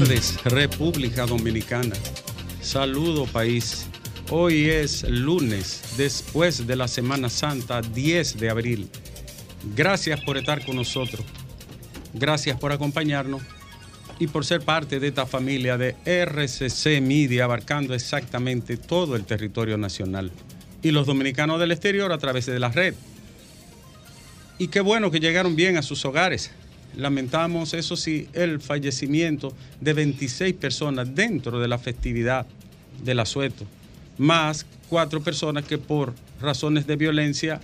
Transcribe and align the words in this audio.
tardes, 0.00 0.42
República 0.42 1.24
Dominicana. 1.24 1.94
Saludo 2.60 3.26
país. 3.26 3.86
Hoy 4.28 4.68
es 4.68 5.08
lunes, 5.08 5.94
después 5.96 6.66
de 6.66 6.74
la 6.74 6.88
Semana 6.88 7.28
Santa, 7.28 7.80
10 7.80 8.40
de 8.40 8.50
abril. 8.50 8.88
Gracias 9.76 10.20
por 10.24 10.36
estar 10.36 10.66
con 10.66 10.74
nosotros. 10.74 11.24
Gracias 12.12 12.58
por 12.58 12.72
acompañarnos 12.72 13.40
y 14.18 14.26
por 14.26 14.44
ser 14.44 14.62
parte 14.62 14.98
de 14.98 15.06
esta 15.06 15.26
familia 15.26 15.78
de 15.78 15.94
RCC 16.04 17.00
Media, 17.00 17.44
abarcando 17.44 17.94
exactamente 17.94 18.76
todo 18.76 19.14
el 19.14 19.24
territorio 19.24 19.78
nacional 19.78 20.32
y 20.82 20.90
los 20.90 21.06
dominicanos 21.06 21.60
del 21.60 21.70
exterior 21.70 22.12
a 22.12 22.18
través 22.18 22.46
de 22.46 22.58
la 22.58 22.70
red. 22.70 22.94
Y 24.58 24.66
qué 24.66 24.80
bueno 24.80 25.12
que 25.12 25.20
llegaron 25.20 25.54
bien 25.54 25.76
a 25.76 25.82
sus 25.82 26.04
hogares. 26.04 26.50
Lamentamos, 26.96 27.74
eso 27.74 27.96
sí, 27.96 28.28
el 28.32 28.60
fallecimiento 28.60 29.52
de 29.80 29.92
26 29.92 30.54
personas 30.54 31.14
dentro 31.14 31.58
de 31.58 31.68
la 31.68 31.78
festividad 31.78 32.46
del 33.02 33.20
asueto, 33.20 33.64
más 34.18 34.66
cuatro 34.88 35.20
personas 35.22 35.64
que 35.64 35.78
por 35.78 36.14
razones 36.40 36.86
de 36.86 36.96
violencia 36.96 37.60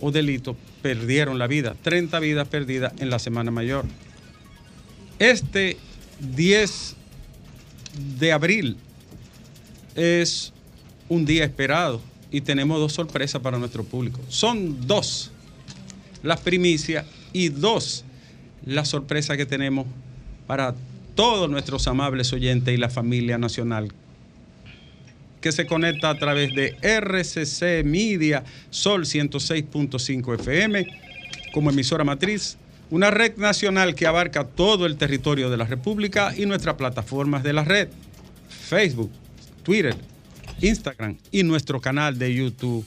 o 0.00 0.12
delito 0.12 0.56
perdieron 0.82 1.38
la 1.38 1.46
vida, 1.46 1.74
30 1.82 2.20
vidas 2.20 2.48
perdidas 2.48 2.92
en 2.98 3.10
la 3.10 3.18
Semana 3.18 3.50
Mayor. 3.50 3.84
Este 5.18 5.76
10 6.34 6.96
de 8.18 8.32
abril 8.32 8.76
es 9.96 10.52
un 11.08 11.24
día 11.24 11.44
esperado 11.44 12.00
y 12.30 12.42
tenemos 12.42 12.78
dos 12.78 12.92
sorpresas 12.92 13.42
para 13.42 13.58
nuestro 13.58 13.82
público. 13.82 14.20
Son 14.28 14.86
dos 14.86 15.32
las 16.22 16.40
primicias 16.40 17.06
y 17.32 17.48
dos 17.48 18.04
las 18.68 18.88
sorpresas 18.88 19.36
que 19.36 19.46
tenemos 19.46 19.86
para 20.46 20.74
todos 21.14 21.50
nuestros 21.50 21.88
amables 21.88 22.32
oyentes 22.32 22.72
y 22.72 22.76
la 22.76 22.90
familia 22.90 23.38
nacional 23.38 23.92
que 25.40 25.52
se 25.52 25.66
conecta 25.66 26.10
a 26.10 26.18
través 26.18 26.54
de 26.54 26.76
RCC 26.82 27.84
Media 27.84 28.44
Sol 28.70 29.04
106.5 29.04 30.34
FM 30.34 30.86
como 31.52 31.70
emisora 31.70 32.04
matriz 32.04 32.58
una 32.90 33.10
red 33.10 33.36
nacional 33.36 33.94
que 33.94 34.06
abarca 34.06 34.44
todo 34.44 34.86
el 34.86 34.96
territorio 34.96 35.50
de 35.50 35.56
la 35.56 35.64
República 35.64 36.34
y 36.36 36.46
nuestras 36.46 36.76
plataformas 36.76 37.42
de 37.42 37.52
la 37.52 37.64
red, 37.64 37.88
Facebook, 38.48 39.10
Twitter, 39.62 39.94
Instagram 40.60 41.16
y 41.30 41.42
nuestro 41.42 41.80
canal 41.80 42.18
de 42.18 42.34
YouTube, 42.34 42.84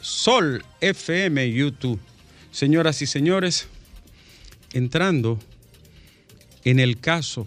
Sol 0.00 0.64
FM 0.80 1.52
YouTube. 1.52 2.00
Señoras 2.50 3.02
y 3.02 3.06
señores, 3.06 3.68
entrando 4.76 5.38
en 6.62 6.80
el 6.80 7.00
caso 7.00 7.46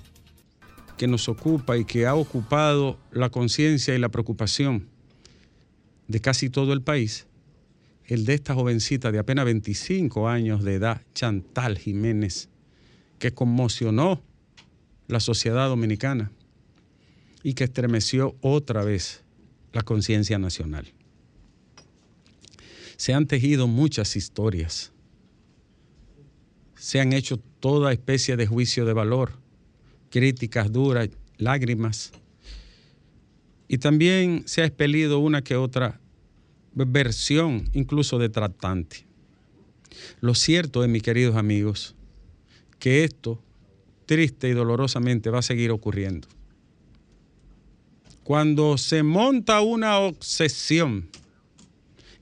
que 0.97 1.06
nos 1.06 1.29
ocupa 1.29 1.78
y 1.78 1.85
que 1.85 2.07
ha 2.07 2.16
ocupado 2.16 2.97
la 3.12 3.29
conciencia 3.29 3.94
y 3.94 4.00
la 4.00 4.09
preocupación 4.09 4.88
de 6.07 6.22
casi 6.22 6.50
todo 6.50 6.73
el 6.73 6.81
país, 6.81 7.28
el 8.07 8.25
de 8.25 8.34
esta 8.34 8.56
jovencita 8.56 9.12
de 9.12 9.19
apenas 9.19 9.45
25 9.45 10.28
años 10.28 10.63
de 10.63 10.73
edad, 10.73 11.03
Chantal 11.13 11.78
Jiménez, 11.78 12.50
que 13.19 13.31
conmocionó 13.31 14.23
la 15.07 15.19
sociedad 15.19 15.67
dominicana 15.69 16.31
y 17.44 17.53
que 17.53 17.66
estremeció 17.66 18.35
otra 18.41 18.84
vez 18.84 19.22
la 19.72 19.84
conciencia 19.84 20.40
nacional. 20.40 20.88
Se 22.97 23.13
han 23.13 23.28
tejido 23.28 23.67
muchas 23.67 24.16
historias, 24.16 24.91
se 26.79 27.01
han 27.01 27.12
hecho 27.12 27.38
toda 27.59 27.91
especie 27.91 28.38
de 28.38 28.47
juicio 28.47 28.85
de 28.85 28.94
valor, 28.94 29.34
críticas 30.09 30.72
duras, 30.72 31.09
lágrimas, 31.38 32.13
y 33.67 33.78
también 33.78 34.44
se 34.47 34.62
ha 34.62 34.66
expelido 34.66 35.19
una 35.19 35.44
que 35.44 35.56
otra 35.56 36.00
versión 36.73 37.69
incluso 37.73 38.17
de 38.17 38.29
tratante. 38.29 39.06
Lo 40.22 40.34
cierto 40.34 40.84
es, 40.84 40.90
mis 40.90 41.03
queridos 41.03 41.35
amigos, 41.35 41.95
que 42.79 43.03
esto 43.03 43.44
triste 44.06 44.50
y 44.50 44.53
dolorosamente 44.53 45.29
va 45.29 45.40
a 45.40 45.44
seguir 45.44 45.72
ocurriendo. 45.72 46.28
Cuando 48.23 48.78
se 48.78 49.03
monta 49.03 49.61
una 49.61 50.00
obsesión 50.00 51.09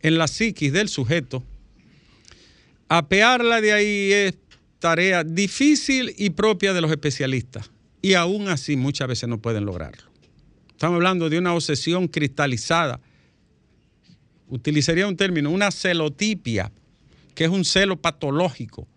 en 0.02 0.18
la 0.18 0.28
psiquis 0.28 0.74
del 0.74 0.90
sujeto, 0.90 1.44
apearla 2.90 3.62
de 3.62 3.74
ahí 3.74 4.12
es 4.12 4.47
tarea 4.80 5.24
difícil 5.24 6.14
y 6.18 6.32
propia 6.32 6.74
de 6.74 6.82
los 6.82 6.92
especialistas. 6.92 7.72
Y 8.02 8.14
aún 8.14 8.48
así 8.48 8.78
muchas 8.78 9.08
veces 9.08 9.28
no 9.28 9.40
pueden 9.40 9.66
lograrlo. 9.66 10.04
Estamos 10.70 10.96
hablando 10.96 11.30
de 11.30 11.40
una 11.40 11.54
obsesión 11.54 12.08
cristalizada 12.08 13.00
utilizaría 14.48 15.08
un 15.08 15.18
término, 15.18 15.52
una 15.52 15.72
celotipia, 15.72 16.72
que 17.36 17.46
es 17.46 17.50
un 17.50 17.66
celo 17.66 17.98
patológico, 17.98 18.88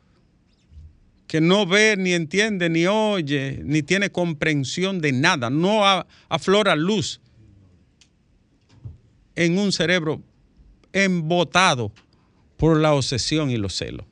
que 1.26 1.40
no 1.40 1.66
ve, 1.66 1.96
ni 1.96 2.12
entiende, 2.12 2.68
ni 2.68 2.86
oye, 2.86 3.60
ni 3.64 3.82
tiene 3.82 4.10
comprensión 4.10 5.00
de 5.00 5.12
nada, 5.12 5.50
no 5.50 5.82
aflora 6.28 6.74
luz 6.74 7.20
en 9.36 9.58
un 9.58 9.72
cerebro 9.72 10.22
embotado 10.92 11.92
por 12.56 12.78
la 12.78 12.94
obsesión 12.94 13.50
y 13.50 13.56
los 13.56 13.76
celos. 13.76 14.06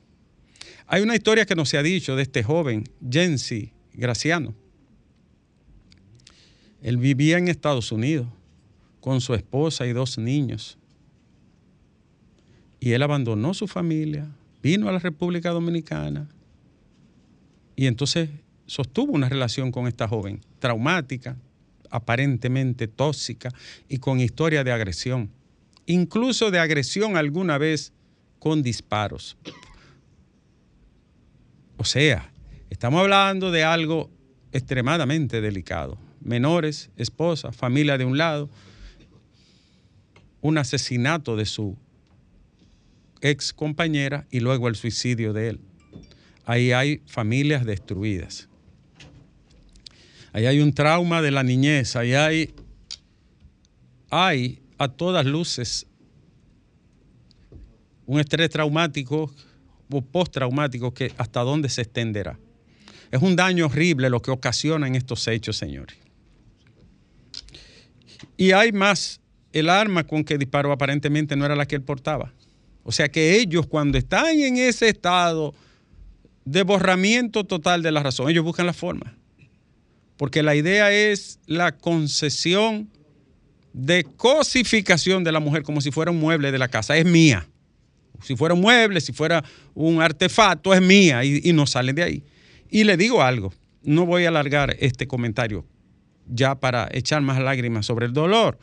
Hay 0.91 1.03
una 1.03 1.15
historia 1.15 1.45
que 1.45 1.53
no 1.53 1.65
se 1.65 1.77
ha 1.77 1.83
dicho 1.83 2.15
de 2.15 2.23
este 2.23 2.41
joven, 2.41 2.83
Jensi 3.07 3.71
Graciano. 3.93 4.55
Él 6.81 6.97
vivía 6.97 7.37
en 7.37 7.47
Estados 7.47 7.91
Unidos 7.91 8.25
con 8.99 9.21
su 9.21 9.35
esposa 9.35 9.85
y 9.85 9.93
dos 9.93 10.17
niños. 10.17 10.79
Y 12.79 12.93
él 12.93 13.03
abandonó 13.03 13.53
su 13.53 13.67
familia, 13.67 14.31
vino 14.63 14.89
a 14.89 14.91
la 14.91 14.97
República 14.97 15.51
Dominicana 15.51 16.27
y 17.75 17.85
entonces 17.85 18.31
sostuvo 18.65 19.13
una 19.13 19.29
relación 19.29 19.71
con 19.71 19.85
esta 19.85 20.07
joven, 20.07 20.41
traumática, 20.57 21.37
aparentemente 21.91 22.87
tóxica 22.87 23.53
y 23.87 23.99
con 23.99 24.19
historia 24.19 24.63
de 24.63 24.71
agresión, 24.71 25.29
incluso 25.85 26.49
de 26.49 26.57
agresión 26.57 27.15
alguna 27.15 27.59
vez 27.59 27.93
con 28.39 28.63
disparos. 28.63 29.37
O 31.79 31.85
sea, 31.85 32.29
estamos 32.69 32.99
hablando 32.99 33.51
de 33.51 33.63
algo 33.63 34.11
extremadamente 34.51 35.39
delicado. 35.39 35.97
Menores, 36.19 36.89
esposa, 36.97 37.53
familia 37.53 37.97
de 37.97 38.03
un 38.03 38.17
lado, 38.17 38.49
un 40.41 40.57
asesinato 40.57 41.37
de 41.37 41.45
su 41.45 41.77
ex 43.21 43.53
compañera 43.53 44.27
y 44.29 44.41
luego 44.41 44.67
el 44.67 44.75
suicidio 44.75 45.31
de 45.31 45.51
él. 45.51 45.61
Ahí 46.45 46.73
hay 46.73 47.01
familias 47.05 47.65
destruidas. 47.65 48.49
Ahí 50.33 50.47
hay 50.47 50.59
un 50.59 50.73
trauma 50.73 51.21
de 51.21 51.31
la 51.31 51.43
niñez, 51.43 51.95
ahí 51.95 52.13
hay, 52.13 52.53
hay 54.09 54.61
a 54.77 54.89
todas 54.89 55.25
luces 55.25 55.87
un 58.05 58.19
estrés 58.19 58.49
traumático 58.49 59.33
o 59.91 60.01
postraumático 60.01 60.93
que 60.93 61.11
hasta 61.17 61.41
dónde 61.41 61.69
se 61.69 61.81
extenderá. 61.81 62.37
Es 63.11 63.21
un 63.21 63.35
daño 63.35 63.65
horrible 63.65 64.09
lo 64.09 64.21
que 64.21 64.31
ocasionan 64.31 64.95
estos 64.95 65.27
hechos, 65.27 65.57
señores. 65.57 65.97
Y 68.37 68.51
hay 68.51 68.71
más, 68.71 69.19
el 69.51 69.69
arma 69.69 70.03
con 70.03 70.23
que 70.23 70.37
disparó 70.37 70.71
aparentemente 70.71 71.35
no 71.35 71.45
era 71.45 71.55
la 71.55 71.65
que 71.65 71.75
él 71.75 71.81
portaba. 71.81 72.33
O 72.83 72.91
sea 72.91 73.09
que 73.09 73.37
ellos 73.37 73.67
cuando 73.67 73.97
están 73.97 74.39
en 74.39 74.57
ese 74.57 74.89
estado 74.89 75.53
de 76.45 76.63
borramiento 76.63 77.43
total 77.43 77.81
de 77.81 77.91
la 77.91 78.01
razón, 78.01 78.29
ellos 78.29 78.43
buscan 78.43 78.65
la 78.65 78.73
forma. 78.73 79.15
Porque 80.17 80.43
la 80.43 80.55
idea 80.55 80.91
es 80.91 81.39
la 81.45 81.77
concesión 81.77 82.89
de 83.73 84.03
cosificación 84.03 85.23
de 85.23 85.31
la 85.31 85.39
mujer 85.39 85.63
como 85.63 85.81
si 85.81 85.91
fuera 85.91 86.11
un 86.11 86.19
mueble 86.19 86.51
de 86.51 86.57
la 86.57 86.67
casa. 86.67 86.97
Es 86.97 87.05
mía. 87.05 87.47
Si 88.21 88.35
fuera 88.35 88.53
un 88.53 88.61
mueble, 88.61 89.01
si 89.01 89.13
fuera 89.13 89.43
un 89.73 90.01
artefacto, 90.01 90.73
es 90.73 90.81
mía 90.81 91.23
y, 91.23 91.51
no 91.53 91.65
salen 91.65 91.95
de 91.95 92.03
ahí. 92.03 92.23
Y 92.69 92.83
le 92.83 92.97
digo 92.97 93.21
algo, 93.21 93.53
no 93.83 94.05
voy 94.05 94.25
a 94.25 94.29
alargar 94.29 94.75
este 94.79 95.07
comentario 95.07 95.65
ya 96.27 96.55
para 96.55 96.87
echar 96.91 97.21
más 97.21 97.39
lágrimas 97.39 97.85
sobre 97.85 98.05
el 98.05 98.13
dolor, 98.13 98.59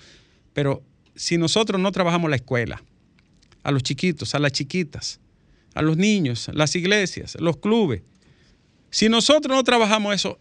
pero 0.52 0.82
si 1.14 1.38
nosotros 1.38 1.80
no 1.80 1.90
trabajamos 1.90 2.30
la 2.30 2.36
escuela, 2.36 2.82
a 3.66 3.72
los 3.72 3.82
chiquitos, 3.82 4.32
a 4.36 4.38
las 4.38 4.52
chiquitas, 4.52 5.18
a 5.74 5.82
los 5.82 5.96
niños, 5.96 6.48
las 6.54 6.76
iglesias, 6.76 7.36
los 7.40 7.56
clubes. 7.56 8.02
Si 8.90 9.08
nosotros 9.08 9.56
no 9.56 9.64
trabajamos 9.64 10.14
eso, 10.14 10.38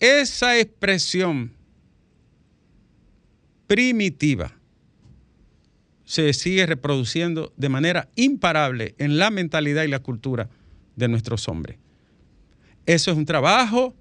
esa 0.00 0.58
expresión 0.58 1.52
primitiva 3.66 4.56
se 6.14 6.32
sigue 6.32 6.64
reproduciendo 6.64 7.52
de 7.56 7.68
manera 7.68 8.08
imparable 8.14 8.94
en 8.98 9.18
la 9.18 9.30
mentalidad 9.30 9.82
y 9.82 9.88
la 9.88 9.98
cultura 9.98 10.48
de 10.94 11.08
nuestros 11.08 11.48
hombres. 11.48 11.76
Eso 12.86 13.10
es 13.10 13.16
un 13.16 13.24
trabajo 13.24 13.96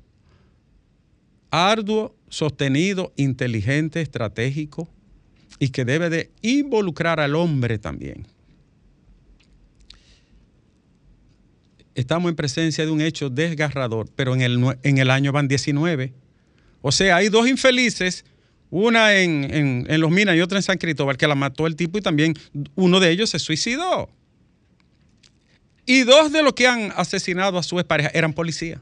arduo, 1.49 2.15
sostenido, 2.29 3.13
inteligente, 3.15 3.99
estratégico 3.99 4.87
y 5.57 5.69
que 5.69 5.85
debe 5.85 6.11
de 6.11 6.29
involucrar 6.43 7.19
al 7.19 7.35
hombre 7.35 7.79
también. 7.79 8.27
Estamos 11.95 12.29
en 12.29 12.35
presencia 12.35 12.85
de 12.85 12.91
un 12.91 13.01
hecho 13.01 13.31
desgarrador, 13.31 14.07
pero 14.15 14.35
en 14.35 14.41
el, 14.41 14.77
en 14.83 14.99
el 14.99 15.09
año 15.09 15.31
van 15.31 15.47
19. 15.47 16.13
O 16.83 16.91
sea, 16.91 17.15
hay 17.15 17.29
dos 17.29 17.47
infelices, 17.47 18.23
una 18.75 19.13
en, 19.13 19.85
en 19.87 20.01
Los 20.01 20.09
Minas 20.09 20.35
y 20.35 20.41
otra 20.41 20.57
en 20.57 20.63
San 20.63 20.79
Cristóbal, 20.79 21.15
que 21.15 21.27
la 21.27 21.35
mató 21.35 21.67
el 21.67 21.75
tipo 21.75 21.99
y 21.99 22.01
también 22.01 22.33
uno 22.73 22.99
de 22.99 23.11
ellos 23.11 23.29
se 23.29 23.37
suicidó. 23.37 24.09
Y 25.85 26.01
dos 26.01 26.31
de 26.31 26.41
los 26.41 26.53
que 26.53 26.67
han 26.67 26.91
asesinado 26.95 27.59
a 27.59 27.63
su 27.63 27.75
pareja 27.85 28.09
eran 28.15 28.33
policías. 28.33 28.81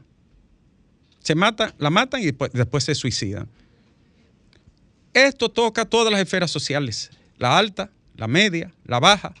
Se 1.18 1.34
matan, 1.34 1.74
la 1.76 1.90
matan 1.90 2.22
y 2.22 2.24
después, 2.24 2.50
después 2.54 2.84
se 2.84 2.94
suicidan. 2.94 3.50
Esto 5.12 5.50
toca 5.50 5.84
todas 5.84 6.10
las 6.10 6.22
esferas 6.22 6.50
sociales, 6.50 7.10
la 7.36 7.58
alta, 7.58 7.90
la 8.16 8.28
media, 8.28 8.72
la 8.86 8.98
baja, 8.98 9.34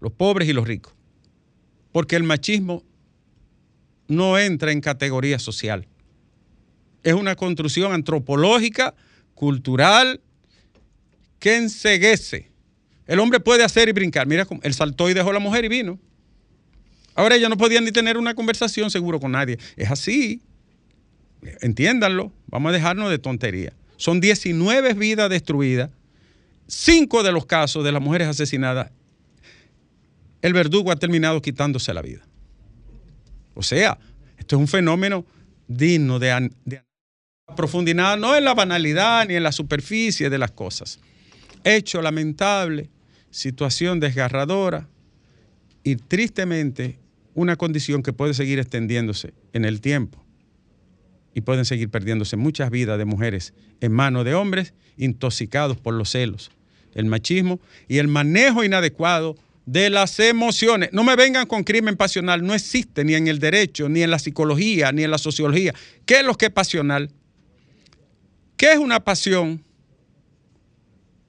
los 0.00 0.12
pobres 0.12 0.48
y 0.48 0.54
los 0.54 0.66
ricos. 0.66 0.94
Porque 1.92 2.16
el 2.16 2.22
machismo 2.22 2.82
no 4.08 4.38
entra 4.38 4.72
en 4.72 4.80
categoría 4.80 5.38
social. 5.38 5.86
Es 7.02 7.12
una 7.12 7.34
construcción 7.36 7.92
antropológica, 7.92 8.94
cultural, 9.34 10.20
que 11.38 11.56
enseguece. 11.56 12.50
El 13.06 13.20
hombre 13.20 13.40
puede 13.40 13.64
hacer 13.64 13.88
y 13.88 13.92
brincar. 13.92 14.26
Mira, 14.26 14.46
él 14.62 14.74
saltó 14.74 15.10
y 15.10 15.14
dejó 15.14 15.30
a 15.30 15.34
la 15.34 15.38
mujer 15.40 15.64
y 15.64 15.68
vino. 15.68 15.98
Ahora 17.14 17.36
ella 17.36 17.48
no 17.48 17.56
podía 17.56 17.80
ni 17.80 17.92
tener 17.92 18.16
una 18.16 18.34
conversación 18.34 18.90
seguro 18.90 19.20
con 19.20 19.32
nadie. 19.32 19.58
Es 19.76 19.90
así 19.90 20.42
entiéndanlo, 21.60 22.32
vamos 22.46 22.70
a 22.70 22.72
dejarnos 22.72 23.10
de 23.10 23.18
tontería. 23.18 23.72
Son 23.96 24.20
19 24.20 24.94
vidas 24.94 25.30
destruidas, 25.30 25.90
cinco 26.66 27.22
de 27.22 27.32
los 27.32 27.46
casos 27.46 27.84
de 27.84 27.92
las 27.92 28.02
mujeres 28.02 28.28
asesinadas, 28.28 28.90
el 30.42 30.52
verdugo 30.52 30.90
ha 30.90 30.96
terminado 30.96 31.40
quitándose 31.40 31.94
la 31.94 32.02
vida. 32.02 32.22
O 33.54 33.62
sea, 33.62 33.98
esto 34.36 34.56
es 34.56 34.60
un 34.60 34.68
fenómeno 34.68 35.24
digno 35.68 36.18
de, 36.18 36.50
de 36.64 36.82
profundidad, 37.64 38.18
no 38.18 38.36
en 38.36 38.44
la 38.44 38.54
banalidad 38.54 39.26
ni 39.26 39.34
en 39.34 39.42
la 39.42 39.52
superficie 39.52 40.30
de 40.30 40.38
las 40.38 40.50
cosas. 40.50 40.98
Hecho 41.62 42.02
lamentable, 42.02 42.90
situación 43.30 44.00
desgarradora 44.00 44.88
y 45.82 45.96
tristemente 45.96 46.98
una 47.34 47.56
condición 47.56 48.02
que 48.02 48.12
puede 48.12 48.34
seguir 48.34 48.58
extendiéndose 48.58 49.34
en 49.52 49.64
el 49.64 49.80
tiempo 49.80 50.22
y 51.34 51.40
pueden 51.40 51.64
seguir 51.64 51.90
perdiéndose 51.90 52.36
muchas 52.36 52.70
vidas 52.70 52.98
de 52.98 53.04
mujeres 53.04 53.54
en 53.80 53.92
manos 53.92 54.24
de 54.24 54.34
hombres 54.34 54.72
intoxicados 54.96 55.76
por 55.76 55.94
los 55.94 56.10
celos, 56.10 56.50
el 56.94 57.06
machismo 57.06 57.60
y 57.88 57.98
el 57.98 58.08
manejo 58.08 58.62
inadecuado 58.62 59.36
de 59.66 59.90
las 59.90 60.20
emociones. 60.20 60.90
No 60.92 61.02
me 61.02 61.16
vengan 61.16 61.46
con 61.46 61.64
crimen 61.64 61.96
pasional, 61.96 62.46
no 62.46 62.54
existe 62.54 63.04
ni 63.04 63.14
en 63.14 63.26
el 63.26 63.40
derecho, 63.40 63.88
ni 63.88 64.02
en 64.02 64.10
la 64.10 64.18
psicología, 64.18 64.92
ni 64.92 65.02
en 65.02 65.10
la 65.10 65.18
sociología. 65.18 65.74
¿Qué 66.06 66.20
es 66.20 66.24
lo 66.24 66.34
que 66.36 66.46
es 66.46 66.52
pasional? 66.52 67.10
¿Qué 68.64 68.72
es 68.72 68.78
una 68.78 68.98
pasión? 68.98 69.62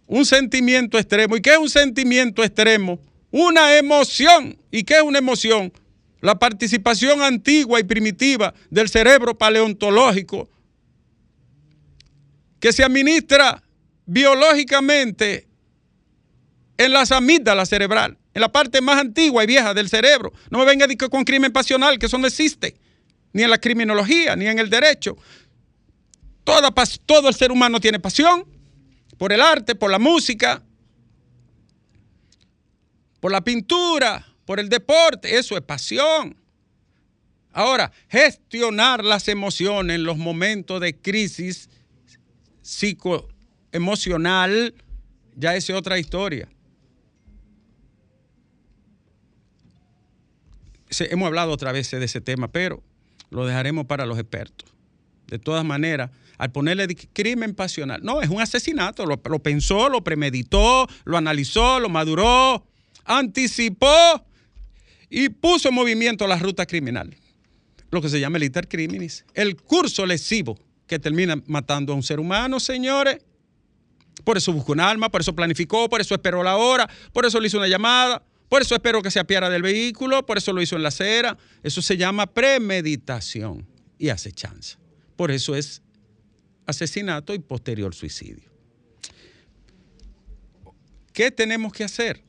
Un 0.07 0.25
sentimiento 0.25 0.97
extremo. 0.97 1.35
¿Y 1.35 1.41
qué 1.41 1.51
es 1.51 1.57
un 1.57 1.69
sentimiento 1.69 2.41
extremo? 2.41 2.97
Una 3.29 3.75
emoción. 3.75 4.57
¿Y 4.71 4.83
qué 4.83 4.95
es 4.95 5.01
una 5.01 5.19
emoción? 5.19 5.73
la 6.21 6.39
participación 6.39 7.21
antigua 7.21 7.77
y 7.81 7.83
primitiva 7.83 8.53
del 8.69 8.87
cerebro 8.87 9.37
paleontológico 9.37 10.49
que 12.61 12.71
se 12.71 12.85
administra 12.85 13.61
biológicamente 14.05 15.45
en 16.77 16.93
las 16.93 17.11
amígdalas 17.11 17.67
cerebral, 17.67 18.17
en 18.33 18.41
la 18.41 18.51
parte 18.51 18.79
más 18.79 18.97
antigua 18.97 19.43
y 19.43 19.47
vieja 19.47 19.73
del 19.73 19.89
cerebro. 19.89 20.31
No 20.49 20.59
me 20.59 20.65
venga 20.65 20.87
con 21.09 21.25
crimen 21.25 21.51
pasional, 21.51 21.99
que 21.99 22.05
eso 22.05 22.17
no 22.17 22.27
existe, 22.27 22.77
ni 23.33 23.43
en 23.43 23.49
la 23.49 23.57
criminología, 23.57 24.37
ni 24.37 24.47
en 24.47 24.57
el 24.57 24.69
derecho. 24.69 25.17
Todo 26.45 27.27
el 27.27 27.35
ser 27.35 27.51
humano 27.51 27.79
tiene 27.79 27.99
pasión 27.99 28.45
por 29.17 29.33
el 29.33 29.41
arte, 29.41 29.75
por 29.75 29.91
la 29.91 29.99
música, 29.99 30.63
por 33.19 33.31
la 33.31 33.41
pintura, 33.41 34.25
por 34.45 34.59
el 34.59 34.69
deporte, 34.69 35.37
eso 35.37 35.57
es 35.57 35.61
pasión. 35.61 36.37
Ahora, 37.51 37.91
gestionar 38.09 39.03
las 39.03 39.27
emociones 39.27 39.95
en 39.95 40.03
los 40.03 40.17
momentos 40.17 40.79
de 40.81 40.95
crisis 40.95 41.69
psicoemocional, 42.61 44.75
ya 45.35 45.55
es 45.55 45.69
otra 45.69 45.97
historia. 45.97 46.49
hemos 50.99 51.27
hablado 51.27 51.51
otra 51.51 51.73
vez 51.73 51.91
de 51.91 52.05
ese 52.05 52.21
tema, 52.21 52.49
pero 52.49 52.81
lo 53.29 53.45
dejaremos 53.45 53.85
para 53.85 54.05
los 54.05 54.17
expertos. 54.17 54.73
De 55.27 55.39
todas 55.39 55.65
maneras, 55.65 56.09
al 56.37 56.51
ponerle 56.51 56.87
crimen 57.13 57.55
pasional, 57.55 58.01
no, 58.03 58.21
es 58.21 58.29
un 58.29 58.41
asesinato, 58.41 59.05
lo 59.05 59.39
pensó, 59.39 59.89
lo 59.89 60.03
premeditó, 60.03 60.87
lo 61.05 61.17
analizó, 61.17 61.79
lo 61.79 61.89
maduró, 61.89 62.65
anticipó 63.05 64.25
y 65.09 65.29
puso 65.29 65.69
en 65.69 65.75
movimiento 65.75 66.27
la 66.27 66.37
ruta 66.37 66.65
criminal, 66.65 67.15
lo 67.91 68.01
que 68.01 68.09
se 68.09 68.19
llama 68.19 68.37
el 68.37 68.43
intercriminis, 68.43 69.25
el 69.33 69.55
curso 69.55 70.05
lesivo 70.05 70.57
que 70.87 70.99
termina 70.99 71.41
matando 71.47 71.93
a 71.93 71.95
un 71.95 72.03
ser 72.03 72.19
humano, 72.19 72.59
señores. 72.59 73.17
Por 74.23 74.37
eso 74.37 74.53
buscó 74.53 74.71
un 74.71 74.79
arma, 74.79 75.09
por 75.09 75.21
eso 75.21 75.35
planificó, 75.35 75.89
por 75.89 76.01
eso 76.01 76.15
esperó 76.15 76.41
la 76.43 76.57
hora, 76.57 76.89
por 77.11 77.25
eso 77.25 77.39
le 77.39 77.47
hizo 77.47 77.57
una 77.57 77.67
llamada, 77.67 78.23
por 78.49 78.61
eso 78.61 78.75
esperó 78.75 79.01
que 79.01 79.11
se 79.11 79.19
apiara 79.19 79.49
del 79.49 79.61
vehículo, 79.61 80.25
por 80.25 80.37
eso 80.37 80.53
lo 80.53 80.61
hizo 80.61 80.75
en 80.75 80.83
la 80.83 80.89
acera. 80.89 81.37
Eso 81.63 81.81
se 81.81 81.97
llama 81.97 82.27
premeditación 82.27 83.67
y 83.97 84.09
acechanza. 84.09 84.77
Por 85.15 85.31
eso 85.31 85.55
es 85.55 85.81
asesinato 86.65 87.33
y 87.33 87.39
posterior 87.39 87.93
suicidio. 87.93 88.49
¿Qué 91.13 91.31
tenemos 91.31 91.71
que 91.71 91.83
hacer? 91.83 92.25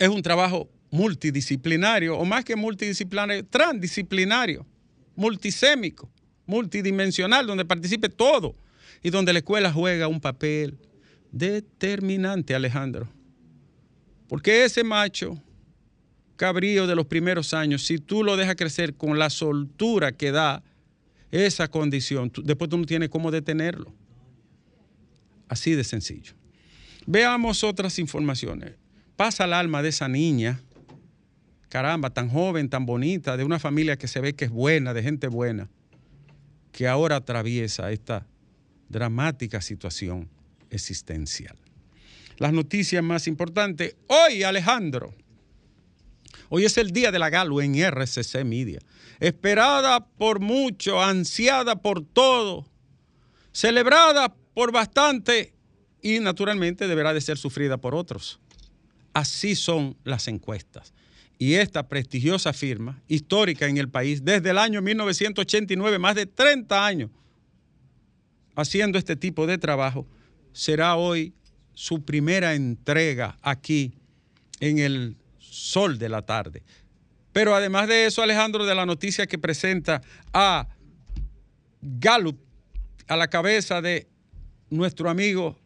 es 0.00 0.08
un 0.08 0.22
trabajo 0.22 0.68
multidisciplinario, 0.90 2.16
o 2.16 2.24
más 2.24 2.42
que 2.42 2.56
multidisciplinario, 2.56 3.44
transdisciplinario, 3.44 4.66
multisémico, 5.14 6.10
multidimensional, 6.46 7.46
donde 7.46 7.66
participe 7.66 8.08
todo 8.08 8.56
y 9.02 9.10
donde 9.10 9.34
la 9.34 9.40
escuela 9.40 9.70
juega 9.70 10.08
un 10.08 10.18
papel 10.18 10.78
determinante, 11.30 12.54
Alejandro. 12.54 13.08
Porque 14.26 14.64
ese 14.64 14.82
macho 14.82 15.40
cabrío 16.36 16.86
de 16.86 16.96
los 16.96 17.06
primeros 17.06 17.52
años, 17.52 17.84
si 17.84 17.98
tú 17.98 18.24
lo 18.24 18.38
dejas 18.38 18.56
crecer 18.56 18.94
con 18.94 19.18
la 19.18 19.28
soltura 19.28 20.12
que 20.12 20.32
da 20.32 20.62
esa 21.30 21.68
condición, 21.68 22.32
después 22.44 22.70
tú 22.70 22.78
no 22.78 22.84
tienes 22.84 23.08
cómo 23.08 23.30
detenerlo. 23.30 23.92
Así 25.48 25.72
de 25.72 25.84
sencillo. 25.84 26.34
Veamos 27.06 27.64
otras 27.64 27.98
informaciones 27.98 28.74
pasa 29.20 29.44
el 29.44 29.52
alma 29.52 29.82
de 29.82 29.90
esa 29.90 30.08
niña, 30.08 30.62
caramba, 31.68 32.08
tan 32.08 32.30
joven, 32.30 32.70
tan 32.70 32.86
bonita, 32.86 33.36
de 33.36 33.44
una 33.44 33.58
familia 33.58 33.98
que 33.98 34.08
se 34.08 34.18
ve 34.18 34.32
que 34.32 34.46
es 34.46 34.50
buena, 34.50 34.94
de 34.94 35.02
gente 35.02 35.26
buena, 35.26 35.68
que 36.72 36.88
ahora 36.88 37.16
atraviesa 37.16 37.92
esta 37.92 38.26
dramática 38.88 39.60
situación 39.60 40.30
existencial. 40.70 41.54
Las 42.38 42.54
noticias 42.54 43.04
más 43.04 43.26
importantes. 43.26 43.94
Hoy, 44.06 44.42
Alejandro, 44.42 45.12
hoy 46.50 46.66
es 46.66 46.76
el 46.76 46.90
día 46.90 47.10
de 47.10 47.18
la 47.18 47.30
Galo 47.30 47.62
en 47.62 47.74
RCC 47.74 48.44
Media. 48.44 48.80
Esperada 49.18 50.06
por 50.06 50.40
mucho, 50.40 51.02
ansiada 51.02 51.76
por 51.76 52.04
todo, 52.04 52.66
celebrada 53.52 54.34
por 54.52 54.72
bastante 54.72 55.54
y 56.02 56.20
naturalmente 56.20 56.86
deberá 56.86 57.14
de 57.14 57.22
ser 57.22 57.38
sufrida 57.38 57.78
por 57.78 57.94
otros. 57.94 58.38
Así 59.14 59.56
son 59.56 59.96
las 60.04 60.28
encuestas. 60.28 60.92
Y 61.38 61.54
esta 61.54 61.88
prestigiosa 61.88 62.52
firma, 62.52 63.02
histórica 63.08 63.66
en 63.66 63.78
el 63.78 63.88
país, 63.88 64.24
desde 64.24 64.50
el 64.50 64.58
año 64.58 64.82
1989, 64.82 65.98
más 65.98 66.14
de 66.14 66.26
30 66.26 66.86
años 66.86 67.10
haciendo 68.56 68.98
este 68.98 69.16
tipo 69.16 69.46
de 69.46 69.56
trabajo, 69.56 70.06
será 70.52 70.96
hoy 70.96 71.32
su 71.72 72.04
primera 72.04 72.54
entrega 72.54 73.38
aquí 73.40 73.94
en 74.60 74.78
el 74.78 75.16
sol 75.50 75.98
de 75.98 76.08
la 76.08 76.22
tarde. 76.22 76.62
Pero 77.32 77.54
además 77.54 77.88
de 77.88 78.06
eso, 78.06 78.22
Alejandro, 78.22 78.66
de 78.66 78.74
la 78.74 78.86
noticia 78.86 79.26
que 79.26 79.38
presenta 79.38 80.02
a 80.32 80.68
Gallup 81.80 82.38
a 83.08 83.16
la 83.16 83.28
cabeza 83.28 83.82
de 83.82 84.08
nuestro 84.70 85.10
amigo 85.10 85.58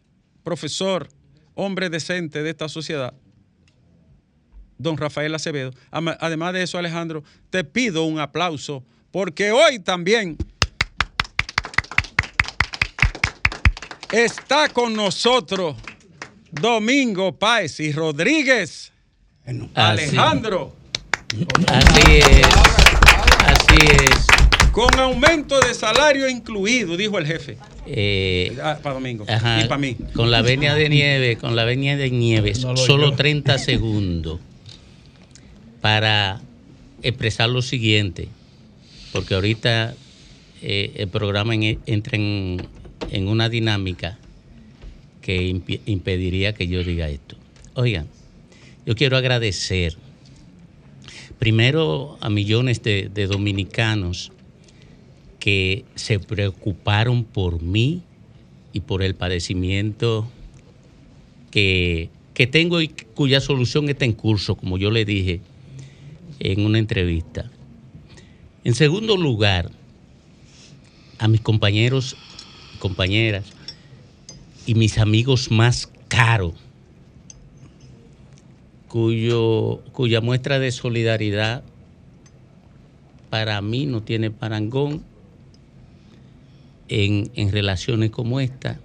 profesor 0.42 1.08
hombre 1.54 1.90
decente 1.90 2.42
de 2.42 2.50
esta 2.50 2.68
sociedad, 2.68 3.14
don 4.78 4.96
Rafael 4.96 5.34
Acevedo. 5.34 5.72
Además 5.90 6.54
de 6.54 6.62
eso, 6.62 6.78
Alejandro, 6.78 7.22
te 7.50 7.64
pido 7.64 8.04
un 8.04 8.18
aplauso 8.18 8.82
porque 9.10 9.52
hoy 9.52 9.78
también 9.78 10.36
está 14.10 14.68
con 14.70 14.94
nosotros 14.94 15.76
Domingo 16.50 17.38
Páez 17.38 17.78
y 17.80 17.92
Rodríguez. 17.92 18.93
Alejandro. 19.74 20.74
Así 21.68 22.16
es. 22.16 22.46
Así 23.46 23.76
es. 23.80 24.26
Con 24.72 24.98
aumento 24.98 25.60
de 25.60 25.74
salario 25.74 26.28
incluido, 26.28 26.96
dijo 26.96 27.18
el 27.18 27.26
jefe. 27.26 27.58
Eh, 27.86 28.56
ah, 28.62 28.78
para 28.82 28.94
Domingo. 28.94 29.24
y 29.24 29.64
para 29.68 29.78
mí. 29.78 29.96
Con 30.14 30.30
la 30.30 30.42
venia 30.42 30.74
de 30.74 30.88
nieve, 30.88 31.36
con 31.36 31.54
la 31.54 31.64
venia 31.64 31.96
de 31.96 32.10
nieve, 32.10 32.54
solo 32.54 33.14
30 33.14 33.58
segundos 33.58 34.40
para 35.80 36.40
expresar 37.02 37.50
lo 37.50 37.60
siguiente, 37.60 38.28
porque 39.12 39.34
ahorita 39.34 39.94
eh, 40.62 40.92
el 40.96 41.08
programa 41.08 41.54
entra 41.54 42.16
en, 42.16 42.66
en, 43.10 43.28
una 43.28 43.50
dinámica 43.50 44.18
que 45.20 45.54
impediría 45.84 46.54
que 46.54 46.66
yo 46.66 46.82
diga 46.82 47.08
esto. 47.10 47.36
Oigan, 47.74 48.06
yo 48.86 48.94
quiero 48.94 49.16
agradecer 49.16 49.96
primero 51.38 52.18
a 52.20 52.30
millones 52.30 52.82
de, 52.82 53.08
dominicanos 53.26 54.32
que 55.38 55.84
se 55.94 56.18
preocuparon 56.18 57.24
por 57.24 57.60
mí 57.62 58.02
y 58.72 58.80
por 58.80 59.02
el 59.02 59.14
padecimiento 59.14 60.26
que, 61.50 62.08
que, 62.34 62.46
tengo 62.46 62.80
y 62.80 62.88
cuya 62.88 63.40
solución 63.40 63.88
está 63.88 64.04
en 64.04 64.12
curso, 64.12 64.54
como 64.54 64.78
yo 64.78 64.90
le 64.90 65.04
dije 65.04 65.40
en 66.40 66.64
una 66.64 66.78
entrevista. 66.78 67.50
En 68.64 68.74
segundo 68.74 69.16
lugar, 69.16 69.70
a 71.18 71.28
mis 71.28 71.40
compañeros, 71.40 72.16
compañeras 72.78 73.44
y 74.66 74.74
mis 74.74 74.98
amigos 74.98 75.50
más 75.50 75.90
caros 76.08 76.63
cuyo, 78.94 79.82
cuya 79.90 80.20
muestra 80.20 80.60
de 80.60 80.70
solidaridad 80.70 81.64
para 83.28 83.60
mí 83.60 83.86
no 83.86 84.04
tiene 84.04 84.30
parangón 84.30 85.02
en, 86.86 87.28
en 87.34 87.50
relaciones 87.50 88.10
como 88.10 88.38
esta 88.38 88.78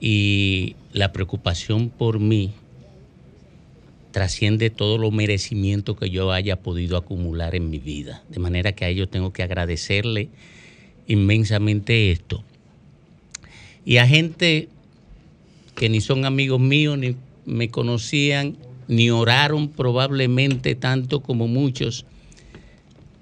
y 0.00 0.74
la 0.94 1.12
preocupación 1.12 1.90
por 1.90 2.18
mí 2.18 2.54
trasciende 4.10 4.70
todo 4.70 4.96
los 4.96 5.12
merecimientos 5.12 5.98
que 5.98 6.08
yo 6.08 6.32
haya 6.32 6.56
podido 6.56 6.96
acumular 6.96 7.54
en 7.54 7.68
mi 7.68 7.78
vida. 7.78 8.22
De 8.30 8.38
manera 8.38 8.72
que 8.72 8.86
a 8.86 8.88
ellos 8.88 9.10
tengo 9.10 9.34
que 9.34 9.42
agradecerle 9.42 10.30
inmensamente 11.06 12.10
esto. 12.10 12.42
Y 13.84 13.98
a 13.98 14.08
gente 14.08 14.70
que 15.74 15.90
ni 15.90 16.00
son 16.00 16.24
amigos 16.24 16.58
míos 16.58 16.96
ni 16.96 17.16
me 17.44 17.70
conocían 17.70 18.56
ni 18.88 19.10
oraron 19.10 19.68
probablemente 19.68 20.74
tanto 20.74 21.20
como 21.20 21.48
muchos, 21.48 22.04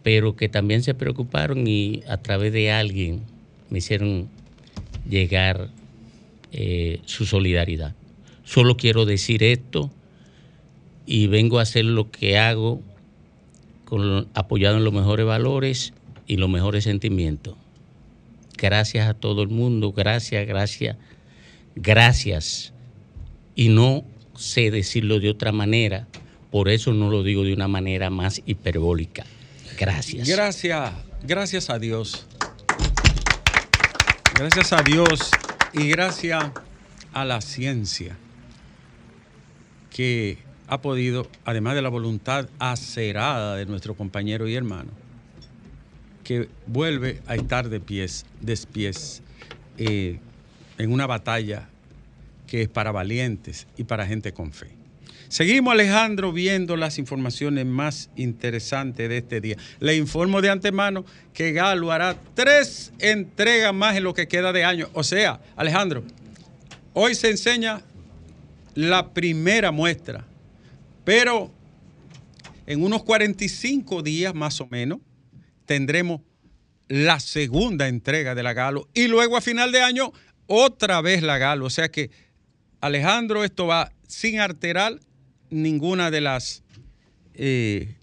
pero 0.02 0.36
que 0.36 0.48
también 0.48 0.82
se 0.82 0.94
preocuparon 0.94 1.66
y 1.66 2.02
a 2.08 2.16
través 2.16 2.52
de 2.52 2.72
alguien 2.72 3.22
me 3.68 3.78
hicieron 3.78 4.28
llegar 5.08 5.70
eh, 6.52 7.00
su 7.04 7.26
solidaridad. 7.26 7.94
Solo 8.44 8.76
quiero 8.76 9.04
decir 9.04 9.42
esto 9.42 9.90
y 11.06 11.26
vengo 11.28 11.58
a 11.58 11.62
hacer 11.62 11.84
lo 11.84 12.10
que 12.10 12.38
hago 12.38 12.80
con, 13.84 14.28
apoyado 14.34 14.76
en 14.76 14.84
los 14.84 14.92
mejores 14.92 15.26
valores 15.26 15.92
y 16.26 16.36
los 16.36 16.48
mejores 16.48 16.84
sentimientos. 16.84 17.56
Gracias 18.56 19.08
a 19.08 19.14
todo 19.14 19.42
el 19.42 19.48
mundo, 19.48 19.92
gracias, 19.92 20.46
gracias, 20.46 20.96
gracias 21.76 22.72
y 23.54 23.68
no 23.68 24.04
sé 24.40 24.70
decirlo 24.70 25.20
de 25.20 25.30
otra 25.30 25.52
manera, 25.52 26.06
por 26.50 26.68
eso 26.68 26.92
no 26.92 27.10
lo 27.10 27.22
digo 27.22 27.44
de 27.44 27.52
una 27.52 27.68
manera 27.68 28.08
más 28.10 28.40
hiperbólica. 28.46 29.24
Gracias. 29.78 30.26
Gracias, 30.26 30.92
gracias 31.22 31.70
a 31.70 31.78
Dios. 31.78 32.26
Gracias 34.34 34.72
a 34.72 34.82
Dios 34.82 35.30
y 35.74 35.88
gracias 35.88 36.50
a 37.12 37.24
la 37.26 37.42
ciencia 37.42 38.16
que 39.90 40.38
ha 40.66 40.80
podido, 40.80 41.28
además 41.44 41.74
de 41.74 41.82
la 41.82 41.90
voluntad 41.90 42.48
acerada 42.58 43.56
de 43.56 43.66
nuestro 43.66 43.94
compañero 43.94 44.48
y 44.48 44.54
hermano, 44.54 44.90
que 46.24 46.48
vuelve 46.66 47.20
a 47.26 47.34
estar 47.34 47.68
de 47.68 47.80
pies, 47.80 48.24
despies, 48.40 49.22
eh, 49.76 50.18
en 50.78 50.92
una 50.92 51.06
batalla 51.06 51.68
que 52.50 52.62
es 52.62 52.68
para 52.68 52.90
valientes 52.90 53.68
y 53.76 53.84
para 53.84 54.04
gente 54.04 54.32
con 54.32 54.52
fe. 54.52 54.66
Seguimos, 55.28 55.72
Alejandro, 55.72 56.32
viendo 56.32 56.76
las 56.76 56.98
informaciones 56.98 57.64
más 57.64 58.10
interesantes 58.16 59.08
de 59.08 59.18
este 59.18 59.40
día. 59.40 59.56
Le 59.78 59.94
informo 59.94 60.42
de 60.42 60.50
antemano 60.50 61.04
que 61.32 61.52
Galo 61.52 61.92
hará 61.92 62.16
tres 62.34 62.92
entregas 62.98 63.72
más 63.72 63.96
en 63.96 64.02
lo 64.02 64.14
que 64.14 64.26
queda 64.26 64.52
de 64.52 64.64
año. 64.64 64.88
O 64.94 65.04
sea, 65.04 65.40
Alejandro, 65.54 66.02
hoy 66.92 67.14
se 67.14 67.30
enseña 67.30 67.82
la 68.74 69.14
primera 69.14 69.70
muestra, 69.70 70.26
pero 71.04 71.52
en 72.66 72.82
unos 72.82 73.04
45 73.04 74.02
días 74.02 74.34
más 74.34 74.60
o 74.60 74.66
menos 74.66 74.98
tendremos 75.66 76.22
la 76.88 77.20
segunda 77.20 77.86
entrega 77.86 78.34
de 78.34 78.42
la 78.42 78.54
Galo 78.54 78.88
y 78.92 79.06
luego 79.06 79.36
a 79.36 79.40
final 79.40 79.70
de 79.70 79.82
año 79.82 80.12
otra 80.48 81.00
vez 81.00 81.22
la 81.22 81.38
Galo. 81.38 81.66
O 81.66 81.70
sea 81.70 81.88
que 81.92 82.10
Alejandro, 82.80 83.44
esto 83.44 83.66
va 83.66 83.92
sin 84.06 84.40
alterar 84.40 84.98
ninguna 85.50 86.10
de 86.10 86.20
las, 86.20 86.62
eh, 87.34 87.96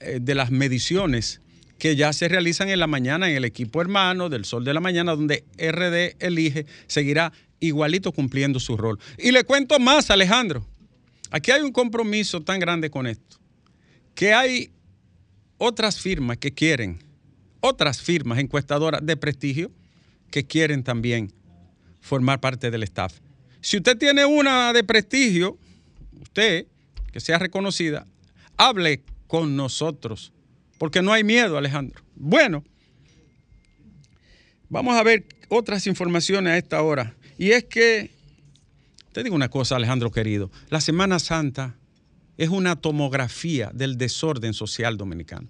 eh, 0.00 0.18
de 0.20 0.34
las 0.34 0.50
mediciones 0.50 1.40
que 1.78 1.96
ya 1.96 2.12
se 2.12 2.28
realizan 2.28 2.68
en 2.68 2.78
la 2.78 2.86
mañana 2.86 3.30
en 3.30 3.36
el 3.36 3.44
equipo 3.44 3.80
hermano 3.80 4.28
del 4.28 4.44
Sol 4.44 4.64
de 4.64 4.74
la 4.74 4.80
Mañana, 4.80 5.12
donde 5.12 5.44
RD 5.56 6.16
elige, 6.24 6.66
seguirá 6.86 7.32
igualito 7.58 8.12
cumpliendo 8.12 8.60
su 8.60 8.76
rol. 8.76 8.98
Y 9.18 9.32
le 9.32 9.44
cuento 9.44 9.78
más, 9.78 10.10
Alejandro. 10.10 10.66
Aquí 11.30 11.50
hay 11.52 11.62
un 11.62 11.72
compromiso 11.72 12.42
tan 12.42 12.58
grande 12.58 12.90
con 12.90 13.06
esto, 13.06 13.38
que 14.14 14.34
hay 14.34 14.70
otras 15.58 16.00
firmas 16.00 16.38
que 16.38 16.52
quieren, 16.52 16.98
otras 17.60 18.02
firmas 18.02 18.38
encuestadoras 18.38 19.00
de 19.04 19.16
prestigio 19.16 19.70
que 20.30 20.44
quieren 20.44 20.82
también 20.82 21.32
formar 22.00 22.40
parte 22.40 22.70
del 22.70 22.82
staff. 22.82 23.14
Si 23.60 23.76
usted 23.76 23.98
tiene 23.98 24.24
una 24.24 24.72
de 24.72 24.84
prestigio, 24.84 25.58
usted, 26.20 26.66
que 27.12 27.20
sea 27.20 27.38
reconocida, 27.38 28.06
hable 28.56 29.02
con 29.26 29.56
nosotros, 29.56 30.32
porque 30.78 31.02
no 31.02 31.12
hay 31.12 31.24
miedo, 31.24 31.58
Alejandro. 31.58 32.02
Bueno, 32.14 32.64
vamos 34.68 34.96
a 34.96 35.02
ver 35.02 35.26
otras 35.48 35.86
informaciones 35.86 36.52
a 36.52 36.58
esta 36.58 36.82
hora. 36.82 37.14
Y 37.36 37.50
es 37.50 37.64
que, 37.64 38.10
te 39.12 39.22
digo 39.22 39.34
una 39.34 39.50
cosa, 39.50 39.76
Alejandro 39.76 40.10
querido, 40.10 40.50
la 40.68 40.80
Semana 40.80 41.18
Santa 41.18 41.76
es 42.38 42.48
una 42.48 42.76
tomografía 42.76 43.70
del 43.74 43.98
desorden 43.98 44.54
social 44.54 44.96
dominicano. 44.96 45.48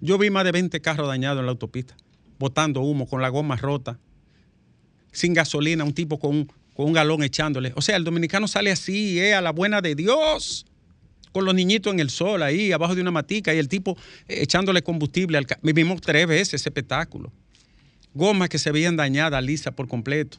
Yo 0.00 0.18
vi 0.18 0.30
más 0.30 0.44
de 0.44 0.52
20 0.52 0.80
carros 0.80 1.08
dañados 1.08 1.40
en 1.40 1.46
la 1.46 1.52
autopista, 1.52 1.96
botando 2.38 2.80
humo, 2.82 3.08
con 3.08 3.20
la 3.20 3.28
goma 3.28 3.56
rota, 3.56 3.98
sin 5.10 5.34
gasolina, 5.34 5.82
un 5.82 5.94
tipo 5.94 6.20
con 6.20 6.36
un 6.36 6.52
con 6.78 6.86
un 6.86 6.92
galón 6.92 7.24
echándole. 7.24 7.72
O 7.74 7.82
sea, 7.82 7.96
el 7.96 8.04
dominicano 8.04 8.46
sale 8.46 8.70
así, 8.70 9.18
eh, 9.18 9.34
a 9.34 9.40
la 9.40 9.50
buena 9.50 9.80
de 9.80 9.96
Dios, 9.96 10.64
con 11.32 11.44
los 11.44 11.52
niñitos 11.52 11.92
en 11.92 11.98
el 11.98 12.08
sol 12.08 12.40
ahí, 12.40 12.70
abajo 12.70 12.94
de 12.94 13.00
una 13.00 13.10
matica, 13.10 13.52
y 13.52 13.58
el 13.58 13.66
tipo 13.66 13.98
eh, 14.28 14.42
echándole 14.42 14.80
combustible. 14.80 15.38
Al 15.38 15.46
Vivimos 15.60 16.00
tres 16.00 16.28
veces 16.28 16.54
ese 16.54 16.68
espectáculo. 16.68 17.32
Gomas 18.14 18.48
que 18.48 18.60
se 18.60 18.70
veían 18.70 18.94
dañadas, 18.94 19.42
lisas 19.42 19.74
por 19.74 19.88
completo. 19.88 20.38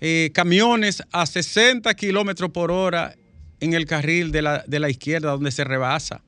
Eh, 0.00 0.30
camiones 0.32 1.02
a 1.10 1.26
60 1.26 1.92
kilómetros 1.94 2.52
por 2.52 2.70
hora 2.70 3.16
en 3.58 3.74
el 3.74 3.86
carril 3.86 4.30
de 4.30 4.42
la, 4.42 4.62
de 4.68 4.78
la 4.78 4.88
izquierda 4.88 5.32
donde 5.32 5.50
se 5.50 5.64
rebasa. 5.64 6.22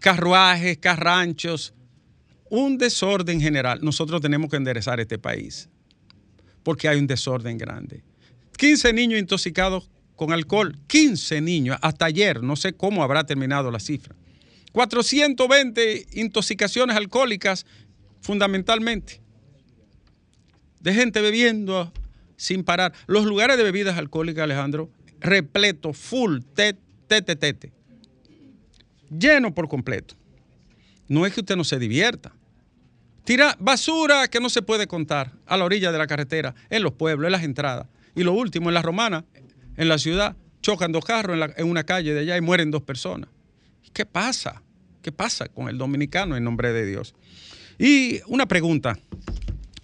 carruajes, 0.00 0.76
carranchos. 0.78 1.72
Un 2.48 2.78
desorden 2.78 3.40
general. 3.40 3.78
Nosotros 3.80 4.20
tenemos 4.20 4.50
que 4.50 4.56
enderezar 4.56 4.98
este 4.98 5.20
país 5.20 5.69
porque 6.62 6.88
hay 6.88 6.98
un 6.98 7.06
desorden 7.06 7.58
grande. 7.58 8.02
15 8.56 8.92
niños 8.92 9.20
intoxicados 9.20 9.90
con 10.16 10.32
alcohol, 10.32 10.76
15 10.86 11.40
niños, 11.40 11.78
hasta 11.80 12.04
ayer, 12.04 12.42
no 12.42 12.56
sé 12.56 12.74
cómo 12.74 13.02
habrá 13.02 13.24
terminado 13.24 13.70
la 13.70 13.80
cifra. 13.80 14.14
420 14.72 16.08
intoxicaciones 16.12 16.96
alcohólicas, 16.96 17.66
fundamentalmente, 18.20 19.20
de 20.80 20.94
gente 20.94 21.20
bebiendo 21.20 21.92
sin 22.36 22.64
parar. 22.64 22.92
Los 23.06 23.24
lugares 23.24 23.56
de 23.56 23.62
bebidas 23.62 23.98
alcohólicas, 23.98 24.44
Alejandro, 24.44 24.90
repleto, 25.20 25.92
full, 25.92 26.40
tete, 26.54 27.36
tete, 27.36 27.72
Lleno 29.10 29.54
por 29.54 29.68
completo. 29.68 30.14
No 31.08 31.26
es 31.26 31.34
que 31.34 31.40
usted 31.40 31.56
no 31.56 31.64
se 31.64 31.78
divierta. 31.78 32.32
Tira 33.24 33.56
basura 33.58 34.28
que 34.28 34.40
no 34.40 34.48
se 34.48 34.62
puede 34.62 34.86
contar 34.86 35.32
a 35.46 35.56
la 35.56 35.64
orilla 35.64 35.92
de 35.92 35.98
la 35.98 36.06
carretera, 36.06 36.54
en 36.70 36.82
los 36.82 36.92
pueblos, 36.92 37.26
en 37.26 37.32
las 37.32 37.44
entradas. 37.44 37.86
Y 38.14 38.22
lo 38.22 38.32
último, 38.32 38.70
en 38.70 38.74
la 38.74 38.82
romana, 38.82 39.24
en 39.76 39.88
la 39.88 39.98
ciudad, 39.98 40.36
chocan 40.62 40.92
dos 40.92 41.04
carros 41.04 41.38
en, 41.56 41.68
una 41.68 41.84
calle 41.84 42.14
de 42.14 42.20
allá 42.20 42.36
y 42.36 42.40
mueren 42.40 42.70
dos 42.70 42.82
personas. 42.82 43.30
¿Qué 43.92 44.06
pasa? 44.06 44.62
¿Qué 45.02 45.12
pasa 45.12 45.48
con 45.48 45.68
el 45.68 45.78
dominicano 45.78 46.36
en 46.36 46.44
nombre 46.44 46.72
de 46.72 46.86
Dios? 46.86 47.14
Y 47.78 48.20
una 48.26 48.46
pregunta 48.46 48.98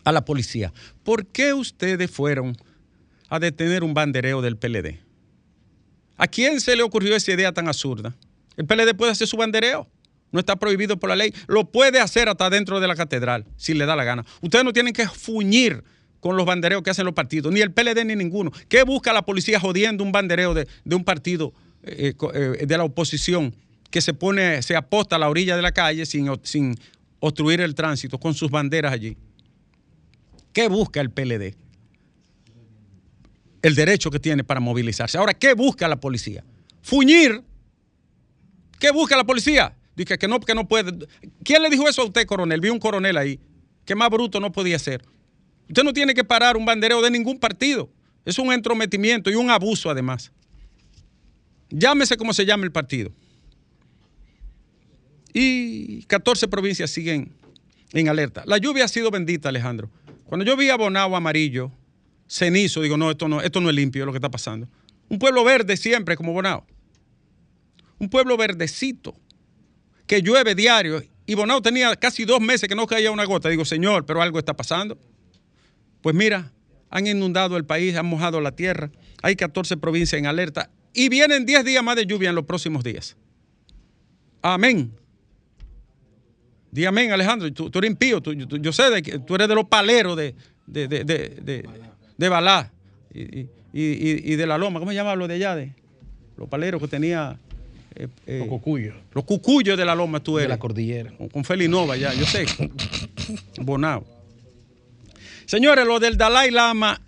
a 0.04 0.12
la 0.12 0.24
policía. 0.24 0.72
¿Por 1.02 1.26
qué 1.26 1.54
ustedes 1.54 2.10
fueron 2.10 2.56
a 3.28 3.38
detener 3.38 3.82
un 3.82 3.94
bandereo 3.94 4.42
del 4.42 4.56
PLD? 4.56 5.00
¿A 6.16 6.26
quién 6.26 6.60
se 6.60 6.76
le 6.76 6.82
ocurrió 6.82 7.16
esa 7.16 7.32
idea 7.32 7.52
tan 7.52 7.68
absurda? 7.68 8.14
El 8.56 8.66
PLD 8.66 8.94
puede 8.94 9.12
hacer 9.12 9.26
su 9.26 9.36
bandereo. 9.36 9.88
No 10.36 10.40
está 10.40 10.56
prohibido 10.56 10.98
por 10.98 11.08
la 11.08 11.16
ley. 11.16 11.32
Lo 11.46 11.64
puede 11.64 11.98
hacer 11.98 12.28
hasta 12.28 12.50
dentro 12.50 12.78
de 12.78 12.86
la 12.86 12.94
catedral, 12.94 13.46
si 13.56 13.72
le 13.72 13.86
da 13.86 13.96
la 13.96 14.04
gana. 14.04 14.22
Ustedes 14.42 14.66
no 14.66 14.74
tienen 14.74 14.92
que 14.92 15.08
fuñir 15.08 15.82
con 16.20 16.36
los 16.36 16.44
bandereos 16.44 16.82
que 16.82 16.90
hacen 16.90 17.06
los 17.06 17.14
partidos, 17.14 17.54
ni 17.54 17.60
el 17.62 17.72
PLD 17.72 18.04
ni 18.04 18.16
ninguno. 18.16 18.52
¿Qué 18.68 18.82
busca 18.82 19.14
la 19.14 19.22
policía 19.22 19.58
jodiendo 19.58 20.04
un 20.04 20.12
bandereo 20.12 20.52
de, 20.52 20.68
un 20.90 21.04
partido 21.04 21.54
eh, 21.84 22.12
eh, 22.34 22.66
de 22.66 22.76
la 22.76 22.84
oposición 22.84 23.56
que 23.90 24.02
se 24.02 24.12
pone, 24.12 24.60
se 24.60 24.76
aposta 24.76 25.16
a 25.16 25.18
la 25.18 25.30
orilla 25.30 25.56
de 25.56 25.62
la 25.62 25.72
calle 25.72 26.04
sin, 26.04 26.30
sin 26.42 26.76
obstruir 27.18 27.62
el 27.62 27.74
tránsito 27.74 28.20
con 28.20 28.34
sus 28.34 28.50
banderas 28.50 28.92
allí? 28.92 29.16
¿Qué 30.52 30.68
busca 30.68 31.00
el 31.00 31.08
PLD? 31.08 31.56
El 33.62 33.74
derecho 33.74 34.10
que 34.10 34.20
tiene 34.20 34.44
para 34.44 34.60
movilizarse. 34.60 35.16
Ahora, 35.16 35.32
¿qué 35.32 35.54
busca 35.54 35.88
la 35.88 35.96
policía? 35.96 36.44
Fuñir. 36.82 37.42
¿Qué 38.78 38.90
busca 38.90 39.16
la 39.16 39.24
policía? 39.24 39.74
Dice 39.96 40.18
que 40.18 40.28
no, 40.28 40.38
que 40.40 40.54
no 40.54 40.68
puede. 40.68 40.92
¿Quién 41.42 41.62
le 41.62 41.70
dijo 41.70 41.88
eso 41.88 42.02
a 42.02 42.04
usted, 42.04 42.26
coronel? 42.26 42.60
Vi 42.60 42.68
un 42.68 42.78
coronel 42.78 43.16
ahí. 43.16 43.40
Que 43.84 43.94
más 43.94 44.10
bruto 44.10 44.40
no 44.40 44.52
podía 44.52 44.78
ser. 44.78 45.02
Usted 45.68 45.82
no 45.82 45.92
tiene 45.92 46.14
que 46.14 46.22
parar 46.22 46.56
un 46.56 46.66
bandereo 46.66 47.00
de 47.00 47.10
ningún 47.10 47.38
partido. 47.38 47.90
Es 48.24 48.38
un 48.38 48.52
entrometimiento 48.52 49.30
y 49.30 49.34
un 49.34 49.50
abuso 49.50 49.88
además. 49.88 50.32
Llámese 51.70 52.16
como 52.16 52.34
se 52.34 52.44
llame 52.44 52.64
el 52.64 52.72
partido. 52.72 53.10
Y 55.32 56.02
14 56.04 56.48
provincias 56.48 56.90
siguen 56.90 57.32
en 57.92 58.08
alerta. 58.08 58.42
La 58.46 58.58
lluvia 58.58 58.84
ha 58.84 58.88
sido 58.88 59.10
bendita, 59.10 59.48
Alejandro. 59.48 59.90
Cuando 60.24 60.44
yo 60.44 60.56
vi 60.56 60.70
a 60.70 60.76
Bonao 60.76 61.16
amarillo, 61.16 61.70
cenizo, 62.28 62.82
digo, 62.82 62.96
no, 62.96 63.10
esto 63.10 63.28
no, 63.28 63.40
esto 63.40 63.60
no 63.60 63.70
es 63.70 63.76
limpio 63.76 64.04
lo 64.04 64.12
que 64.12 64.18
está 64.18 64.30
pasando. 64.30 64.68
Un 65.08 65.18
pueblo 65.18 65.44
verde 65.44 65.76
siempre 65.76 66.16
como 66.16 66.32
Bonao. 66.32 66.66
Un 67.98 68.08
pueblo 68.08 68.36
verdecito, 68.36 69.14
que 70.06 70.22
llueve 70.22 70.54
diario. 70.54 71.02
Y 71.26 71.34
Bonao 71.34 71.60
tenía 71.60 71.94
casi 71.96 72.24
dos 72.24 72.40
meses 72.40 72.68
que 72.68 72.74
no 72.74 72.86
caía 72.86 73.10
una 73.10 73.24
gota. 73.24 73.48
Digo, 73.48 73.64
Señor, 73.64 74.06
pero 74.06 74.22
algo 74.22 74.38
está 74.38 74.54
pasando. 74.54 74.98
Pues 76.00 76.14
mira, 76.14 76.52
han 76.90 77.06
inundado 77.06 77.56
el 77.56 77.64
país, 77.64 77.96
han 77.96 78.06
mojado 78.06 78.40
la 78.40 78.52
tierra, 78.52 78.90
hay 79.22 79.36
14 79.36 79.76
provincias 79.76 80.18
en 80.18 80.26
alerta 80.26 80.70
y 80.92 81.08
vienen 81.08 81.44
10 81.44 81.64
días 81.64 81.82
más 81.82 81.96
de 81.96 82.06
lluvia 82.06 82.30
en 82.30 82.34
los 82.34 82.44
próximos 82.44 82.84
días. 82.84 83.16
Amén. 84.40 84.92
Di 86.70 86.84
amén, 86.84 87.10
Alejandro. 87.12 87.52
Tú, 87.52 87.70
eres 87.78 87.90
impío. 87.90 88.22
yo 88.22 88.72
sé 88.72 88.90
de 88.90 89.02
que 89.02 89.18
tú 89.18 89.34
eres 89.34 89.48
de 89.48 89.54
los 89.54 89.66
paleros 89.66 90.16
de, 90.16 90.34
de, 90.66 90.88
de, 90.88 92.28
Balá 92.28 92.70
y, 93.12 94.36
de 94.36 94.46
la 94.46 94.58
Loma. 94.58 94.78
¿Cómo 94.78 94.90
se 94.90 94.94
llama 94.94 95.14
lo 95.16 95.26
de 95.26 95.34
allá? 95.34 95.56
De, 95.56 95.74
los 96.36 96.48
paleros 96.48 96.80
que 96.80 96.88
tenía. 96.88 97.38
Eh, 97.96 98.08
eh, 98.26 98.38
los 98.40 98.48
cucuyos. 98.48 98.94
Los 99.12 99.24
cucuyos 99.24 99.78
de 99.78 99.84
la 99.84 99.94
Loma 99.94 100.20
tú 100.20 100.38
eres. 100.38 100.48
De 100.48 100.54
la 100.54 100.58
cordillera. 100.58 101.12
Con, 101.16 101.28
con 101.28 101.44
Felinova 101.44 101.96
ya, 101.96 102.12
yo 102.12 102.26
sé. 102.26 102.44
Bonao. 103.60 104.04
Señores, 105.46 105.86
lo 105.86 105.98
del 105.98 106.16
Dalai 106.16 106.50
Lama, 106.50 107.00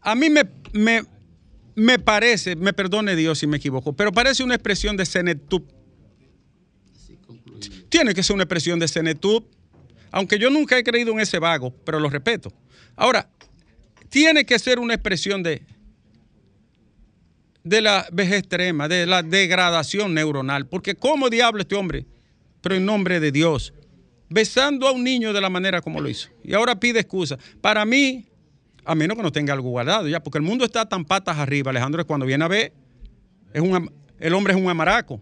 a 0.00 0.14
mí 0.14 0.28
me, 0.28 0.44
me, 1.74 1.98
parece, 1.98 2.56
me 2.56 2.72
perdone 2.72 3.14
Dios 3.14 3.38
si 3.38 3.46
me 3.46 3.56
equivoco, 3.56 3.92
pero 3.92 4.12
parece 4.12 4.42
una 4.42 4.54
expresión 4.54 4.96
de 4.96 5.06
Senetub. 5.06 5.64
Tiene 7.88 8.14
que 8.14 8.22
ser 8.22 8.34
una 8.34 8.42
expresión 8.42 8.78
de 8.78 8.88
Senetub, 8.88 9.44
aunque 10.10 10.38
yo 10.38 10.50
nunca 10.50 10.76
he 10.76 10.84
creído 10.84 11.12
en 11.12 11.20
ese 11.20 11.38
vago, 11.38 11.72
pero 11.84 12.00
lo 12.00 12.10
respeto. 12.10 12.52
Ahora, 12.96 13.30
tiene 14.08 14.44
que 14.44 14.58
ser 14.58 14.80
una 14.80 14.94
expresión 14.94 15.42
de, 15.42 15.62
de 17.68 17.82
la 17.82 18.06
vejez 18.12 18.38
extrema, 18.38 18.88
de 18.88 19.06
la 19.06 19.22
degradación 19.22 20.14
neuronal, 20.14 20.66
porque 20.66 20.94
¿cómo 20.94 21.28
diablo 21.28 21.60
este 21.60 21.74
hombre? 21.74 22.06
Pero 22.60 22.74
en 22.74 22.84
nombre 22.84 23.20
de 23.20 23.30
Dios, 23.30 23.72
besando 24.28 24.88
a 24.88 24.92
un 24.92 25.04
niño 25.04 25.32
de 25.32 25.40
la 25.40 25.50
manera 25.50 25.80
como 25.80 26.00
lo 26.00 26.08
hizo. 26.08 26.28
Y 26.42 26.54
ahora 26.54 26.80
pide 26.80 27.00
excusa. 27.00 27.38
Para 27.60 27.84
mí, 27.84 28.26
a 28.84 28.94
menos 28.94 29.16
que 29.16 29.22
no 29.22 29.32
tenga 29.32 29.52
algo 29.52 29.70
guardado 29.70 30.08
ya, 30.08 30.20
porque 30.20 30.38
el 30.38 30.44
mundo 30.44 30.64
está 30.64 30.88
tan 30.88 31.04
patas 31.04 31.38
arriba, 31.38 31.70
Alejandro, 31.70 32.00
es 32.00 32.06
cuando 32.06 32.26
viene 32.26 32.44
a 32.44 32.48
ver, 32.48 32.72
es 33.52 33.60
un, 33.60 33.90
el 34.18 34.34
hombre 34.34 34.54
es 34.54 34.60
un 34.60 34.68
amaraco. 34.68 35.20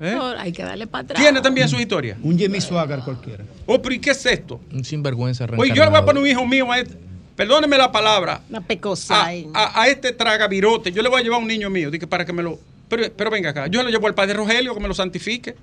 ¿Eh? 0.00 0.18
Hay 0.38 0.52
que 0.52 0.64
darle 0.64 0.88
para 0.88 1.04
atrás. 1.04 1.20
Tiene 1.20 1.40
también 1.40 1.68
su 1.68 1.76
historia. 1.76 2.18
Un 2.22 2.36
Jimmy 2.36 2.60
Swagger 2.60 2.98
cualquiera. 3.00 3.44
Oh, 3.64 3.80
pero 3.80 3.94
¿y 3.94 4.00
qué 4.00 4.10
es 4.10 4.26
esto? 4.26 4.60
Un 4.72 4.84
sinvergüenza 4.84 5.46
Oye, 5.56 5.72
yo 5.72 5.84
le 5.84 5.90
voy 5.90 6.00
a 6.00 6.04
poner 6.04 6.22
un 6.22 6.28
hijo 6.28 6.44
mío 6.44 6.70
a 6.70 6.80
este, 6.80 6.98
perdóneme 7.36 7.78
la 7.78 7.92
palabra. 7.92 8.42
Una 8.48 8.60
pecosa. 8.60 9.26
A, 9.54 9.82
a, 9.82 9.88
este 9.88 10.12
tragavirote. 10.12 10.92
Yo 10.92 11.02
le 11.02 11.08
voy 11.08 11.20
a 11.20 11.24
llevar 11.24 11.38
a 11.38 11.42
un 11.42 11.48
niño 11.48 11.70
mío, 11.70 11.90
dije, 11.90 12.06
para 12.06 12.24
que 12.24 12.32
me 12.32 12.42
lo. 12.42 12.58
Pero, 12.88 13.10
pero 13.16 13.30
venga 13.30 13.50
acá, 13.50 13.66
yo 13.66 13.82
le 13.82 13.90
llevo 13.90 14.06
al 14.06 14.14
padre 14.14 14.34
Rogelio 14.34 14.74
que 14.74 14.80
me 14.80 14.88
lo 14.88 14.94
santifique 14.94 15.54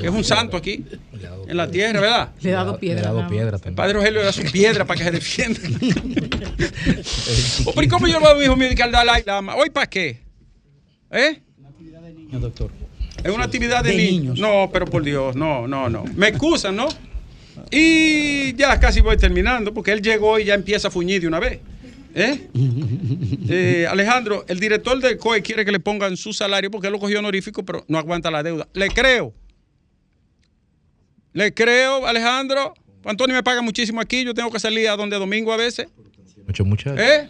que 0.00 0.06
es 0.06 0.12
un 0.12 0.24
santo 0.24 0.56
aquí, 0.56 0.84
en 1.48 1.56
la 1.56 1.70
tierra, 1.70 2.00
¿verdad? 2.00 2.30
Le 2.40 2.50
he 2.50 2.52
dado 2.52 2.78
piedra. 2.78 3.02
Le 3.02 3.08
he 3.08 3.12
dado 3.12 3.28
piedra 3.28 3.58
El 3.64 3.74
padre 3.74 3.94
Rogelio 3.94 4.20
le 4.20 4.26
da 4.26 4.32
su 4.32 4.44
piedra 4.44 4.84
para 4.84 4.98
que 4.98 5.04
se 5.04 5.10
defienda. 5.10 5.60
¿O 7.74 7.82
¿y 7.82 7.88
cómo 7.88 8.06
yo 8.06 8.20
lo 8.20 8.28
a 8.28 8.34
mi 8.34 8.44
hijo 8.44 8.56
mío 8.56 8.68
al 8.80 8.92
Dalai 8.92 9.24
Lama? 9.26 9.56
¿Hoy 9.56 9.70
para 9.70 9.88
qué? 9.88 10.20
¿Eh? 11.10 11.40
Una 11.58 11.68
actividad 11.68 12.00
de 12.00 12.12
niños, 12.12 12.42
doctor. 12.42 12.70
Es 13.24 13.32
una 13.32 13.44
actividad 13.44 13.82
de, 13.82 13.96
niños. 13.96 14.38
No, 14.38 14.70
pero 14.72 14.86
por 14.86 15.02
Dios, 15.02 15.34
no, 15.34 15.66
no, 15.66 15.88
no. 15.88 16.04
Me 16.14 16.28
excusan, 16.28 16.76
¿no? 16.76 16.86
Y 17.70 18.54
ya 18.54 18.78
casi 18.78 19.00
voy 19.00 19.16
terminando, 19.16 19.74
porque 19.74 19.92
él 19.92 20.02
llegó 20.02 20.38
y 20.38 20.44
ya 20.44 20.54
empieza 20.54 20.88
a 20.88 20.90
fuñir 20.90 21.20
de 21.20 21.26
una 21.26 21.40
vez. 21.40 21.60
¿Eh? 22.14 22.48
¿Eh? 23.48 23.86
Alejandro, 23.90 24.44
el 24.48 24.58
director 24.58 24.98
del 25.00 25.18
COE 25.18 25.42
quiere 25.42 25.64
que 25.64 25.72
le 25.72 25.80
pongan 25.80 26.16
su 26.16 26.32
salario 26.32 26.70
porque 26.70 26.86
él 26.86 26.92
lo 26.92 26.98
cogió 26.98 27.18
honorífico, 27.18 27.64
pero 27.64 27.84
no 27.88 27.98
aguanta 27.98 28.30
la 28.30 28.42
deuda. 28.42 28.66
Le 28.72 28.88
creo. 28.88 29.34
Le 31.32 31.52
creo, 31.52 32.06
Alejandro. 32.06 32.72
Antonio 33.04 33.36
me 33.36 33.42
paga 33.42 33.60
muchísimo 33.60 34.00
aquí. 34.00 34.24
Yo 34.24 34.32
tengo 34.32 34.50
que 34.50 34.58
salir 34.58 34.88
a 34.88 34.96
donde 34.96 35.18
domingo 35.18 35.52
a 35.52 35.56
veces. 35.56 35.86
Ocho 36.48 36.64
muchachos. 36.64 36.98
¿Eh? 36.98 37.28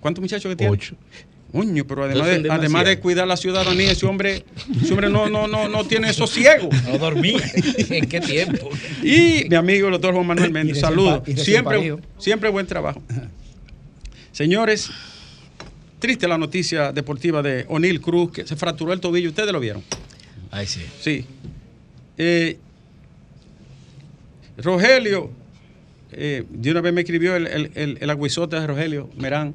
¿Cuántos 0.00 0.20
muchachos 0.20 0.50
que 0.50 0.56
tiene? 0.56 0.72
Ocho. 0.72 0.96
Coño, 1.52 1.84
pero 1.86 2.04
además 2.04 2.42
de, 2.42 2.50
además 2.50 2.84
de 2.84 3.00
cuidar 3.00 3.26
la 3.26 3.36
ciudadanía, 3.36 3.90
ese 3.90 4.06
hombre, 4.06 4.44
ese 4.80 4.92
hombre 4.92 5.10
no, 5.10 5.28
no, 5.28 5.48
no, 5.48 5.68
no 5.68 5.84
tiene 5.84 6.12
sosiego. 6.12 6.68
No 6.86 6.98
dormía. 6.98 7.40
¿En 7.90 8.08
qué 8.08 8.20
tiempo? 8.20 8.70
Y 9.02 9.46
mi 9.48 9.56
amigo 9.56 9.88
el 9.88 9.92
doctor 9.92 10.14
Juan 10.14 10.26
Manuel 10.26 10.52
Méndez, 10.52 10.78
saludos. 10.78 11.22
Siempre, 11.36 11.96
siempre 12.18 12.50
buen 12.50 12.66
trabajo. 12.66 13.02
Señores, 14.32 14.90
triste 15.98 16.28
la 16.28 16.38
noticia 16.38 16.92
deportiva 16.92 17.42
de 17.42 17.66
O'Neill 17.68 18.00
Cruz, 18.00 18.32
que 18.32 18.46
se 18.46 18.56
fracturó 18.56 18.92
el 18.92 19.00
tobillo. 19.00 19.28
¿Ustedes 19.28 19.52
lo 19.52 19.60
vieron? 19.60 19.82
Ay, 20.50 20.66
sí. 20.66 20.82
Sí. 21.00 21.26
Eh, 22.16 22.58
Rogelio, 24.56 25.30
eh, 26.12 26.44
de 26.48 26.70
una 26.70 26.80
vez 26.80 26.92
me 26.92 27.00
escribió 27.00 27.36
el, 27.36 27.46
el, 27.46 27.98
el, 28.00 28.10
aguizote 28.10 28.56
de 28.56 28.66
Rogelio, 28.66 29.10
Merán. 29.16 29.54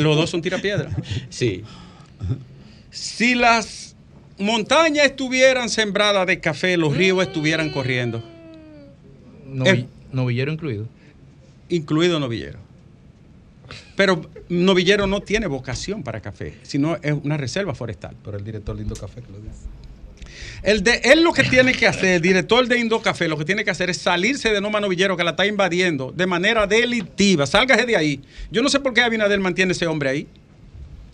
Los 0.00 0.16
dos 0.16 0.30
son 0.30 0.42
tirapiedras. 0.42 0.94
Sí. 1.28 1.62
Si 2.90 3.34
las 3.34 3.94
montañas 4.38 5.06
estuvieran 5.06 5.68
sembradas 5.68 6.26
de 6.26 6.40
café, 6.40 6.76
los 6.76 6.96
ríos 6.96 7.22
estuvieran 7.22 7.70
corriendo. 7.70 8.22
novillero 10.12 10.52
incluido. 10.52 10.86
Incluido 11.68 12.20
novillero. 12.20 12.58
Pero 13.96 14.28
novillero 14.48 15.06
no 15.06 15.20
tiene 15.20 15.46
vocación 15.46 16.02
para 16.02 16.20
café, 16.20 16.54
sino 16.62 16.96
es 16.96 17.14
una 17.24 17.36
reserva 17.36 17.74
forestal. 17.74 18.14
Pero 18.24 18.36
el 18.36 18.44
director 18.44 18.76
Lindo 18.76 18.94
Café 18.94 19.22
que 19.22 19.32
lo 19.32 19.38
dice. 19.38 19.66
El 20.66 20.82
de, 20.82 21.00
él 21.04 21.22
lo 21.22 21.32
que 21.32 21.44
tiene 21.44 21.72
que 21.74 21.86
hacer, 21.86 22.16
el 22.16 22.20
director 22.20 22.66
de 22.66 22.76
Indocafé, 22.76 23.28
lo 23.28 23.38
que 23.38 23.44
tiene 23.44 23.64
que 23.64 23.70
hacer 23.70 23.88
es 23.88 23.98
salirse 23.98 24.50
de 24.50 24.60
Noma 24.60 24.80
Novillero 24.80 25.16
que 25.16 25.22
la 25.22 25.30
está 25.30 25.46
invadiendo 25.46 26.10
de 26.10 26.26
manera 26.26 26.66
delictiva. 26.66 27.46
Sálgase 27.46 27.86
de 27.86 27.96
ahí. 27.96 28.20
Yo 28.50 28.62
no 28.62 28.68
sé 28.68 28.80
por 28.80 28.92
qué 28.92 29.02
Abinader 29.02 29.38
mantiene 29.38 29.70
ese 29.70 29.86
hombre 29.86 30.10
ahí. 30.10 30.26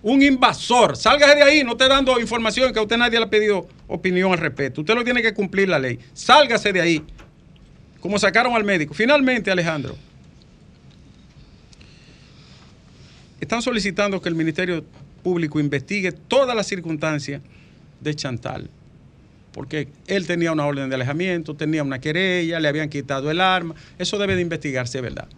Un 0.03 0.23
invasor. 0.23 0.97
Sálgase 0.97 1.35
de 1.35 1.43
ahí. 1.43 1.65
No 1.65 1.73
esté 1.73 1.87
dando 1.87 2.19
información 2.19 2.73
que 2.73 2.79
a 2.79 2.83
usted 2.83 2.97
nadie 2.97 3.19
le 3.19 3.27
ha 3.27 3.29
pedido 3.29 3.69
opinión 3.89 4.33
al 4.33 4.39
respecto. 4.39 4.81
Usted 4.81 4.95
lo 4.95 5.05
tiene 5.05 5.21
que 5.21 5.35
cumplir 5.35 5.69
la 5.69 5.79
ley. 5.79 5.99
Sálgase 6.15 6.73
de 6.73 6.81
ahí. 6.81 7.05
Como 8.01 8.19
sacaron 8.19 8.55
al 8.55 8.65
médico. 8.65 8.95
Finalmente, 8.95 9.51
Alejandro, 9.51 9.99
están 13.39 13.61
solicitando 13.61 14.19
que 14.23 14.31
el 14.31 14.35
Ministerio 14.35 14.83
Público 15.23 15.61
investigue 15.61 16.11
todas 16.11 16.57
las 16.57 16.67
circunstancias 16.67 17.43
de 18.01 18.15
Chantal. 18.15 18.71
Porque 19.53 19.89
él 20.07 20.27
tenía 20.27 20.53
una 20.53 20.67
orden 20.67 20.89
de 20.89 20.95
alejamiento, 20.95 21.55
tenía 21.55 21.83
una 21.83 22.01
querella, 22.01 22.59
le 22.59 22.69
habían 22.69 22.89
quitado 22.89 23.31
el 23.31 23.41
arma. 23.41 23.75
Eso 23.99 24.19
debe 24.19 24.35
de 24.35 24.43
investigarse, 24.43 25.01
¿verdad? 25.01 25.29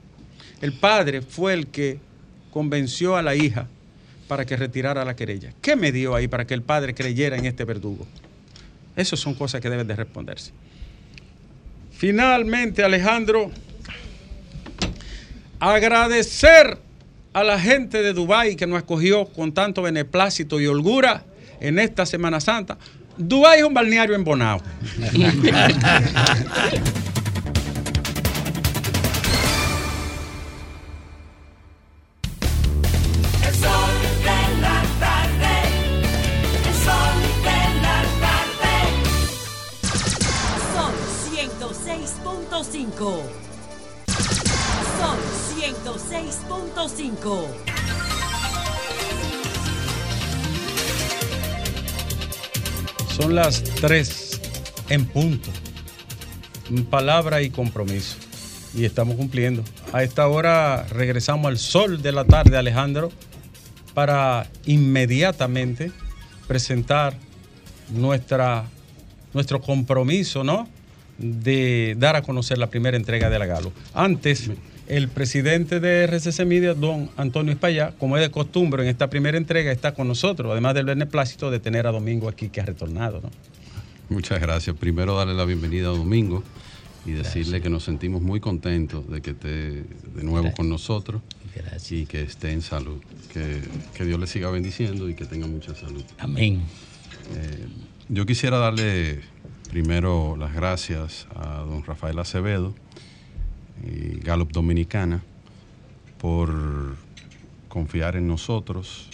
El 0.61 0.73
padre 0.73 1.21
fue 1.21 1.53
el 1.53 1.67
que 1.67 1.99
convenció 2.51 3.17
a 3.17 3.23
la 3.23 3.35
hija 3.35 3.67
para 4.29 4.47
que 4.47 4.57
retirara 4.57 5.05
la 5.05 5.17
querella. 5.17 5.53
¿Qué 5.61 5.77
me 5.77 5.93
dio 5.93 6.15
ahí 6.15 6.29
para 6.29 6.47
que 6.47 6.55
el 6.55 6.63
padre 6.63 6.95
creyera 6.95 7.37
en 7.37 7.45
este 7.45 7.65
verdugo? 7.65 8.07
Esas 8.97 9.19
son 9.19 9.35
cosas 9.35 9.61
que 9.61 9.69
deben 9.69 9.87
de 9.87 9.97
responderse. 9.97 10.53
Finalmente, 11.91 12.85
Alejandro, 12.85 13.51
agradecer 15.59 16.79
a 17.33 17.43
la 17.43 17.59
gente 17.59 18.03
de 18.03 18.13
Dubái 18.13 18.57
que 18.57 18.67
nos 18.67 18.79
acogió 18.79 19.27
con 19.27 19.53
tanto 19.53 19.83
beneplácito 19.83 20.61
y 20.61 20.67
holgura 20.67 21.25
en 21.61 21.79
esta 21.79 22.07
Semana 22.07 22.41
Santa. 22.41 22.79
Dubái 23.17 23.59
es 23.61 23.65
un 23.65 23.75
balneario 23.75 24.15
embonado. 24.15 24.61
Son 25.13 25.23
Son 53.17 53.37
las 53.37 53.63
3 53.63 54.41
en 54.89 55.05
punto. 55.05 55.49
Palabra 56.91 57.43
y 57.43 57.51
compromiso. 57.51 58.17
Y 58.75 58.85
estamos 58.85 59.15
cumpliendo. 59.15 59.63
A 59.93 60.03
esta 60.03 60.27
hora 60.27 60.85
regresamos 60.91 61.47
al 61.47 61.59
sol 61.59 62.03
de 62.03 62.11
la 62.11 62.25
tarde, 62.25 62.57
Alejandro, 62.57 63.13
para 63.95 64.49
inmediatamente 64.67 65.93
presentar 66.49 67.15
nuestra, 67.91 68.65
nuestro 69.33 69.61
compromiso, 69.61 70.43
¿no? 70.43 70.69
de 71.19 71.95
dar 71.97 72.17
a 72.17 72.23
conocer 72.23 72.59
la 72.59 72.69
primera 72.69 72.97
entrega 72.97 73.31
de 73.31 73.39
la 73.39 73.47
Galo. 73.47 73.73
Antes, 73.95 74.51
el 74.89 75.09
presidente 75.09 75.81
de 75.81 76.07
RCC 76.07 76.45
Media, 76.45 76.75
don 76.75 77.11
Antonio 77.17 77.53
España, 77.53 77.93
como 77.99 78.17
es 78.17 78.23
de 78.23 78.31
costumbre 78.31 78.83
en 78.83 78.89
esta 78.89 79.09
primera 79.09 79.39
entrega, 79.39 79.73
está 79.73 79.95
con 79.95 80.09
nosotros, 80.09 80.53
además 80.53 80.75
del 80.75 80.87
beneplácito 80.87 81.51
de 81.51 81.61
tener 81.61 81.87
a 81.87 81.93
Domingo 81.93 82.29
aquí 82.29 82.49
que 82.49 82.61
ha 82.61 82.67
retornado. 82.67 83.23
Muchas 84.09 84.41
gracias. 84.41 84.77
Primero 84.77 85.17
darle 85.17 85.35
la 85.35 85.45
bienvenida 85.45 85.89
a 85.89 85.93
Domingo 85.93 86.43
y 87.07 87.13
decirle 87.13 87.61
que 87.61 87.71
nos 87.71 87.85
sentimos 87.85 88.23
muy 88.23 88.41
contentos 88.41 89.09
de 89.11 89.21
que 89.21 89.31
esté 89.31 89.49
de 89.49 90.23
nuevo 90.23 90.53
con 90.53 90.69
nosotros 90.69 91.23
y 91.91 92.07
que 92.07 92.23
esté 92.23 92.53
en 92.53 92.63
salud. 92.63 93.01
Que, 93.33 94.05
Dios 94.05 94.21
le 94.21 94.27
siga 94.27 94.51
bendiciendo 94.51 95.09
y 95.09 95.15
que 95.15 95.25
tenga 95.25 95.47
mucha 95.47 95.75
salud. 95.75 96.05
Amén. 96.19 96.63
Eh, 97.35 97.67
yo 98.09 98.27
quisiera 98.27 98.59
darle 98.59 99.21
primero 99.71 100.37
las 100.37 100.55
gracias 100.55 101.27
a 101.35 101.61
don 101.61 101.83
Rafael 101.85 102.19
Acevedo 102.19 102.75
y 103.85 104.21
Gallup 104.21 104.53
Dominicana 104.53 105.23
por 106.19 106.97
confiar 107.69 108.17
en 108.17 108.27
nosotros 108.27 109.09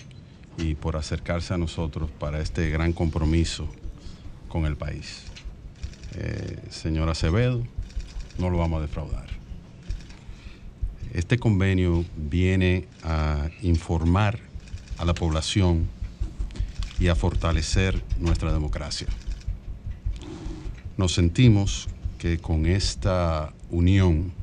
y 0.59 0.75
por 0.75 0.97
acercarse 0.97 1.55
a 1.55 1.59
nosotros 1.59 2.11
para 2.11 2.41
este 2.41 2.71
gran 2.71 2.93
compromiso 2.93 3.69
con 4.49 4.67
el 4.67 4.77
país. 4.77 5.25
Eh, 6.15 6.59
señor 6.71 7.09
Acevedo, 7.09 7.63
no 8.39 8.51
lo 8.51 8.59
vamos 8.59 8.79
a 8.79 8.83
defraudar. 8.83 9.27
Este 11.13 11.39
convenio 11.39 12.05
viene 12.17 12.87
a 13.03 13.49
informar 13.63 14.39
a 14.99 15.05
la 15.05 15.15
población 15.15 15.89
y 16.99 17.09
a 17.09 17.15
fortalecer 17.15 18.03
nuestra 18.19 18.53
democracia 18.53 19.09
nos 21.01 21.15
sentimos 21.15 21.89
que 22.19 22.37
con 22.37 22.67
esta 22.67 23.55
unión 23.71 24.35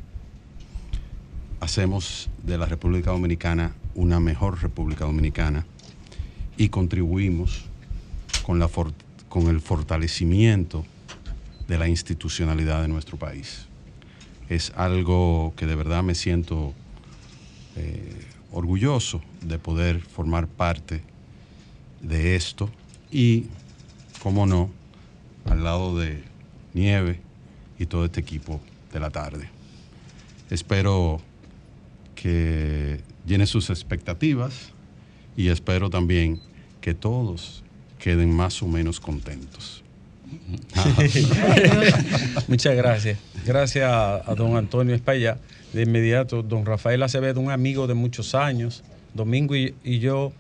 hacemos 1.60 2.30
de 2.44 2.58
la 2.58 2.66
República 2.66 3.12
Dominicana 3.12 3.74
una 3.96 4.20
mejor 4.20 4.62
República 4.62 5.06
Dominicana 5.06 5.66
y 6.56 6.70
contribuimos 6.70 7.66
con, 8.44 8.62
el 9.48 9.62
fortalecimiento 9.62 10.86
de 11.68 11.78
la 11.78 11.88
institucionalidad 11.88 12.82
de 12.82 12.88
nuestro 12.88 13.18
país. 13.18 13.66
Es 14.50 14.72
algo 14.76 15.54
que 15.58 15.66
de 15.66 15.76
verdad 15.76 16.04
me 16.04 16.16
siento 16.16 16.74
eh, 17.76 18.26
orgulloso 18.52 19.22
de 19.42 19.60
poder 19.60 20.00
formar 20.00 20.48
parte 20.48 21.02
de 22.02 22.36
esto 22.36 22.70
y, 23.12 23.46
como 24.24 24.46
no, 24.46 24.70
al 25.46 25.64
lado 25.64 25.98
de 25.98 26.24
Nieve 26.74 27.20
y 27.78 27.86
todo 27.86 28.06
este 28.06 28.22
equipo 28.22 28.62
de 28.94 29.00
la 29.00 29.10
tarde. 29.10 29.50
Espero 30.50 31.22
que 32.22 33.00
llene 33.26 33.46
sus 33.46 33.70
expectativas 33.70 34.74
y 35.38 35.50
espero 35.50 35.90
también 35.90 36.42
que 36.82 36.94
todos 36.94 37.64
queden 38.00 38.36
más 38.36 38.62
o 38.62 38.68
menos 38.68 39.00
contentos. 39.00 39.84
Muchas 42.48 42.76
gracias. 42.76 43.20
Gracias 43.46 43.90
a, 43.90 44.34
don 44.36 44.58
Antonio 44.58 44.96
España. 44.96 45.38
De 45.74 45.84
inmediato, 45.84 46.44
don 46.44 46.66
Rafael 46.66 47.04
Acevedo, 47.04 47.42
un 47.42 47.52
amigo 47.52 47.88
de 47.88 47.94
muchos 47.94 48.36
años. 48.36 48.84
Domingo 49.14 49.54
y, 49.56 50.00
yo, 50.00 50.32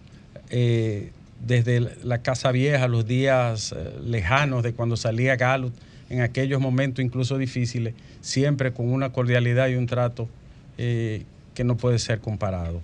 eh, 0.49 1.11
desde 1.45 1.81
la 2.03 2.21
Casa 2.21 2.51
Vieja, 2.51 2.87
los 2.87 3.05
días 3.05 3.75
eh, 3.77 3.91
lejanos 4.03 4.63
de 4.63 4.73
cuando 4.73 4.95
salía 4.95 5.35
Galo, 5.35 5.71
en 6.09 6.21
aquellos 6.21 6.61
momentos 6.61 7.03
incluso 7.03 7.37
difíciles, 7.37 7.93
siempre 8.21 8.71
con 8.71 8.89
una 8.89 9.11
cordialidad 9.11 9.67
y 9.67 9.75
un 9.75 9.85
trato 9.85 10.29
eh, 10.77 11.25
que 11.57 11.63
no 11.63 11.75
puede 11.75 11.97
ser 11.97 12.19
comparado. 12.19 12.81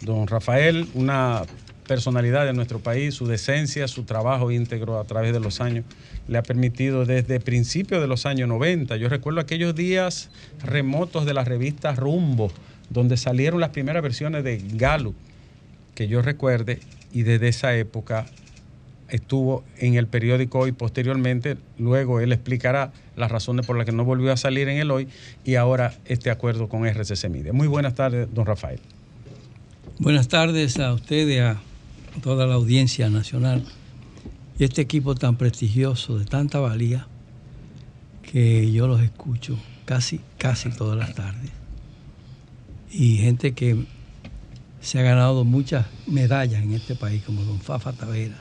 Don 0.00 0.26
Rafael, 0.26 0.88
una 0.94 1.42
personalidad 1.86 2.44
de 2.44 2.52
nuestro 2.52 2.80
país, 2.80 3.14
su 3.14 3.28
decencia, 3.28 3.86
su 3.86 4.02
trabajo 4.02 4.50
íntegro 4.50 4.98
a 4.98 5.04
través 5.04 5.32
de 5.32 5.38
los 5.38 5.60
años, 5.60 5.84
le 6.26 6.36
ha 6.36 6.42
permitido 6.42 7.06
desde 7.06 7.38
principios 7.38 8.00
de 8.00 8.08
los 8.08 8.26
años 8.26 8.48
90, 8.48 8.96
yo 8.96 9.08
recuerdo 9.08 9.38
aquellos 9.38 9.76
días 9.76 10.30
remotos 10.64 11.26
de 11.26 11.32
la 11.32 11.44
revista 11.44 11.94
Rumbo, 11.94 12.50
donde 12.90 13.16
salieron 13.16 13.60
las 13.60 13.70
primeras 13.70 14.02
versiones 14.02 14.42
de 14.42 14.60
Gallup, 14.72 15.14
que 15.94 16.08
yo 16.08 16.22
recuerde, 16.22 16.80
y 17.12 17.22
desde 17.22 17.46
esa 17.46 17.76
época 17.76 18.26
estuvo 19.10 19.62
en 19.78 19.94
el 19.94 20.08
periódico 20.08 20.58
hoy 20.58 20.72
posteriormente, 20.72 21.56
luego 21.78 22.18
él 22.18 22.32
explicará 22.32 22.92
las 23.16 23.30
razones 23.30 23.66
por 23.66 23.76
las 23.76 23.86
que 23.86 23.92
no 23.92 24.04
volvió 24.04 24.32
a 24.32 24.36
salir 24.36 24.68
en 24.68 24.78
el 24.78 24.90
hoy 24.90 25.08
y 25.44 25.56
ahora 25.56 25.94
este 26.06 26.30
acuerdo 26.30 26.68
con 26.68 26.86
RCC 26.86 27.28
Media. 27.28 27.52
Muy 27.52 27.68
buenas 27.68 27.94
tardes, 27.94 28.28
don 28.32 28.46
Rafael. 28.46 28.80
Buenas 29.98 30.28
tardes 30.28 30.78
a 30.78 30.92
usted 30.92 31.28
y 31.28 31.38
a 31.38 31.56
toda 32.22 32.46
la 32.46 32.54
audiencia 32.54 33.10
nacional 33.10 33.64
y 34.58 34.64
este 34.64 34.82
equipo 34.82 35.14
tan 35.14 35.36
prestigioso, 35.36 36.18
de 36.18 36.24
tanta 36.24 36.60
valía, 36.60 37.06
que 38.22 38.70
yo 38.70 38.86
los 38.86 39.00
escucho 39.00 39.58
casi, 39.84 40.20
casi 40.38 40.70
todas 40.70 40.98
las 40.98 41.14
tardes. 41.14 41.50
Y 42.90 43.16
gente 43.18 43.52
que 43.52 43.84
se 44.80 44.98
ha 44.98 45.02
ganado 45.02 45.44
muchas 45.44 45.86
medallas 46.06 46.62
en 46.62 46.72
este 46.72 46.94
país, 46.94 47.22
como 47.24 47.42
don 47.44 47.60
Fafa 47.60 47.92
Tavera 47.92 48.36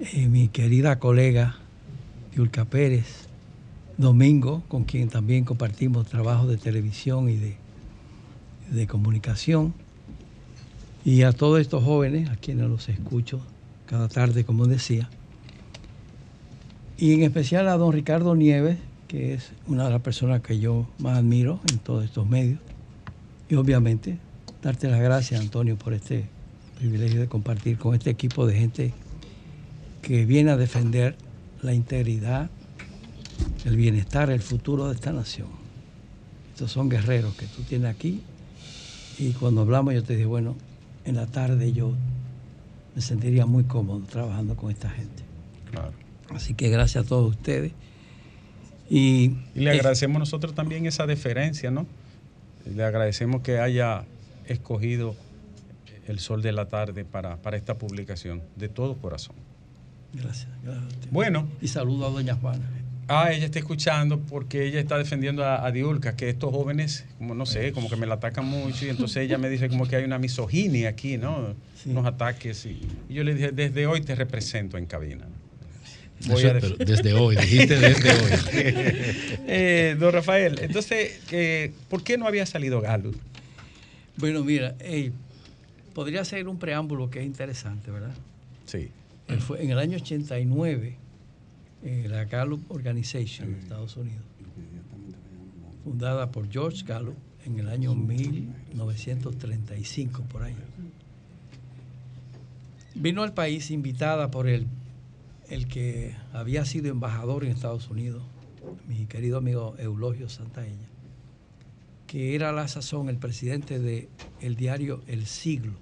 eh, 0.00 0.26
mi 0.26 0.48
querida 0.48 0.98
colega 0.98 1.56
Yulka 2.34 2.64
Pérez, 2.64 3.28
Domingo, 3.96 4.62
con 4.68 4.84
quien 4.84 5.08
también 5.08 5.44
compartimos 5.44 6.06
trabajo 6.08 6.48
de 6.48 6.56
televisión 6.56 7.28
y 7.28 7.36
de, 7.36 7.56
de 8.70 8.86
comunicación, 8.86 9.72
y 11.04 11.22
a 11.22 11.32
todos 11.32 11.60
estos 11.60 11.84
jóvenes, 11.84 12.30
a 12.30 12.36
quienes 12.36 12.68
los 12.68 12.88
escucho 12.88 13.40
cada 13.86 14.08
tarde, 14.08 14.44
como 14.44 14.66
decía, 14.66 15.08
y 16.96 17.12
en 17.12 17.22
especial 17.22 17.68
a 17.68 17.76
don 17.76 17.92
Ricardo 17.92 18.34
Nieves, 18.34 18.78
que 19.06 19.34
es 19.34 19.52
una 19.68 19.84
de 19.84 19.90
las 19.90 20.00
personas 20.00 20.40
que 20.40 20.58
yo 20.58 20.88
más 20.98 21.18
admiro 21.18 21.60
en 21.70 21.78
todos 21.78 22.04
estos 22.04 22.28
medios, 22.28 22.58
y 23.48 23.54
obviamente 23.54 24.18
darte 24.62 24.88
las 24.88 25.00
gracias, 25.00 25.40
Antonio, 25.40 25.76
por 25.76 25.92
este 25.92 26.24
privilegio 26.78 27.20
de 27.20 27.28
compartir 27.28 27.78
con 27.78 27.94
este 27.94 28.10
equipo 28.10 28.46
de 28.46 28.56
gente 28.56 28.94
que 30.02 30.26
viene 30.26 30.50
a 30.50 30.56
defender 30.56 31.16
la 31.64 31.74
integridad, 31.74 32.50
el 33.64 33.76
bienestar, 33.76 34.30
el 34.30 34.42
futuro 34.42 34.88
de 34.88 34.94
esta 34.94 35.12
nación. 35.12 35.48
Estos 36.52 36.70
son 36.70 36.88
guerreros 36.88 37.34
que 37.34 37.46
tú 37.46 37.62
tienes 37.62 37.90
aquí 37.90 38.22
Y 39.18 39.32
cuando 39.32 39.62
hablamos 39.62 39.92
yo 39.92 40.04
te 40.04 40.12
dije, 40.12 40.26
bueno, 40.26 40.54
en 41.04 41.16
la 41.16 41.26
tarde 41.26 41.72
yo 41.72 41.94
me 42.94 43.02
sentiría 43.02 43.44
muy 43.44 43.64
cómodo 43.64 44.04
trabajando 44.06 44.54
con 44.54 44.70
esta 44.70 44.88
gente. 44.88 45.24
Claro. 45.70 45.92
Así 46.30 46.54
que 46.54 46.68
gracias 46.68 47.04
a 47.04 47.08
todos 47.08 47.30
ustedes. 47.30 47.72
Y, 48.88 49.36
y 49.54 49.60
le 49.60 49.70
agradecemos 49.70 50.18
nosotros 50.20 50.54
también 50.54 50.86
esa 50.86 51.06
deferencia, 51.06 51.70
¿no? 51.70 51.86
Le 52.66 52.84
agradecemos 52.84 53.42
que 53.42 53.58
haya 53.58 54.04
escogido 54.46 55.16
el 56.06 56.18
sol 56.20 56.42
de 56.42 56.52
la 56.52 56.68
tarde 56.68 57.04
para, 57.04 57.36
para 57.36 57.56
esta 57.56 57.74
publicación, 57.78 58.42
de 58.56 58.68
todo 58.68 58.96
corazón. 58.96 59.34
Gracias, 60.14 60.48
gracias 60.62 61.10
Bueno. 61.10 61.48
Y 61.60 61.68
saludo 61.68 62.06
a 62.06 62.10
doña 62.10 62.34
Juana. 62.34 62.64
Ah, 63.06 63.32
ella 63.32 63.44
está 63.44 63.58
escuchando 63.58 64.18
porque 64.18 64.64
ella 64.64 64.80
está 64.80 64.96
defendiendo 64.96 65.44
a, 65.44 65.70
Diulca, 65.70 66.16
que 66.16 66.30
estos 66.30 66.50
jóvenes, 66.50 67.04
como 67.18 67.34
no 67.34 67.44
sé, 67.44 67.72
como 67.72 67.90
que 67.90 67.96
me 67.96 68.06
la 68.06 68.14
atacan 68.14 68.46
mucho 68.46 68.86
y 68.86 68.88
entonces 68.88 69.18
ella 69.18 69.36
me 69.36 69.50
dice 69.50 69.68
como 69.68 69.86
que 69.86 69.96
hay 69.96 70.04
una 70.04 70.18
misoginia 70.18 70.88
aquí, 70.88 71.18
¿no? 71.18 71.54
Unos 71.84 72.06
ataques 72.06 72.64
y, 72.64 72.80
yo 73.10 73.22
le 73.22 73.34
dije, 73.34 73.52
desde 73.52 73.86
hoy 73.86 74.00
te 74.00 74.14
represento 74.14 74.78
en 74.78 74.86
cabina. 74.86 75.26
Voy 76.26 76.44
a 76.44 76.54
desde 76.54 77.12
hoy, 77.12 77.36
dijiste 77.36 77.78
desde 77.78 78.10
hoy. 78.10 78.32
eh, 79.48 79.96
don 79.98 80.10
Rafael, 80.10 80.58
entonces, 80.62 81.20
¿por 81.90 82.02
qué 82.02 82.16
no 82.16 82.26
había 82.26 82.46
salido 82.46 82.80
Galo? 82.80 83.10
Bueno, 84.16 84.42
mira, 84.44 84.76
podría 85.92 86.24
ser 86.24 86.48
un 86.48 86.58
preámbulo 86.58 87.10
que 87.10 87.20
es 87.20 87.26
interesante, 87.26 87.90
¿verdad? 87.90 88.14
Sí. 88.64 88.88
Fue 89.40 89.62
en 89.62 89.70
el 89.70 89.78
año 89.78 89.96
89 89.96 90.98
eh, 91.82 92.06
la 92.08 92.24
Gallup 92.24 92.70
Organization 92.70 93.52
de 93.52 93.58
Estados 93.58 93.96
Unidos, 93.96 94.24
fundada 95.82 96.30
por 96.30 96.50
George 96.50 96.84
Gallup 96.84 97.16
en 97.44 97.58
el 97.58 97.68
año 97.68 97.94
1935, 97.94 100.22
por 100.24 100.42
ahí. 100.42 100.56
Vino 102.94 103.22
al 103.22 103.34
país 103.34 103.70
invitada 103.70 104.30
por 104.30 104.48
el, 104.48 104.66
el 105.48 105.68
que 105.68 106.16
había 106.32 106.64
sido 106.64 106.88
embajador 106.88 107.44
en 107.44 107.50
Estados 107.50 107.90
Unidos, 107.90 108.22
mi 108.88 109.04
querido 109.06 109.36
amigo 109.38 109.74
Eulogio 109.78 110.28
Santaella, 110.28 110.88
que 112.06 112.34
era 112.34 112.50
a 112.50 112.52
la 112.52 112.68
sazón 112.68 113.08
el 113.08 113.18
presidente 113.18 113.78
del 113.78 114.08
el 114.40 114.56
diario 114.56 115.02
El 115.06 115.26
Siglo, 115.26 115.74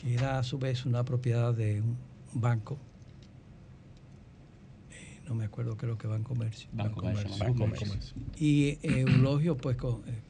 que 0.00 0.14
era 0.14 0.38
a 0.38 0.42
su 0.42 0.58
vez 0.58 0.86
una 0.86 1.04
propiedad 1.04 1.52
de 1.54 1.82
un 1.82 1.96
banco 2.34 2.78
no 5.28 5.34
me 5.34 5.44
acuerdo, 5.44 5.76
creo 5.76 5.98
que 5.98 6.06
Banco 6.06 6.30
Comercio. 6.30 6.68
Banco, 6.72 7.02
Comercio. 7.02 7.54
Comercio. 7.54 8.14
Y 8.38 8.78
eh, 8.82 9.00
Eulogio, 9.00 9.56
pues, 9.58 9.76
con, 9.76 10.02
eh, 10.06 10.22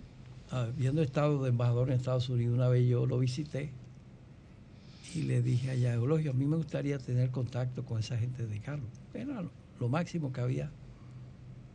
habiendo 0.50 1.02
estado 1.02 1.42
de 1.44 1.50
embajador 1.50 1.90
en 1.90 1.96
Estados 1.96 2.28
Unidos, 2.28 2.56
una 2.56 2.68
vez 2.68 2.86
yo 2.88 3.06
lo 3.06 3.18
visité 3.18 3.70
y 5.14 5.22
le 5.22 5.40
dije 5.40 5.70
allá, 5.70 5.94
Eulogio, 5.94 6.32
a 6.32 6.34
mí 6.34 6.46
me 6.46 6.56
gustaría 6.56 6.98
tener 6.98 7.30
contacto 7.30 7.84
con 7.84 8.00
esa 8.00 8.18
gente 8.18 8.46
de 8.46 8.60
Carlos. 8.60 8.90
Era 9.14 9.44
lo, 9.78 9.88
máximo 9.88 10.32
que 10.32 10.40
había 10.40 10.72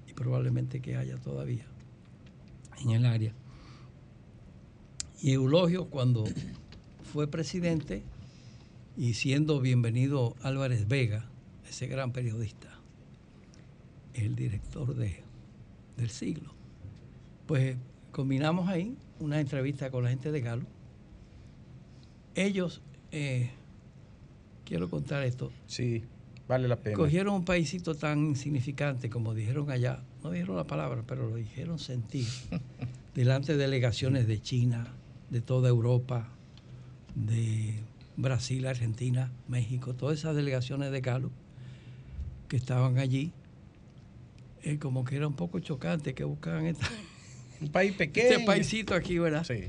y 0.08 0.14
probablemente 0.14 0.82
que 0.82 0.98
haya 0.98 1.18
todavía 1.18 1.66
en 2.82 2.92
el 2.92 3.06
área. 3.06 3.34
Y 5.22 5.32
Eulogio, 5.32 5.86
cuando 5.86 6.26
fue 7.14 7.28
presidente 7.28 8.02
y 8.98 9.14
siendo 9.14 9.62
bienvenido 9.62 10.36
Álvarez 10.42 10.88
Vega, 10.88 11.30
ese 11.70 11.86
gran 11.86 12.12
periodista, 12.12 12.80
el 14.16 14.36
director 14.36 14.96
de, 14.96 15.22
del 15.96 16.10
siglo. 16.10 16.56
Pues 17.46 17.78
combinamos 18.12 18.68
ahí 18.68 18.98
una 19.20 19.40
entrevista 19.40 19.92
con 19.92 20.06
la 20.06 20.10
gente 20.10 20.32
de 20.32 20.42
Galo. 20.42 20.66
Ellos, 22.34 22.82
eh, 23.12 23.52
quiero 24.66 24.90
contar 24.90 25.22
esto. 25.24 25.52
Sí, 25.68 26.06
vale 26.48 26.68
la 26.68 26.78
pena. 26.78 26.98
Cogieron 26.98 27.36
un 27.36 27.46
paísito 27.46 27.94
tan 27.94 28.26
insignificante 28.26 29.12
como 29.12 29.36
dijeron 29.36 29.70
allá, 29.70 30.04
no 30.24 30.32
dijeron 30.32 30.56
la 30.56 30.66
palabra, 30.66 31.04
pero 31.06 31.30
lo 31.30 31.36
dijeron 31.36 31.78
sentir, 31.78 32.26
delante 33.14 33.52
de 33.52 33.60
delegaciones 33.60 34.26
de 34.26 34.42
China, 34.42 34.88
de 35.30 35.42
toda 35.42 35.70
Europa, 35.70 36.33
de 37.16 37.76
Brasil, 38.18 38.66
Argentina, 38.68 39.32
México, 39.48 39.94
todas 39.94 40.20
esas 40.20 40.36
delegaciones 40.36 40.92
de 40.92 41.02
Galo 41.02 41.32
que 42.48 42.58
estaban 42.58 43.00
allí 43.00 43.34
eh, 44.64 44.78
como 44.80 45.04
que 45.04 45.18
era 45.18 45.28
un 45.28 45.36
poco 45.36 45.60
chocante 45.60 46.14
que 46.14 46.24
buscaban 46.24 46.66
esta, 46.66 46.88
un 47.62 47.70
país 47.70 47.94
pequeño. 47.94 48.30
Este 48.30 48.46
paísito 48.46 48.96
aquí, 48.96 49.20
¿verdad? 49.20 49.44
Sí. 49.44 49.66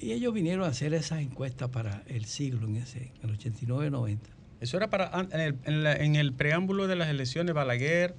Y 0.00 0.12
ellos 0.12 0.34
vinieron 0.34 0.64
a 0.64 0.68
hacer 0.68 0.92
esas 0.94 1.20
encuestas 1.20 1.70
para 1.70 2.02
el 2.08 2.24
siglo 2.24 2.66
en 2.66 2.76
ese, 2.76 3.12
en 3.22 3.30
el 3.30 3.38
89-90. 3.38 4.18
Eso 4.60 4.76
era 4.76 4.88
para 4.88 5.10
en 5.30 6.16
el, 6.16 6.32
preámbulo 6.32 6.86
de 6.86 6.96
las 6.96 7.08
elecciones 7.08 7.54
Balaguer, 7.54 8.14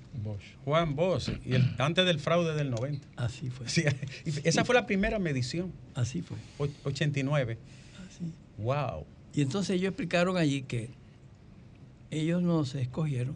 Juan 0.63 0.95
Bosch, 0.95 1.29
y 1.43 1.55
antes 1.79 2.05
del 2.05 2.19
fraude 2.19 2.53
del 2.53 2.69
90. 2.69 3.07
Así 3.15 3.49
fue. 3.49 3.65
esa 4.43 4.63
fue 4.63 4.75
la 4.75 4.85
primera 4.85 5.17
medición. 5.17 5.73
Así 5.95 6.21
fue. 6.21 6.37
89. 6.83 7.57
Wow. 8.57 9.05
Y 9.33 9.41
entonces 9.41 9.75
ellos 9.75 9.89
explicaron 9.89 10.37
allí 10.37 10.63
que 10.63 10.91
ellos 12.11 12.41
nos 12.41 12.75
escogieron 12.75 13.35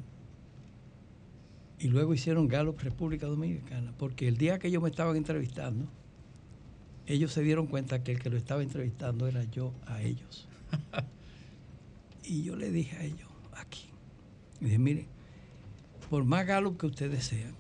y 1.80 1.88
luego 1.88 2.14
hicieron 2.14 2.48
Gallup 2.48 2.80
República 2.82 3.26
Dominicana, 3.26 3.94
porque 3.98 4.28
el 4.28 4.38
día 4.38 4.60
que 4.60 4.68
ellos 4.68 4.84
me 4.84 4.90
estaban 4.90 5.16
entrevistando, 5.16 5.88
ellos 7.08 7.32
se 7.32 7.42
dieron 7.42 7.68
cuenta 7.68 8.04
que 8.04 8.12
el 8.12 8.20
que 8.20 8.30
lo 8.30 8.38
estaba 8.38 8.62
entrevistando 8.62 9.28
era 9.28 9.44
yo 9.46 9.74
a 9.88 10.02
ellos. 10.02 10.48
y 12.24 12.44
yo 12.44 12.56
le 12.56 12.70
dije 12.70 12.98
a 12.98 13.04
ellos, 13.04 13.30
aquí, 13.56 13.86
le 14.60 14.68
dije, 14.68 14.80
mire, 14.80 15.08
por 16.10 16.26
más 16.26 16.46
Gallup 16.46 16.78
que 16.78 16.88
ustedes 16.88 17.24
sean, 17.24 17.56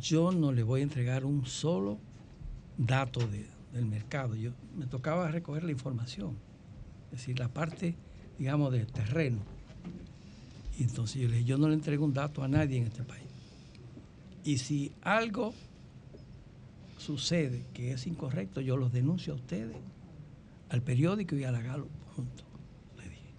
yo 0.00 0.32
no 0.32 0.52
le 0.52 0.62
voy 0.62 0.80
a 0.80 0.84
entregar 0.84 1.24
un 1.24 1.46
solo 1.46 1.98
dato 2.76 3.20
del 3.72 3.86
mercado. 3.86 4.34
Yo, 4.34 4.52
me 4.76 4.86
tocaba 4.86 5.30
recoger 5.30 5.64
la 5.64 5.72
información, 5.72 6.36
es 7.12 7.18
decir, 7.18 7.38
la 7.38 7.48
parte, 7.48 7.94
digamos, 8.38 8.72
del 8.72 8.86
terreno. 8.86 9.38
Y 10.78 10.84
entonces 10.84 11.20
yo 11.20 11.28
le 11.28 11.36
dije, 11.36 11.44
yo 11.46 11.58
no 11.58 11.68
le 11.68 11.74
entrego 11.74 12.04
un 12.04 12.14
dato 12.14 12.42
a 12.42 12.48
nadie 12.48 12.78
en 12.78 12.84
este 12.84 13.02
país. 13.02 13.26
Y 14.44 14.58
si 14.58 14.92
algo 15.02 15.52
sucede 16.96 17.64
que 17.74 17.92
es 17.92 18.06
incorrecto, 18.06 18.60
yo 18.60 18.76
los 18.76 18.92
denuncio 18.92 19.34
a 19.34 19.36
ustedes, 19.36 19.76
al 20.70 20.82
periódico 20.82 21.36
y 21.36 21.44
a 21.44 21.52
la 21.52 21.60
Galo 21.60 21.86
juntos. 22.16 22.46
Le 22.96 23.04
dije. 23.04 23.34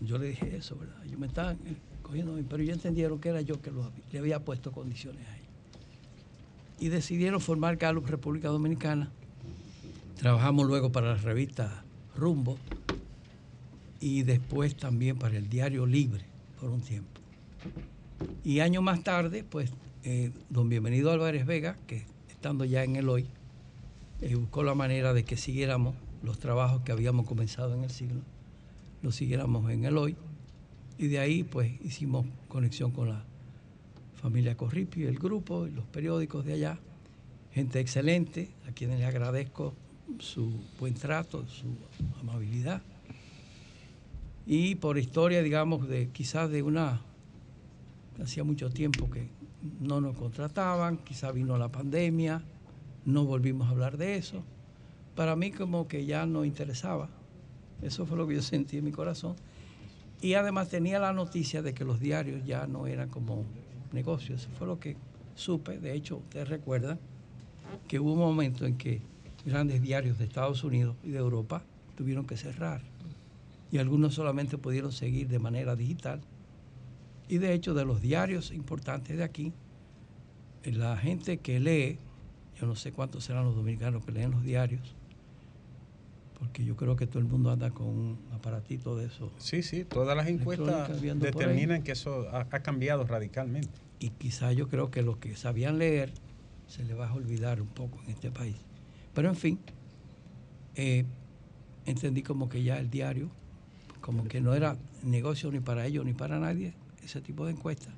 Yo 0.00 0.18
le 0.18 0.26
dije 0.28 0.56
eso, 0.56 0.76
¿verdad? 0.76 1.02
Yo 1.10 1.18
me 1.18 1.26
estaban 1.26 1.58
cogiendo, 2.02 2.38
pero 2.48 2.62
ellos 2.62 2.76
entendieron 2.76 3.18
que 3.20 3.30
era 3.30 3.40
yo 3.40 3.60
que 3.62 3.72
le 4.12 4.18
había 4.18 4.44
puesto 4.44 4.70
condiciones 4.70 5.26
ahí. 5.28 5.40
Y 6.78 6.88
decidieron 6.88 7.40
formar 7.40 7.76
Gallup 7.76 8.06
República 8.06 8.48
Dominicana. 8.48 9.10
Trabajamos 10.20 10.66
luego 10.66 10.92
para 10.92 11.14
la 11.14 11.14
revista 11.14 11.82
Rumbo 12.14 12.58
y 14.00 14.22
después 14.22 14.76
también 14.76 15.16
para 15.18 15.38
el 15.38 15.48
Diario 15.48 15.86
Libre 15.86 16.26
por 16.60 16.68
un 16.68 16.82
tiempo. 16.82 17.18
Y 18.44 18.60
años 18.60 18.82
más 18.82 19.02
tarde, 19.02 19.44
pues, 19.44 19.72
eh, 20.04 20.30
don 20.50 20.68
Bienvenido 20.68 21.10
Álvarez 21.10 21.46
Vega, 21.46 21.78
que 21.86 22.04
estando 22.28 22.66
ya 22.66 22.84
en 22.84 22.96
el 22.96 23.08
hoy, 23.08 23.28
eh, 24.20 24.34
buscó 24.34 24.62
la 24.62 24.74
manera 24.74 25.14
de 25.14 25.24
que 25.24 25.38
siguiéramos 25.38 25.94
los 26.22 26.38
trabajos 26.38 26.82
que 26.82 26.92
habíamos 26.92 27.26
comenzado 27.26 27.74
en 27.74 27.84
el 27.84 27.90
siglo, 27.90 28.20
los 29.00 29.16
siguiéramos 29.16 29.70
en 29.70 29.86
el 29.86 29.96
hoy. 29.96 30.16
Y 30.98 31.08
de 31.08 31.18
ahí, 31.18 31.44
pues, 31.44 31.80
hicimos 31.80 32.26
conexión 32.48 32.90
con 32.90 33.08
la 33.08 33.24
familia 34.20 34.54
Corripio, 34.54 35.08
el 35.08 35.18
grupo, 35.18 35.66
y 35.66 35.70
los 35.70 35.86
periódicos 35.86 36.44
de 36.44 36.52
allá. 36.52 36.78
Gente 37.54 37.80
excelente, 37.80 38.50
a 38.68 38.72
quienes 38.72 38.98
les 38.98 39.08
agradezco 39.08 39.72
su 40.18 40.52
buen 40.78 40.94
trato, 40.94 41.46
su 41.48 41.66
amabilidad. 42.20 42.82
Y 44.46 44.74
por 44.76 44.98
historia, 44.98 45.42
digamos, 45.42 45.88
de 45.88 46.08
quizás 46.08 46.50
de 46.50 46.62
una 46.62 47.00
hacía 48.22 48.44
mucho 48.44 48.70
tiempo 48.70 49.08
que 49.10 49.28
no 49.80 50.00
nos 50.00 50.16
contrataban, 50.16 50.98
quizá 50.98 51.32
vino 51.32 51.56
la 51.58 51.68
pandemia, 51.68 52.42
no 53.04 53.24
volvimos 53.24 53.68
a 53.68 53.70
hablar 53.70 53.96
de 53.96 54.16
eso. 54.16 54.42
Para 55.14 55.36
mí 55.36 55.50
como 55.50 55.88
que 55.88 56.06
ya 56.06 56.26
no 56.26 56.44
interesaba. 56.44 57.08
Eso 57.82 58.06
fue 58.06 58.16
lo 58.16 58.26
que 58.26 58.34
yo 58.36 58.42
sentí 58.56 58.78
en 58.78 58.84
mi 58.84 58.92
corazón. 58.92 59.36
Y 60.20 60.34
además 60.34 60.68
tenía 60.68 60.98
la 60.98 61.12
noticia 61.12 61.62
de 61.62 61.72
que 61.72 61.84
los 61.84 61.98
diarios 61.98 62.44
ya 62.44 62.66
no 62.66 62.86
eran 62.86 63.08
como 63.08 63.44
negocios. 63.92 64.42
Eso 64.42 64.50
fue 64.58 64.66
lo 64.66 64.78
que 64.78 64.96
supe. 65.34 65.78
De 65.78 65.94
hecho, 65.94 66.18
ustedes 66.18 66.48
recuerdan 66.48 66.98
que 67.88 67.98
hubo 67.98 68.12
un 68.12 68.18
momento 68.18 68.66
en 68.66 68.76
que 68.76 69.00
grandes 69.44 69.82
diarios 69.82 70.18
de 70.18 70.24
Estados 70.24 70.64
Unidos 70.64 70.96
y 71.02 71.10
de 71.10 71.18
Europa 71.18 71.62
tuvieron 71.96 72.26
que 72.26 72.36
cerrar. 72.36 72.82
Y 73.72 73.78
algunos 73.78 74.14
solamente 74.14 74.58
pudieron 74.58 74.92
seguir 74.92 75.28
de 75.28 75.38
manera 75.38 75.76
digital 75.76 76.20
y 77.30 77.38
de 77.38 77.52
hecho, 77.52 77.74
de 77.74 77.84
los 77.84 78.02
diarios 78.02 78.50
importantes 78.50 79.16
de 79.16 79.22
aquí, 79.22 79.52
la 80.64 80.96
gente 80.96 81.36
que 81.36 81.60
lee, 81.60 81.96
yo 82.60 82.66
no 82.66 82.74
sé 82.74 82.90
cuántos 82.90 83.22
serán 83.22 83.44
los 83.44 83.54
dominicanos 83.54 84.04
que 84.04 84.10
leen 84.10 84.32
los 84.32 84.42
diarios, 84.42 84.96
porque 86.40 86.64
yo 86.64 86.74
creo 86.74 86.96
que 86.96 87.06
todo 87.06 87.20
el 87.20 87.26
mundo 87.26 87.52
anda 87.52 87.70
con 87.70 87.86
un 87.86 88.18
aparatito 88.32 88.96
de 88.96 89.06
eso. 89.06 89.30
Sí, 89.38 89.62
sí, 89.62 89.84
todas 89.84 90.16
las 90.16 90.26
encuestas 90.26 91.00
determinan 91.00 91.84
que 91.84 91.92
eso 91.92 92.26
ha, 92.32 92.46
cambiado 92.46 93.04
radicalmente. 93.04 93.78
Y 94.00 94.10
quizá 94.10 94.52
yo 94.52 94.68
creo 94.68 94.90
que 94.90 95.02
los 95.02 95.18
que 95.18 95.36
sabían 95.36 95.78
leer 95.78 96.12
se 96.66 96.82
les 96.82 96.98
va 96.98 97.10
a 97.10 97.14
olvidar 97.14 97.62
un 97.62 97.68
poco 97.68 98.02
en 98.02 98.10
este 98.10 98.32
país. 98.32 98.56
Pero 99.14 99.28
en 99.28 99.36
fin, 99.36 99.58
eh, 100.76 101.04
entendí 101.86 102.22
como 102.22 102.48
que 102.48 102.62
ya 102.62 102.78
el 102.78 102.90
diario, 102.90 103.30
como 104.00 104.24
que 104.24 104.40
no 104.40 104.54
era 104.54 104.76
negocio 105.02 105.50
ni 105.50 105.60
para 105.60 105.86
ellos 105.86 106.04
ni 106.04 106.12
para 106.12 106.38
nadie, 106.38 106.74
ese 107.04 107.20
tipo 107.20 107.46
de 107.46 107.52
encuestas. 107.52 107.94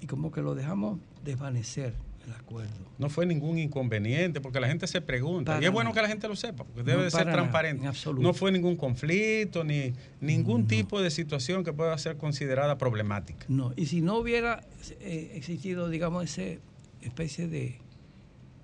Y 0.00 0.06
como 0.06 0.30
que 0.30 0.42
lo 0.42 0.54
dejamos 0.54 0.98
desvanecer 1.24 1.94
el 2.26 2.32
acuerdo. 2.32 2.74
No 2.98 3.08
fue 3.08 3.26
ningún 3.26 3.58
inconveniente, 3.58 4.40
porque 4.40 4.60
la 4.60 4.68
gente 4.68 4.86
se 4.86 5.00
pregunta. 5.00 5.58
y 5.60 5.64
es 5.64 5.70
bueno 5.70 5.92
que 5.92 6.02
la 6.02 6.08
gente 6.08 6.28
lo 6.28 6.36
sepa, 6.36 6.64
porque 6.64 6.82
debe 6.82 7.10
ser 7.10 7.30
transparente. 7.30 7.88
no 8.18 8.34
fue 8.34 8.52
ningún 8.52 8.76
conflicto, 8.76 9.64
ni 9.64 9.92
ningún 10.20 10.66
tipo 10.66 11.00
de 11.00 11.10
situación 11.10 11.64
que 11.64 11.72
pueda 11.72 11.96
ser 11.98 12.16
considerada 12.16 12.78
problemática. 12.78 13.46
No, 13.48 13.72
y 13.76 13.86
si 13.86 14.00
no 14.00 14.16
hubiera 14.16 14.64
eh, 15.00 15.32
existido, 15.34 15.88
digamos, 15.88 16.24
esa 16.24 16.60
especie 17.00 17.48
de, 17.48 17.78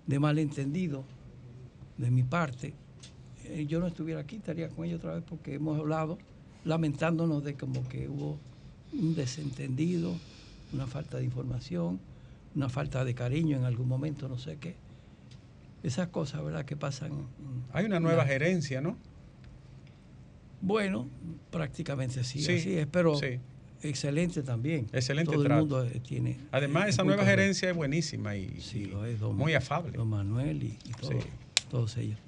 de 0.07 0.18
malentendido 0.18 1.05
de 1.98 2.11
mi 2.11 2.22
parte, 2.22 2.74
eh, 3.44 3.66
yo 3.66 3.81
no 3.81 3.87
estuviera 3.87 4.20
aquí, 4.20 4.37
estaría 4.37 4.68
con 4.68 4.85
ellos 4.85 4.98
otra 4.98 5.14
vez 5.14 5.24
porque 5.28 5.55
hemos 5.55 5.78
hablado 5.78 6.18
lamentándonos 6.64 7.42
de 7.44 7.55
como 7.55 7.87
que 7.88 8.09
hubo 8.09 8.38
un 8.92 9.14
desentendido, 9.14 10.14
una 10.72 10.87
falta 10.87 11.18
de 11.18 11.24
información, 11.24 12.00
una 12.55 12.68
falta 12.68 13.05
de 13.05 13.14
cariño 13.14 13.57
en 13.57 13.64
algún 13.64 13.88
momento, 13.88 14.28
no 14.28 14.38
sé 14.38 14.59
qué. 14.59 14.76
Esas 15.83 16.09
cosas, 16.09 16.44
¿verdad?, 16.44 16.64
que 16.64 16.76
pasan. 16.76 17.11
Hay 17.72 17.85
una 17.87 17.98
nueva 17.98 18.24
gerencia, 18.24 18.81
¿no? 18.81 18.96
Bueno, 20.61 21.09
prácticamente 21.50 22.22
sí, 22.22 22.40
sí 22.40 22.55
así 22.55 22.78
es, 22.78 22.87
pero 22.87 23.18
excelente 23.83 24.44
también. 24.44 24.87
Excelente 24.92 25.33
Todo 25.33 25.44
el 25.44 25.52
mundo 25.52 25.85
eh, 25.85 26.00
tiene. 26.07 26.38
Además, 26.52 26.88
esa 26.88 27.02
nueva 27.02 27.24
gerencia 27.24 27.70
es 27.70 27.74
buenísima 27.76 28.37
y, 28.37 28.62
muy 29.33 29.55
afable. 29.55 29.98
Don 29.98 30.09
Manuel 30.09 30.62
y, 30.62 30.78
todos 31.72 31.96
ellos. 31.96 32.18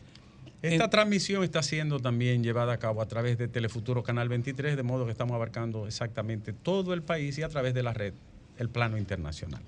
Esta 0.63 0.89
transmisión 0.89 1.45
está 1.45 1.63
siendo 1.63 2.01
también 2.01 2.43
llevada 2.43 2.73
a 2.73 2.79
cabo 2.79 3.03
a 3.03 3.07
través 3.07 3.37
de 3.37 3.47
Telefuturo 3.47 4.03
Canal 4.03 4.31
23, 4.31 4.75
de 4.75 4.83
modo 4.83 5.05
que 5.05 5.13
estamos 5.13 5.35
abarcando 5.35 5.87
exactamente 5.87 6.55
todo 6.55 6.95
el 6.95 7.03
país 7.03 7.37
y 7.37 7.43
a 7.43 7.51
través 7.51 7.75
de 7.75 7.83
la 7.83 7.93
red, 7.93 8.15
el 8.57 8.71
plano 8.71 8.97
internacional. 8.97 9.61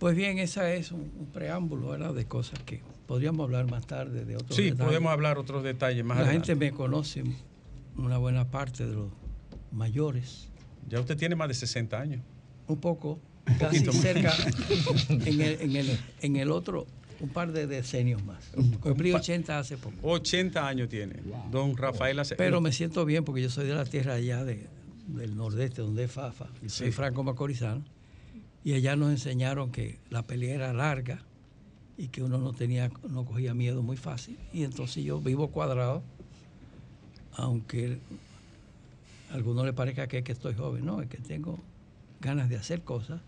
Pues 0.00 0.16
bien, 0.16 0.40
esa 0.40 0.74
es 0.74 0.90
un, 0.90 1.28
preámbulo 1.32 1.90
¿verdad? 1.90 2.12
de 2.12 2.24
cosas 2.24 2.58
que 2.64 2.82
podríamos 3.06 3.44
hablar 3.44 3.70
más 3.70 3.86
tarde 3.86 4.24
de 4.24 4.34
otros 4.34 4.56
sí, 4.56 4.72
podemos 4.72 5.12
hablar 5.12 5.38
otros 5.38 5.62
detalles 5.62 6.04
más 6.04 6.18
La 6.18 6.26
gente 6.26 6.56
me 6.56 6.72
conoce 6.72 7.22
una 7.96 8.18
buena 8.18 8.50
parte 8.50 8.84
de 8.84 8.94
los 8.94 9.10
mayores. 9.70 10.48
Ya 10.88 10.98
usted 10.98 11.16
tiene 11.16 11.36
más 11.36 11.46
de 11.46 11.54
60 11.54 11.98
años. 11.98 12.20
Un 12.66 12.80
poco, 12.80 13.20
casi 13.60 13.78
cerca. 13.92 14.34
en, 15.08 15.40
el, 15.40 15.60
en, 15.60 15.76
el, 15.76 15.98
en 16.20 16.36
el 16.36 16.50
otro 16.50 16.88
un 17.20 17.28
par 17.28 17.52
de 17.52 17.66
decenios 17.66 18.24
más. 18.24 18.50
Cumplí 18.80 19.12
80 19.12 19.58
hace 19.58 19.76
poco. 19.76 19.96
80 20.02 20.66
años 20.66 20.88
tiene. 20.88 21.16
Don 21.50 21.76
Rafael 21.76 22.18
hace... 22.18 22.36
Pero 22.36 22.60
me 22.60 22.72
siento 22.72 23.04
bien 23.04 23.24
porque 23.24 23.42
yo 23.42 23.50
soy 23.50 23.66
de 23.66 23.74
la 23.74 23.84
tierra 23.84 24.14
allá 24.14 24.44
de, 24.44 24.66
del 25.06 25.36
nordeste, 25.36 25.82
donde 25.82 26.04
es 26.04 26.12
Fafa. 26.12 26.46
Yo 26.62 26.68
soy 26.68 26.92
franco 26.92 27.22
macorizano. 27.22 27.84
Y 28.64 28.74
allá 28.74 28.96
nos 28.96 29.10
enseñaron 29.10 29.70
que 29.70 29.98
la 30.10 30.26
pelea 30.26 30.54
era 30.54 30.72
larga 30.72 31.22
y 31.96 32.08
que 32.08 32.22
uno 32.22 32.38
no 32.38 32.52
tenía, 32.52 32.90
no 33.08 33.24
cogía 33.24 33.54
miedo 33.54 33.82
muy 33.82 33.96
fácil. 33.96 34.38
Y 34.52 34.64
entonces 34.64 35.04
yo 35.04 35.20
vivo 35.20 35.48
cuadrado, 35.48 36.02
aunque 37.34 37.98
a 39.30 39.34
algunos 39.34 39.64
le 39.64 39.72
parezca 39.72 40.08
que, 40.08 40.22
que 40.24 40.32
estoy 40.32 40.54
joven, 40.54 40.84
no, 40.84 41.00
es 41.00 41.08
que 41.08 41.18
tengo 41.18 41.60
ganas 42.20 42.48
de 42.48 42.56
hacer 42.56 42.82
cosas 42.82 43.20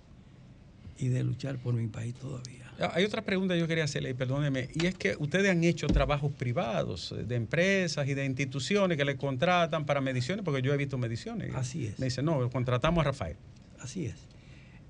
y 0.98 1.08
de 1.08 1.22
luchar 1.22 1.58
por 1.58 1.74
mi 1.74 1.86
país 1.86 2.14
todavía. 2.14 2.67
Ah, 2.80 2.92
hay 2.94 3.04
otra 3.04 3.22
pregunta 3.22 3.54
que 3.54 3.60
yo 3.60 3.66
quería 3.66 3.84
hacerle, 3.84 4.14
perdóneme, 4.14 4.68
y 4.74 4.86
es 4.86 4.94
que 4.94 5.16
ustedes 5.18 5.50
han 5.50 5.64
hecho 5.64 5.88
trabajos 5.88 6.32
privados 6.32 7.12
eh, 7.12 7.24
de 7.24 7.34
empresas 7.34 8.06
y 8.06 8.14
de 8.14 8.24
instituciones 8.24 8.96
que 8.96 9.04
le 9.04 9.16
contratan 9.16 9.84
para 9.84 10.00
mediciones, 10.00 10.44
porque 10.44 10.62
yo 10.62 10.72
he 10.72 10.76
visto 10.76 10.96
mediciones. 10.96 11.54
Así 11.54 11.86
es. 11.86 11.98
Me 11.98 12.06
dicen, 12.06 12.24
no, 12.24 12.48
contratamos 12.50 13.00
a 13.02 13.04
Rafael. 13.04 13.36
Así 13.80 14.06
es. 14.06 14.16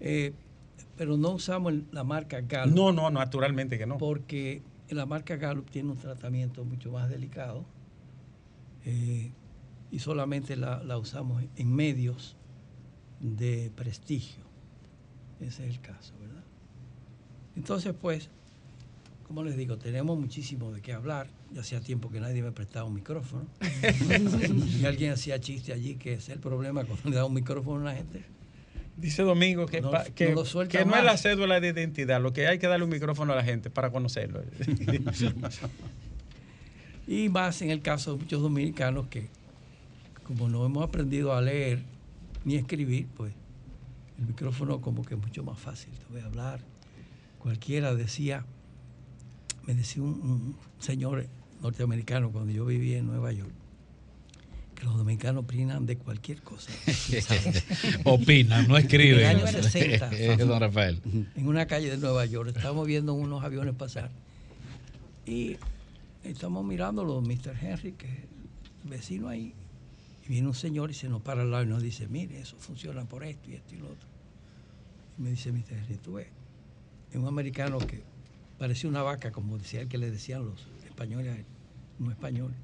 Eh, 0.00 0.32
pero 0.96 1.16
no 1.16 1.30
usamos 1.30 1.72
la 1.92 2.04
marca 2.04 2.40
Gallup. 2.40 2.74
No, 2.74 2.92
no, 2.92 3.10
naturalmente 3.10 3.78
que 3.78 3.86
no. 3.86 3.96
Porque 3.98 4.62
la 4.90 5.06
marca 5.06 5.36
Gallup 5.36 5.70
tiene 5.70 5.90
un 5.90 5.98
tratamiento 5.98 6.64
mucho 6.64 6.90
más 6.92 7.08
delicado 7.08 7.64
eh, 8.84 9.32
y 9.90 9.98
solamente 10.00 10.56
la 10.56 10.98
usamos 10.98 11.42
en 11.56 11.74
medios 11.74 12.36
de 13.20 13.70
prestigio. 13.74 14.44
Ese 15.40 15.66
es 15.66 15.74
el 15.74 15.80
caso, 15.80 16.14
¿verdad? 16.20 16.37
Entonces, 17.58 17.92
pues, 18.00 18.30
como 19.26 19.42
les 19.42 19.56
digo, 19.56 19.78
tenemos 19.78 20.16
muchísimo 20.16 20.70
de 20.70 20.80
qué 20.80 20.92
hablar. 20.92 21.26
Ya 21.52 21.62
hacía 21.62 21.80
tiempo 21.80 22.08
que 22.08 22.20
nadie 22.20 22.40
me 22.40 22.52
prestaba 22.52 22.86
un 22.86 22.94
micrófono. 22.94 23.46
y 24.80 24.84
alguien 24.84 25.10
hacía 25.10 25.40
chiste 25.40 25.72
allí, 25.72 25.96
que 25.96 26.14
es 26.14 26.28
el 26.28 26.38
problema 26.38 26.84
cuando 26.84 27.10
le 27.10 27.16
da 27.16 27.24
un 27.24 27.34
micrófono 27.34 27.78
a 27.78 27.80
una 27.80 27.94
gente. 27.94 28.22
Dice 28.96 29.22
Domingo 29.22 29.66
que, 29.66 29.80
no, 29.80 29.90
que, 30.14 30.32
no, 30.32 30.42
es 30.42 31.04
la 31.04 31.16
cédula 31.16 31.60
de 31.60 31.68
identidad, 31.68 32.20
lo 32.20 32.32
que 32.32 32.46
hay 32.46 32.58
que 32.58 32.66
darle 32.66 32.84
un 32.84 32.90
micrófono 32.90 33.32
a 33.32 33.36
la 33.36 33.44
gente 33.44 33.70
para 33.70 33.90
conocerlo. 33.90 34.42
y 37.06 37.28
más 37.28 37.62
en 37.62 37.70
el 37.70 37.80
caso 37.80 38.12
de 38.12 38.22
muchos 38.22 38.40
dominicanos 38.40 39.08
que, 39.08 39.28
como 40.24 40.48
no 40.48 40.64
hemos 40.64 40.84
aprendido 40.84 41.32
a 41.32 41.40
leer 41.40 41.80
ni 42.44 42.54
escribir, 42.54 43.08
pues 43.16 43.32
el 44.18 44.26
micrófono 44.26 44.80
como 44.80 45.04
que 45.04 45.14
es 45.14 45.20
mucho 45.20 45.42
más 45.42 45.58
fácil. 45.58 45.92
Te 45.92 46.12
voy 46.12 46.22
a 46.22 46.26
hablar 46.26 46.60
cualquiera 47.38 47.94
decía, 47.94 48.44
me 49.66 49.74
decía 49.74 50.02
un, 50.02 50.56
señor 50.78 51.26
norteamericano 51.62 52.30
cuando 52.30 52.52
yo 52.52 52.64
vivía 52.66 52.98
en 52.98 53.06
Nueva 53.06 53.32
York, 53.32 53.50
que 54.74 54.84
los 54.84 54.96
dominicanos 54.96 55.44
opinan 55.44 55.86
de 55.86 55.96
cualquier 55.96 56.40
cosa. 56.42 56.70
opinan, 58.04 58.68
no 58.68 58.76
escriben. 58.76 59.20
En 59.20 59.40
el 59.40 59.46
año 59.46 59.62
60, 59.62 60.36
don 60.44 60.60
Rafael. 60.60 61.00
en 61.34 61.48
una 61.48 61.66
calle 61.66 61.90
de 61.90 61.98
Nueva 61.98 62.26
York, 62.26 62.52
estábamos 62.54 62.86
viendo 62.86 63.14
unos 63.14 63.42
aviones 63.42 63.74
pasar 63.74 64.10
y 65.26 65.56
estamos 66.24 66.64
mirando 66.64 67.04
los 67.04 67.22
Mr. 67.22 67.56
Henry, 67.60 67.92
que 67.92 68.06
es 68.06 68.18
el 68.84 68.90
vecino 68.90 69.28
ahí, 69.28 69.52
y 70.24 70.28
viene 70.28 70.48
un 70.48 70.54
señor 70.54 70.90
y 70.90 70.94
se 70.94 71.08
nos 71.08 71.22
para 71.22 71.42
al 71.42 71.50
lado 71.50 71.64
y 71.64 71.66
nos 71.66 71.82
dice, 71.82 72.08
mire, 72.08 72.40
eso 72.40 72.56
funciona 72.58 73.04
por 73.04 73.24
esto 73.24 73.50
y 73.50 73.54
esto 73.54 73.74
y 73.74 73.78
lo 73.78 73.86
otro. 73.86 74.08
Y 75.18 75.22
me 75.22 75.30
dice 75.30 75.52
Mr. 75.52 75.72
Henry, 75.72 75.96
tú 75.96 76.14
ves, 76.14 76.28
un 77.14 77.26
americano 77.26 77.78
que 77.78 78.02
parecía 78.58 78.90
una 78.90 79.02
vaca, 79.02 79.32
como 79.32 79.56
decía 79.56 79.80
el 79.80 79.88
que 79.88 79.98
le 79.98 80.10
decían 80.10 80.44
los 80.44 80.66
españoles, 80.84 81.44
no 81.98 82.10
español, 82.10 82.54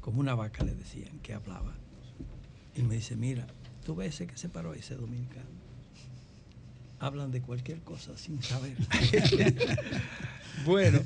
como 0.00 0.20
una 0.20 0.34
vaca 0.34 0.64
le 0.64 0.74
decían 0.74 1.18
que 1.20 1.34
hablaba. 1.34 1.74
Y 2.76 2.82
me 2.82 2.96
dice, 2.96 3.16
mira, 3.16 3.46
tú 3.84 3.94
ves 3.94 4.14
ese 4.14 4.26
que 4.26 4.36
se 4.36 4.48
paró 4.48 4.74
ese 4.74 4.94
dominicano. 4.96 5.48
Hablan 6.98 7.30
de 7.30 7.42
cualquier 7.42 7.80
cosa 7.82 8.16
sin 8.16 8.42
saber. 8.42 8.76
bueno. 10.64 11.00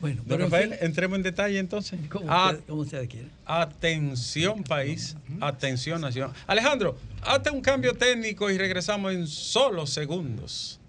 Bueno, 0.00 0.22
pero 0.26 0.44
Rafael, 0.44 0.76
entremos 0.80 1.16
en 1.16 1.22
detalle 1.22 1.58
entonces. 1.58 1.98
¿Cómo, 2.08 2.26
usted, 2.80 3.08
quiere? 3.08 3.28
Atención 3.46 4.64
país, 4.64 5.16
atención 5.40 6.00
nación. 6.00 6.32
Alejandro, 6.46 6.96
hazte 7.22 7.50
un 7.50 7.60
cambio 7.60 7.94
técnico 7.94 8.50
y 8.50 8.58
regresamos 8.58 9.12
en 9.12 9.26
solo 9.26 9.86
segundos. 9.86 10.80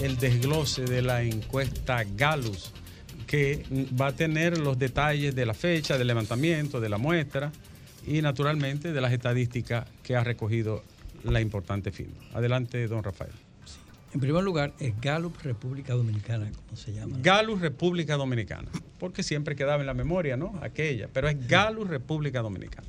El 0.00 0.16
desglose 0.16 0.84
de 0.84 1.02
la 1.02 1.22
encuesta 1.22 2.04
Galus, 2.16 2.72
que 3.26 3.64
va 4.00 4.08
a 4.08 4.12
tener 4.12 4.58
los 4.58 4.78
detalles 4.78 5.34
de 5.34 5.46
la 5.46 5.54
fecha, 5.54 5.98
del 5.98 6.06
levantamiento, 6.06 6.80
de 6.80 6.88
la 6.88 6.98
muestra 6.98 7.52
y 8.06 8.22
naturalmente 8.22 8.92
de 8.92 9.00
las 9.00 9.12
estadísticas 9.12 9.86
que 10.02 10.16
ha 10.16 10.24
recogido 10.24 10.82
la 11.24 11.40
importante 11.40 11.92
firma. 11.92 12.16
Adelante, 12.32 12.86
don 12.88 13.02
Rafael. 13.02 13.32
En 14.12 14.20
primer 14.20 14.42
lugar, 14.42 14.72
es 14.80 14.98
Gallup 15.00 15.36
República 15.42 15.94
Dominicana, 15.94 16.50
como 16.50 16.76
se 16.76 16.92
llama. 16.92 17.16
Gallup 17.22 17.60
República 17.60 18.16
Dominicana, 18.16 18.68
porque 18.98 19.22
siempre 19.22 19.54
quedaba 19.54 19.80
en 19.82 19.86
la 19.86 19.94
memoria, 19.94 20.36
¿no? 20.36 20.58
Aquella, 20.62 21.08
pero 21.12 21.28
es 21.28 21.46
Gallup 21.46 21.88
República 21.88 22.40
Dominicana. 22.40 22.88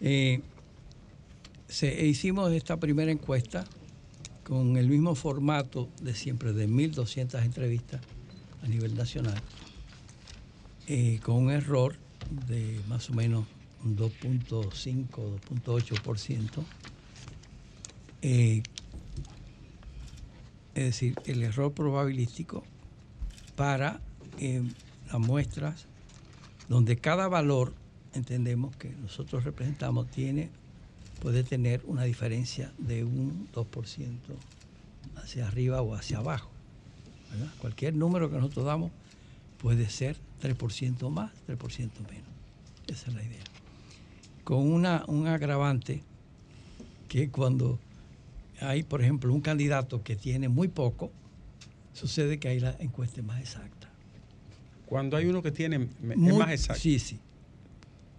Eh, 0.00 0.40
se, 1.68 2.04
hicimos 2.04 2.52
esta 2.52 2.78
primera 2.78 3.10
encuesta 3.10 3.64
con 4.44 4.76
el 4.76 4.88
mismo 4.88 5.14
formato 5.14 5.88
de 6.02 6.14
siempre, 6.14 6.52
de 6.52 6.68
1.200 6.68 7.42
entrevistas 7.44 8.00
a 8.62 8.66
nivel 8.66 8.94
nacional, 8.96 9.40
eh, 10.86 11.20
con 11.22 11.36
un 11.36 11.50
error 11.50 11.96
de 12.48 12.80
más 12.88 13.10
o 13.10 13.14
menos 13.14 13.46
un 13.84 13.96
2.5, 13.96 15.08
2.8%. 15.08 16.64
Eh, 18.22 18.62
es 20.74 20.84
decir, 20.84 21.14
el 21.26 21.42
error 21.42 21.72
probabilístico 21.72 22.64
para 23.56 24.00
eh, 24.38 24.62
las 25.10 25.20
muestras 25.20 25.86
donde 26.68 26.96
cada 26.96 27.28
valor, 27.28 27.74
entendemos 28.14 28.76
que 28.76 28.90
nosotros 28.90 29.44
representamos, 29.44 30.08
tiene 30.10 30.50
puede 31.20 31.44
tener 31.44 31.82
una 31.86 32.04
diferencia 32.04 32.72
de 32.78 33.04
un 33.04 33.48
2% 33.52 34.18
hacia 35.16 35.46
arriba 35.46 35.82
o 35.82 35.94
hacia 35.94 36.18
abajo. 36.18 36.50
Cualquier 37.60 37.94
número 37.94 38.30
que 38.30 38.36
nosotros 38.36 38.64
damos 38.64 38.90
puede 39.58 39.88
ser 39.88 40.16
3% 40.42 41.10
más, 41.10 41.30
3% 41.46 41.90
menos. 42.08 42.30
Esa 42.88 43.10
es 43.10 43.14
la 43.14 43.22
idea. 43.22 43.44
Con 44.42 44.66
una, 44.72 45.04
un 45.06 45.28
agravante 45.28 46.02
que 47.08 47.30
cuando 47.30 47.78
hay, 48.60 48.82
por 48.82 49.02
ejemplo, 49.02 49.32
un 49.32 49.42
candidato 49.42 50.02
que 50.02 50.16
tiene 50.16 50.48
muy 50.48 50.68
poco, 50.68 51.12
sucede 51.92 52.38
que 52.40 52.48
hay 52.48 52.60
la 52.60 52.74
encuesta 52.80 53.22
más 53.22 53.40
exacta. 53.40 53.88
Cuando 54.86 55.16
hay 55.16 55.26
uno 55.26 55.42
que 55.42 55.52
tiene 55.52 55.88
más 56.02 56.50
exacto. 56.50 56.82
Sí, 56.82 56.98
sí 56.98 57.20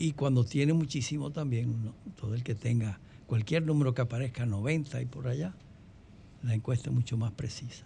y 0.02 0.14
cuando 0.14 0.44
tiene 0.44 0.74
muchísimo 0.74 1.30
también, 1.30 1.94
todo 2.20 2.34
el 2.34 2.44
que 2.44 2.56
tenga 2.56 3.00
cualquier 3.28 3.64
número 3.64 3.94
que 3.94 4.02
aparezca 4.02 4.48
90 4.48 5.00
y 5.00 5.06
por 5.06 5.28
allá, 5.28 5.54
la 6.42 6.56
encuesta 6.56 6.90
es 6.90 6.96
mucho 6.96 7.18
más 7.18 7.34
precisa. 7.34 7.86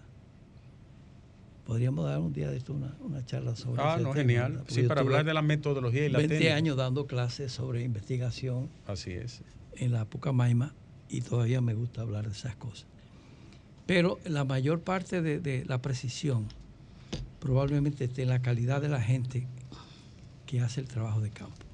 Podríamos 1.65 2.05
dar 2.05 2.19
un 2.19 2.31
día 2.31 2.49
de 2.49 2.55
esto 2.55 2.71
una, 2.71 3.25
charla 3.25 3.57
sobre 3.57 3.81
Ah, 3.81 3.97
no, 4.01 4.13
genial. 4.13 4.63
Sí, 4.67 4.83
para 4.83 5.01
hablar 5.01 5.25
de 5.25 5.33
la 5.33 5.41
metodología 5.41 6.05
y 6.05 6.09
la 6.09 6.19
20 6.19 6.53
años 6.53 6.77
dando 6.77 7.05
clases 7.05 7.51
sobre 7.51 7.83
investigación. 7.83 8.69
Así 8.87 9.11
es. 9.11 9.41
En 9.75 9.91
la 9.91 10.05
Pucamaima 10.05 10.73
y 11.09 11.19
todavía 11.19 11.59
me 11.59 11.73
gusta 11.73 12.01
hablar 12.01 12.27
de 12.27 12.31
esas 12.31 12.55
cosas. 12.55 12.87
Pero 13.87 14.19
la 14.23 14.45
mayor 14.45 14.79
parte 14.79 15.21
de, 15.21 15.41
de 15.41 15.65
la 15.65 15.81
precisión 15.81 16.47
probablemente 17.41 18.05
esté 18.05 18.23
en 18.23 18.29
la 18.29 18.41
calidad 18.41 18.81
de 18.81 18.87
la 18.87 19.01
gente 19.01 19.47
que 20.45 20.61
hace 20.61 20.79
el 20.79 20.87
trabajo 20.87 21.19
de 21.19 21.31
campo 21.31 21.64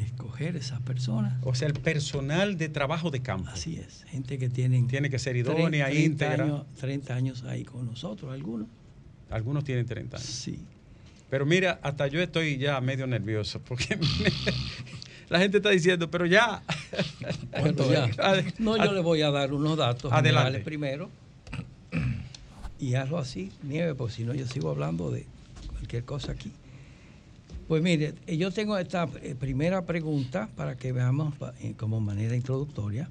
escoger 0.00 0.56
esas 0.56 0.80
personas. 0.80 1.34
O 1.42 1.54
sea, 1.54 1.68
el 1.68 1.74
personal 1.74 2.56
de 2.56 2.68
trabajo 2.68 3.10
de 3.10 3.20
campo. 3.20 3.50
Así 3.50 3.76
es, 3.76 4.04
gente 4.04 4.38
que 4.38 4.48
tienen... 4.48 4.86
Tiene 4.86 5.10
que 5.10 5.18
ser 5.18 5.36
idónea, 5.36 5.86
30 5.86 5.92
íntegra. 5.94 6.44
Años, 6.44 6.66
30 6.80 7.14
años 7.14 7.44
ahí 7.44 7.64
con 7.64 7.86
nosotros, 7.86 8.32
algunos. 8.32 8.68
Algunos 9.30 9.64
tienen 9.64 9.86
30 9.86 10.16
años. 10.16 10.28
Sí. 10.28 10.60
Pero 11.30 11.46
mira, 11.46 11.80
hasta 11.82 12.06
yo 12.06 12.20
estoy 12.20 12.58
ya 12.58 12.80
medio 12.80 13.06
nervioso 13.06 13.60
porque 13.60 13.98
la 15.28 15.40
gente 15.40 15.56
está 15.56 15.70
diciendo, 15.70 16.10
pero 16.10 16.26
ya. 16.26 16.62
no, 18.58 18.76
yo 18.76 18.92
le 18.92 19.00
voy 19.00 19.22
a 19.22 19.30
dar 19.30 19.52
unos 19.52 19.76
datos 19.76 20.12
Adelante. 20.12 20.60
primero. 20.60 21.10
Y 22.78 22.94
hazlo 22.94 23.18
así, 23.18 23.50
nieve, 23.62 23.94
porque 23.94 24.14
si 24.14 24.24
no 24.24 24.34
yo 24.34 24.46
sigo 24.46 24.70
hablando 24.70 25.10
de 25.10 25.26
cualquier 25.72 26.04
cosa 26.04 26.32
aquí. 26.32 26.52
Pues 27.68 27.82
mire, 27.82 28.14
eh, 28.26 28.36
yo 28.36 28.50
tengo 28.50 28.76
esta 28.76 29.08
eh, 29.22 29.34
primera 29.34 29.86
pregunta 29.86 30.50
para 30.54 30.76
que 30.76 30.92
veamos 30.92 31.32
eh, 31.60 31.72
como 31.76 31.98
manera 32.00 32.36
introductoria. 32.36 33.08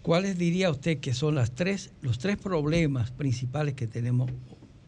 ¿Cuáles 0.00 0.38
diría 0.38 0.70
usted 0.70 0.98
que 0.98 1.12
son 1.14 1.34
las 1.34 1.50
tres, 1.52 1.92
los 2.00 2.18
tres 2.18 2.38
problemas 2.38 3.10
principales 3.10 3.74
que 3.74 3.86
tenemos 3.86 4.30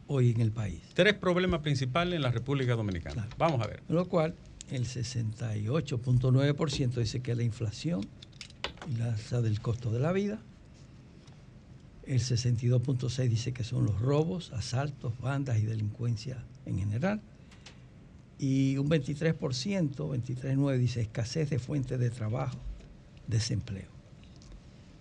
hoy 0.06 0.30
en 0.30 0.40
el 0.40 0.50
país? 0.50 0.80
Tres 0.94 1.12
problemas 1.14 1.60
principales 1.60 2.16
en 2.16 2.22
la 2.22 2.30
República 2.30 2.74
Dominicana. 2.74 3.28
Vamos 3.38 3.60
a 3.60 3.66
ver. 3.66 3.82
Lo 3.88 4.08
cual, 4.08 4.34
el 4.70 4.86
68.9% 4.86 6.94
dice 6.94 7.20
que 7.20 7.32
es 7.32 7.36
la 7.36 7.44
inflación 7.44 8.00
y 8.90 8.96
la 8.96 9.12
alza 9.12 9.42
del 9.42 9.60
costo 9.60 9.90
de 9.92 10.00
la 10.00 10.12
vida. 10.12 10.40
El 12.06 12.20
62.6% 12.20 13.28
dice 13.28 13.52
que 13.52 13.62
son 13.62 13.84
los 13.84 14.00
robos, 14.00 14.52
asaltos, 14.52 15.18
bandas 15.20 15.58
y 15.58 15.66
delincuencia 15.66 16.42
en 16.66 16.78
general 16.78 17.20
y 18.39 18.76
un 18.76 18.89
23%, 18.89 19.37
23,9% 19.39 20.76
dice 20.78 21.01
escasez 21.01 21.51
de 21.51 21.59
fuentes 21.59 21.99
de 21.99 22.11
trabajo, 22.11 22.59
desempleo. 23.26 23.89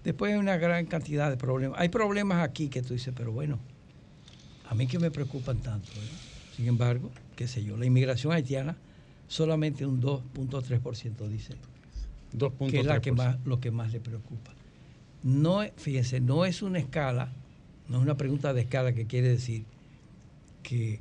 Después 0.03 0.33
hay 0.33 0.39
una 0.39 0.57
gran 0.57 0.85
cantidad 0.85 1.29
de 1.29 1.37
problemas. 1.37 1.79
Hay 1.79 1.89
problemas 1.89 2.43
aquí 2.43 2.67
que 2.67 2.81
tú 2.81 2.93
dices, 2.93 3.13
pero 3.15 3.31
bueno, 3.31 3.59
a 4.69 4.75
mí 4.75 4.87
que 4.87 4.99
me 4.99 5.11
preocupan 5.11 5.59
tanto. 5.61 5.91
Sin 6.55 6.67
embargo, 6.67 7.09
qué 7.35 7.47
sé 7.47 7.63
yo, 7.63 7.77
la 7.77 7.85
inmigración 7.85 8.33
haitiana 8.33 8.75
solamente 9.27 9.85
un 9.85 10.01
2.3% 10.01 11.27
dice 11.27 11.55
2.3%. 12.37 12.69
que 12.69 12.79
es 12.79 12.85
la 12.85 13.01
que 13.01 13.11
más, 13.11 13.37
lo 13.45 13.59
que 13.59 13.71
más 13.71 13.91
le 13.91 13.99
preocupa. 13.99 14.53
No, 15.23 15.61
fíjense, 15.77 16.19
no 16.19 16.45
es 16.45 16.61
una 16.61 16.79
escala, 16.79 17.31
no 17.87 17.97
es 17.97 18.03
una 18.03 18.17
pregunta 18.17 18.53
de 18.53 18.61
escala 18.61 18.93
que 18.93 19.07
quiere 19.07 19.29
decir 19.29 19.63
que 20.61 20.99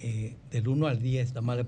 eh, 0.00 0.36
del 0.50 0.68
1 0.68 0.86
al 0.86 1.00
10, 1.00 1.28
nada 1.28 1.40
más, 1.40 1.56
le 1.56 1.64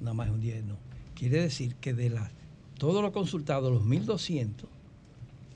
nada 0.00 0.14
más 0.14 0.30
un 0.30 0.40
10, 0.40 0.64
no. 0.64 0.78
Quiere 1.14 1.42
decir 1.42 1.76
que 1.76 1.94
de 1.94 2.10
las, 2.10 2.30
todos 2.78 3.02
los 3.02 3.12
consultados, 3.12 3.72
los 3.72 3.84
1200, 3.84 4.68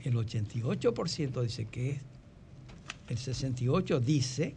el 0.03 0.15
88% 0.15 1.43
dice 1.43 1.67
que 1.67 1.91
es, 1.93 2.01
el 3.09 3.17
68% 3.19 4.01
dice 4.01 4.55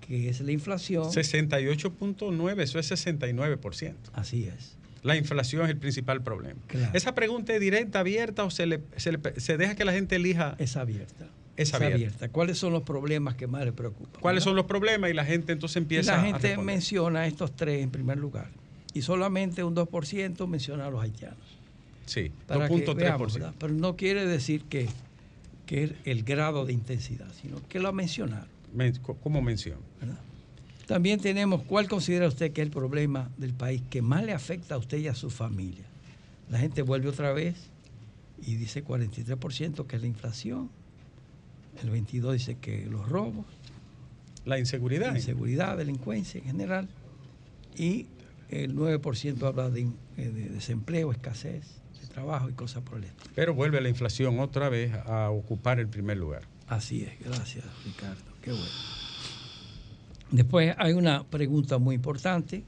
que 0.00 0.28
es 0.28 0.40
la 0.40 0.52
inflación. 0.52 1.04
68.9, 1.04 2.62
eso 2.62 2.78
es 2.78 2.92
69%. 2.92 3.94
Así 4.12 4.44
es. 4.44 4.76
La 5.02 5.16
inflación 5.16 5.64
es 5.64 5.70
el 5.70 5.78
principal 5.78 6.22
problema. 6.22 6.60
¿Esa 6.92 7.14
pregunta 7.14 7.54
es 7.54 7.60
directa, 7.60 8.00
abierta 8.00 8.44
o 8.44 8.50
se, 8.50 8.66
le, 8.66 8.80
se 8.96 9.56
deja 9.58 9.74
que 9.74 9.84
la 9.84 9.92
gente 9.92 10.16
elija? 10.16 10.56
Es 10.58 10.76
abierta 10.76 11.28
es 11.56 11.74
abierta. 11.74 12.28
¿Cuáles 12.28 12.58
son 12.58 12.72
los 12.72 12.82
problemas 12.82 13.34
que 13.34 13.46
más 13.46 13.64
le 13.64 13.72
preocupan? 13.72 14.20
¿Cuáles 14.20 14.44
son 14.44 14.56
los 14.56 14.66
problemas? 14.66 15.10
Y 15.10 15.14
la 15.14 15.24
gente 15.24 15.52
entonces 15.52 15.76
empieza 15.76 16.14
a. 16.14 16.16
La 16.16 16.22
gente 16.24 16.56
menciona 16.58 17.26
estos 17.26 17.54
tres 17.54 17.82
en 17.82 17.90
primer 17.90 18.18
lugar. 18.18 18.48
Y 18.92 19.02
solamente 19.02 19.64
un 19.64 19.74
2% 19.74 20.46
menciona 20.46 20.86
a 20.86 20.90
los 20.90 21.02
haitianos. 21.02 21.38
Sí, 22.06 22.30
2.3%. 22.48 23.54
Pero 23.58 23.72
no 23.72 23.96
quiere 23.96 24.26
decir 24.26 24.62
que, 24.64 24.88
que 25.66 25.84
es 25.84 25.92
el 26.04 26.22
grado 26.22 26.64
de 26.64 26.72
intensidad, 26.72 27.28
sino 27.40 27.56
que 27.68 27.80
lo 27.80 27.92
mencionaron. 27.92 28.54
¿Cómo 29.22 29.40
mención? 29.40 29.78
También 30.86 31.20
tenemos, 31.20 31.62
¿cuál 31.62 31.88
considera 31.88 32.28
usted 32.28 32.52
que 32.52 32.60
es 32.60 32.66
el 32.66 32.72
problema 32.72 33.30
del 33.38 33.54
país 33.54 33.82
que 33.88 34.02
más 34.02 34.24
le 34.24 34.32
afecta 34.32 34.74
a 34.74 34.78
usted 34.78 34.98
y 34.98 35.08
a 35.08 35.14
su 35.14 35.30
familia? 35.30 35.84
La 36.50 36.58
gente 36.58 36.82
vuelve 36.82 37.08
otra 37.08 37.32
vez 37.32 37.54
y 38.44 38.56
dice 38.56 38.84
43% 38.84 39.86
que 39.86 39.96
es 39.96 40.02
la 40.02 40.08
inflación, 40.08 40.70
el 41.82 41.90
22 41.90 42.32
dice 42.34 42.56
que 42.56 42.86
los 42.86 43.08
robos. 43.08 43.46
La 44.44 44.58
inseguridad. 44.58 45.12
La 45.12 45.18
inseguridad, 45.18 45.76
delincuencia 45.76 46.38
en 46.38 46.46
general. 46.46 46.88
Y 47.76 48.06
el 48.48 48.76
9% 48.76 49.42
habla 49.42 49.70
de, 49.70 49.82
eh, 49.82 49.88
de, 50.16 50.48
desempleo, 50.50 51.12
escasez 51.12 51.80
de 52.00 52.06
trabajo 52.06 52.48
y 52.48 52.52
cosas 52.52 52.82
por 52.82 52.98
el 52.98 53.04
estilo. 53.04 53.30
Pero 53.34 53.54
vuelve 53.54 53.80
la 53.80 53.88
inflación 53.88 54.38
otra 54.38 54.68
vez 54.68 54.92
a 55.06 55.30
ocupar 55.30 55.80
el 55.80 55.88
primer 55.88 56.18
lugar. 56.18 56.42
Así 56.68 57.02
es, 57.02 57.12
gracias 57.20 57.64
Ricardo. 57.84 58.22
Qué 58.40 58.52
bueno. 58.52 58.66
Después 60.30 60.74
hay 60.78 60.92
una 60.92 61.24
pregunta 61.24 61.78
muy 61.78 61.94
importante 61.94 62.64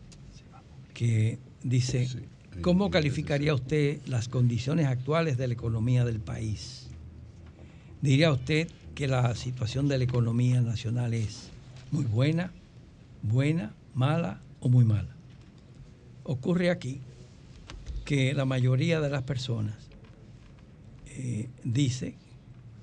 que 0.95 1.39
dice, 1.63 2.09
¿cómo 2.61 2.91
calificaría 2.91 3.55
usted 3.55 4.01
las 4.07 4.29
condiciones 4.29 4.87
actuales 4.87 5.37
de 5.37 5.49
la 5.49 5.55
economía 5.55 6.05
del 6.05 6.21
país? 6.21 6.89
¿Diría 8.01 8.31
usted 8.31 8.69
que 8.97 9.07
la 9.07 9.35
situación 9.37 9.89
de 9.89 9.99
la 9.99 10.05
economía 10.05 10.63
nacional 10.63 11.13
es 11.13 11.51
muy 11.93 12.07
buena, 12.07 12.51
buena, 13.23 13.75
mala 13.95 14.41
o 14.61 14.71
muy 14.71 14.87
mala. 14.87 15.15
Ocurre 16.25 16.71
aquí 16.71 17.01
que 18.07 18.33
la 18.33 18.47
mayoría 18.47 19.03
de 19.03 19.11
las 19.11 19.23
personas 19.23 19.75
eh, 21.09 21.51
dice 21.63 22.15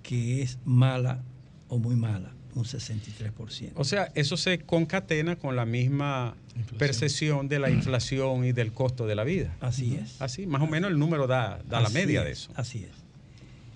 que 0.04 0.44
es 0.44 0.60
mala 0.66 1.24
o 1.68 1.80
muy 1.80 1.96
mala, 1.96 2.32
un 2.54 2.64
63%. 2.64 3.72
O 3.74 3.84
sea, 3.84 4.12
eso 4.14 4.38
se 4.38 4.60
concatena 4.60 5.36
con 5.36 5.56
la 5.56 5.66
misma 5.66 6.36
percepción 6.78 7.48
de 7.48 7.58
la 7.58 7.72
inflación 7.72 8.46
y 8.46 8.52
del 8.52 8.72
costo 8.72 9.08
de 9.08 9.16
la 9.16 9.24
vida. 9.24 9.58
Así 9.62 9.96
es. 9.96 10.22
Así, 10.22 10.46
más 10.46 10.62
o 10.62 10.68
menos 10.68 10.92
el 10.92 11.00
número 11.00 11.26
da, 11.26 11.60
da 11.68 11.82
la 11.82 11.90
media 11.90 12.20
es, 12.20 12.26
de 12.26 12.32
eso. 12.32 12.52
Así 12.56 12.84
es. 12.84 13.03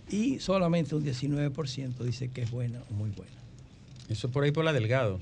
Y 0.09 0.39
solamente 0.39 0.95
un 0.95 1.03
19% 1.03 1.97
dice 1.99 2.29
que 2.29 2.41
es 2.43 2.51
buena 2.51 2.79
o 2.89 2.93
muy 2.93 3.09
buena. 3.11 3.31
Eso 4.09 4.27
es 4.27 4.33
por 4.33 4.43
ahí 4.43 4.51
por 4.51 4.63
la 4.63 4.73
Delgado. 4.73 5.19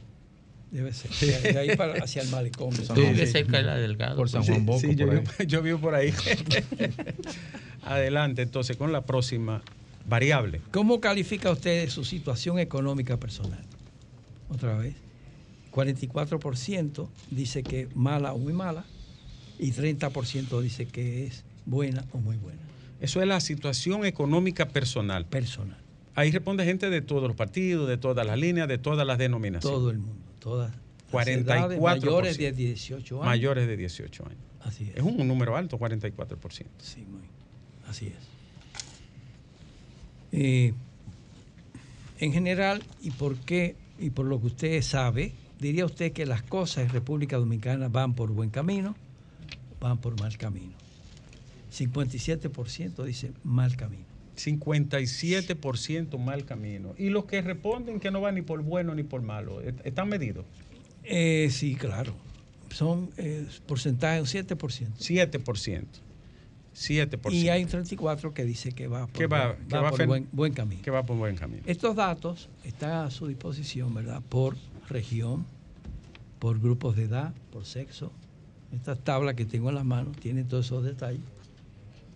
Debe 0.72 0.94
ser. 0.94 1.12
De 1.12 1.54
de 1.54 1.60
ahí 1.60 1.76
para, 1.76 2.04
hacia 2.04 2.22
el 2.22 2.30
malecón. 2.30 2.74
San 2.74 2.96
Vive 2.96 3.16
Juan. 3.16 3.28
cerca 3.28 3.58
de 3.58 3.64
la 3.64 3.76
Delgado. 3.76 4.16
Por 4.16 4.30
San 4.30 4.44
Sí, 4.44 4.52
Juan 4.52 4.66
Boco, 4.66 4.80
sí, 4.80 4.96
yo, 4.96 5.08
vivo, 5.08 5.24
yo 5.48 5.62
vivo 5.62 5.80
por 5.80 5.96
ahí. 5.96 6.14
Adelante, 7.84 8.42
entonces, 8.42 8.78
con 8.78 8.92
la 8.92 9.06
próxima 9.06 9.62
variable. 10.08 10.62
¿Cómo 10.72 11.00
califica 11.00 11.52
usted 11.52 11.90
su 11.90 12.04
situación 12.04 12.60
económica 12.60 13.18
personal? 13.18 13.64
Otra 14.50 14.78
vez. 14.78 14.96
44% 15.72 17.08
dice 17.32 17.64
que 17.64 17.82
es 17.82 17.96
mala 17.96 18.34
o 18.34 18.38
muy 18.38 18.54
mala 18.54 18.86
y 19.60 19.72
30% 19.72 20.62
dice 20.62 20.86
que 20.86 21.26
es 21.26 21.44
buena 21.66 22.06
o 22.14 22.18
muy 22.18 22.38
buena. 22.38 22.62
Eso 23.06 23.22
es 23.22 23.28
la 23.28 23.40
situación 23.40 24.04
económica 24.04 24.68
personal. 24.68 25.28
Personal. 25.28 25.78
Ahí 26.16 26.32
responde 26.32 26.66
gente 26.66 26.90
de 26.90 27.02
todos 27.02 27.28
los 27.28 27.36
partidos, 27.36 27.88
de 27.88 27.98
todas 27.98 28.26
las 28.26 28.36
líneas, 28.36 28.68
de 28.68 28.80
todas 28.80 29.06
las 29.06 29.20
denominaciones. 29.20 29.78
Todo 29.78 29.92
el 29.92 30.00
mundo. 30.00 30.26
Todas. 30.40 30.72
las 30.72 31.28
44%. 31.28 31.42
edades 31.42 31.80
mayores 31.80 32.38
de 32.40 32.52
18 32.52 33.16
años. 33.18 33.26
Mayores 33.28 33.68
de 33.68 33.78
18 33.78 34.26
años. 34.26 34.40
Así 34.62 34.86
es. 34.86 34.98
Es 34.98 35.04
un 35.04 35.28
número 35.28 35.56
alto, 35.56 35.78
44%. 35.78 36.66
Sí, 36.80 37.06
muy. 37.08 37.22
Así 37.88 38.08
es. 38.08 38.14
Eh, 40.32 40.74
en 42.20 42.34
general, 42.34 42.82
y 43.04 43.12
por 43.12 43.36
qué, 43.36 43.76
y 44.00 44.10
por 44.10 44.26
lo 44.26 44.42
que 44.42 44.48
usted 44.48 44.82
sabe, 44.82 45.32
diría 45.60 45.86
usted 45.86 46.12
que 46.12 46.26
las 46.26 46.42
cosas 46.42 46.86
en 46.86 46.90
República 46.90 47.38
Dominicana 47.38 47.88
van 47.88 48.16
por 48.16 48.32
buen 48.32 48.50
camino, 48.50 48.96
van 49.80 50.00
por 50.00 50.20
mal 50.20 50.36
camino. 50.40 50.85
57% 51.78 53.04
dice 53.04 53.32
mal 53.44 53.76
camino. 53.76 54.06
57% 54.36 56.18
mal 56.18 56.46
camino. 56.46 56.94
Y 56.98 57.10
los 57.10 57.26
que 57.26 57.42
responden 57.42 58.00
que 58.00 58.12
no 58.12 58.22
van 58.22 58.36
ni 58.36 58.42
por 58.42 58.62
bueno 58.62 58.94
ni 58.96 59.04
por 59.04 59.22
malo, 59.22 59.62
¿est- 59.62 59.80
¿están 59.86 60.10
medidos? 60.10 60.46
Eh, 61.04 61.50
sí, 61.52 61.76
claro. 61.76 62.14
Son 62.70 63.10
eh, 63.18 63.46
porcentaje 63.68 64.20
un 64.20 64.28
7%. 64.28 64.98
7%. 64.98 65.86
7%. 66.74 67.32
Y 67.34 67.48
hay 67.48 67.64
un 67.64 67.70
34 67.70 68.34
que 68.34 68.44
dice 68.44 68.74
que 68.74 68.88
va 68.88 69.08
por, 69.08 69.16
Que 69.18 69.28
va- 69.28 69.54
buen- 69.54 69.68
que 69.68 69.76
va 69.76 69.82
va 69.82 69.90
por 69.92 70.00
fen- 70.00 70.08
buen, 70.08 70.28
buen 70.34 70.54
camino. 70.54 70.82
que 70.82 70.92
va 70.92 71.04
por 71.04 71.16
buen 71.18 71.36
camino. 71.38 71.64
Estos 71.66 71.96
datos 71.96 72.50
están 72.66 72.92
a 73.06 73.12
su 73.12 73.28
disposición, 73.28 73.94
¿verdad? 73.94 74.22
Por 74.28 74.58
región, 74.90 75.46
por 76.40 76.60
grupos 76.60 76.98
de 76.98 77.04
edad, 77.04 77.34
por 77.52 77.66
sexo. 77.66 78.12
Esta 78.74 78.96
tabla 78.98 79.36
que 79.36 79.46
tengo 79.46 79.70
en 79.70 79.76
las 79.76 79.86
manos 79.86 80.18
tiene 80.18 80.44
todos 80.44 80.66
esos 80.66 80.84
detalles, 80.84 81.22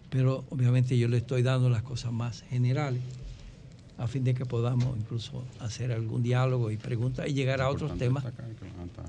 pero 0.09 0.45
obviamente 0.49 0.97
yo 0.97 1.07
le 1.07 1.17
estoy 1.17 1.43
dando 1.43 1.69
las 1.69 1.83
cosas 1.83 2.11
más 2.11 2.41
generales 2.43 3.01
a 3.97 4.07
fin 4.07 4.23
de 4.23 4.33
que 4.33 4.45
podamos 4.45 4.97
incluso 4.97 5.43
hacer 5.59 5.91
algún 5.91 6.23
diálogo 6.23 6.71
y 6.71 6.77
preguntas 6.77 7.27
y 7.27 7.33
llegar 7.33 7.61
a 7.61 7.69
otros 7.69 7.97
temas 7.97 8.23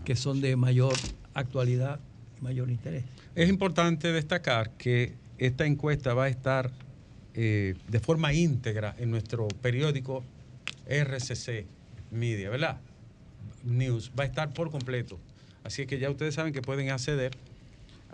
que 0.04 0.16
son 0.16 0.40
de 0.40 0.56
mayor 0.56 0.94
actualidad 1.32 2.00
y 2.38 2.42
mayor 2.42 2.70
interés. 2.70 3.04
Es 3.36 3.48
importante 3.48 4.12
destacar 4.12 4.72
que 4.72 5.14
esta 5.38 5.64
encuesta 5.64 6.12
va 6.12 6.24
a 6.24 6.28
estar 6.28 6.72
eh, 7.34 7.76
de 7.88 8.00
forma 8.00 8.34
íntegra 8.34 8.96
en 8.98 9.12
nuestro 9.12 9.46
periódico 9.62 10.24
RCC 10.88 11.66
Media, 12.10 12.50
¿verdad? 12.50 12.80
News. 13.62 14.10
Va 14.18 14.24
a 14.24 14.26
estar 14.26 14.52
por 14.52 14.72
completo. 14.72 15.20
Así 15.62 15.86
que 15.86 16.00
ya 16.00 16.10
ustedes 16.10 16.34
saben 16.34 16.52
que 16.52 16.62
pueden 16.62 16.90
acceder 16.90 17.30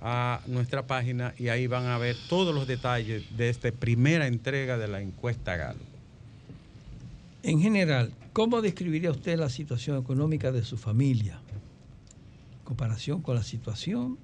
a 0.01 0.41
nuestra 0.47 0.87
página 0.87 1.35
y 1.39 1.49
ahí 1.49 1.67
van 1.67 1.87
a 1.87 1.99
ver 1.99 2.17
todos 2.29 2.55
los 2.55 2.67
detalles 2.67 3.37
de 3.37 3.49
esta 3.49 3.71
primera 3.73 4.27
entrega 4.27 4.79
de 4.79 4.89
la 4.89 5.01
encuesta 5.01 5.57
Galo. 5.57 5.81
En 7.43 7.61
general, 7.61 8.13
¿cómo 8.33 8.61
describiría 8.61 9.11
usted 9.11 9.39
la 9.39 9.49
situación 9.49 9.99
económica 9.99 10.53
de 10.53 10.65
su 10.65 10.77
familia? 10.77 11.41
En 12.53 12.65
comparación 12.65 13.23
con 13.23 13.37
la 13.37 13.43
situación 13.43 14.19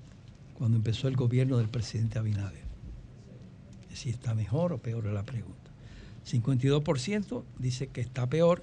cuando 0.55 0.77
empezó 0.77 1.09
el 1.09 1.16
gobierno 1.16 1.59
del 1.59 1.68
presidente 1.68 2.18
Abinader. 2.18 2.64
Es 3.85 3.91
decir, 3.91 4.14
¿está 4.14 4.35
mejor 4.35 4.73
o 4.73 4.79
peor 4.79 5.07
es 5.07 5.12
la 5.12 5.25
pregunta? 5.25 5.70
52% 6.27 7.43
dice 7.59 7.89
que 7.89 8.01
está 8.01 8.29
peor 8.29 8.62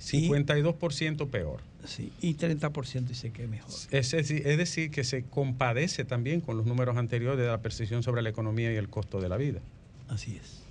52% 0.00 1.28
peor. 1.28 1.60
Sí, 1.86 2.12
y 2.20 2.34
30% 2.34 3.06
dice 3.06 3.30
que 3.30 3.44
es 3.44 3.48
mejor. 3.48 3.70
Es 3.90 4.10
decir, 4.10 4.46
es 4.46 4.58
decir, 4.58 4.90
que 4.90 5.04
se 5.04 5.24
compadece 5.24 6.04
también 6.04 6.40
con 6.40 6.56
los 6.56 6.66
números 6.66 6.96
anteriores 6.96 7.38
de 7.38 7.46
la 7.46 7.62
percepción 7.62 8.02
sobre 8.02 8.22
la 8.22 8.28
economía 8.28 8.72
y 8.72 8.76
el 8.76 8.88
costo 8.88 9.20
de 9.20 9.28
la 9.28 9.36
vida. 9.36 9.60
Así 10.08 10.36
es. 10.36 10.62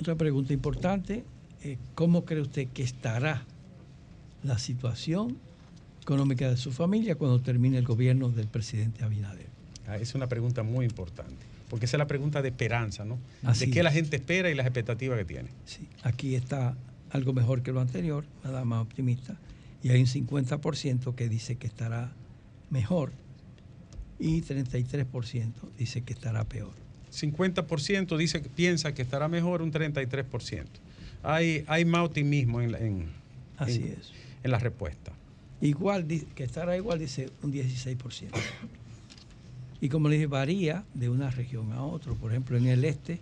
Otra 0.00 0.14
pregunta 0.14 0.52
importante, 0.52 1.24
eh, 1.62 1.76
¿cómo 1.94 2.24
cree 2.24 2.40
usted 2.42 2.68
que 2.68 2.82
estará 2.82 3.44
la 4.44 4.58
situación 4.58 5.36
económica 6.02 6.48
de 6.48 6.56
su 6.56 6.70
familia 6.72 7.16
cuando 7.16 7.40
termine 7.40 7.78
el 7.78 7.84
gobierno 7.84 8.30
del 8.30 8.46
presidente 8.46 9.02
Abinader? 9.04 9.46
Ah, 9.88 9.96
Es 9.96 10.14
una 10.14 10.28
pregunta 10.28 10.62
muy 10.62 10.84
importante, 10.84 11.44
porque 11.68 11.86
esa 11.86 11.96
es 11.96 11.98
la 11.98 12.06
pregunta 12.06 12.42
de 12.42 12.50
esperanza, 12.50 13.04
¿no? 13.04 13.18
Así 13.42 13.66
de 13.66 13.72
qué 13.72 13.78
es. 13.80 13.84
la 13.84 13.90
gente 13.90 14.16
espera 14.16 14.50
y 14.50 14.54
las 14.54 14.66
expectativas 14.66 15.18
que 15.18 15.24
tiene. 15.24 15.48
Sí, 15.64 15.88
aquí 16.02 16.36
está 16.36 16.76
algo 17.10 17.32
mejor 17.32 17.62
que 17.62 17.72
lo 17.72 17.80
anterior, 17.80 18.24
nada 18.44 18.64
más 18.64 18.82
optimista, 18.82 19.36
y 19.82 19.90
hay 19.90 20.00
un 20.00 20.06
50% 20.06 21.14
que 21.14 21.28
dice 21.28 21.56
que 21.56 21.66
estará 21.66 22.12
mejor 22.70 23.12
y 24.18 24.42
33% 24.42 25.52
dice 25.78 26.02
que 26.02 26.12
estará 26.12 26.44
peor. 26.44 26.72
50% 27.12 28.16
dice 28.16 28.42
que 28.42 28.48
piensa 28.48 28.92
que 28.92 29.02
estará 29.02 29.28
mejor, 29.28 29.62
un 29.62 29.72
33%. 29.72 30.64
Hay, 31.22 31.64
hay 31.66 31.84
más 31.84 32.04
optimismo 32.06 32.60
en, 32.60 32.72
la- 32.72 32.78
en, 32.78 33.06
Así 33.56 33.76
en- 33.82 33.92
es. 33.98 34.12
en 34.42 34.50
la 34.50 34.58
respuesta. 34.58 35.12
Igual, 35.60 36.06
que 36.06 36.44
estará 36.44 36.76
igual, 36.76 36.98
dice 36.98 37.30
un 37.42 37.52
16%. 37.52 38.28
Y 39.80 39.88
como 39.88 40.08
le 40.08 40.16
dije, 40.16 40.26
varía 40.26 40.84
de 40.94 41.08
una 41.08 41.30
región 41.30 41.72
a 41.72 41.82
otra. 41.84 42.12
Por 42.14 42.32
ejemplo, 42.32 42.56
en 42.56 42.66
el 42.66 42.84
este, 42.84 43.20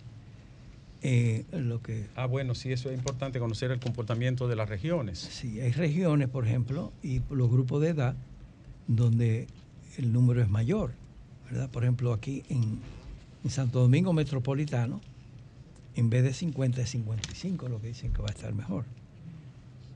eh, 1.09 1.45
lo 1.53 1.81
que 1.81 2.05
Ah, 2.15 2.25
bueno, 2.25 2.53
sí, 2.53 2.71
eso 2.71 2.89
es 2.89 2.97
importante, 2.97 3.39
conocer 3.39 3.71
el 3.71 3.79
comportamiento 3.79 4.47
de 4.49 4.55
las 4.57 4.67
regiones. 4.67 5.17
sí, 5.19 5.59
hay 5.61 5.71
regiones, 5.71 6.27
por 6.27 6.45
ejemplo, 6.45 6.91
y 7.01 7.21
los 7.29 7.49
grupos 7.49 7.81
de 7.81 7.89
edad 7.89 8.15
donde 8.87 9.47
el 9.97 10.11
número 10.11 10.41
es 10.41 10.49
mayor. 10.49 10.91
¿verdad? 11.49 11.69
Por 11.69 11.83
ejemplo, 11.83 12.11
aquí 12.11 12.43
en, 12.49 12.79
en 13.43 13.49
Santo 13.49 13.79
Domingo 13.79 14.11
Metropolitano, 14.11 14.99
en 15.95 16.09
vez 16.09 16.23
de 16.23 16.33
50 16.33 16.81
es 16.81 16.89
55, 16.89 17.69
lo 17.69 17.79
que 17.79 17.87
dicen 17.87 18.11
que 18.11 18.21
va 18.21 18.27
a 18.27 18.31
estar 18.31 18.53
mejor. 18.53 18.83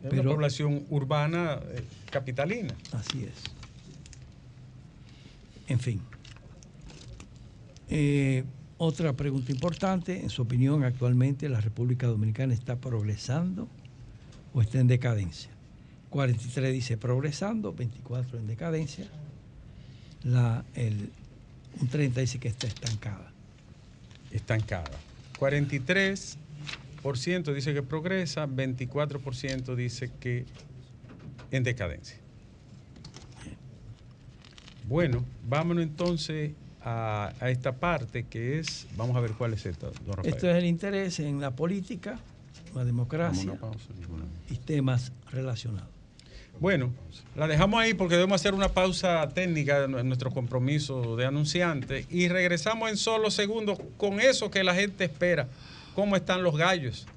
Es 0.04 0.10
Pero- 0.10 0.22
una 0.24 0.32
población 0.32 0.86
urbana 0.90 1.60
eh, 1.74 1.84
capitalina. 2.10 2.74
Así 2.94 3.26
es. 3.26 3.44
En 5.68 5.80
fin. 5.80 6.02
Eh, 7.90 8.44
otra 8.84 9.14
pregunta 9.14 9.52
importante, 9.52 10.22
en 10.22 10.32
su 10.32 10.42
opinión, 10.42 10.84
actualmente 10.84 11.48
la 11.48 11.62
República 11.62 12.08
Dominicana 12.08 12.56
está 12.56 12.78
progresando 12.78 13.68
o 14.56 14.62
está 14.64 14.80
en 14.80 14.88
decadencia. 14.88 15.52
43 16.10 16.74
dice 16.74 16.98
progresando, 16.98 17.74
24 17.74 18.40
en 18.40 18.48
decadencia. 18.48 19.06
El, 20.74 21.12
un 21.80 21.88
30 21.90 22.22
dice 22.22 22.40
que 22.40 22.48
está 22.48 22.66
estancada. 22.66 23.32
estancada. 24.32 24.90
43% 25.40 27.54
dice 27.54 27.76
que 27.76 27.84
progresa, 27.84 28.48
24% 28.48 29.76
dice 29.76 30.10
que 30.20 30.48
en 31.52 31.62
decadencia. 31.62 32.18
Bueno, 34.88 35.24
vámonos 35.48 35.84
entonces 35.84 36.54
a, 36.84 37.34
a 37.40 37.50
esta 37.50 37.74
parte 37.74 38.24
que 38.24 38.60
es, 38.60 38.88
vamos 38.96 39.16
a 39.16 39.20
ver 39.20 39.32
cuál 39.32 39.54
es 39.54 39.66
esta, 39.66 39.88
don 39.88 40.18
Rafael. 40.18 40.34
Esto 40.34 40.50
es 40.50 40.56
el 40.58 40.66
interés 40.66 41.20
en 41.20 41.40
la 41.40 41.52
política, 41.52 42.20
la 42.76 42.86
democracia 42.86 43.58
y 44.50 44.56
temas 44.58 45.12
relacionados. 45.32 45.90
Bueno, 46.60 46.92
la 47.36 47.48
dejamos 47.48 47.82
ahí 47.82 47.94
porque 47.94 48.16
debemos 48.16 48.40
hacer 48.40 48.54
una 48.54 48.70
pausa 48.70 49.28
técnica 49.30 49.86
en 49.86 50.08
nuestro 50.08 50.32
compromiso 50.32 51.16
de 51.16 51.26
anunciante 51.26 52.06
y 52.10 52.28
regresamos 52.28 52.90
en 52.90 52.98
solo 52.98 53.32
segundos 53.32 53.80
con 53.98 54.20
eso 54.20 54.52
que 54.52 54.64
la 54.64 54.76
gente 54.76 55.06
espera. 55.06 55.48
¿Cómo 55.96 56.16
están 56.16 56.44
los 56.44 56.56
gallos? 56.58 57.08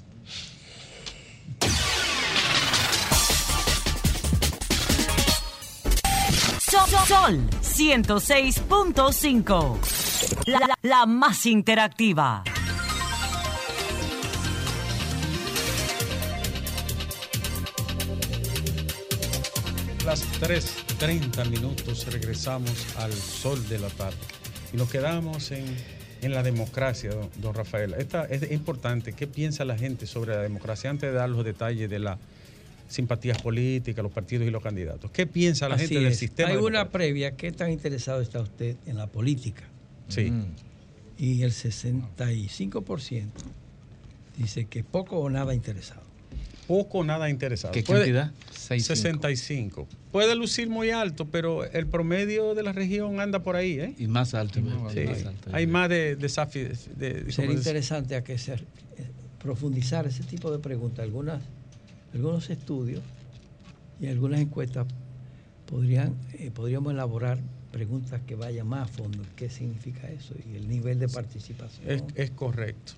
So- 6.74 7.06
Sol 7.06 7.38
106.5. 7.62 9.78
La, 10.46 10.58
la, 10.58 10.74
la 10.82 11.06
más 11.06 11.46
interactiva. 11.46 12.42
Las 20.04 20.22
3.30 20.40 21.48
minutos 21.48 22.06
regresamos 22.12 22.86
al 22.98 23.12
sol 23.12 23.66
de 23.68 23.78
la 23.78 23.88
tarde 23.88 24.18
y 24.72 24.76
nos 24.76 24.90
quedamos 24.90 25.50
en, 25.50 25.64
en 26.20 26.34
la 26.34 26.42
democracia, 26.42 27.10
don, 27.10 27.30
don 27.36 27.54
Rafael. 27.54 27.94
Esta 27.96 28.24
es 28.26 28.50
importante. 28.52 29.14
¿Qué 29.14 29.26
piensa 29.26 29.64
la 29.64 29.78
gente 29.78 30.06
sobre 30.06 30.34
la 30.34 30.42
democracia 30.42 30.90
antes 30.90 31.10
de 31.10 31.16
dar 31.16 31.30
los 31.30 31.44
detalles 31.44 31.88
de 31.88 31.98
las 32.00 32.18
simpatías 32.88 33.40
políticas, 33.40 34.02
los 34.02 34.12
partidos 34.12 34.46
y 34.46 34.50
los 34.50 34.62
candidatos? 34.62 35.10
¿Qué 35.10 35.26
piensa 35.26 35.68
la 35.68 35.76
Así 35.76 35.86
gente 35.88 36.04
del 36.04 36.14
sistema? 36.14 36.50
Hay 36.50 36.56
una 36.56 36.90
previa. 36.90 37.36
¿Qué 37.36 37.52
tan 37.52 37.70
interesado 37.70 38.20
está 38.20 38.40
usted 38.40 38.76
en 38.86 38.96
la 38.96 39.06
política? 39.06 39.64
Sí. 40.08 40.32
Y 41.18 41.42
el 41.42 41.52
65% 41.52 43.26
dice 44.36 44.64
que 44.66 44.84
poco 44.84 45.18
o 45.18 45.30
nada 45.30 45.54
interesado. 45.54 46.02
Poco 46.66 46.98
o 46.98 47.04
nada 47.04 47.28
interesado. 47.28 47.72
¿Qué 47.72 47.82
Puede- 47.82 48.00
cantidad? 48.00 48.32
65. 48.52 49.86
Puede 50.10 50.34
lucir 50.34 50.68
muy 50.68 50.90
alto, 50.90 51.26
pero 51.26 51.64
el 51.64 51.86
promedio 51.86 52.54
de 52.54 52.62
la 52.62 52.72
región 52.72 53.20
anda 53.20 53.42
por 53.42 53.56
ahí, 53.56 53.78
¿eh? 53.80 53.94
Y 53.98 54.06
más 54.06 54.32
alto. 54.34 54.60
Sí. 54.60 55.00
Más 55.04 55.24
alto. 55.26 55.50
Hay 55.52 55.66
más 55.66 55.88
de 55.88 56.16
desafíos. 56.16 56.88
De, 56.96 57.30
Sería 57.32 57.52
interesante 57.52 58.16
a 58.16 58.24
que 58.24 58.38
se 58.38 58.54
eh, 58.54 58.58
profundizar 59.42 60.06
ese 60.06 60.22
tipo 60.22 60.50
de 60.50 60.58
preguntas. 60.58 61.02
Algunas, 61.04 61.42
algunos 62.14 62.48
estudios 62.50 63.02
y 64.00 64.06
algunas 64.06 64.40
encuestas 64.40 64.86
podrían, 65.66 66.14
eh, 66.34 66.50
podríamos 66.54 66.92
elaborar 66.92 67.38
preguntas 67.72 68.20
que 68.26 68.36
vayan 68.36 68.68
más 68.68 68.88
a 68.88 68.92
fondo. 68.92 69.22
¿Qué 69.36 69.50
significa 69.50 70.08
eso? 70.08 70.34
Y 70.48 70.56
el 70.56 70.68
nivel 70.68 70.98
de 70.98 71.08
participación. 71.08 71.90
es, 71.90 72.02
es 72.14 72.30
correcto. 72.30 72.92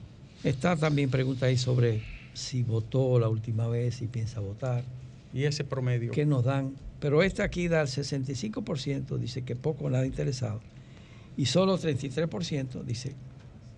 Está 0.45 0.77
también 0.77 1.11
pregunta 1.11 1.47
ahí 1.47 1.57
sobre 1.57 2.03
si 2.35 2.62
votó 2.62 3.19
la 3.19 3.29
última 3.29 3.67
vez, 3.67 3.97
si 3.97 4.07
piensa 4.07 4.41
votar, 4.41 4.85
Y 5.33 5.45
ese 5.45 5.64
promedio. 5.64 6.12
qué 6.12 6.27
nos 6.27 6.45
dan. 6.45 6.75
Pero 7.01 7.23
esta 7.23 7.45
aquí 7.45 7.69
da 7.69 7.81
el 7.81 7.89
65%, 7.89 9.17
dice 9.19 9.43
que 9.43 9.57
poco 9.57 9.85
o 9.87 9.91
nada 9.91 10.07
interesado. 10.07 10.61
Y 11.37 11.47
solo 11.47 11.79
33% 11.79 12.83
dice 12.85 13.14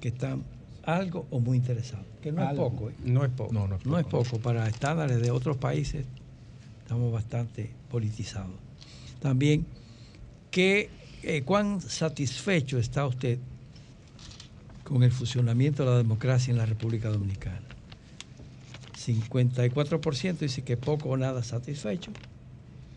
que 0.01 0.09
están 0.09 0.43
algo 0.89 1.27
o 1.31 1.39
muy 1.39 1.59
interesados. 1.59 2.07
Que 2.23 2.33
no 2.33 2.41
Algo. 2.41 2.67
es 2.67 2.73
poco, 2.73 2.91
¿eh? 2.91 2.95
No 3.05 3.25
es 3.25 3.31
poco. 3.31 3.53
No, 3.53 3.69
no, 3.69 3.79
No 3.85 3.99
es 3.99 4.07
poco. 4.07 4.39
Para 4.39 4.67
estándares 4.67 5.21
de 5.21 5.31
otros 5.31 5.59
países 5.59 6.07
estamos 6.83 7.13
bastante 7.13 7.71
politizados. 7.91 8.57
También, 9.21 9.67
¿qué, 10.51 10.89
eh, 11.23 11.43
¿cuán 11.43 11.83
satisfecho 11.83 12.79
está 12.79 13.07
usted 13.07 13.39
con 14.85 15.03
el 15.03 15.13
funcionamiento 15.13 15.85
de 15.85 15.91
la 15.91 15.97
democracia 15.99 16.53
en 16.53 16.57
la 16.57 16.65
República 16.65 17.11
Dominicana? 17.11 17.61
54% 18.97 20.39
dice 20.39 20.63
que 20.63 20.77
poco 20.77 21.11
o 21.11 21.17
nada 21.17 21.43
satisfecho 21.43 22.13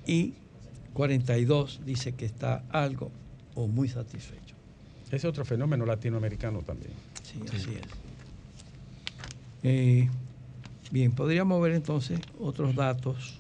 y 0.08 0.34
42 0.94 1.82
dice 1.86 2.14
que 2.14 2.26
está 2.26 2.64
algo 2.70 3.12
o 3.56 3.68
muy 3.68 3.90
satisfecho. 3.90 4.56
Ese 5.08 5.18
es 5.18 5.26
otro 5.26 5.44
fenómeno 5.44 5.86
latinoamericano 5.86 6.60
también. 6.60 6.94
Sí, 7.32 7.40
así 7.56 7.72
es. 7.76 7.82
Eh, 9.64 10.10
bien, 10.92 11.12
podríamos 11.14 11.62
ver 11.62 11.74
entonces 11.74 12.20
otros 12.40 12.76
datos, 12.76 13.40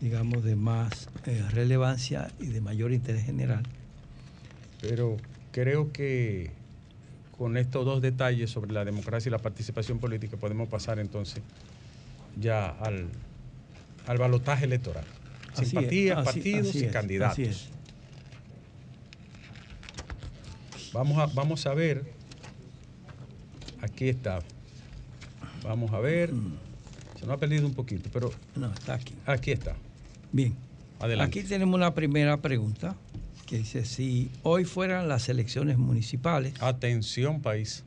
digamos, 0.00 0.44
de 0.44 0.56
más 0.56 1.08
eh, 1.26 1.42
relevancia 1.52 2.30
y 2.38 2.46
de 2.46 2.60
mayor 2.60 2.92
interés 2.92 3.24
general. 3.24 3.64
Pero 4.80 5.16
creo 5.52 5.92
que 5.92 6.50
con 7.36 7.56
estos 7.56 7.84
dos 7.86 8.02
detalles 8.02 8.50
sobre 8.50 8.72
la 8.72 8.84
democracia 8.84 9.28
y 9.30 9.32
la 9.32 9.38
participación 9.38 9.98
política 9.98 10.36
podemos 10.36 10.68
pasar 10.68 10.98
entonces 10.98 11.42
ya 12.38 12.68
al, 12.68 13.08
al 14.06 14.18
balotaje 14.18 14.66
electoral. 14.66 15.04
Así 15.52 15.62
es, 15.62 15.68
Simpatías, 15.70 16.18
así- 16.18 16.24
partidos 16.38 16.68
así 16.68 16.78
y 16.80 16.84
es, 16.84 16.92
candidatos. 16.92 17.32
así 17.32 17.44
es. 17.44 17.68
Vamos 20.92 21.18
a, 21.18 21.26
vamos 21.26 21.66
a 21.66 21.74
ver. 21.74 22.19
Aquí 23.82 24.08
está. 24.08 24.40
Vamos 25.62 25.92
a 25.92 26.00
ver. 26.00 26.30
Se 27.18 27.26
nos 27.26 27.34
ha 27.34 27.38
perdido 27.38 27.66
un 27.66 27.74
poquito, 27.74 28.08
pero 28.12 28.30
No, 28.56 28.72
está 28.72 28.94
aquí. 28.94 29.14
aquí 29.26 29.50
está. 29.52 29.76
Bien. 30.32 30.54
Adelante. 31.00 31.38
Aquí 31.40 31.48
tenemos 31.48 31.74
una 31.74 31.94
primera 31.94 32.40
pregunta 32.40 32.96
que 33.46 33.58
dice, 33.58 33.84
si 33.84 34.30
hoy 34.42 34.64
fueran 34.64 35.08
las 35.08 35.28
elecciones 35.28 35.76
municipales, 35.78 36.54
Atención, 36.60 37.40
país. 37.40 37.84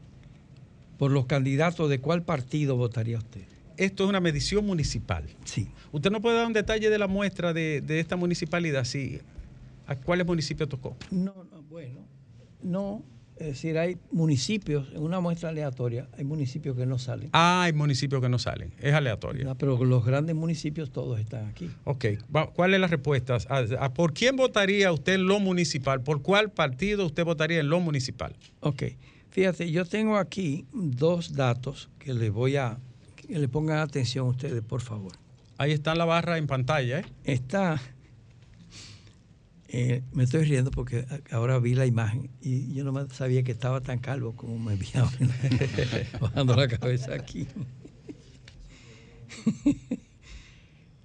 por 0.98 1.12
los 1.12 1.26
candidatos, 1.26 1.90
¿de 1.90 2.00
cuál 2.00 2.24
partido 2.24 2.76
votaría 2.76 3.18
usted? 3.18 3.42
Esto 3.78 4.04
es 4.04 4.10
una 4.10 4.20
medición 4.20 4.66
municipal. 4.66 5.26
Sí. 5.46 5.68
¿Usted 5.92 6.12
no 6.12 6.22
puede 6.22 6.38
dar 6.38 6.46
un 6.48 6.54
detalle 6.54 6.90
de 6.90 6.98
la 7.00 7.08
muestra 7.08 7.54
de, 7.54 7.82
de 7.82 8.00
esta 8.00 8.16
municipalidad? 8.16 8.84
Sí. 8.84 9.20
¿A 9.88 9.96
cuáles 9.96 10.26
municipios 10.28 10.70
tocó? 10.70 10.96
No, 11.12 11.34
no, 11.52 11.62
bueno, 11.64 12.02
no, 12.62 13.04
es 13.38 13.48
decir, 13.48 13.78
hay 13.78 13.98
municipios, 14.12 14.88
en 14.94 15.02
una 15.02 15.20
muestra 15.20 15.50
aleatoria, 15.50 16.08
hay 16.18 16.24
municipios 16.24 16.76
que 16.78 16.86
no 16.86 16.98
salen. 17.00 17.30
Ah, 17.34 17.64
hay 17.64 17.74
municipios 17.74 18.22
que 18.22 18.30
no 18.30 18.40
salen. 18.40 18.74
Es 18.80 18.94
aleatorio. 18.94 19.40
¿verdad? 19.40 19.56
Pero 19.60 19.84
los 19.84 20.06
grandes 20.06 20.36
municipios 20.36 20.92
todos 20.92 21.20
están 21.20 21.48
aquí. 21.48 21.70
Ok. 21.84 22.06
¿Cuál 22.54 22.74
es 22.74 22.80
la 22.80 22.88
respuesta? 22.88 23.38
¿A- 23.50 23.66
a 23.86 23.94
¿Por 23.94 24.14
quién 24.14 24.36
votaría 24.36 24.92
usted 24.92 25.16
en 25.16 25.26
lo 25.28 25.40
municipal? 25.40 26.02
¿Por 26.02 26.22
cuál 26.22 26.52
partido 26.52 27.06
usted 27.06 27.26
votaría 27.26 27.60
en 27.60 27.70
lo 27.70 27.80
municipal? 27.80 28.36
Ok, 28.62 28.84
fíjate, 29.30 29.72
yo 29.72 29.86
tengo 29.86 30.18
aquí 30.18 30.66
dos 30.74 31.34
datos 31.34 31.90
que 32.00 32.14
les 32.14 32.32
voy 32.32 32.56
a, 32.58 32.78
que 33.16 33.40
le 33.40 33.48
pongan 33.48 33.80
atención 33.80 34.28
ustedes, 34.28 34.62
por 34.62 34.82
favor. 34.82 35.14
Ahí 35.58 35.72
está 35.72 35.96
la 35.96 36.06
barra 36.06 36.38
en 36.38 36.48
pantalla, 36.48 37.00
¿eh? 37.00 37.06
Está, 37.24 37.80
eh, 39.76 40.04
me 40.14 40.24
estoy 40.24 40.46
riendo 40.46 40.70
porque 40.70 41.08
ahora 41.32 41.58
vi 41.58 41.74
la 41.74 41.88
imagen 41.88 42.30
y 42.42 42.76
yo 42.76 42.84
no 42.84 43.10
sabía 43.10 43.42
que 43.42 43.52
estaba 43.52 43.82
tan 43.82 43.98
calvo 43.98 44.36
como 44.36 44.60
me 44.60 44.76
vi 44.76 44.86
ahora, 44.94 45.18
bajando 46.22 46.56
la 46.56 46.68
cabeza 46.68 47.16
aquí. 47.16 47.48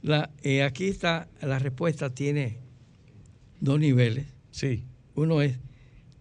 La, 0.03 0.31
eh, 0.43 0.63
aquí 0.65 0.85
está, 0.85 1.29
la 1.41 1.59
respuesta 1.59 2.11
tiene 2.11 2.59
dos 3.59 3.81
niveles. 3.81 4.27
Sí. 4.51 4.85
Uno 5.15 5.41
es 5.41 5.59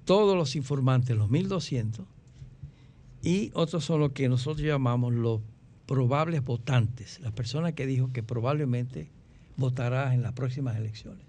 todos 0.06 0.38
los 0.38 0.56
informantes, 0.56 1.18
los 1.18 1.30
1200, 1.30 2.06
y 3.24 3.52
otros 3.56 3.84
son 3.84 4.00
lo 4.00 4.14
que 4.14 4.30
nosotros 4.30 4.66
llamamos 4.66 5.14
los 5.14 5.42
probables 5.86 6.46
votantes, 6.46 7.20
la 7.20 7.32
persona 7.32 7.74
que 7.74 7.86
dijo 7.86 8.14
que 8.14 8.24
probablemente 8.24 9.12
votará 9.58 10.14
en 10.14 10.22
las 10.22 10.32
próximas 10.32 10.78
elecciones. 10.78 11.27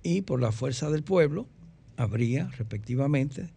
y 0.04 0.22
por 0.22 0.40
la 0.42 0.52
fuerza 0.52 0.90
del 0.92 1.04
pueblo 1.04 1.48
habría 1.98 2.48
respectivamente 2.50 3.50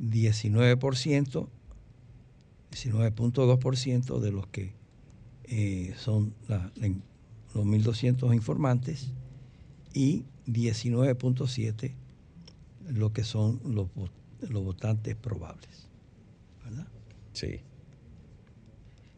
19%, 0.00 1.48
19.2% 2.70 4.20
de 4.20 4.32
los 4.32 4.46
que 4.48 4.74
eh, 5.44 5.94
son 5.96 6.34
los 6.48 7.66
1.200 7.66 8.34
informantes 8.34 9.12
y 9.94 10.24
19.7 10.46 11.94
lo 12.88 13.12
que 13.12 13.24
son 13.24 13.60
los, 13.64 13.88
los 14.40 14.62
votantes 14.62 15.16
probables. 15.16 15.88
¿verdad? 16.64 16.86
Sí. 17.32 17.60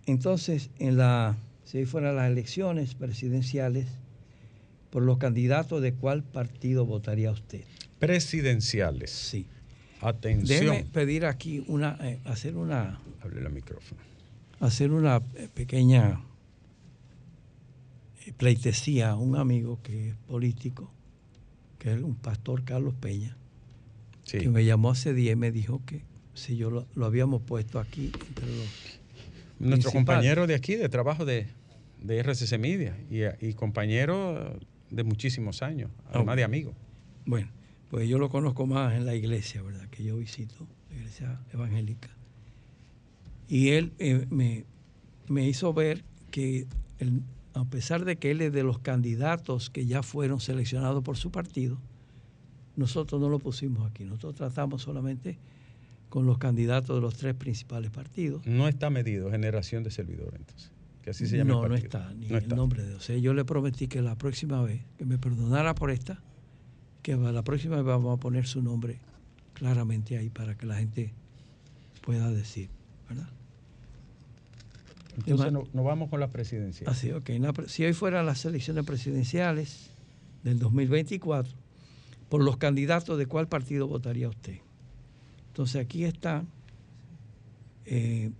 Entonces, 0.08 0.70
en 0.78 0.96
la, 0.96 1.36
si 1.64 1.84
fueran 1.84 2.16
las 2.16 2.30
elecciones 2.30 2.94
presidenciales, 2.94 3.86
por 4.90 5.02
los 5.02 5.18
candidatos 5.18 5.82
de 5.82 5.92
cuál 5.92 6.22
partido 6.22 6.86
votaría 6.86 7.30
usted. 7.30 7.62
Presidenciales. 7.98 9.10
Sí. 9.10 9.46
Atención. 10.00 10.60
Déjeme 10.66 10.84
pedir 10.90 11.26
aquí 11.26 11.62
una, 11.68 11.98
eh, 12.00 12.18
hacer 12.24 12.56
una, 12.56 12.98
Hable 13.20 13.40
el 13.40 13.50
micrófono. 13.50 14.00
hacer 14.60 14.92
una 14.92 15.20
eh, 15.34 15.48
pequeña 15.52 16.20
eh, 18.24 18.32
pleitesía 18.36 19.10
a 19.10 19.16
un 19.16 19.36
amigo 19.36 19.78
que 19.82 20.10
es 20.10 20.14
político, 20.26 20.90
que 21.78 21.92
es 21.92 22.02
un 22.02 22.14
pastor 22.14 22.64
Carlos 22.64 22.94
Peña, 22.98 23.36
Sí. 24.24 24.38
que 24.38 24.48
me 24.48 24.64
llamó 24.64 24.90
hace 24.90 25.12
día 25.12 25.32
y 25.32 25.36
me 25.36 25.50
dijo 25.52 25.82
que 25.84 26.02
si 26.34 26.56
yo 26.56 26.70
lo, 26.70 26.86
lo 26.94 27.04
habíamos 27.06 27.42
puesto 27.42 27.78
aquí 27.78 28.10
entre 28.28 28.46
los 28.46 28.97
Nuestro 29.58 29.90
compañero 29.90 30.46
de 30.46 30.54
aquí, 30.54 30.76
de 30.76 30.88
trabajo 30.88 31.24
de, 31.24 31.46
de 32.00 32.18
RCC 32.22 32.58
Media 32.58 32.96
y, 33.10 33.22
y 33.46 33.54
compañero 33.54 34.58
de 34.90 35.04
muchísimos 35.04 35.62
años, 35.62 35.90
además 36.12 36.36
de 36.36 36.44
amigo. 36.44 36.74
Bueno, 37.26 37.48
pues 37.90 38.08
yo 38.08 38.18
lo 38.18 38.28
conozco 38.28 38.66
más 38.66 38.94
en 38.94 39.06
la 39.06 39.14
iglesia, 39.14 39.62
¿verdad? 39.62 39.88
Que 39.90 40.04
yo 40.04 40.16
visito, 40.16 40.66
la 40.90 40.96
iglesia 40.96 41.40
evangélica. 41.52 42.08
Y 43.48 43.70
él 43.70 43.92
eh, 43.98 44.26
me, 44.30 44.64
me 45.28 45.46
hizo 45.46 45.72
ver 45.72 46.04
que, 46.30 46.66
a 47.54 47.64
pesar 47.64 48.04
de 48.04 48.16
que 48.16 48.30
él 48.30 48.40
es 48.40 48.52
de 48.52 48.62
los 48.62 48.78
candidatos 48.78 49.70
que 49.70 49.86
ya 49.86 50.02
fueron 50.02 50.40
seleccionados 50.40 51.02
por 51.02 51.16
su 51.16 51.30
partido, 51.30 51.78
nosotros 52.76 53.20
no 53.20 53.28
lo 53.28 53.38
pusimos 53.38 53.90
aquí. 53.90 54.04
Nosotros 54.04 54.36
tratamos 54.36 54.82
solamente 54.82 55.38
con 56.08 56.26
los 56.26 56.38
candidatos 56.38 56.96
de 56.96 57.00
los 57.02 57.16
tres 57.16 57.34
principales 57.34 57.90
partidos. 57.90 58.46
No 58.46 58.66
está 58.68 58.90
medido 58.90 59.30
generación 59.30 59.82
de 59.84 59.90
servidor, 59.90 60.34
entonces. 60.36 60.70
Que 61.02 61.10
así 61.10 61.26
se 61.26 61.36
llama. 61.38 61.50
no, 61.54 61.62
el 61.64 61.68
no 61.70 61.74
está, 61.76 62.12
ni 62.14 62.26
No 62.28 62.36
el 62.36 62.42
está. 62.44 62.56
nombre 62.56 62.82
de. 62.82 62.94
O 62.94 63.00
sea, 63.00 63.16
yo 63.18 63.34
le 63.34 63.44
prometí 63.44 63.88
que 63.88 64.00
la 64.02 64.16
próxima 64.16 64.62
vez, 64.62 64.82
que 64.98 65.04
me 65.04 65.18
perdonara 65.18 65.74
por 65.74 65.90
esta, 65.90 66.20
que 67.02 67.16
la 67.16 67.42
próxima 67.42 67.76
vez 67.76 67.84
vamos 67.84 68.16
a 68.16 68.20
poner 68.20 68.46
su 68.46 68.62
nombre 68.62 68.98
claramente 69.54 70.16
ahí 70.18 70.28
para 70.30 70.56
que 70.56 70.66
la 70.66 70.76
gente 70.76 71.12
pueda 72.02 72.30
decir, 72.30 72.68
¿verdad? 73.08 73.28
Entonces 75.16 75.46
Ema- 75.46 75.50
no- 75.50 75.64
nos 75.72 75.84
vamos 75.84 76.10
con 76.10 76.20
la 76.20 76.28
presidencial. 76.28 76.90
Así, 76.90 77.10
ok. 77.10 77.28
La 77.40 77.52
pre- 77.52 77.68
si 77.68 77.84
hoy 77.84 77.92
fueran 77.92 78.24
las 78.26 78.44
elecciones 78.44 78.84
presidenciales 78.84 79.90
del 80.44 80.58
2024, 80.58 81.52
por 82.28 82.42
los 82.42 82.56
candidatos 82.56 83.18
de 83.18 83.26
cuál 83.26 83.48
partido 83.48 83.86
votaría 83.88 84.28
usted. 84.28 84.58
Entonces 85.58 85.82
aquí 85.84 86.04
está, 86.04 86.44
eh, 87.84 88.30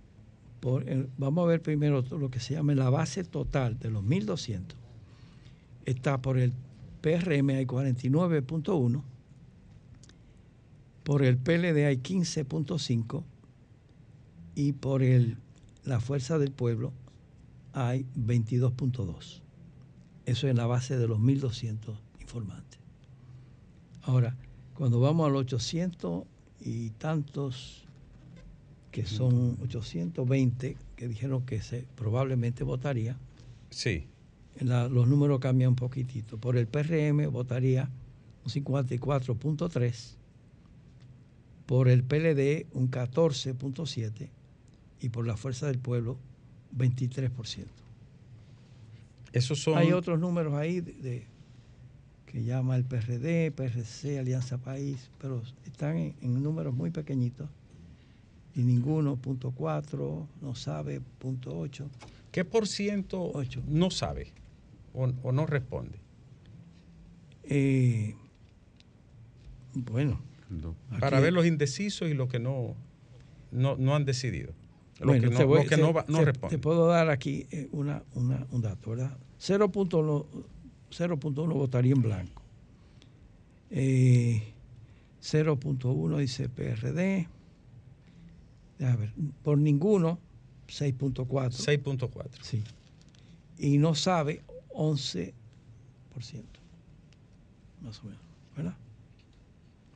por 0.61 0.87
el- 0.87 1.09
vamos 1.17 1.43
a 1.43 1.47
ver 1.47 1.61
primero 1.61 2.01
lo 2.01 2.31
que 2.31 2.39
se 2.39 2.53
llama 2.53 2.73
la 2.75 2.89
base 2.89 3.25
total 3.25 3.77
de 3.77 3.89
los 3.91 4.01
1200. 4.05 4.77
Está 5.83 6.21
por 6.21 6.37
el 6.37 6.53
PRM 7.01 7.49
hay 7.57 7.65
49.1, 7.65 9.03
por 11.03 11.21
el 11.23 11.37
PLD 11.37 11.87
hay 11.87 11.97
15.5 11.97 13.25
y 14.55 14.71
por 14.71 15.03
el, 15.03 15.35
la 15.83 15.99
Fuerza 15.99 16.37
del 16.37 16.51
Pueblo 16.53 16.93
hay 17.73 18.05
22.2. 18.15 19.41
Eso 20.25 20.47
es 20.47 20.55
la 20.55 20.67
base 20.67 20.97
de 20.97 21.05
los 21.09 21.19
1.200 21.19 21.97
informantes. 22.21 22.79
Ahora, 24.03 24.37
cuando 24.73 25.01
vamos 25.01 25.27
a 25.27 25.29
los 25.29 25.41
800 25.41 26.23
y 26.61 26.89
tantos, 26.91 27.83
que 28.91 29.05
son 29.05 29.57
820, 29.63 30.75
que 30.95 31.07
dijeron 31.07 31.45
que 31.45 31.61
se 31.61 31.85
probablemente 31.95 32.63
votaría, 32.63 33.17
Sí. 33.69 34.05
la- 34.59 34.87
los 34.89 35.07
números 35.07 35.39
cambian 35.39 35.69
un 35.69 35.75
poquitito. 35.75 36.37
Por 36.37 36.57
el 36.57 36.67
PRM 36.67 37.27
votaría 37.27 37.89
un 38.45 38.51
54.3, 38.51 40.15
por 41.65 41.87
el 41.87 42.03
PLD 42.03 42.65
un 42.73 42.87
14.7 42.89 44.29
y 45.01 45.09
por 45.09 45.27
la 45.27 45.37
Fuerza 45.37 45.67
del 45.67 45.77
Pueblo 45.77 46.17
23%. 46.75 47.67
Esos 49.31 49.61
son. 49.61 49.77
Hay 49.77 49.91
otros 49.93 50.19
números 50.19 50.55
ahí 50.55 50.81
de, 50.81 50.93
de- 50.93 51.27
que 52.31 52.43
llama 52.43 52.75
el 52.75 52.83
PRD, 52.85 53.51
PRC, 53.51 54.19
Alianza 54.19 54.59
País, 54.59 55.09
pero 55.19 55.41
están 55.65 55.97
en, 55.97 56.15
en 56.21 56.43
números 56.43 56.75
muy 56.75 56.91
pequeñitos 56.91 57.49
y 58.53 58.61
ninguno, 58.61 59.15
punto 59.15 59.51
.4, 59.51 60.27
no 60.41 60.53
sabe, 60.55 61.01
punto 61.17 61.59
.8. 61.65 61.85
¿Qué 62.31 62.45
por 62.45 62.67
ciento 62.67 63.31
Ocho. 63.33 63.63
no 63.67 63.89
sabe 63.89 64.31
o, 64.93 65.11
o 65.23 65.31
no 65.31 65.47
responde? 65.47 65.97
Eh, 67.43 68.15
bueno, 69.73 70.19
Para 70.99 71.17
aquí- 71.17 71.23
ver 71.23 71.33
los 71.33 71.45
indecisos 71.47 72.09
y 72.09 72.13
los 72.13 72.29
que 72.29 72.37
no, 72.39 72.75
no, 73.51 73.75
no 73.75 73.95
han 73.95 74.05
decidido. 74.05 74.53
Los 74.99 75.07
Bueno, 75.07 75.29
que 75.29 75.35
no, 75.35 75.47
voy- 75.47 75.59
los 75.61 75.67
que 75.69 75.75
te- 75.77 75.81
no, 75.81 75.93
va- 75.93 76.05
no 76.07 76.19
te- 76.19 76.25
responden. 76.25 76.59
Te 76.59 76.61
puedo 76.61 76.85
dar 76.87 77.09
aquí 77.09 77.47
eh, 77.51 77.69
una, 77.71 78.03
una- 78.13 78.45
un 78.51 78.61
dato, 78.61 78.91
¿verdad? 78.91 79.17
0.1 79.39 80.25
0.1 80.91 81.53
votaría 81.53 81.93
en 81.93 82.01
blanco. 82.01 82.41
Eh, 83.71 84.53
0.1 85.21 86.17
dice 86.17 86.49
PRD. 86.49 87.27
A 88.81 88.95
ver, 88.95 89.13
por 89.43 89.57
ninguno, 89.57 90.19
6.4. 90.67 91.25
6.4. 91.25 92.29
Sí. 92.41 92.63
Y 93.57 93.77
no 93.77 93.93
sabe, 93.95 94.41
11%. 94.69 95.33
Más 97.81 97.99
o 97.99 98.03
menos, 98.03 98.21
¿verdad? 98.55 98.75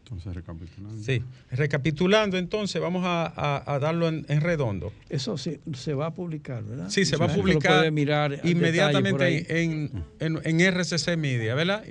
Entonces, 0.04 0.34
recapitulando. 0.36 1.02
Sí. 1.04 1.24
Recapitulando, 1.52 2.38
entonces, 2.38 2.82
vamos 2.82 3.04
a, 3.06 3.26
a- 3.26 3.74
a 3.76 3.80
darlo 3.80 4.10
en, 4.10 4.26
en 4.28 4.42
redondo. 4.42 4.92
Eso 5.10 5.38
se, 5.38 5.60
se 5.74 5.94
va 5.94 6.08
a 6.08 6.12
publicar, 6.14 6.64
¿verdad? 6.64 6.90
Sí, 6.90 7.06
se 7.06 7.16
va 7.18 7.26
a 7.26 7.28
la 7.30 7.34
publicar 7.36 7.78
puede 7.80 7.92
mirar 7.92 8.40
inmediatamente 8.44 9.64
en, 9.64 10.04
en, 10.20 10.40
en 10.44 10.60
RCC 10.74 11.16
Media, 11.18 11.56
¿verdad? 11.56 11.84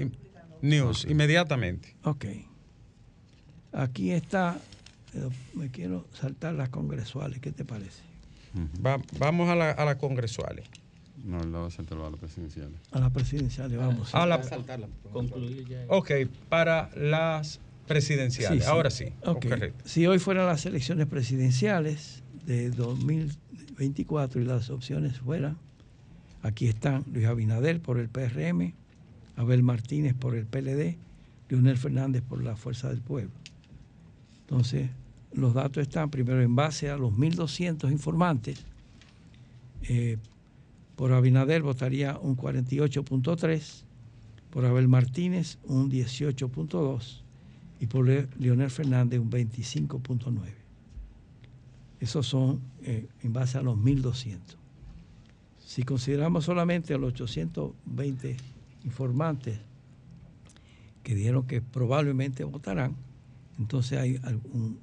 News, 0.60 1.06
inmediatamente. 1.08 1.96
Ok. 2.04 2.26
Aquí 3.72 4.10
está, 4.12 4.58
eh, 5.14 5.28
me 5.54 5.70
quiero 5.70 6.06
saltar 6.12 6.54
las 6.54 6.68
congresuales, 6.68 7.40
¿qué 7.40 7.50
te 7.52 7.64
parece? 7.64 8.02
Va- 8.84 9.00
vamos 9.18 9.48
a 9.48 9.54
las 9.54 9.78
a 9.78 9.84
las 9.86 9.96
congresuales. 9.96 10.66
No, 11.24 11.40
él 11.40 11.54
va 11.54 11.66
a 11.66 11.70
saltarlo 11.70 12.06
a 12.06 12.10
las 12.10 12.20
presidenciales. 12.20 12.74
A 12.90 13.00
las 13.00 13.10
presidenciales, 13.12 13.78
vamos. 13.78 14.14
A 14.14 14.26
la- 14.26 14.40
Concluir 15.12 15.66
ya. 15.66 15.84
ok, 15.88 16.10
para 16.50 16.90
las 16.96 17.60
presidenciales. 17.86 18.64
Sí. 18.64 18.70
Ahora 18.70 18.90
sí. 18.90 19.06
Correcto. 19.22 19.84
Si 19.86 20.06
hoy 20.06 20.18
fueran 20.18 20.46
las 20.46 20.64
elecciones 20.66 21.06
presidenciales 21.06 22.22
de 22.46 22.70
2024 22.70 24.40
y 24.40 24.44
las 24.44 24.70
opciones 24.70 25.18
fueran, 25.18 25.58
aquí 26.42 26.66
están 26.66 27.04
Luis 27.12 27.26
Abinader 27.26 27.80
por 27.80 27.98
el 27.98 28.08
PRM, 28.08 28.74
Abel 29.36 29.62
Martínez 29.62 30.14
por 30.14 30.34
el 30.34 30.46
PLD, 30.46 30.96
Leonel 31.48 31.76
Fernández 31.76 32.22
por 32.22 32.42
la 32.42 32.56
Fuerza 32.56 32.88
del 32.88 33.00
Pueblo. 33.00 33.32
Entonces, 34.42 34.90
los 35.32 35.54
datos 35.54 35.82
están 35.82 36.10
primero 36.10 36.42
en 36.42 36.54
base 36.54 36.90
a 36.90 36.96
los 36.96 37.12
1.200 37.12 37.90
informantes. 37.90 38.64
Eh, 39.82 40.18
por 40.96 41.12
Abinader 41.12 41.62
votaría 41.62 42.18
un 42.18 42.36
48.3, 42.36 43.84
por 44.50 44.66
Abel 44.66 44.88
Martínez 44.88 45.58
un 45.64 45.90
18.2 45.90 47.21
y 47.82 47.86
por 47.88 48.06
Le- 48.06 48.28
Leonel 48.38 48.70
Fernández 48.70 49.18
un 49.18 49.28
25.9. 49.28 50.38
Esos 51.98 52.26
son 52.28 52.60
eh, 52.84 53.08
en 53.24 53.32
base 53.32 53.58
a 53.58 53.62
los 53.62 53.76
1.200. 53.76 54.38
Si 55.58 55.82
consideramos 55.82 56.44
solamente 56.44 56.94
a 56.94 56.98
los 56.98 57.12
820 57.14 58.36
informantes 58.84 59.58
que 61.02 61.16
dijeron 61.16 61.44
que 61.48 61.60
probablemente 61.60 62.44
votarán, 62.44 62.94
entonces 63.58 63.98
hay 63.98 64.20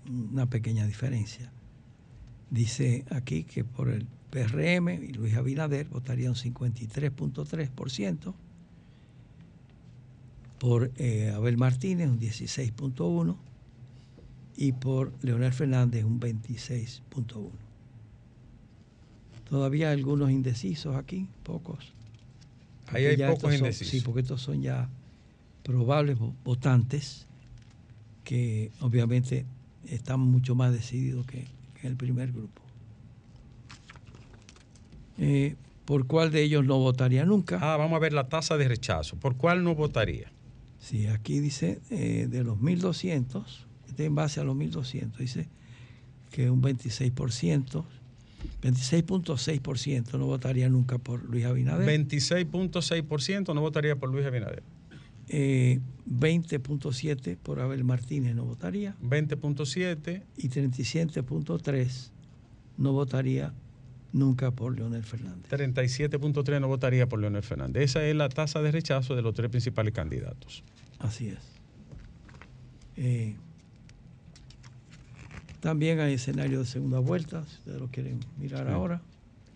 una 0.10 0.48
pequeña 0.48 0.86
diferencia. 0.86 1.54
Dice 2.52 3.06
aquí 3.12 3.46
que 3.46 3.64
por 3.64 3.88
el 3.88 4.08
PRM 4.30 4.90
y 5.06 5.14
Luis 5.14 5.36
Abinader 5.36 5.88
votaría 5.88 6.30
un 6.30 6.36
53.3%, 6.36 8.34
por 10.60 10.92
eh, 10.98 11.32
Abel 11.36 11.58
Martínez 11.58 12.10
un 12.10 12.20
16.1% 12.20 13.36
y 14.58 14.74
por 14.74 15.14
Leonel 15.24 15.54
Fernández 15.54 16.04
un 16.04 16.20
26.1%. 16.20 17.50
Todavía 19.50 19.92
algunos 19.92 20.30
indecisos 20.30 20.96
aquí, 20.96 21.28
pocos. 21.44 21.94
Ahí 22.88 23.06
hay 23.06 23.18
pocos 23.18 23.52
son- 23.54 23.54
indecisos. 23.68 23.88
sí, 23.90 24.02
porque 24.02 24.22
estos 24.22 24.42
son 24.42 24.62
ya 24.62 24.90
probables 25.64 26.18
vo- 26.20 26.34
votantes 26.44 27.26
que 28.24 28.72
obviamente 28.82 29.46
están 29.88 30.20
mucho 30.20 30.54
más 30.56 30.72
decididos 30.72 31.26
que, 31.26 31.48
que 31.82 31.88
el 31.88 31.96
primer 31.96 32.32
grupo. 32.32 32.62
Eh, 35.18 35.56
¿Por 35.86 36.06
cuál 36.06 36.32
de 36.32 36.44
ellos 36.44 36.64
no 36.66 36.78
votaría 36.78 37.26
nunca? 37.26 37.58
Ah, 37.62 37.76
vamos 37.78 37.96
a 37.96 38.00
ver 38.00 38.14
la 38.14 38.30
tasa 38.30 38.58
de 38.58 38.68
rechazo. 38.68 39.16
¿Por 39.18 39.36
cuál 39.36 39.64
no 39.64 39.74
votaría? 39.74 40.32
Sí, 40.80 41.08
aquí 41.08 41.40
dice 41.40 41.80
eh, 41.90 42.28
de 42.30 42.44
los 42.44 42.58
1.200, 42.58 43.44
este 43.88 44.06
en 44.06 44.16
base 44.16 44.40
a 44.40 44.44
los 44.44 44.56
1.200, 44.56 45.18
dice 45.18 45.50
que 46.32 46.50
un 46.50 46.62
26%, 46.62 47.84
26.6% 48.62 50.18
no 50.18 50.26
votaría 50.26 50.70
nunca 50.70 50.98
por 50.98 51.24
Luis 51.26 51.46
Abinader. 51.46 51.88
26.6% 51.88 53.54
no 53.54 53.62
votaría 53.62 53.96
por 53.98 54.10
Luis 54.10 54.26
Abinader. 54.26 54.64
Eh, 55.28 55.80
20.7 56.10 57.38
por 57.38 57.60
Abel 57.60 57.84
Martínez 57.84 58.34
no 58.34 58.46
votaría 58.46 58.96
20.7 59.04 60.24
y 60.38 60.50
37.3 60.50 62.12
no 62.78 62.94
votaría 62.94 63.54
nunca 64.12 64.52
por 64.52 64.76
Leonel 64.76 65.04
Fernández. 65.04 65.52
37.3 65.52 66.60
no 66.62 66.68
votaría 66.68 67.08
por 67.08 67.20
Leonel 67.20 67.44
Fernández. 67.44 67.84
Esa 67.84 68.04
es 68.06 68.16
la 68.16 68.30
tasa 68.30 68.62
de 68.62 68.72
rechazo 68.72 69.16
de 69.16 69.22
los 69.22 69.34
tres 69.34 69.50
principales 69.50 69.94
candidatos. 69.94 70.64
Así 71.00 71.28
es. 71.30 71.38
Eh, 72.98 73.36
también 75.60 76.00
hay 76.00 76.14
escenario 76.14 76.60
de 76.60 76.66
segunda 76.66 77.00
vuelta, 77.00 77.44
si 77.46 77.56
ustedes 77.60 77.80
lo 77.80 77.88
quieren 77.90 78.20
mirar 78.38 78.66
Sí. 78.68 78.74
ahora. 78.74 79.02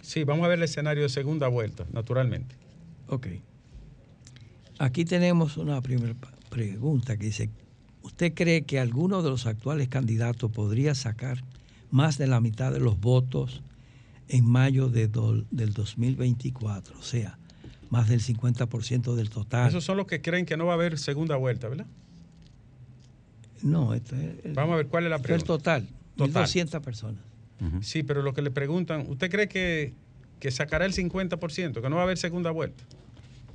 Sí, 0.01 0.23
vamos 0.25 0.45
a 0.45 0.49
ver 0.49 0.57
el 0.59 0.63
escenario 0.63 1.03
de 1.03 1.09
segunda 1.09 1.47
vuelta, 1.47 1.85
naturalmente. 1.93 2.55
Ok. 3.07 3.27
Aquí 4.79 5.05
tenemos 5.05 5.55
una 5.57 5.81
primera 5.81 6.13
pregunta 6.49 7.15
que 7.17 7.27
dice, 7.27 7.49
¿usted 8.01 8.33
cree 8.33 8.63
que 8.63 8.79
alguno 8.79 9.21
de 9.23 9.29
los 9.29 9.45
actuales 9.45 9.87
candidatos 9.87 10.51
podría 10.51 10.93
sacar 10.93 11.41
más 11.89 12.17
de 12.17 12.27
la 12.27 12.41
mitad 12.41 12.71
de 12.73 12.79
los 12.79 12.99
votos 12.99 13.61
en 14.27 14.45
mayo 14.45 14.89
de 14.89 15.07
del 15.51 15.73
2024? 15.73 16.97
O 16.97 17.03
sea, 17.03 17.37
más 17.89 18.09
del 18.09 18.21
50% 18.21 19.15
del 19.15 19.29
total. 19.29 19.69
Esos 19.69 19.83
son 19.83 19.97
los 19.97 20.07
que 20.07 20.21
creen 20.21 20.45
que 20.45 20.57
no 20.57 20.65
va 20.65 20.73
a 20.73 20.75
haber 20.75 20.97
segunda 20.97 21.35
vuelta, 21.35 21.67
¿verdad? 21.67 21.85
No, 23.61 23.93
esto 23.93 24.15
es 24.15 24.45
el, 24.45 24.53
Vamos 24.53 24.73
a 24.73 24.77
ver 24.77 24.87
cuál 24.87 25.05
es 25.05 25.09
la 25.09 25.15
es 25.17 25.21
el 25.21 25.25
pregunta. 25.25 25.45
total. 25.45 25.87
Total. 26.17 26.45
1.200 26.45 26.81
personas. 26.81 27.21
Sí, 27.81 28.03
pero 28.03 28.21
lo 28.21 28.33
que 28.33 28.41
le 28.41 28.51
preguntan, 28.51 29.05
¿usted 29.07 29.31
cree 29.31 29.47
que, 29.47 29.93
que 30.39 30.51
sacará 30.51 30.85
el 30.85 30.93
50%, 30.93 31.81
que 31.81 31.89
no 31.89 31.95
va 31.95 32.01
a 32.01 32.03
haber 32.03 32.17
segunda 32.17 32.51
vuelta? 32.51 32.83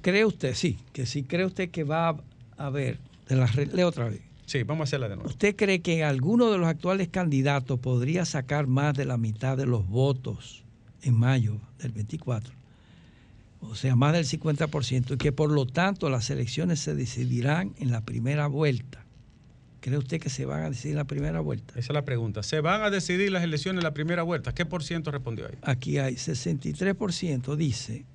¿Cree 0.01 0.25
usted, 0.25 0.55
sí, 0.55 0.79
que 0.95 1.05
si 1.05 1.25
cree 1.25 1.45
usted 1.45 1.71
que 1.71 1.85
va 1.85 2.09
a 2.09 2.17
haber, 2.57 2.99
de 3.29 3.37
la, 3.37 3.47
leo 3.75 3.89
otra 3.89 4.09
vez, 4.09 4.23
Sí, 4.49 4.63
vamos 4.63 4.81
a 4.81 4.85
hacerla 4.85 5.11
de 5.11 5.17
nuevo. 5.17 5.29
¿Usted 5.29 5.55
cree 5.57 5.83
que 5.83 6.05
alguno 6.05 6.51
de 6.51 6.57
los 6.57 6.69
actuales 6.69 7.09
candidatos 7.09 7.79
podría 7.81 8.25
sacar 8.25 8.67
más 8.67 8.95
de 8.95 9.05
la 9.05 9.19
mitad 9.19 9.59
de 9.59 9.67
los 9.67 9.87
votos 9.87 10.65
en 11.03 11.15
mayo 11.17 11.61
del 11.79 11.93
24? 11.93 12.55
O 13.61 13.75
sea, 13.75 13.95
más 13.95 14.15
del 14.15 14.25
50%, 14.25 15.15
y 15.15 15.17
que 15.19 15.33
por 15.33 15.51
lo 15.51 15.67
tanto 15.67 16.09
las 16.09 16.31
elecciones 16.31 16.81
se 16.81 16.95
decidirán 16.95 17.75
en 17.79 17.93
la 17.93 18.01
primera 18.01 18.47
vuelta. 18.47 19.05
¿Cree 19.83 19.99
usted 19.99 20.19
que 20.19 20.31
se 20.31 20.47
van 20.47 20.63
a 20.63 20.71
decidir 20.71 20.93
en 20.93 20.99
la 20.99 21.05
primera 21.05 21.41
vuelta? 21.41 21.75
Esa 21.75 21.93
es 21.93 21.95
la 21.95 22.07
pregunta. 22.07 22.43
¿Se 22.43 22.63
van 22.63 22.81
a 22.81 22.89
decidir 22.89 23.31
las 23.31 23.45
elecciones 23.45 23.81
en 23.81 23.85
la 23.85 23.93
primera 23.93 24.23
vuelta? 24.23 24.55
¿Qué 24.55 24.65
por 24.65 24.83
ciento 24.83 25.11
respondió 25.11 25.47
ahí? 25.47 25.59
Aquí 25.61 25.99
hay 25.99 26.15
63% 26.15 27.55
dice, 27.55 28.07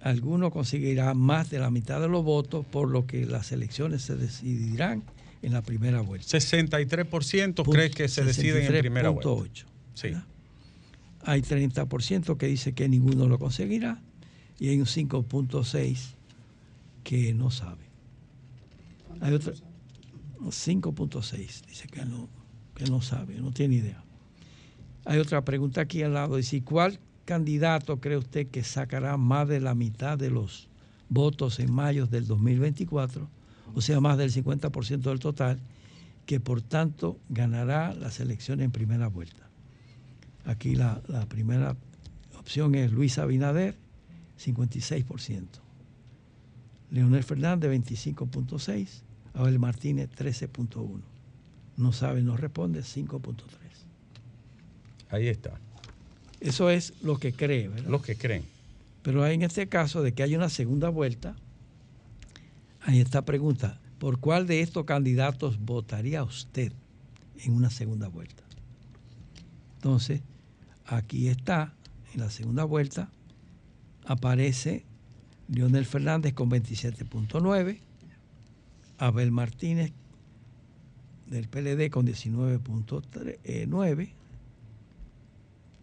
alguno 0.00 0.50
conseguirá 0.50 1.14
más 1.14 1.48
de 1.48 1.60
la 1.60 1.70
mitad 1.70 2.00
de 2.00 2.08
los 2.08 2.24
votos, 2.24 2.66
por 2.66 2.90
lo 2.90 3.06
que 3.06 3.24
las 3.24 3.52
elecciones 3.52 4.02
se 4.02 4.16
decidirán 4.16 5.04
en 5.42 5.52
la 5.52 5.62
primera 5.62 6.00
vuelta. 6.00 6.26
63% 6.38 7.70
cree 7.70 7.90
que 7.90 8.08
se 8.08 8.24
deciden 8.24 8.74
en 8.74 8.80
primera 8.80 9.10
vuelta. 9.10 9.30
63.8. 9.30 9.64
Sí. 9.94 10.08
Hay 11.22 11.42
30% 11.42 12.36
que 12.36 12.46
dice 12.46 12.72
que 12.72 12.88
ninguno 12.88 13.26
lo 13.26 13.38
conseguirá 13.38 14.00
y 14.58 14.68
hay 14.68 14.78
un 14.78 14.86
5.6 14.86 16.14
que 17.04 17.34
no 17.34 17.50
sabe. 17.50 17.84
Hay 19.20 19.34
otro 19.34 19.52
5.6 20.40 21.66
dice 21.66 21.88
que 21.88 22.04
no, 22.04 22.28
que 22.74 22.84
no 22.84 23.02
sabe, 23.02 23.34
no 23.40 23.52
tiene 23.52 23.76
idea. 23.76 24.02
Hay 25.04 25.18
otra 25.18 25.44
pregunta 25.44 25.80
aquí 25.80 26.02
al 26.02 26.14
lado, 26.14 26.36
dice, 26.36 26.62
¿cuál 26.62 26.98
candidato 27.24 28.00
cree 28.00 28.16
usted 28.16 28.46
que 28.48 28.62
sacará 28.62 29.16
más 29.16 29.48
de 29.48 29.60
la 29.60 29.74
mitad 29.74 30.18
de 30.18 30.30
los 30.30 30.68
votos 31.08 31.58
en 31.60 31.72
mayo 31.72 32.06
del 32.06 32.26
2024? 32.26 33.28
O 33.74 33.80
sea, 33.80 34.00
más 34.00 34.18
del 34.18 34.32
50% 34.32 35.00
del 35.02 35.18
total, 35.20 35.60
que 36.26 36.40
por 36.40 36.62
tanto 36.62 37.18
ganará 37.28 37.94
las 37.94 38.20
elecciones 38.20 38.64
en 38.64 38.70
primera 38.70 39.08
vuelta. 39.08 39.48
Aquí 40.44 40.74
la, 40.74 41.02
la 41.08 41.26
primera 41.26 41.76
opción 42.38 42.74
es 42.74 42.92
Luis 42.92 43.18
Abinader, 43.18 43.76
56%. 44.38 45.46
Leonel 46.90 47.24
Fernández, 47.24 47.70
25.6%. 47.70 48.88
Abel 49.34 49.58
Martínez, 49.58 50.10
13.1%. 50.16 51.00
No 51.76 51.92
sabe, 51.92 52.22
no 52.22 52.36
responde, 52.36 52.80
5.3%. 52.80 53.34
Ahí 55.10 55.28
está. 55.28 55.60
Eso 56.40 56.70
es 56.70 56.94
lo 57.02 57.18
que 57.18 57.32
cree, 57.32 57.68
¿verdad? 57.68 57.88
Los 57.88 58.02
que 58.02 58.16
creen. 58.16 58.44
Pero 59.02 59.22
hay 59.22 59.34
en 59.34 59.42
este 59.42 59.68
caso 59.68 60.02
de 60.02 60.12
que 60.12 60.22
hay 60.22 60.34
una 60.34 60.48
segunda 60.48 60.88
vuelta, 60.88 61.36
hay 62.88 63.00
esta 63.00 63.26
pregunta, 63.26 63.78
¿por 63.98 64.18
cuál 64.18 64.46
de 64.46 64.62
estos 64.62 64.86
candidatos 64.86 65.60
votaría 65.60 66.24
usted 66.24 66.72
en 67.36 67.52
una 67.52 67.68
segunda 67.68 68.08
vuelta? 68.08 68.44
Entonces, 69.74 70.22
aquí 70.86 71.28
está, 71.28 71.74
en 72.14 72.20
la 72.20 72.30
segunda 72.30 72.64
vuelta, 72.64 73.10
aparece 74.06 74.86
Leonel 75.48 75.84
Fernández 75.84 76.32
con 76.32 76.50
27.9, 76.50 77.80
Abel 78.96 79.32
Martínez 79.32 79.92
del 81.26 81.46
PLD 81.46 81.90
con 81.90 82.06
19.9 82.06 84.12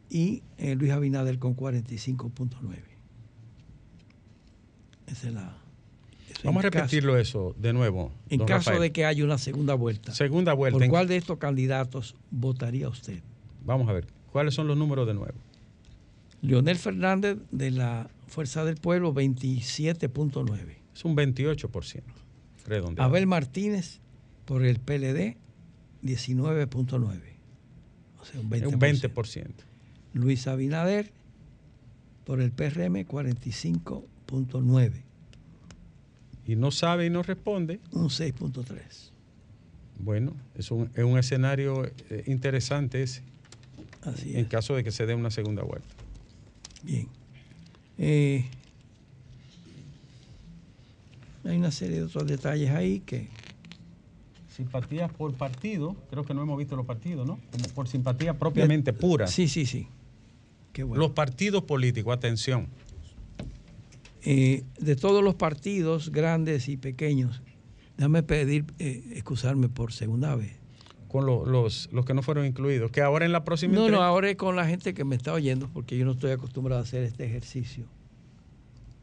y 0.10 0.42
eh, 0.58 0.74
Luis 0.74 0.92
Abinader 0.92 1.38
con 1.38 1.56
45.9. 1.56 2.50
Esa 5.06 5.28
es 5.28 5.34
la... 5.36 5.65
Vamos 6.46 6.66
a 6.66 6.70
caso- 6.70 6.84
repetirlo 6.86 7.18
eso 7.18 7.56
de 7.60 7.74
nuevo. 7.74 8.12
en 8.30 8.40
caso 8.40 8.72
Rafael. 8.72 8.82
de 8.82 8.92
que 8.92 9.06
haya 9.06 9.24
una 9.24 9.38
segunda 9.38 9.74
vuelta. 9.76 10.14
Segunda 10.14 10.54
vuelta. 10.54 10.76
¿Por 10.76 10.84
en- 10.84 10.90
cuál 10.90 11.08
de 11.08 11.18
estos 11.18 11.38
candidatos 11.38 12.16
votaría 12.32 12.90
usted? 12.90 13.20
Vamos 13.66 13.88
a 13.90 13.94
ver. 13.94 14.08
¿Cuáles 14.32 14.54
son 14.54 14.68
los 14.68 14.78
números 14.78 15.08
de 15.08 15.14
nuevo? 15.14 15.34
Leonel 16.42 16.78
Fernández 16.78 17.38
de 17.52 17.72
la 17.72 18.10
Fuerza 18.28 18.66
del 18.66 18.76
Pueblo, 18.76 19.14
27.9. 19.14 20.78
Es 20.94 21.06
un 21.06 21.16
28%. 21.16 22.04
Redondeado. 22.66 23.10
Abel 23.10 23.28
Martínez 23.28 24.00
por 24.46 24.64
el 24.66 24.80
PLD, 24.80 25.38
19.9. 26.04 27.36
O 28.20 28.26
sea, 28.26 28.42
un 28.42 28.50
20%. 28.50 28.68
Es 28.68 28.74
un 28.74 28.80
20%. 28.80 29.64
Luis 30.14 30.48
Abinader 30.48 31.12
por 32.26 32.42
el 32.42 32.52
PRM, 32.52 33.06
45.9. 33.06 35.05
Y 36.48 36.56
no 36.56 36.72
sabe 36.72 37.06
y 37.06 37.10
no 37.10 37.24
responde. 37.24 37.80
Un 37.92 38.10
6.3. 38.10 39.12
Bueno, 40.00 40.34
es 40.56 40.72
un, 40.72 40.90
es 40.94 41.04
un 41.04 41.18
escenario 41.18 41.86
eh, 41.86 42.24
interesante 42.28 43.02
ese, 43.02 43.24
Así 44.02 44.34
en 44.34 44.42
es. 44.42 44.48
caso 44.48 44.76
de 44.76 44.84
que 44.84 44.92
se 44.92 45.06
dé 45.06 45.16
una 45.16 45.32
segunda 45.32 45.64
vuelta. 45.64 45.88
Bien. 46.84 47.08
Eh, 47.98 48.46
hay 51.46 51.58
una 51.58 51.72
serie 51.72 51.98
de 51.98 52.04
otros 52.04 52.28
detalles 52.28 52.72
ahí 52.72 53.00
que 53.00 53.30
Simpatías 54.56 55.12
por 55.12 55.34
partido, 55.34 55.98
creo 56.10 56.24
que 56.24 56.34
no 56.34 56.42
hemos 56.42 56.58
visto 56.58 56.78
los 56.78 56.86
partidos, 56.86 57.28
¿no? 57.28 57.38
Como 57.52 57.66
por 57.76 57.90
simpatía 57.90 58.40
propiamente 58.40 58.94
pura. 58.94 59.28
Sí, 59.28 59.50
sí, 59.50 59.66
sí. 59.66 59.86
qué 60.72 60.84
bueno. 60.84 61.04
Los 61.04 61.12
partidos 61.12 61.64
políticos, 61.64 62.16
atención. 62.16 62.68
Eh, 64.26 64.64
de 64.80 64.96
todos 64.96 65.24
los 65.24 65.36
partidos, 65.36 66.12
grandes 66.12 66.68
y 66.68 66.78
pequeños, 66.78 67.42
déjame 67.98 68.24
pedir, 68.24 68.66
eh, 68.80 69.04
excusarme 69.14 69.70
por 69.70 69.94
segunda 69.94 70.36
vez. 70.36 70.54
Con 71.08 71.26
lo- 71.26 71.46
los, 71.46 71.88
los 71.94 72.06
que 72.06 72.14
no 72.14 72.22
fueron 72.24 72.46
incluidos, 72.46 72.92
que 72.92 73.02
ahora 73.02 73.26
en 73.26 73.32
la 73.32 73.44
próxima 73.46 73.74
No, 73.76 73.88
no, 73.90 74.02
ahora 74.02 74.30
es 74.30 74.36
con 74.36 74.56
la 74.56 74.66
gente 74.68 74.94
que 74.94 75.06
me 75.06 75.16
está 75.16 75.32
oyendo, 75.32 75.70
porque 75.72 75.98
yo 75.98 76.04
no 76.06 76.12
estoy 76.12 76.32
acostumbrado 76.32 76.82
a 76.82 76.84
hacer 76.84 77.04
este 77.04 77.24
ejercicio, 77.26 77.86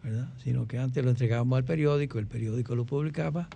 ¿verdad? 0.03 0.29
Sino 0.43 0.67
que 0.67 0.79
antes 0.79 1.03
lo 1.05 1.11
entregábamos 1.11 1.57
al 1.57 1.65
periódico, 1.65 2.19
el 2.19 2.27
periódico 2.27 2.75
lo 2.75 2.85
publicaba 2.85 3.49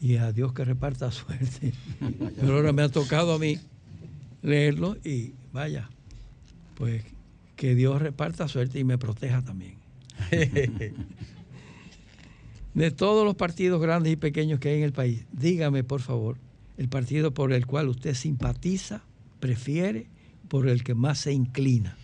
y 0.00 0.16
a 0.16 0.32
Dios 0.32 0.52
que 0.52 0.64
reparta 0.64 1.10
suerte. 1.10 1.72
Pero 2.40 2.54
ahora 2.54 2.72
me 2.72 2.82
ha 2.82 2.88
tocado 2.88 3.34
a 3.34 3.38
mí 3.38 3.58
leerlo 4.42 4.96
y 5.04 5.34
vaya, 5.52 5.90
pues 6.76 7.04
que 7.56 7.74
Dios 7.74 8.00
reparta 8.00 8.46
suerte 8.48 8.78
y 8.78 8.84
me 8.84 8.96
proteja 8.96 9.42
también. 9.42 9.74
De 12.74 12.90
todos 12.92 13.24
los 13.24 13.34
partidos 13.34 13.80
grandes 13.80 14.12
y 14.12 14.16
pequeños 14.16 14.60
que 14.60 14.68
hay 14.70 14.78
en 14.78 14.84
el 14.84 14.92
país, 14.92 15.24
dígame 15.32 15.82
por 15.84 16.00
favor 16.00 16.36
el 16.76 16.88
partido 16.88 17.32
por 17.34 17.52
el 17.52 17.66
cual 17.66 17.88
usted 17.88 18.14
simpatiza, 18.14 19.02
prefiere, 19.40 20.06
por 20.48 20.68
el 20.68 20.84
que 20.84 20.94
más 20.94 21.18
se 21.18 21.32
inclina. 21.32 21.96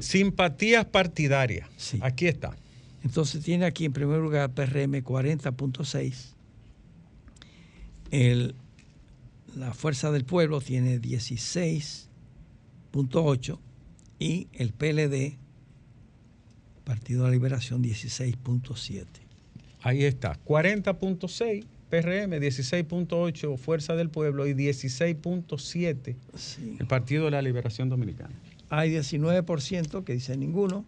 Simpatías 0.00 0.84
partidarias. 0.86 1.68
Sí. 1.76 2.00
Aquí 2.02 2.26
está. 2.26 2.56
Entonces 3.04 3.44
tiene 3.44 3.66
aquí 3.66 3.84
en 3.84 3.92
primer 3.92 4.18
lugar 4.18 4.52
PRM 4.52 5.00
40.6. 5.04 6.34
El- 8.10 8.56
La 9.56 9.72
Fuerza 9.74 10.10
del 10.10 10.24
Pueblo 10.24 10.60
tiene 10.60 11.00
16.8 11.00 13.58
y 14.18 14.48
el 14.52 14.72
PLD, 14.72 15.38
Partido 16.84 17.22
de 17.22 17.28
la 17.28 17.32
Liberación, 17.32 17.82
16.7. 17.82 19.04
Ahí 19.82 20.04
está. 20.04 20.38
40.6 20.44 21.64
PRM, 21.90 22.32
16.8 22.40 23.56
Fuerza 23.58 23.96
del 23.96 24.10
Pueblo 24.10 24.46
y 24.46 24.54
16.7 24.54 26.16
Sí. 26.36 26.76
el 26.78 26.86
Partido 26.86 27.24
de 27.26 27.30
la 27.32 27.42
Liberación 27.42 27.88
Dominicana. 27.88 28.34
Hay 28.68 28.90
19% 28.90 30.04
que 30.04 30.12
dice 30.12 30.36
ninguno, 30.36 30.84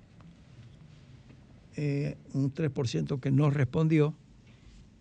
eh, 1.77 2.17
un 2.35 2.53
3% 2.53 3.19
que 3.21 3.31
no 3.31 3.51
respondió, 3.51 4.15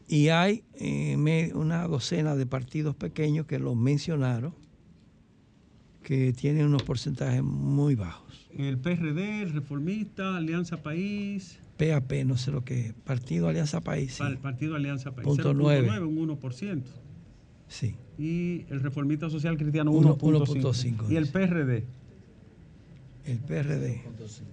y 0.08 0.30
hay 0.30 0.64
eh, 0.76 1.16
me- 1.18 1.54
una 1.54 1.88
docena 1.88 2.36
de 2.36 2.46
partidos 2.46 2.96
pequeños 2.96 3.46
que 3.46 3.60
lo 3.60 3.76
mencionaron, 3.76 4.54
que 6.04 6.34
tienen 6.34 6.66
unos 6.66 6.84
porcentajes 6.84 7.44
muy 7.44 7.96
bajos. 7.96 8.48
El 8.58 8.78
PRD, 8.80 9.44
el 9.44 9.52
Reformista, 9.54 10.36
Alianza 10.36 10.78
País, 10.84 11.60
PAP, 11.78 12.12
no 12.26 12.38
sé 12.38 12.52
lo 12.52 12.64
que 12.64 12.88
es, 12.88 12.94
Partido 12.94 13.48
Alianza 13.48 13.82
País, 13.82 14.14
sí, 14.14 14.24
Partido 14.42 14.76
Alianza 14.76 15.12
País, 15.14 15.26
Punto 15.26 15.54
0.9, 15.54 15.56
nueve. 15.58 16.00
un 16.06 16.18
1%. 16.18 16.84
sí. 17.68 17.96
Y 18.18 18.66
el 18.70 18.82
Reformista 18.82 19.30
Social 19.32 19.58
Cristiano, 19.58 19.92
Uno- 19.92 20.16
1.5. 20.18 20.56
1.5, 20.62 21.12
Y 21.12 21.16
el. 21.16 21.28
PRD, 21.30 21.86
el 23.26 23.38
PRD, 23.40 24.02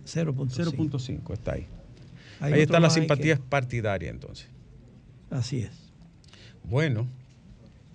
0.5. 0.07 0.49
0.5, 0.49 1.33
está 1.35 1.53
ahí. 1.53 1.67
Hay 2.41 2.53
ahí 2.53 2.63
otro 2.63 2.63
está 2.63 2.73
la 2.75 2.87
más 2.87 2.95
ahí 2.97 3.03
simpatía 3.03 3.37
que- 3.37 3.43
partidaria 3.43 4.11
entonces. 4.11 4.49
así 5.31 5.59
es. 5.61 5.73
Bueno, 6.65 7.07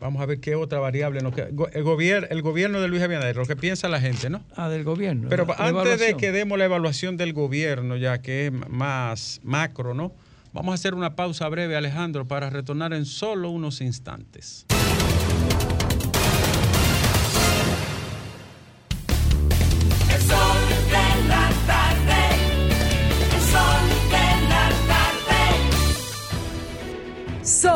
vamos 0.04 0.22
a 0.22 0.26
ver 0.26 0.40
qué 0.40 0.56
otra 0.56 0.80
variable 0.80 1.22
nos 1.22 1.34
queda. 1.34 1.48
El, 1.72 1.84
gobierno, 1.84 2.28
el 2.30 2.42
gobierno 2.42 2.82
de 2.82 2.88
Luis 2.90 3.02
Abinader, 3.02 3.38
lo 3.38 3.46
que 3.46 3.56
piensa 3.56 3.88
la 3.88 4.02
gente, 4.02 4.30
¿no? 4.30 4.44
Ah, 4.56 4.70
del 4.70 4.84
gobierno. 4.84 5.30
Pero 5.30 5.46
la- 5.48 5.56
antes 5.58 6.00
de 6.00 6.16
que 6.18 6.32
demos 6.32 6.58
la 6.58 6.66
evaluación 6.66 7.16
del 7.18 7.34
gobierno, 7.34 7.96
ya 7.96 8.22
que 8.22 8.48
es 8.48 8.54
más 8.70 9.40
macro, 9.44 9.94
¿no? 9.94 10.14
Vamos 10.52 10.74
a 10.74 10.76
hacer 10.76 10.94
una 10.94 11.16
pausa 11.16 11.48
breve, 11.50 11.76
Alejandro, 11.76 12.28
para 12.28 12.50
retornar 12.50 12.94
en 12.94 13.06
solo 13.06 13.50
unos 13.50 13.82
instantes. 13.82 14.66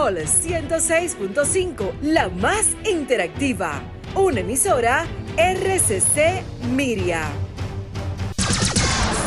Sol 0.08 0.20
106.5, 0.20 2.00
la 2.02 2.30
más 2.30 2.78
interactiva. 2.90 3.82
Una 4.16 4.40
emisora 4.40 5.06
RCC 5.36 6.44
Miria. 6.72 7.28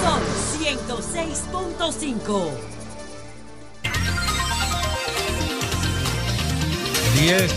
Sol 0.00 0.22
106.5. 0.58 2.50
10, 7.20 7.52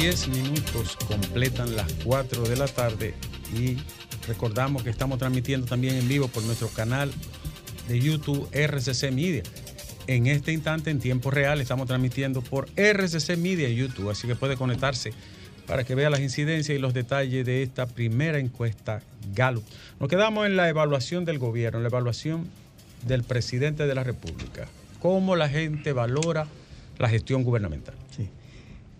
10 0.00 0.28
minutos 0.28 0.96
completan 1.06 1.76
las 1.76 1.92
4 2.02 2.44
de 2.44 2.56
la 2.56 2.66
tarde 2.66 3.14
y 3.54 3.76
recordamos 4.26 4.82
que 4.82 4.88
estamos 4.88 5.18
transmitiendo 5.18 5.66
también 5.66 5.96
en 5.96 6.08
vivo 6.08 6.28
por 6.28 6.42
nuestro 6.44 6.68
canal 6.68 7.12
de 7.88 8.00
YouTube 8.00 8.48
RCC 8.54 9.12
Media. 9.12 9.42
En 10.06 10.26
este 10.26 10.52
instante, 10.52 10.90
en 10.90 10.98
tiempo 10.98 11.30
real, 11.30 11.62
estamos 11.62 11.86
transmitiendo 11.86 12.42
por 12.42 12.68
RCC 12.76 13.38
Media 13.38 13.70
y 13.70 13.76
YouTube, 13.76 14.10
así 14.10 14.26
que 14.26 14.36
puede 14.36 14.56
conectarse 14.56 15.12
para 15.66 15.84
que 15.84 15.94
vea 15.94 16.10
las 16.10 16.20
incidencias 16.20 16.76
y 16.76 16.78
los 16.78 16.92
detalles 16.92 17.46
de 17.46 17.62
esta 17.62 17.86
primera 17.86 18.38
encuesta 18.38 19.02
Gallup. 19.34 19.64
Nos 19.98 20.10
quedamos 20.10 20.44
en 20.44 20.56
la 20.56 20.68
evaluación 20.68 21.24
del 21.24 21.38
gobierno, 21.38 21.80
la 21.80 21.88
evaluación 21.88 22.46
del 23.06 23.22
presidente 23.22 23.86
de 23.86 23.94
la 23.94 24.04
República. 24.04 24.68
Cómo 25.00 25.36
la 25.36 25.48
gente 25.48 25.94
valora 25.94 26.46
la 26.98 27.08
gestión 27.08 27.42
gubernamental. 27.42 27.94
Sí. 28.14 28.28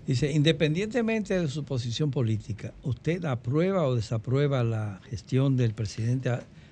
Dice, 0.06 0.32
independientemente 0.32 1.38
de 1.38 1.48
su 1.48 1.64
posición 1.64 2.10
política, 2.10 2.72
¿usted 2.82 3.26
aprueba 3.26 3.86
o 3.86 3.94
desaprueba 3.94 4.64
la 4.64 5.00
gestión 5.10 5.58
del 5.58 5.74
presidente 5.74 6.30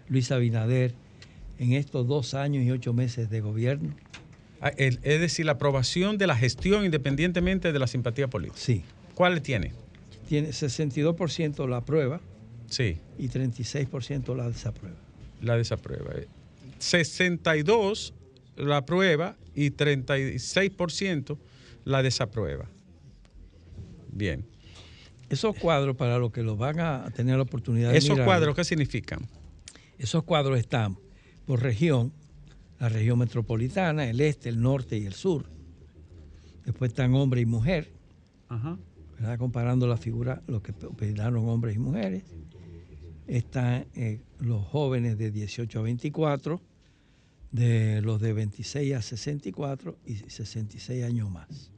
Luis 0.09 0.33
Abinader 0.33 0.95
en 1.59 1.73
estos 1.75 2.07
dos 2.07 2.33
años 2.33 2.65
y 2.65 2.71
ocho 2.71 2.95
meses 2.95 3.29
de 3.29 3.41
gobierno? 3.41 3.95
Ah, 4.63 4.69
el- 4.77 5.01
Es 5.03 5.21
decir, 5.21 5.45
la 5.45 5.53
aprobación 5.53 6.17
de 6.19 6.27
la 6.29 6.37
gestión 6.37 6.85
independientemente 6.85 7.73
de 7.73 7.79
la 7.79 7.87
simpatía 7.87 8.29
política. 8.29 8.59
Sí. 8.61 8.83
¿Cuál 9.15 9.43
tiene? 9.43 9.73
Tiene 10.29 10.53
62% 10.53 11.67
la 11.69 11.79
aprueba 11.79 12.21
Sí, 12.71 12.97
y 13.19 13.29
36% 13.29 14.35
la 14.37 14.49
desaprueba. 14.49 14.97
la 15.43 15.57
desaprueba. 15.57 16.13
Eh, 16.15 16.27
62 16.79 18.15
la 18.57 18.79
aprueba 18.79 19.37
y 19.55 19.71
36% 19.71 21.39
la 21.85 22.03
desaprueba. 22.03 22.67
Bien. 24.13 24.45
Esos 25.29 25.57
cuadros, 25.57 25.97
para 25.97 26.19
los 26.19 26.31
que 26.33 26.43
los 26.43 26.59
van 26.59 26.79
a 26.81 27.11
tener 27.15 27.37
la 27.37 27.43
oportunidad 27.43 27.91
de 27.93 27.99
¿Esos 27.99 28.11
mirar, 28.11 28.27
cuadros 28.27 28.55
qué 28.55 28.65
significan? 28.65 29.21
Esos 29.99 30.23
cuadros 30.25 30.59
están 30.59 30.99
por 31.47 31.63
región, 31.63 32.13
la 32.83 32.89
región 32.89 33.17
metropolitana, 33.17 34.11
el 34.11 34.21
este, 34.21 34.49
el 34.49 34.61
norte 34.61 34.99
y 34.99 35.07
el 35.07 35.13
sur. 35.13 35.45
Después 36.65 36.91
están 36.91 37.15
hombre 37.15 37.41
y 37.41 37.47
mujer, 37.47 37.93
Ajá. 38.49 38.77
¿verdad? 39.15 39.39
comparando 39.39 39.87
la 39.87 39.97
figura, 39.97 40.43
lo 40.49 40.65
que 40.65 40.73
opinaron 40.87 41.49
hombres 41.49 41.77
y 41.77 41.79
mujeres. 41.79 42.25
Están 43.29 43.87
eh, 43.95 44.19
los 44.41 44.67
jóvenes 44.67 45.17
de 45.17 45.31
18 45.31 45.79
a 45.79 45.83
24, 45.83 46.61
de 47.53 48.03
los 48.03 48.21
de 48.21 48.33
26 48.33 48.95
a 48.95 49.01
64 49.03 49.97
y 50.05 50.17
66 50.17 51.05
años 51.05 51.31
más. 51.31 51.71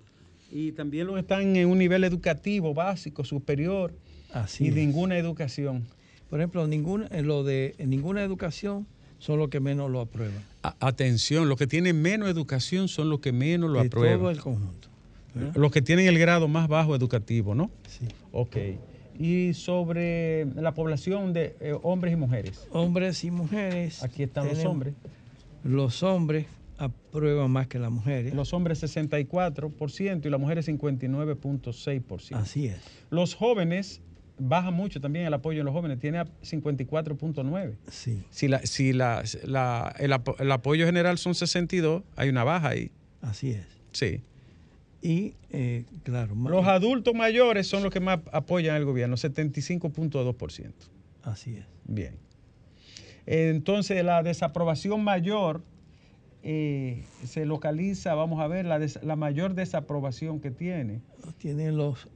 Y 0.51 0.73
también 0.73 1.07
los 1.07 1.19
están 1.19 1.55
en 1.55 1.69
un 1.69 1.77
nivel 1.77 2.05
educativo 2.05 2.73
básico, 2.73 3.25
superior, 3.25 3.93
Así 4.33 4.65
y 4.65 4.69
es. 4.69 4.75
ninguna 4.75 5.19
educación. 5.19 5.85
Por 6.31 6.41
ejemplo, 6.41 6.67
ninguna, 6.67 7.09
en 7.11 7.27
lo 7.27 7.45
de 7.45 7.75
ninguna 7.85 8.23
educación 8.23 8.87
son 9.19 9.39
los 9.39 9.51
que 9.51 9.61
menos 9.61 9.91
lo 9.91 10.01
aprueban. 10.01 10.54
Atención, 10.81 11.49
los 11.49 11.59
que 11.59 11.67
tienen 11.67 12.01
menos 12.01 12.29
educación 12.29 12.89
son 12.89 13.11
los 13.11 13.21
que 13.21 13.33
menos 13.33 13.71
lo 13.71 13.81
de 13.81 13.87
aprueban. 13.87 14.19
todo 14.19 14.31
el 14.31 14.41
conjunto. 14.41 14.89
¿verdad? 15.35 15.55
Los 15.57 15.73
que 15.73 15.83
tienen 15.83 16.07
el 16.07 16.19
grado 16.19 16.49
más 16.49 16.69
bajo 16.69 16.95
educativo, 16.97 17.55
¿no? 17.55 17.71
Sí. 17.89 18.07
Ok. 18.33 18.57
Y 19.19 19.53
sobre 19.55 20.47
la 20.55 20.75
población 20.75 21.33
de 21.33 21.57
eh, 21.61 21.77
hombres 21.83 22.15
y 22.15 22.17
mujeres. 22.17 22.67
Hombres 22.71 23.23
y 23.25 23.31
mujeres. 23.31 24.03
Aquí 24.03 24.23
están 24.23 24.49
los 24.49 24.65
hombres. 24.65 24.95
Los 25.63 26.03
hombres 26.03 26.47
aprueban 26.79 27.51
más 27.51 27.67
que 27.69 27.79
las 27.79 27.91
mujeres. 27.91 28.35
Los 28.35 28.53
hombres 28.53 28.83
64% 28.83 30.27
y 30.27 30.31
las 30.31 30.41
mujeres 30.41 30.69
59.6%. 30.69 32.37
Así 32.37 32.67
es. 32.67 32.81
Los 33.11 33.35
jóvenes 33.35 34.01
baja 34.39 34.71
mucho 34.71 35.01
también 35.01 35.27
el 35.27 35.35
apoyo 35.35 35.61
en 35.61 35.67
los 35.67 35.73
jóvenes, 35.75 35.99
tiene 36.01 36.19
a 36.19 36.25
54.9. 36.43 37.77
Sí, 37.89 38.25
Si, 38.31 38.49
la, 38.49 38.59
si 38.67 38.93
la, 38.93 39.23
la- 39.45 39.95
el, 39.99 40.13
apo- 40.13 40.37
el 40.39 40.51
apoyo 40.53 40.87
general 40.87 41.19
son 41.19 41.35
62, 41.35 42.03
hay 42.17 42.29
una 42.29 42.45
baja 42.45 42.69
ahí. 42.69 42.91
así 43.23 43.51
es. 43.53 43.67
Sí. 43.93 44.21
Y, 45.03 45.35
eh, 45.51 45.85
claro, 46.03 46.35
Los 46.35 46.67
adultos 46.67 47.15
mayores 47.15 47.67
son 47.67 47.83
los 47.83 47.93
que 47.93 48.01
más 48.01 48.21
apoyan 48.33 48.75
al 48.75 48.85
gobierno, 48.85 49.17
75.2%. 49.17 50.73
así 51.23 51.57
es. 51.57 51.67
Bien. 51.85 52.15
Entonces, 53.27 54.05
la 54.05 54.23
desaprobación 54.23 55.03
mayor 55.05 55.63
eh, 56.43 57.05
se 57.25 57.47
localiza, 57.47 58.15
vamos 58.15 58.41
a 58.41 58.49
ver, 58.49 58.67
la, 58.67 58.79
des- 58.79 59.03
la 59.03 59.17
mayor 59.17 59.55
desaprobación 59.55 60.41
que 60.41 60.51
tiene. 60.51 61.01
Tienen 61.39 61.77
los. 61.77 62.09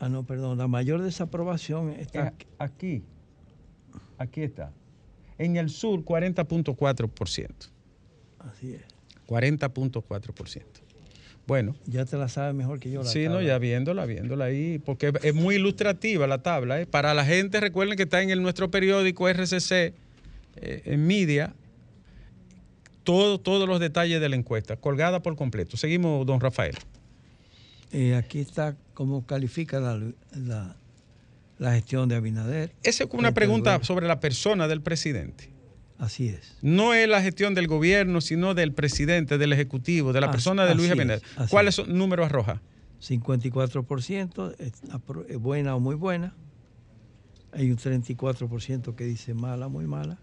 Ah, 0.00 0.08
no, 0.08 0.24
perdón. 0.24 0.58
La 0.58 0.66
mayor 0.66 1.02
desaprobación 1.02 1.90
Es 1.90 2.06
está. 2.06 2.32
aquí. 2.58 3.04
Aquí 4.18 4.42
está. 4.42 4.72
En 5.38 5.56
el 5.56 5.68
sur, 5.70 6.04
40.4%. 6.04 7.48
Así 8.38 8.74
es. 8.74 8.82
40.4%. 9.28 10.62
Bueno. 11.46 11.74
Ya 11.86 12.04
te 12.04 12.16
la 12.16 12.28
sabes 12.28 12.54
mejor 12.54 12.80
que 12.80 12.90
yo. 12.90 13.02
La 13.02 13.08
Sí, 13.08 13.28
no, 13.28 13.42
ya 13.42 13.58
viéndola, 13.58 14.06
viéndola 14.06 14.46
ahí, 14.46 14.78
porque 14.78 15.12
es 15.22 15.34
muy 15.34 15.56
ilustrativa 15.56 16.26
la 16.26 16.42
tabla. 16.42 16.80
¿eh? 16.80 16.86
Para 16.86 17.12
la 17.12 17.24
gente, 17.24 17.60
recuerden 17.60 17.96
que 17.96 18.04
está 18.04 18.22
en 18.22 18.30
el, 18.30 18.42
nuestro 18.42 18.70
periódico 18.70 19.28
RCC, 19.28 19.72
eh, 19.72 19.94
en 20.56 21.06
Media, 21.06 21.54
todo, 23.04 23.38
todos 23.38 23.68
los 23.68 23.80
detalles 23.80 24.20
de 24.20 24.28
la 24.28 24.36
encuesta, 24.36 24.76
colgada 24.76 25.20
por 25.20 25.36
completo. 25.36 25.76
Seguimos, 25.76 26.24
don 26.24 26.40
Rafael. 26.40 26.76
Eh, 27.92 28.14
aquí 28.14 28.40
está 28.40 28.76
cómo 28.94 29.26
califica 29.26 29.80
la, 29.80 30.00
la, 30.36 30.76
la 31.58 31.72
gestión 31.72 32.08
de 32.08 32.16
Abinader. 32.16 32.72
Esa 32.82 33.04
es 33.04 33.10
una 33.12 33.28
Este, 33.28 33.34
pregunta 33.40 33.82
sobre 33.82 34.06
la 34.06 34.20
persona 34.20 34.68
del 34.68 34.80
presidente. 34.80 35.50
Así 35.98 36.28
es. 36.28 36.56
No 36.62 36.94
es 36.94 37.08
la 37.08 37.20
gestión 37.20 37.54
del 37.54 37.66
gobierno, 37.66 38.20
sino 38.20 38.54
del 38.54 38.72
presidente, 38.72 39.36
del 39.38 39.52
ejecutivo, 39.52 40.12
de 40.12 40.20
la 40.20 40.28
Así- 40.28 40.32
persona 40.32 40.64
de 40.64 40.74
Luis 40.74 40.90
Abinader. 40.90 41.20
es, 41.38 41.50
¿Cuáles 41.50 41.74
son 41.74 41.92
números 41.96 42.26
arroja? 42.26 42.62
54% 43.00 44.54
es 44.58 44.82
apro- 44.90 45.26
es 45.28 45.36
buena 45.38 45.74
o 45.76 45.80
muy 45.80 45.94
buena. 45.96 46.34
Hay 47.52 47.70
un 47.70 47.76
34% 47.76 48.94
que 48.94 49.04
dice 49.04 49.34
mala, 49.34 49.68
muy 49.68 49.86
mala. 49.86 50.18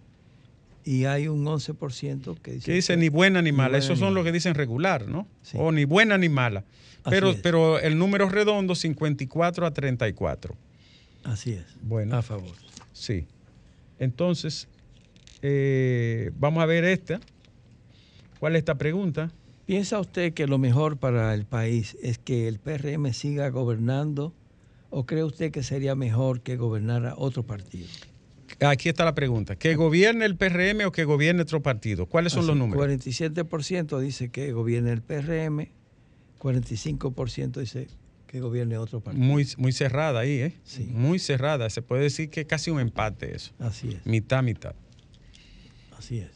Y 0.88 1.04
hay 1.04 1.28
un 1.28 1.44
11% 1.44 2.40
que 2.40 2.54
dice... 2.54 2.66
Que 2.66 2.72
dice 2.72 2.96
ni 2.96 3.10
buena 3.10 3.42
ni 3.42 3.52
mala. 3.52 3.72
buena 3.72 3.78
Esos 3.80 3.98
ni 3.98 4.00
son 4.00 4.08
mala. 4.08 4.16
los 4.16 4.24
que 4.24 4.32
dicen 4.32 4.56
regular, 4.56 5.06
¿no? 5.06 5.28
O 5.56 5.74
ni 5.74 5.84
buena 5.84 6.18
ni 6.18 6.30
mala. 6.30 6.64
Pero, 7.10 7.36
pero 7.44 7.78
el 7.78 7.98
número 7.98 8.30
redondo, 8.30 8.74
54 8.74 9.66
a 9.66 9.72
34. 9.72 10.56
Así 11.26 11.52
es. 11.52 11.66
Bueno. 11.82 12.16
A 12.16 12.22
favor. 12.22 12.56
Sí. 12.94 13.26
Entonces, 14.00 14.70
eh, 15.42 16.32
vamos 16.40 16.64
a 16.64 16.66
ver 16.66 16.86
esta. 16.86 17.20
¿Cuál 18.40 18.56
es 18.56 18.60
esta 18.60 18.76
pregunta? 18.76 19.30
¿Piensa 19.66 20.00
usted 20.00 20.34
que 20.34 20.48
lo 20.48 20.58
mejor 20.58 20.96
para 20.96 21.34
el 21.34 21.44
país 21.44 21.98
es 22.02 22.18
que 22.18 22.48
el 22.48 22.60
PRM 22.60 23.12
siga 23.12 23.50
gobernando 23.50 24.34
o 24.90 25.06
cree 25.06 25.26
usted 25.26 25.52
que 25.52 25.64
sería 25.64 25.96
mejor 25.96 26.40
que 26.40 26.56
gobernara 26.56 27.14
otro 27.18 27.44
partido? 27.44 27.88
Aquí 28.60 28.90
está 28.90 29.06
la 29.06 29.14
pregunta. 29.14 29.56
¿Que 29.56 29.76
gobierne 29.76 30.26
el 30.26 30.36
PRM 30.36 30.86
o 30.88 30.92
que 30.92 31.04
gobierne 31.04 31.44
otro 31.44 31.62
partido? 31.62 32.08
¿Cuáles 32.08 32.34
son 32.34 32.40
Así, 32.42 32.48
los 32.50 32.58
números? 32.58 32.84
47% 32.86 34.00
dice 34.00 34.30
que 34.30 34.52
gobierne 34.52 34.92
el 34.92 35.02
PRM, 35.02 35.68
45% 36.40 37.60
dice 37.60 37.88
que 38.26 38.40
gobierne 38.42 38.78
otro 38.78 39.00
partido. 39.00 39.24
Muy, 39.26 39.48
muy 39.58 39.72
cerrada 39.72 40.22
ahí, 40.22 40.40
¿eh? 40.40 40.54
Muy 40.90 41.20
cerrada. 41.20 41.70
Se 41.70 41.82
puede 41.82 42.04
decir 42.04 42.30
que 42.30 42.42
es 42.42 42.48
casi 42.48 42.72
un 42.72 42.80
empate 42.80 43.36
eso. 43.36 43.54
Así 43.60 43.90
es. 43.90 44.06
Mitad, 44.06 44.44
mitad. 44.44 44.74
Así 45.98 46.20
es. 46.20 46.32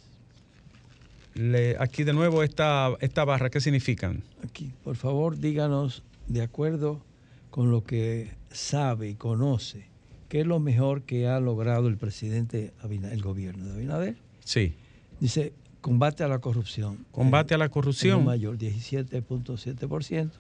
Le- 1.33 1.75
aquí 1.79 2.03
de 2.03 2.13
nuevo 2.13 2.43
esta, 2.43 2.89
esta 2.99 3.25
barra, 3.25 3.49
¿qué 3.49 3.61
significan? 3.61 4.23
Aquí, 4.43 4.73
por 4.83 4.95
favor, 4.95 5.37
díganos, 5.37 6.03
de 6.27 6.41
acuerdo 6.41 7.03
con 7.49 7.71
lo 7.71 7.83
que 7.83 8.31
sabe 8.51 9.09
y 9.09 9.15
conoce, 9.15 9.85
qué 10.31 10.39
es 10.39 10.47
lo 10.47 10.61
mejor 10.61 11.01
que 11.01 11.27
ha 11.27 11.41
logrado 11.41 11.89
el 11.89 11.97
presidente, 11.97 12.71
Abina- 12.81 13.11
el 13.11 13.21
gobierno 13.21 13.65
de 13.65 13.73
Abinader. 13.73 14.15
Sí. 14.45 14.75
Dice, 15.19 15.51
combate 15.81 16.23
a 16.23 16.29
la 16.29 16.39
corrupción. 16.39 17.05
Combate 17.11 17.53
a 17.53 17.57
la 17.57 17.67
corrupción. 17.67 18.23
mayor, 18.23 18.57
17.7%. 18.57 20.31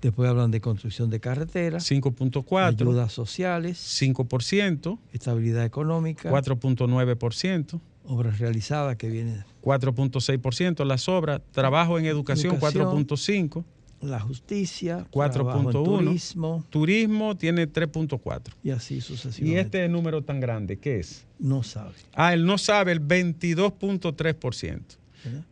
Después 0.00 0.30
hablan 0.30 0.50
de 0.50 0.62
construcción 0.62 1.10
de 1.10 1.20
carreteras. 1.20 1.84
5.4. 1.84 2.86
Ayudas 2.88 3.12
sociales. 3.12 3.76
5%. 3.78 4.98
Estabilidad 5.12 5.66
económica. 5.66 6.30
4.9%. 6.30 7.78
Obras 8.06 8.38
realizadas 8.38 8.96
que 8.96 9.10
vienen. 9.10 9.44
4.6%. 9.62 10.86
Las 10.86 11.10
obras. 11.10 11.42
Trabajo 11.52 11.98
en 11.98 12.06
educación, 12.06 12.54
Educación. 12.54 12.86
4.5%. 12.86 13.64
La 14.00 14.18
justicia. 14.20 15.06
trabajo 15.12 15.58
en 15.60 15.66
4.1. 15.66 15.84
Turismo. 15.84 16.64
Turismo 16.70 17.36
tiene 17.36 17.66
3.4. 17.70 18.52
Y 18.64 18.70
así 18.70 18.96
¿Y 18.96 19.00
sucesivamente. 19.02 19.60
este 19.60 19.88
número 19.88 20.22
tan 20.22 20.40
grande 20.40 20.78
qué 20.78 21.00
es? 21.00 21.26
No 21.38 21.62
sabe. 21.62 21.92
Ah, 22.14 22.32
él 22.32 22.46
no 22.46 22.56
sabe, 22.58 22.92
el 22.92 23.00
22.3%. 23.00 24.96
¿verdad? 25.24 25.44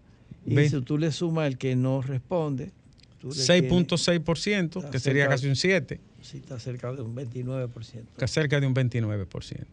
Y 0.47 0.55
Ve- 0.55 0.69
si 0.71 0.81
tú 0.81 0.97
le 0.97 1.13
sumas 1.13 1.47
el 1.47 1.59
que 1.59 1.77
no 1.77 2.01
responde, 2.01 2.73
tú 3.21 3.29
le 3.29 3.35
6.6%, 3.35 4.79
Está 4.79 4.91
que 4.91 4.99
sería 4.99 5.25
cerca- 5.25 5.35
casi 5.35 5.47
un 5.49 5.55
7%, 5.57 6.01
Sí, 6.23 6.39
está 6.39 6.59
cerca 6.59 6.93
de 6.93 7.03
un 7.03 7.15
29%. 7.15 8.07
que 8.19 8.29
cerca 8.29 8.61
de 8.61 8.67
un 8.67 8.75
29%. 8.75 9.67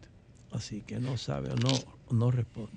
Así 0.52 0.82
que 0.86 1.00
no 1.00 1.16
sabe 1.16 1.50
o 1.50 1.56
no, 1.56 1.70
no 2.10 2.30
responde. 2.30 2.70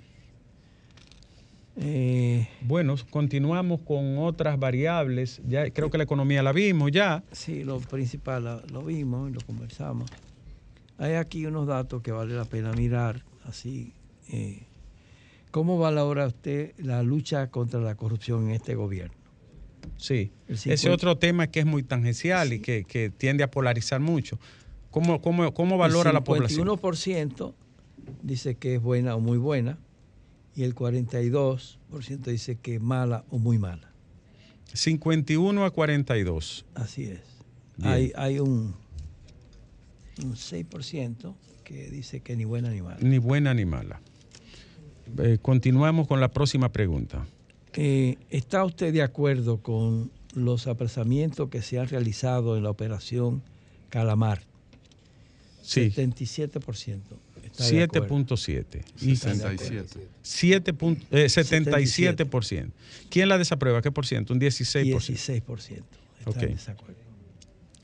Eh, 1.81 2.47
Bueno, 2.61 2.95
continuamos 3.09 3.81
con 3.81 4.17
otras 4.17 4.59
variables. 4.59 5.41
Ya 5.47 5.69
creo 5.71 5.89
que 5.89 5.97
la 5.97 6.03
economía 6.03 6.43
la 6.43 6.51
vimos 6.51 6.91
ya. 6.91 7.23
sí, 7.31 7.63
lo 7.63 7.79
principal 7.79 8.43
lo, 8.43 8.61
lo 8.67 8.83
vimos 8.83 9.29
y 9.29 9.33
lo 9.33 9.39
conversamos. 9.41 10.09
Hay 10.97 11.13
aquí 11.13 11.45
unos 11.45 11.67
datos 11.67 12.01
que 12.01 12.11
vale 12.11 12.35
la 12.35 12.43
pena 12.45 12.73
mirar. 12.73 13.23
Así, 13.45 13.93
eh, 14.29 14.63
¿cómo 15.51 15.77
valora 15.79 16.27
usted 16.27 16.73
la 16.77 17.01
lucha 17.03 17.47
contra 17.49 17.79
la 17.79 17.95
corrupción 17.95 18.49
en 18.49 18.51
este 18.51 18.75
gobierno? 18.75 19.15
Sí. 19.95 20.31
El 20.47 20.55
Ese 20.55 20.77
50 20.77 20.91
otro 20.93 21.17
tema 21.17 21.47
que 21.47 21.61
es 21.61 21.65
muy 21.65 21.83
tangencial 21.83 22.51
y 22.51 22.59
que, 22.59 22.83
que 22.83 23.09
tiende 23.09 23.43
a 23.43 23.51
polarizar 23.51 24.01
mucho. 24.01 24.37
¿Cómo, 24.91 25.21
cómo, 25.21 25.53
cómo 25.53 25.77
valora 25.77 26.11
la 26.11 26.23
población? 26.23 26.67
El 26.67 26.75
51% 26.75 27.53
dice 28.21 28.55
que 28.55 28.75
es 28.75 28.81
buena 28.81 29.15
o 29.15 29.19
muy 29.21 29.37
buena 29.37 29.77
y 30.59 30.63
el 30.63 30.75
42% 30.75 31.77
dice 32.25 32.57
que 32.57 32.81
mala 32.81 33.23
o 33.29 33.39
muy 33.39 33.57
mala. 33.57 33.93
51 34.73 35.63
a 35.63 35.71
42. 35.71 36.65
Así 36.75 37.05
es. 37.05 37.21
Bien. 37.77 37.89
Hay, 37.93 38.11
hay 38.17 38.39
un, 38.39 38.75
un 40.21 40.33
6% 40.33 41.33
que 41.63 41.89
dice 41.89 42.19
que 42.19 42.35
ni 42.35 42.43
buena 42.43 42.71
ni 42.71 42.81
mala. 42.81 42.97
Ni 42.99 43.19
buena 43.19 43.53
ni 43.53 43.63
mala. 43.63 44.01
Eh, 45.19 45.37
continuamos 45.41 46.09
con 46.09 46.19
la 46.19 46.27
próxima 46.27 46.73
pregunta. 46.73 47.25
Eh, 47.71 48.17
¿Está 48.29 48.65
usted 48.65 48.91
de 48.91 49.01
acuerdo 49.01 49.61
con 49.61 50.11
los 50.33 50.67
apresamientos 50.67 51.47
que 51.47 51.61
se 51.61 51.79
han 51.79 51.87
realizado 51.87 52.57
en 52.57 52.63
la 52.63 52.69
operación 52.69 53.43
Calamar? 53.87 54.41
Sí. 55.61 55.89
77%. 55.89 56.99
Está 57.59 57.99
de 57.99 58.05
acuerdo. 58.05 58.35
7.7. 58.35 58.83
Y 59.01 59.15
67. 59.15 60.07
7 60.21 60.73
punto- 60.73 61.05
eh, 61.11 61.25
77%. 61.29 62.71
¿Quién 63.09 63.29
la 63.29 63.37
desaprueba? 63.37 63.81
¿Qué 63.81 63.91
por 63.91 64.05
ciento? 64.05 64.33
Un 64.33 64.39
16%. 64.39 64.97
16%. 64.97 65.83
Está 66.19 66.29
Ok. 66.31 66.41
en 66.43 66.49
desacuerdo. 66.55 66.95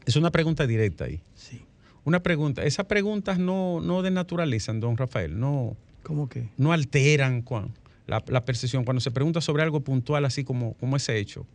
Es 0.06 0.16
una 0.16 0.32
pregunta 0.32 0.68
directa 0.68 1.06
ahí. 1.06 1.20
Sí. 1.36 1.62
Una 2.04 2.22
pregunta. 2.22 2.64
Esas 2.64 2.86
preguntas 2.86 3.40
no, 3.40 3.82
no 3.82 4.02
desnaturalizan, 4.04 4.80
don 4.80 4.96
Rafael. 4.98 5.40
No, 5.40 5.76
¿Cómo 6.04 6.30
que? 6.30 6.50
no 6.58 6.72
alteran 6.72 7.42
Juan, 7.44 7.72
la, 8.06 8.24
la 8.28 8.46
percepción. 8.46 8.84
Cuando 8.86 9.02
se 9.02 9.10
pregunta 9.10 9.42
sobre 9.42 9.64
algo 9.64 9.80
puntual, 9.80 10.24
así 10.26 10.44
como, 10.44 10.74
como 10.76 10.96
ese 10.98 11.18
hecho. 11.18 11.48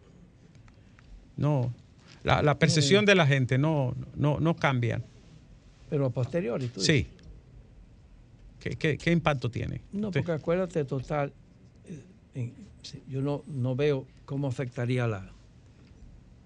No. 1.36 1.72
La, 2.24 2.42
la 2.42 2.58
percepción 2.58 3.06
de 3.06 3.14
la 3.14 3.26
gente 3.26 3.56
no, 3.58 3.94
no, 4.16 4.40
no 4.40 4.56
cambia. 4.56 5.02
Pero 5.88 6.06
a 6.06 6.10
posteriori, 6.10 6.66
tú 6.68 6.80
Sí. 6.80 7.06
¿Qué, 8.60 8.70
qué, 8.76 8.96
qué 8.98 9.10
impacto 9.10 9.50
tiene? 9.50 9.80
No, 9.92 10.08
Usted- 10.08 10.20
porque 10.20 10.32
acuérdate, 10.32 10.84
total, 10.84 11.32
eh, 12.34 12.52
yo 13.08 13.22
no, 13.22 13.42
no 13.46 13.74
veo 13.74 14.06
cómo 14.24 14.46
afectaría 14.48 15.06
la... 15.06 15.30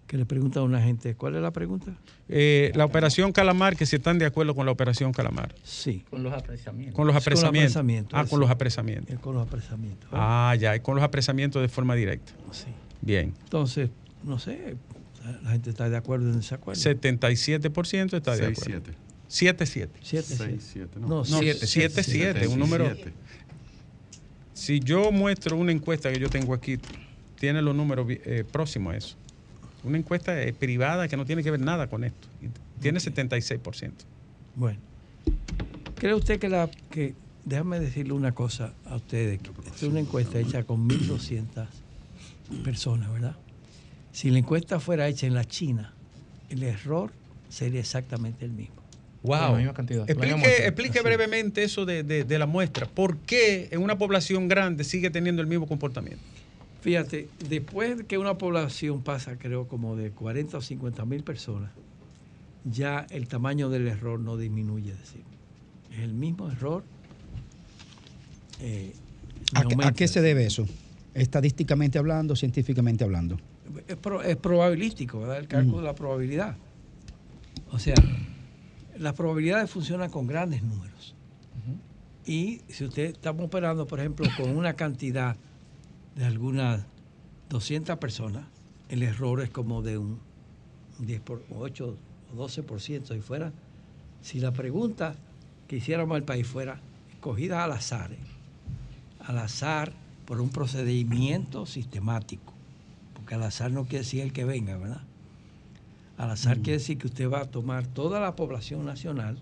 Que 0.06 0.18
le 0.18 0.26
pregunta 0.26 0.60
a 0.60 0.62
una 0.62 0.80
gente, 0.82 1.14
¿cuál 1.14 1.34
es 1.34 1.42
la 1.42 1.50
pregunta? 1.50 1.96
Eh, 2.28 2.70
la 2.74 2.84
operación 2.84 3.32
Calamar, 3.32 3.74
que 3.74 3.86
si 3.86 3.96
están 3.96 4.18
de 4.18 4.26
acuerdo 4.26 4.54
con 4.54 4.66
la 4.66 4.72
operación 4.72 5.12
Calamar. 5.12 5.54
Sí. 5.64 6.04
Con 6.10 6.22
los 6.22 6.32
apresamientos. 6.32 6.94
Con 6.94 7.06
los 7.06 7.16
apresamientos. 7.16 7.72
apresamientos, 7.76 8.20
ah, 8.20 8.26
con 8.28 8.38
los 8.40 8.50
apresamientos. 8.50 9.14
Eh, 9.14 9.18
Con 9.20 9.34
los 9.34 9.42
apresamientos. 9.46 10.08
Ah, 10.12 10.54
ya, 10.60 10.76
y 10.76 10.80
con 10.80 10.94
los 10.94 11.02
apresamientos 11.04 11.62
de 11.62 11.68
forma 11.68 11.94
directa. 11.94 12.32
Sí. 12.52 12.66
Bien. 13.00 13.32
Entonces, 13.44 13.90
no 14.22 14.38
sé, 14.38 14.76
la 15.42 15.50
gente 15.52 15.70
está 15.70 15.88
de 15.88 15.96
acuerdo 15.96 16.26
o 16.26 16.30
en 16.32 16.36
desacuerdo. 16.36 16.80
77% 16.80 18.14
está 18.16 18.32
de 18.36 18.44
Seis, 18.54 18.58
acuerdo. 18.62 18.92
Siete. 19.34 19.66
7, 19.66 19.66
7. 19.66 19.98
Siete, 20.02 20.26
Seis, 20.26 20.38
siete. 20.38 20.60
siete, 20.72 21.00
no. 21.00 21.08
No, 21.08 21.16
No, 21.16 21.24
siete, 21.24 21.66
7, 21.66 22.02
7, 22.02 22.46
un 22.46 22.58
número. 22.58 22.84
77. 22.84 23.12
Si 24.54 24.78
yo 24.80 25.10
muestro 25.10 25.56
una 25.56 25.72
encuesta 25.72 26.12
que 26.12 26.20
yo 26.20 26.30
tengo 26.30 26.54
aquí, 26.54 26.78
tiene 27.38 27.60
los 27.60 27.74
números 27.74 28.06
eh, 28.08 28.44
próximos 28.50 28.94
a 28.94 28.96
eso. 28.96 29.16
Una 29.82 29.98
encuesta 29.98 30.40
eh, 30.40 30.52
privada 30.52 31.08
que 31.08 31.16
no 31.16 31.26
tiene 31.26 31.42
que 31.42 31.50
ver 31.50 31.60
nada 31.60 31.88
con 31.88 32.04
esto. 32.04 32.28
Y 32.40 32.48
tiene 32.80 33.00
76%. 33.00 33.90
Bueno. 34.54 34.78
¿Cree 35.96 36.14
usted 36.14 36.38
que, 36.38 36.48
la, 36.48 36.70
que 36.90 37.14
déjame 37.44 37.80
decirle 37.80 38.12
una 38.12 38.32
cosa 38.32 38.72
a 38.86 38.96
ustedes. 38.96 39.40
es 39.74 39.82
una 39.82 40.00
encuesta 40.00 40.38
hecha 40.38 40.62
con 40.62 40.88
1.200 40.88 41.66
personas, 42.62 43.12
¿verdad? 43.12 43.36
Si 44.12 44.30
la 44.30 44.38
encuesta 44.38 44.78
fuera 44.78 45.08
hecha 45.08 45.26
en 45.26 45.34
la 45.34 45.44
China, 45.44 45.92
el 46.48 46.62
error 46.62 47.10
sería 47.48 47.80
exactamente 47.80 48.44
el 48.44 48.52
mismo. 48.52 48.83
Wow. 49.24 49.56
Explique, 49.56 50.66
explique 50.66 51.00
brevemente 51.00 51.64
eso 51.64 51.86
de, 51.86 52.02
de, 52.02 52.38
la 52.38 52.44
muestra. 52.44 52.86
¿Por 52.86 53.16
qué 53.16 53.68
en 53.70 53.80
una 53.80 53.96
población 53.96 54.48
grande 54.48 54.84
sigue 54.84 55.08
teniendo 55.08 55.40
el 55.40 55.48
mismo 55.48 55.66
comportamiento? 55.66 56.22
Fíjate, 56.82 57.30
después 57.48 57.96
de 57.96 58.04
que 58.04 58.18
una 58.18 58.36
población 58.36 59.02
pasa, 59.02 59.38
creo, 59.38 59.66
como 59.66 59.96
de 59.96 60.10
40 60.10 60.58
o 60.58 60.60
50 60.60 61.06
mil 61.06 61.24
personas, 61.24 61.70
ya 62.64 63.06
el 63.08 63.26
tamaño 63.26 63.70
del 63.70 63.88
error 63.88 64.20
no 64.20 64.36
disminuye. 64.36 64.92
Es 64.92 64.98
decir, 64.98 65.22
es 65.90 66.00
el 66.00 66.12
mismo 66.12 66.50
error. 66.50 66.84
Eh, 68.60 68.92
¿A, 69.54 69.92
qué, 69.92 70.06
se 70.06 70.20
debe 70.20 70.44
eso? 70.44 70.66
Estadísticamente 71.14 71.98
hablando, 71.98 72.36
científicamente 72.36 73.04
hablando. 73.04 73.38
Es, 73.88 74.36
probabilístico, 74.36 75.20
¿verdad? 75.20 75.38
El 75.38 75.48
cálculo 75.48 75.78
de 75.78 75.84
la 75.84 75.94
probabilidad. 75.94 76.58
O 77.70 77.78
sea, 77.78 77.94
las 78.98 79.14
probabilidades 79.14 79.70
funcionan 79.70 80.10
con 80.10 80.26
grandes 80.26 80.62
números. 80.62 81.14
Y 82.26 82.62
si 82.68 82.84
usted 82.84 83.04
estamos 83.04 83.46
operando, 83.46 83.86
por 83.86 84.00
ejemplo, 84.00 84.26
con 84.36 84.56
una 84.56 84.74
cantidad 84.74 85.36
de 86.16 86.24
algunas 86.24 86.86
200 87.50 87.98
personas, 87.98 88.46
el 88.88 89.02
error 89.02 89.42
es 89.42 89.50
como 89.50 89.82
de 89.82 89.98
un 89.98 90.18
10 91.00 91.20
por 91.20 91.44
8 91.54 91.96
o 92.34 92.46
12% 92.46 93.14
si 93.14 93.20
fuera. 93.20 93.52
Si 94.22 94.40
la 94.40 94.52
pregunta 94.52 95.16
que 95.68 95.76
hiciéramos 95.76 96.16
al 96.16 96.22
país 96.22 96.46
fuera 96.46 96.80
escogida 97.12 97.62
al 97.62 97.72
azar, 97.72 98.12
¿eh? 98.12 98.18
al 99.20 99.38
azar 99.38 99.92
por 100.24 100.40
un 100.40 100.48
procedimiento 100.48 101.66
sistemático, 101.66 102.54
porque 103.12 103.34
al 103.34 103.42
azar 103.42 103.70
no 103.70 103.84
quiere 103.84 103.98
decir 103.98 104.22
el 104.22 104.32
que 104.32 104.44
venga, 104.44 104.78
¿verdad? 104.78 105.02
Al 106.16 106.30
azar 106.30 106.58
mm. 106.58 106.62
quiere 106.62 106.78
decir 106.78 106.98
que 106.98 107.06
usted 107.06 107.30
va 107.30 107.40
a 107.40 107.50
tomar 107.50 107.86
toda 107.86 108.20
la 108.20 108.36
población 108.36 108.84
nacional 108.84 109.38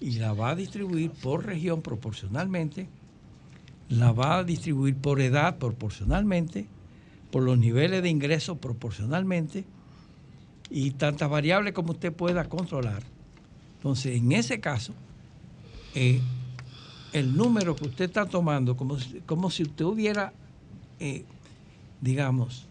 y 0.00 0.12
la 0.18 0.32
va 0.32 0.50
a 0.50 0.54
distribuir 0.54 1.10
por 1.10 1.46
región 1.46 1.82
proporcionalmente, 1.82 2.88
la 3.88 4.12
va 4.12 4.38
a 4.38 4.44
distribuir 4.44 4.96
por 4.96 5.20
edad 5.20 5.58
proporcionalmente, 5.58 6.66
por 7.30 7.42
los 7.42 7.58
niveles 7.58 8.02
de 8.02 8.08
ingresos 8.08 8.58
proporcionalmente 8.58 9.64
y 10.70 10.92
tantas 10.92 11.28
variables 11.28 11.72
como 11.72 11.92
usted 11.92 12.12
pueda 12.12 12.48
controlar. 12.48 13.02
Entonces, 13.76 14.16
en 14.16 14.32
ese 14.32 14.60
caso, 14.60 14.92
eh, 15.94 16.20
el 17.12 17.36
número 17.36 17.76
que 17.76 17.86
usted 17.86 18.06
está 18.06 18.26
tomando, 18.26 18.76
como, 18.76 18.96
como 19.26 19.50
si 19.50 19.64
usted 19.64 19.84
hubiera, 19.84 20.32
eh, 20.98 21.24
digamos, 22.00 22.66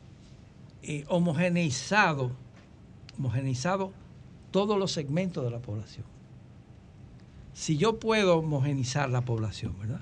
eh, 0.83 1.05
homogeneizado 1.07 2.31
homogenizado 3.21 3.91
todos 4.49 4.77
los 4.77 4.91
segmentos 4.91 5.43
de 5.43 5.51
la 5.51 5.59
población. 5.59 6.05
Si 7.53 7.77
yo 7.77 7.99
puedo 7.99 8.37
homogenizar 8.37 9.09
la 9.09 9.21
población, 9.21 9.75
¿verdad? 9.79 10.01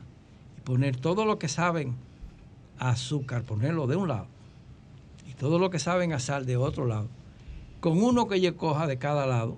Y 0.58 0.62
poner 0.62 0.96
todo 0.96 1.26
lo 1.26 1.38
que 1.38 1.50
saben 1.50 1.96
a 2.78 2.92
azúcar, 2.92 3.44
ponerlo 3.44 3.88
de 3.88 3.98
un 3.98 4.08
lado, 4.08 4.28
y 5.30 5.34
todo 5.34 5.60
lo 5.60 5.70
que 5.70 5.80
saben 5.80 6.14
a 6.14 6.20
sal 6.20 6.46
de 6.46 6.56
otro 6.56 6.86
lado, 6.86 7.10
con 7.82 8.02
uno 8.02 8.28
que 8.28 8.40
yo 8.40 8.56
coja 8.56 8.88
de 8.88 8.98
cada 8.98 9.26
lado, 9.26 9.58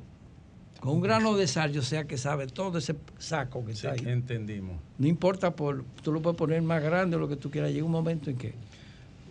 con 0.80 0.94
un 0.94 1.02
grano 1.02 1.36
de 1.36 1.48
sal, 1.48 1.72
yo 1.72 1.84
sea 1.84 2.08
que 2.08 2.18
sabe 2.18 2.48
todo 2.48 2.80
ese 2.80 2.96
saco 3.20 3.64
que 3.64 3.74
está 3.74 3.92
ahí. 3.92 4.00
Entendimos. 4.04 4.78
No 4.98 5.08
importa, 5.08 5.56
por, 5.56 5.84
tú 6.02 6.12
lo 6.12 6.22
puedes 6.22 6.38
poner 6.38 6.62
más 6.64 6.82
grande 6.82 7.18
o 7.18 7.20
lo 7.20 7.28
que 7.28 7.36
tú 7.36 7.52
quieras. 7.52 7.72
Llega 7.72 7.86
un 7.86 7.92
momento 7.92 8.32
en 8.32 8.38
que 8.38 8.56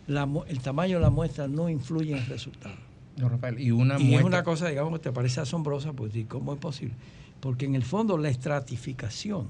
el 0.07 0.61
tamaño 0.61 0.99
de 0.99 1.03
la 1.03 1.11
muestra 1.11 1.49
no 1.49 1.69
influye 1.69 2.13
en 2.13 2.19
el 2.19 2.27
resultado 2.27 2.90
y 3.59 3.71
una 3.71 3.97
es 3.97 4.23
una 4.23 4.43
cosa, 4.43 4.69
digamos, 4.69 4.99
que 4.99 5.05
te 5.05 5.13
parece 5.13 5.41
asombrosa, 5.41 5.93
pues 5.93 6.13
¿cómo 6.29 6.55
es 6.55 6.59
posible? 6.59 6.95
Porque 7.41 7.67
en 7.67 7.75
el 7.75 7.83
fondo 7.83 8.19
la 8.19 8.29
estratificación, 8.29 9.47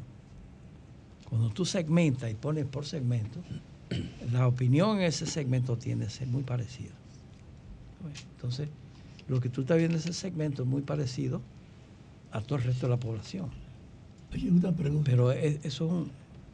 cuando 1.28 1.50
tú 1.50 1.64
segmentas 1.64 2.30
y 2.30 2.34
pones 2.34 2.66
por 2.66 2.86
segmento, 2.86 3.40
la 4.32 4.46
opinión 4.46 4.98
en 4.98 5.04
ese 5.04 5.26
segmento 5.26 5.76
tiende 5.76 6.06
a 6.06 6.10
ser 6.10 6.28
muy 6.28 6.42
parecida. 6.42 6.92
Entonces, 8.36 8.68
lo 9.28 9.40
que 9.40 9.48
tú 9.48 9.62
estás 9.62 9.76
viendo 9.76 9.96
en 9.96 10.00
ese 10.00 10.12
segmento 10.12 10.62
es 10.62 10.68
muy 10.68 10.82
parecido 10.82 11.40
a 12.32 12.40
todo 12.40 12.58
el 12.58 12.64
resto 12.64 12.86
de 12.86 12.90
la 12.90 12.98
población. 12.98 13.50
Oye, 14.32 14.50
una 14.50 14.72
pregunta. 14.72 15.10
Pero 15.10 15.32
eso 15.32 15.60
es 15.64 15.80
un... 15.80 16.10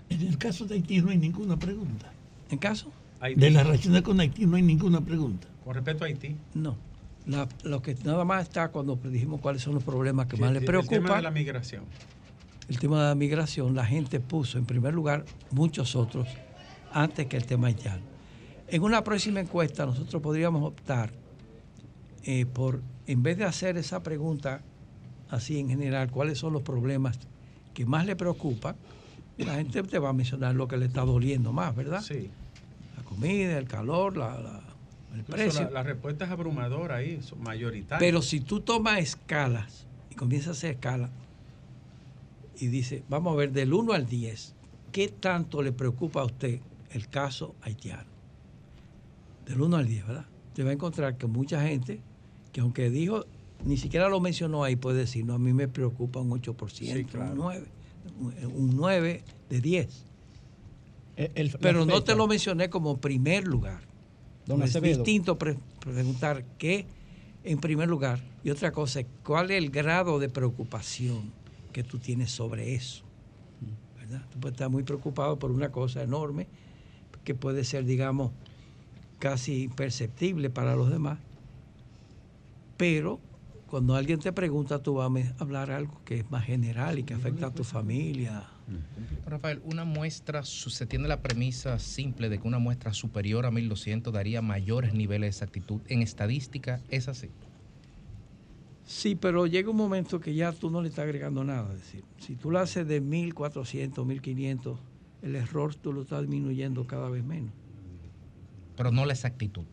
En 0.08 0.22
el 0.22 0.38
caso 0.38 0.64
de 0.66 0.76
Haití 0.76 1.00
no 1.00 1.10
hay 1.10 1.18
ninguna 1.18 1.56
pregunta. 1.56 2.12
¿En 2.50 2.58
caso? 2.58 2.90
De 3.20 3.50
la 3.50 3.62
relación 3.62 4.00
con 4.02 4.20
Haití 4.20 4.46
no 4.46 4.56
hay 4.56 4.62
ninguna 4.62 5.00
pregunta. 5.00 5.48
Con 5.64 5.74
respecto 5.74 6.04
a 6.04 6.06
Haití. 6.06 6.36
No 6.54 6.85
lo 7.26 7.82
que 7.82 7.96
nada 8.04 8.24
más 8.24 8.44
está 8.44 8.68
cuando 8.68 8.96
dijimos 8.96 9.40
cuáles 9.40 9.62
son 9.62 9.74
los 9.74 9.82
problemas 9.82 10.26
que 10.26 10.36
más 10.36 10.52
le 10.52 10.60
preocupan. 10.60 10.98
El 10.98 11.02
tema 11.04 11.16
de 11.16 11.22
la 11.22 11.30
migración. 11.30 11.84
El 12.68 12.78
tema 12.78 13.02
de 13.02 13.08
la 13.08 13.14
migración, 13.14 13.74
la 13.74 13.84
gente 13.84 14.20
puso 14.20 14.58
en 14.58 14.66
primer 14.66 14.94
lugar 14.94 15.24
muchos 15.50 15.96
otros 15.96 16.28
antes 16.92 17.26
que 17.26 17.36
el 17.36 17.46
tema 17.46 17.68
haitiano. 17.68 18.02
En 18.68 18.82
una 18.82 19.04
próxima 19.04 19.40
encuesta 19.40 19.86
nosotros 19.86 20.22
podríamos 20.22 20.64
optar 20.64 21.10
eh, 22.24 22.46
por, 22.46 22.80
en 23.06 23.22
vez 23.22 23.38
de 23.38 23.44
hacer 23.44 23.76
esa 23.76 24.02
pregunta 24.02 24.62
así 25.30 25.58
en 25.58 25.68
general, 25.68 26.10
cuáles 26.10 26.38
son 26.38 26.52
los 26.52 26.62
problemas 26.62 27.18
que 27.74 27.86
más 27.86 28.06
le 28.06 28.16
preocupan, 28.16 28.76
la 29.38 29.56
gente 29.56 29.82
te 29.82 29.98
va 29.98 30.10
a 30.10 30.12
mencionar 30.12 30.54
lo 30.54 30.66
que 30.66 30.76
le 30.76 30.86
está 30.86 31.02
doliendo 31.02 31.52
más, 31.52 31.74
¿verdad? 31.74 32.00
Sí. 32.00 32.30
La 32.96 33.02
comida, 33.04 33.58
el 33.58 33.68
calor, 33.68 34.16
la 34.16 34.40
la, 34.40 34.62
respuesta 35.82 36.24
es 36.24 36.30
abrumadora 36.30 36.96
ahí, 36.96 37.20
son 37.22 37.42
mayoritarias. 37.42 38.00
Pero 38.00 38.22
si 38.22 38.40
tú 38.40 38.60
tomas 38.60 38.98
escalas 38.98 39.86
y 40.10 40.14
comienzas 40.14 40.48
a 40.48 40.52
hacer 40.52 40.70
escalas 40.72 41.10
y 42.58 42.68
dice, 42.68 43.02
vamos 43.08 43.34
a 43.34 43.36
ver, 43.36 43.52
del 43.52 43.72
1 43.72 43.92
al 43.92 44.06
10, 44.06 44.54
¿qué 44.92 45.08
tanto 45.08 45.62
le 45.62 45.72
preocupa 45.72 46.22
a 46.22 46.24
usted 46.24 46.60
el 46.90 47.08
caso 47.08 47.54
haitiano? 47.62 48.10
Del 49.46 49.60
1 49.60 49.76
al 49.76 49.86
10, 49.86 50.06
¿verdad? 50.06 50.26
Te 50.54 50.64
va 50.64 50.70
a 50.70 50.72
encontrar 50.72 51.16
que 51.16 51.26
mucha 51.26 51.62
gente, 51.62 52.00
que 52.52 52.60
aunque 52.60 52.90
dijo, 52.90 53.26
ni 53.64 53.76
siquiera 53.76 54.08
lo 54.08 54.20
mencionó 54.20 54.64
ahí, 54.64 54.76
puede 54.76 54.98
decir, 54.98 55.24
no, 55.24 55.34
a 55.34 55.38
mí 55.38 55.52
me 55.52 55.68
preocupa 55.68 56.20
un 56.20 56.30
8%, 56.30 57.30
un 57.30 57.36
9, 57.36 57.66
un 58.54 58.76
9 58.76 59.24
de 59.50 59.60
10. 59.60 60.04
Pero 61.60 61.86
no 61.86 62.02
te 62.02 62.14
lo 62.14 62.26
mencioné 62.26 62.68
como 62.68 62.98
primer 62.98 63.46
lugar 63.46 63.85
es 64.48 64.80
distinto 64.80 65.36
preguntar 65.38 66.44
qué 66.58 66.86
en 67.44 67.58
primer 67.58 67.88
lugar 67.88 68.20
y 68.42 68.50
otra 68.50 68.72
cosa, 68.72 69.02
cuál 69.24 69.50
es 69.50 69.58
el 69.58 69.70
grado 69.70 70.18
de 70.18 70.28
preocupación 70.28 71.32
que 71.72 71.82
tú 71.82 71.98
tienes 71.98 72.30
sobre 72.30 72.74
eso. 72.74 73.04
¿verdad? 73.98 74.22
Tú 74.32 74.40
puedes 74.40 74.54
estar 74.54 74.68
muy 74.68 74.82
preocupado 74.82 75.38
por 75.38 75.50
una 75.50 75.70
cosa 75.70 76.02
enorme 76.02 76.46
que 77.24 77.34
puede 77.34 77.64
ser, 77.64 77.84
digamos, 77.84 78.32
casi 79.18 79.64
imperceptible 79.64 80.50
para 80.50 80.76
los 80.76 80.90
demás, 80.90 81.18
pero 82.76 83.20
cuando 83.66 83.96
alguien 83.96 84.20
te 84.20 84.32
pregunta, 84.32 84.78
tú 84.80 84.94
vas 84.94 85.10
a 85.10 85.42
hablar 85.42 85.70
algo 85.70 86.00
que 86.04 86.20
es 86.20 86.30
más 86.30 86.44
general 86.44 86.98
y 86.98 87.02
que 87.02 87.14
afecta 87.14 87.46
a 87.46 87.50
tu 87.50 87.64
familia. 87.64 88.48
Rafael, 89.26 89.60
una 89.64 89.84
muestra, 89.84 90.44
se 90.44 90.86
tiene 90.86 91.08
la 91.08 91.20
premisa 91.20 91.78
simple 91.78 92.28
de 92.28 92.38
que 92.38 92.46
una 92.46 92.58
muestra 92.58 92.92
superior 92.92 93.44
a 93.46 93.50
1200 93.50 94.12
daría 94.12 94.42
mayores 94.42 94.94
niveles 94.94 95.22
de 95.22 95.28
exactitud. 95.28 95.80
En 95.88 96.02
estadística, 96.02 96.80
¿es 96.88 97.08
así? 97.08 97.28
Sí, 98.84 99.16
pero 99.16 99.46
llega 99.46 99.70
un 99.70 99.76
momento 99.76 100.20
que 100.20 100.34
ya 100.34 100.52
tú 100.52 100.70
no 100.70 100.80
le 100.80 100.88
estás 100.88 101.04
agregando 101.04 101.42
nada. 101.42 101.72
Es 101.74 101.80
decir, 101.80 102.04
si 102.18 102.36
tú 102.36 102.50
lo 102.50 102.60
haces 102.60 102.86
de 102.86 103.00
1400, 103.00 104.06
1500, 104.06 104.78
el 105.22 105.34
error 105.34 105.74
tú 105.74 105.92
lo 105.92 106.02
estás 106.02 106.20
disminuyendo 106.20 106.86
cada 106.86 107.10
vez 107.10 107.24
menos. 107.24 107.50
Pero 108.76 108.92
no 108.92 109.04
la 109.06 109.14
exactitud 109.14 109.64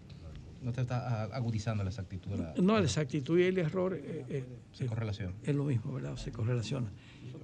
no 0.63 0.71
te 0.71 0.81
está 0.81 1.23
agudizando 1.25 1.83
la 1.83 1.89
exactitud 1.89 2.31
de 2.31 2.37
la. 2.37 2.53
No, 2.61 2.77
la 2.77 2.85
exactitud 2.85 3.37
y 3.37 3.43
el 3.43 3.57
error. 3.57 3.93
Eh, 3.95 4.25
eh, 4.29 4.45
se 4.71 4.85
correlaciona. 4.85 5.33
Es 5.43 5.55
lo 5.55 5.65
mismo, 5.65 5.93
¿verdad? 5.93 6.15
Se 6.15 6.31
correlaciona. 6.31 6.91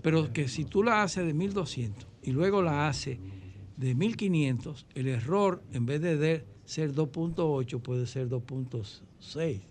Pero 0.01 0.31
que 0.31 0.47
si 0.47 0.65
tú 0.65 0.83
la 0.83 1.03
haces 1.03 1.25
de 1.25 1.33
1200 1.33 2.07
y 2.23 2.31
luego 2.31 2.61
la 2.61 2.87
haces 2.87 3.19
de 3.77 3.95
1500, 3.95 4.87
el 4.95 5.07
error 5.07 5.61
en 5.73 5.85
vez 5.85 6.01
de 6.01 6.45
ser 6.65 6.93
2.8 6.93 7.81
puede 7.81 8.07
ser 8.07 8.29
2.6. 8.29 9.61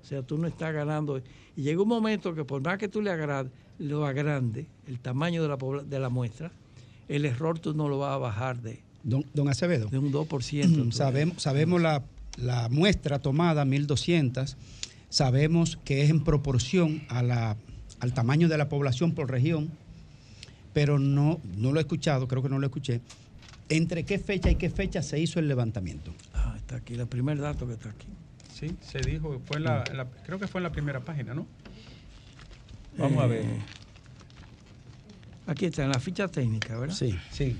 O 0.00 0.04
sea, 0.04 0.22
tú 0.22 0.38
no 0.38 0.46
estás 0.46 0.72
ganando. 0.74 1.20
Y 1.56 1.62
llega 1.62 1.82
un 1.82 1.88
momento 1.88 2.34
que 2.34 2.44
por 2.44 2.62
más 2.62 2.78
que 2.78 2.88
tú 2.88 3.00
le 3.00 3.10
agrade, 3.10 3.50
lo 3.78 4.06
agrande, 4.06 4.66
el 4.86 5.00
tamaño 5.00 5.42
de 5.42 5.48
la, 5.48 5.82
de 5.82 5.98
la 5.98 6.08
muestra, 6.10 6.52
el 7.08 7.24
error 7.24 7.58
tú 7.58 7.74
no 7.74 7.88
lo 7.88 7.98
vas 7.98 8.12
a 8.12 8.18
bajar 8.18 8.60
de, 8.60 8.84
Don, 9.06 9.24
don, 9.34 9.48
Acevedo. 9.48 9.88
De 9.88 9.98
un 9.98 10.12
2%. 10.12 10.90
sabemos, 10.92 11.40
sabemos 11.40 11.80
la 11.80 12.04
la 12.36 12.68
muestra 12.68 13.18
tomada, 13.18 13.64
1200, 13.64 14.56
sabemos 15.08 15.78
que 15.84 16.02
es 16.02 16.10
en 16.10 16.22
proporción 16.22 17.02
a 17.08 17.22
la, 17.22 17.56
al 18.00 18.12
tamaño 18.12 18.48
de 18.48 18.58
la 18.58 18.68
población 18.68 19.12
por 19.12 19.30
región, 19.30 19.70
pero 20.72 20.98
no, 20.98 21.40
no 21.56 21.72
lo 21.72 21.78
he 21.78 21.82
escuchado, 21.82 22.28
creo 22.28 22.42
que 22.42 22.48
no 22.48 22.58
lo 22.58 22.66
escuché. 22.66 23.00
¿Entre 23.68 24.04
qué 24.04 24.18
fecha 24.18 24.50
y 24.50 24.56
qué 24.56 24.70
fecha 24.70 25.02
se 25.02 25.18
hizo 25.18 25.40
el 25.40 25.48
levantamiento? 25.48 26.12
Ah, 26.34 26.54
está 26.56 26.76
aquí, 26.76 26.94
el 26.94 27.06
primer 27.06 27.38
dato 27.38 27.66
que 27.66 27.72
está 27.72 27.90
aquí. 27.90 28.06
Sí, 28.52 28.76
se 28.80 29.00
dijo, 29.00 29.40
fue 29.44 29.58
en 29.58 29.64
la, 29.64 29.84
creo 30.24 30.38
que 30.38 30.46
fue 30.46 30.60
en 30.60 30.64
la 30.64 30.72
primera 30.72 31.00
página, 31.00 31.34
¿no? 31.34 31.46
Vamos 32.96 33.22
a 33.22 33.26
ver. 33.26 33.44
Eh, 33.44 33.60
aquí 35.46 35.66
está, 35.66 35.84
en 35.84 35.90
la 35.90 36.00
ficha 36.00 36.28
técnica, 36.28 36.78
¿verdad? 36.78 36.94
Sí. 36.94 37.18
Sí. 37.30 37.56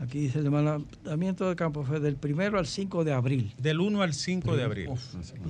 Aquí 0.00 0.20
dice 0.20 0.38
el 0.38 0.44
levantamiento 0.44 1.48
de 1.48 1.56
campo 1.56 1.82
fue 1.82 1.98
del 1.98 2.14
primero 2.14 2.58
al 2.58 2.66
5 2.66 3.02
de 3.02 3.12
abril. 3.12 3.52
Del 3.58 3.80
1 3.80 4.02
al 4.02 4.14
5 4.14 4.56
de 4.56 4.62
abril. 4.62 4.90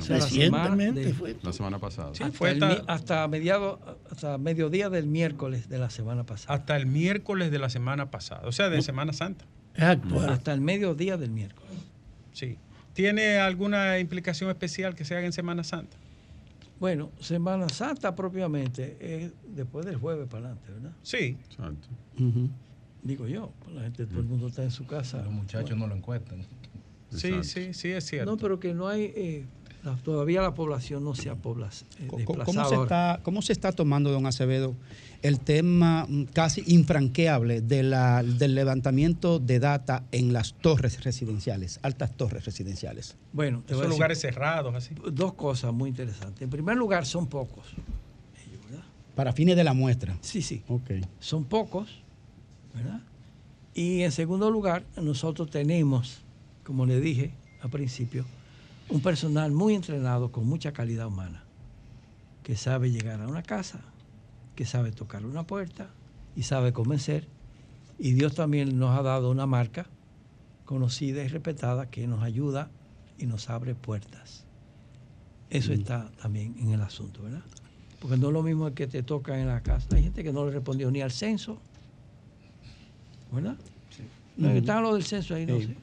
Recientemente 0.08 1.12
fue. 1.12 1.36
La 1.42 1.52
semana 1.52 1.78
pasada. 1.78 2.14
Sí, 2.14 2.24
fue 2.32 2.50
hasta, 2.50 2.72
hasta 2.86 3.28
mediado, 3.28 3.78
hasta 4.10 4.38
mediodía 4.38 4.88
del 4.88 5.06
miércoles 5.06 5.68
de 5.68 5.78
la 5.78 5.90
semana 5.90 6.24
pasada. 6.24 6.54
Hasta 6.54 6.76
el 6.76 6.86
miércoles 6.86 7.50
de 7.50 7.58
la 7.58 7.68
semana 7.68 8.10
pasada, 8.10 8.48
o 8.48 8.52
sea, 8.52 8.70
de 8.70 8.80
Semana 8.80 9.12
Santa. 9.12 9.44
Hasta 9.76 10.52
el 10.54 10.62
mediodía 10.62 11.18
del 11.18 11.30
miércoles. 11.30 11.70
Sí. 12.32 12.56
¿Tiene 12.94 13.38
alguna 13.38 13.98
implicación 13.98 14.48
especial 14.50 14.94
que 14.94 15.04
se 15.04 15.14
haga 15.14 15.26
en 15.26 15.32
Semana 15.32 15.62
Santa? 15.62 15.96
Bueno, 16.80 17.10
Semana 17.20 17.68
Santa 17.68 18.14
propiamente 18.14 18.96
es 19.00 19.32
después 19.54 19.84
del 19.84 19.96
jueves 19.96 20.26
para 20.26 20.46
adelante, 20.46 20.72
¿verdad? 20.72 20.92
Sí. 21.02 21.36
Exacto. 21.50 21.88
Digo 23.02 23.26
yo, 23.26 23.52
pues 23.60 23.74
la 23.74 23.82
gente, 23.82 24.06
todo 24.06 24.20
el 24.20 24.26
mundo 24.26 24.48
está 24.48 24.62
en 24.62 24.70
su 24.70 24.86
casa. 24.86 25.22
Los 25.22 25.32
muchachos 25.32 25.76
no 25.76 25.86
lo 25.86 25.94
encuentran. 25.94 26.44
Sí, 27.10 27.32
sí, 27.42 27.72
sí, 27.72 27.90
es 27.90 28.04
cierto. 28.04 28.30
No, 28.30 28.36
pero 28.36 28.60
que 28.60 28.74
no 28.74 28.88
hay, 28.88 29.12
eh, 29.16 29.46
todavía 30.04 30.42
la 30.42 30.54
población 30.54 31.04
no 31.04 31.14
se 31.14 31.30
ha 31.30 31.36
poblado. 31.36 31.72
Eh, 32.00 32.24
¿Cómo, 32.24 32.68
se 32.68 32.74
está, 32.74 33.20
¿Cómo 33.22 33.42
se 33.42 33.52
está 33.52 33.72
tomando, 33.72 34.10
don 34.10 34.26
Acevedo, 34.26 34.74
el 35.22 35.40
tema 35.40 36.06
mm, 36.08 36.24
casi 36.24 36.62
infranqueable 36.66 37.60
de 37.60 37.82
la, 37.82 38.22
del 38.22 38.54
levantamiento 38.54 39.38
de 39.38 39.58
data 39.58 40.04
en 40.12 40.32
las 40.32 40.54
torres 40.54 41.02
residenciales, 41.04 41.80
altas 41.82 42.14
torres 42.16 42.44
residenciales? 42.44 43.16
Bueno, 43.32 43.62
son 43.68 43.88
lugares 43.88 44.20
cerrados, 44.20 44.74
así. 44.74 44.94
Dos 45.12 45.34
cosas 45.34 45.72
muy 45.72 45.90
interesantes. 45.90 46.42
En 46.42 46.50
primer 46.50 46.76
lugar, 46.76 47.06
son 47.06 47.26
pocos. 47.26 47.66
Para 49.14 49.32
fines 49.32 49.56
de 49.56 49.64
la 49.64 49.72
muestra. 49.72 50.16
Sí, 50.20 50.42
sí. 50.42 50.62
Okay. 50.68 51.00
Son 51.18 51.44
pocos 51.44 52.04
¿verdad? 52.74 53.00
Y 53.74 54.02
en 54.02 54.12
segundo 54.12 54.50
lugar, 54.50 54.84
nosotros 54.96 55.50
tenemos, 55.50 56.22
como 56.64 56.86
le 56.86 57.00
dije 57.00 57.32
al 57.60 57.70
principio, 57.70 58.24
un 58.88 59.00
personal 59.00 59.52
muy 59.52 59.74
entrenado 59.74 60.32
con 60.32 60.46
mucha 60.46 60.72
calidad 60.72 61.06
humana, 61.06 61.44
que 62.42 62.56
sabe 62.56 62.90
llegar 62.90 63.20
a 63.20 63.28
una 63.28 63.42
casa, 63.42 63.80
que 64.56 64.64
sabe 64.64 64.92
tocar 64.92 65.24
una 65.26 65.46
puerta 65.46 65.90
y 66.34 66.42
sabe 66.42 66.72
convencer. 66.72 67.28
Y 67.98 68.12
Dios 68.12 68.34
también 68.34 68.78
nos 68.78 68.98
ha 68.98 69.02
dado 69.02 69.30
una 69.30 69.46
marca 69.46 69.86
conocida 70.64 71.22
y 71.22 71.28
respetada 71.28 71.90
que 71.90 72.06
nos 72.06 72.22
ayuda 72.22 72.70
y 73.18 73.26
nos 73.26 73.50
abre 73.50 73.74
puertas. 73.74 74.44
Eso 75.50 75.70
mm. 75.70 75.74
está 75.74 76.10
también 76.20 76.56
en 76.58 76.72
el 76.72 76.80
asunto, 76.80 77.22
¿verdad? 77.22 77.42
Porque 78.00 78.16
no 78.16 78.28
es 78.28 78.32
lo 78.32 78.42
mismo 78.42 78.72
que 78.74 78.86
te 78.86 79.02
toca 79.02 79.40
en 79.40 79.48
la 79.48 79.62
casa. 79.62 79.88
Hay 79.94 80.02
gente 80.02 80.22
que 80.22 80.32
no 80.32 80.46
le 80.46 80.52
respondió 80.52 80.90
ni 80.90 81.00
al 81.00 81.10
censo, 81.10 81.60
¿verdad? 83.32 83.56
Sí. 83.90 84.46
Están 84.46 84.82
los 84.82 84.94
del 84.94 85.04
censo 85.04 85.34
ahí, 85.34 85.46
no 85.46 85.58
sé. 85.60 85.76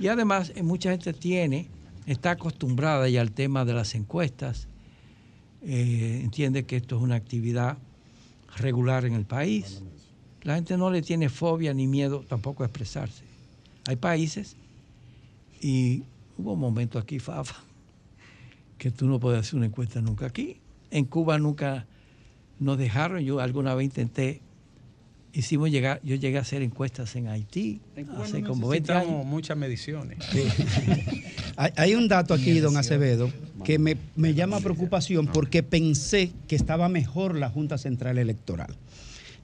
Y, 0.00 0.06
además, 0.08 0.52
eh, 0.54 0.62
mucha 0.62 0.90
gente 0.90 1.12
tiene, 1.12 1.66
está 2.06 2.32
acostumbrada 2.32 3.08
ya 3.08 3.20
al 3.20 3.32
tema 3.32 3.64
de 3.64 3.74
las 3.74 3.94
encuestas, 3.94 4.68
eh, 5.62 6.20
entiende 6.22 6.64
que 6.64 6.76
esto 6.76 6.96
es 6.96 7.02
una 7.02 7.16
actividad 7.16 7.78
regular 8.56 9.04
en 9.04 9.14
el 9.14 9.24
país. 9.24 9.82
La 10.42 10.54
gente 10.54 10.76
no 10.76 10.90
le 10.90 11.02
tiene 11.02 11.28
fobia 11.28 11.74
ni 11.74 11.86
miedo 11.86 12.24
tampoco 12.28 12.62
a 12.62 12.66
expresarse. 12.66 13.24
Hay 13.86 13.96
países, 13.96 14.56
y 15.60 16.04
hubo 16.36 16.52
un 16.52 16.60
momento 16.60 16.98
aquí, 16.98 17.18
Fafa, 17.18 17.56
que 18.76 18.90
tú 18.90 19.06
no 19.06 19.18
puedes 19.18 19.40
hacer 19.40 19.56
una 19.56 19.66
encuesta 19.66 20.00
nunca 20.00 20.26
aquí. 20.26 20.58
En 20.90 21.04
Cuba 21.04 21.38
nunca 21.38 21.86
nos 22.60 22.78
dejaron, 22.78 23.20
yo 23.20 23.40
alguna 23.40 23.74
vez 23.74 23.86
intenté 23.86 24.40
hicimos 25.32 25.70
llegar, 25.70 26.00
yo 26.02 26.16
llegué 26.16 26.38
a 26.38 26.42
hacer 26.42 26.62
encuestas 26.62 27.14
en 27.16 27.28
Haití 27.28 27.80
hace 28.20 28.42
como 28.42 28.68
20 28.68 28.92
años. 28.92 29.26
muchas 29.26 29.56
mediciones. 29.56 30.18
hay, 31.56 31.94
un 31.94 32.08
dato 32.08 32.34
aquí, 32.34 32.58
don 32.60 32.76
Acevedo, 32.76 33.30
que 33.64 33.78
me, 33.78 33.96
llama 34.34 34.60
preocupación 34.60 35.26
porque 35.26 35.62
pensé 35.62 36.32
que 36.46 36.56
estaba 36.56 36.88
mejor 36.88 37.36
la 37.36 37.50
Junta 37.50 37.78
Central 37.78 38.18
Electoral. 38.18 38.74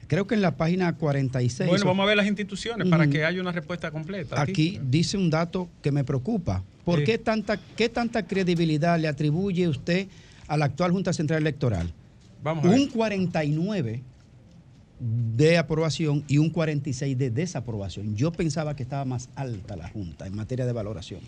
Creo 0.06 0.26
que 0.26 0.34
en 0.34 0.42
la 0.42 0.56
página 0.56 0.94
46. 0.94 1.68
Bueno, 1.68 1.86
vamos 1.86 2.04
a 2.04 2.06
ver 2.06 2.16
las 2.16 2.26
instituciones 2.26 2.88
para 2.88 3.06
que 3.06 3.24
haya 3.24 3.40
una 3.40 3.52
respuesta 3.52 3.90
completa. 3.90 4.40
Aquí, 4.40 4.78
dice 4.82 5.16
un 5.16 5.30
dato 5.30 5.68
que 5.82 5.92
me 5.92 6.04
preocupa. 6.04 6.62
¿Por 6.84 7.02
qué, 7.04 7.16
tanta, 7.16 7.58
qué 7.76 7.88
tanta 7.88 8.26
credibilidad 8.26 8.98
le 8.98 9.08
atribuye 9.08 9.66
usted 9.66 10.06
a 10.46 10.58
la 10.58 10.66
actual 10.66 10.92
Junta 10.92 11.14
Central 11.14 11.40
Electoral? 11.40 11.90
Vamos 12.42 12.66
a 12.66 12.68
un 12.68 12.88
49 12.88 14.02
de 15.00 15.58
aprobación 15.58 16.24
y 16.28 16.38
un 16.38 16.50
46 16.50 17.18
de 17.18 17.30
desaprobación. 17.30 18.14
Yo 18.14 18.32
pensaba 18.32 18.76
que 18.76 18.82
estaba 18.82 19.04
más 19.04 19.28
alta 19.34 19.76
la 19.76 19.88
Junta 19.88 20.26
en 20.26 20.36
materia 20.36 20.66
de 20.66 20.72
valoración. 20.72 21.20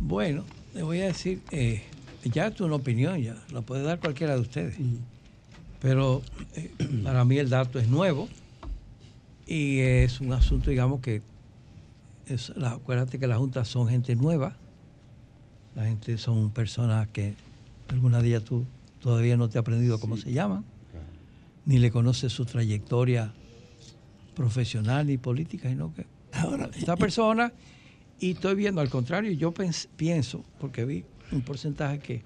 Bueno, 0.00 0.44
le 0.74 0.82
voy 0.82 1.00
a 1.00 1.06
decir, 1.06 1.40
eh, 1.50 1.82
ya 2.24 2.46
es 2.46 2.60
una 2.60 2.76
opinión, 2.76 3.20
ya 3.20 3.36
la 3.52 3.62
puede 3.62 3.82
dar 3.82 3.98
cualquiera 3.98 4.34
de 4.34 4.40
ustedes. 4.40 4.76
Pero 5.80 6.22
eh, 6.54 6.70
para 7.04 7.24
mí 7.24 7.38
el 7.38 7.48
dato 7.48 7.78
es 7.78 7.88
nuevo 7.88 8.28
y 9.46 9.80
es 9.80 10.20
un 10.20 10.32
asunto, 10.32 10.70
digamos, 10.70 11.00
que 11.00 11.22
es, 12.26 12.52
la, 12.56 12.72
acuérdate 12.72 13.18
que 13.18 13.26
la 13.26 13.36
Junta 13.36 13.64
son 13.64 13.88
gente 13.88 14.14
nueva, 14.14 14.56
la 15.74 15.84
gente 15.84 16.16
son 16.18 16.50
personas 16.50 17.08
que 17.08 17.34
alguna 17.88 18.22
día 18.22 18.40
tú 18.40 18.64
todavía 19.00 19.36
no 19.36 19.48
te 19.48 19.58
has 19.58 19.62
aprendido 19.62 19.98
cómo 19.98 20.16
se 20.16 20.32
llaman 20.32 20.64
ni 21.64 21.78
le 21.78 21.90
conoce 21.90 22.28
su 22.28 22.44
trayectoria 22.44 23.32
profesional 24.34 25.06
ni 25.06 25.18
política, 25.18 25.68
sino 25.68 25.92
que 25.94 26.06
ahora 26.32 26.70
esta 26.74 26.96
persona, 26.96 27.52
y 28.18 28.32
estoy 28.32 28.54
viendo 28.54 28.80
al 28.80 28.88
contrario, 28.88 29.30
yo 29.32 29.52
pienso, 29.96 30.44
porque 30.58 30.84
vi 30.84 31.04
un 31.30 31.42
porcentaje 31.42 31.98
que 31.98 32.22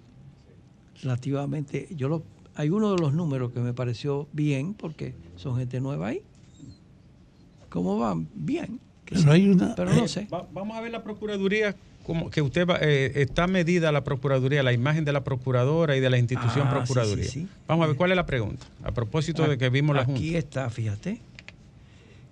relativamente, 1.03 1.89
yo 1.91 2.09
lo, 2.09 2.23
hay 2.55 2.71
uno 2.71 2.95
de 2.95 3.01
los 3.01 3.13
números 3.13 3.53
que 3.53 3.61
me 3.61 3.75
pareció 3.75 4.29
bien, 4.33 4.75
porque 4.75 5.15
son 5.37 5.57
gente 5.57 5.81
nueva 5.81 6.09
ahí. 6.09 6.23
¿Cómo 7.69 7.99
van? 7.99 8.29
Bien. 8.35 8.81
Pero, 9.05 9.31
hay 9.31 9.49
una, 9.49 9.75
pero 9.75 9.95
no 9.95 10.05
eh, 10.05 10.09
sé. 10.09 10.27
vamos 10.31 10.77
a 10.77 10.81
ver 10.81 10.91
la 10.91 11.05
Procuraduría 11.05 11.77
como 12.07 12.31
que 12.31 12.41
usted 12.41 12.69
va, 12.69 12.79
eh, 12.81 13.11
está 13.17 13.49
medida 13.49 13.91
la 13.91 14.05
Procuraduría, 14.05 14.63
la 14.63 14.73
imagen 14.73 15.05
de 15.05 15.13
la 15.13 15.25
Procuradora 15.25 15.97
y 15.97 16.01
de 16.01 16.09
la 16.09 16.19
institución 16.19 16.69
ah, 16.69 16.71
Procuraduría. 16.71 17.29
Vamos 17.67 17.83
a 17.83 17.89
ver 17.89 17.97
cuál 17.97 18.13
es 18.13 18.17
la 18.17 18.27
pregunta. 18.27 18.65
A 18.85 18.93
propósito 18.93 19.49
de 19.49 19.59
que 19.59 19.71
vimos 19.71 19.97
la 19.97 20.05
Junta. 20.05 20.21
Aquí 20.21 20.37
está, 20.37 20.71
fíjate. 20.71 21.21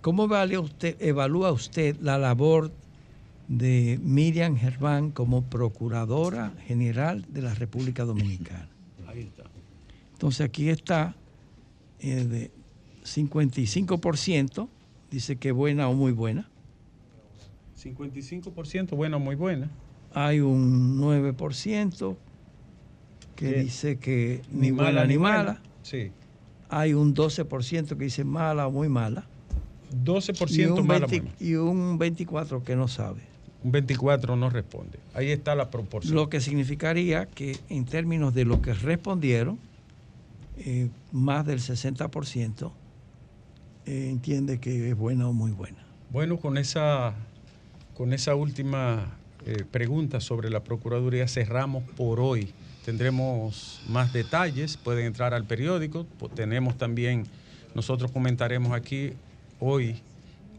¿Cómo 0.01 0.29
vale 0.29 0.59
usted, 0.59 0.97
evalúa 1.01 1.51
usted 1.51 1.97
la 2.01 2.19
labor 2.19 2.71
de 3.49 3.99
Miriam 4.01 4.57
Germán 4.57 5.11
como 5.11 5.43
Procuradora 5.43 6.53
General 6.69 7.27
de 7.29 7.43
la 7.43 7.53
República 7.55 8.05
Dominicana? 8.05 8.69
Ahí 9.09 9.23
está. 9.23 9.51
Entonces 10.13 10.43
aquí 10.43 10.69
está 10.69 11.17
eh, 11.99 12.25
de 12.25 12.51
55%, 13.05 14.69
dice 15.11 15.35
que 15.35 15.51
buena 15.51 15.89
o 15.89 15.95
muy 15.95 16.13
buena. 16.13 16.49
55% 17.77 18.97
bueno, 18.97 19.19
muy 19.19 19.35
buena. 19.35 19.71
Hay 20.13 20.41
un 20.41 21.01
9% 21.01 22.17
que 23.35 23.53
dice 23.55 23.99
que 23.99 24.43
ni, 24.53 24.71
mala 24.73 25.07
ni 25.07 25.19
mala. 25.19 25.61
Sí. 25.83 26.13
Hay 26.69 26.95
un 26.95 27.15
12% 27.15 27.89
que 27.97 28.05
dice 28.05 28.25
mala 28.25 28.67
o 28.67 28.71
muy 28.71 28.89
mala. 28.89 29.27
12% 30.05 30.51
y 30.51 30.65
un 30.65 30.87
mala, 30.87 31.07
Y 31.41 31.55
un 31.55 31.99
24% 31.99 32.63
que 32.63 32.77
no 32.77 32.89
sabe. 32.89 33.23
Un 33.63 33.73
24% 33.73 34.37
no 34.39 34.51
responde. 34.51 34.99
Ahí 35.15 35.31
está 35.31 35.55
la 35.55 35.71
proporción. 35.71 36.15
Lo 36.15 36.29
que 36.29 36.41
significaría 36.41 37.27
que 37.27 37.57
en 37.69 37.85
términos 37.85 38.35
de 38.35 38.45
lo 38.45 38.61
que 38.63 38.75
respondieron, 38.75 39.59
eh, 40.59 40.89
más 41.13 41.47
del 41.47 41.59
60% 41.59 42.73
eh, 43.87 44.09
entiende 44.11 44.59
que 44.61 44.91
es 44.91 44.97
buena 44.97 45.29
o 45.29 45.33
muy 45.33 45.51
buena. 45.51 45.85
Bueno, 46.11 46.39
con 46.39 46.59
esa 46.59 47.15
con 47.95 48.13
esa 48.13 48.35
última 48.35 49.17
eh, 49.47 49.65
pregunta 49.71 50.21
sobre 50.21 50.51
la 50.51 50.65
Procuraduría 50.65 51.29
cerramos 51.29 51.85
por 51.97 52.21
hoy. 52.21 52.53
Tendremos 52.85 53.83
más 53.89 54.13
detalles, 54.13 54.77
pueden 54.77 55.07
entrar 55.07 55.33
al 55.33 55.45
periódico, 55.45 56.07
tenemos 56.35 56.77
también, 56.77 57.25
nosotros 57.75 58.11
comentaremos 58.11 58.73
aquí 58.73 59.13
hoy 59.59 60.01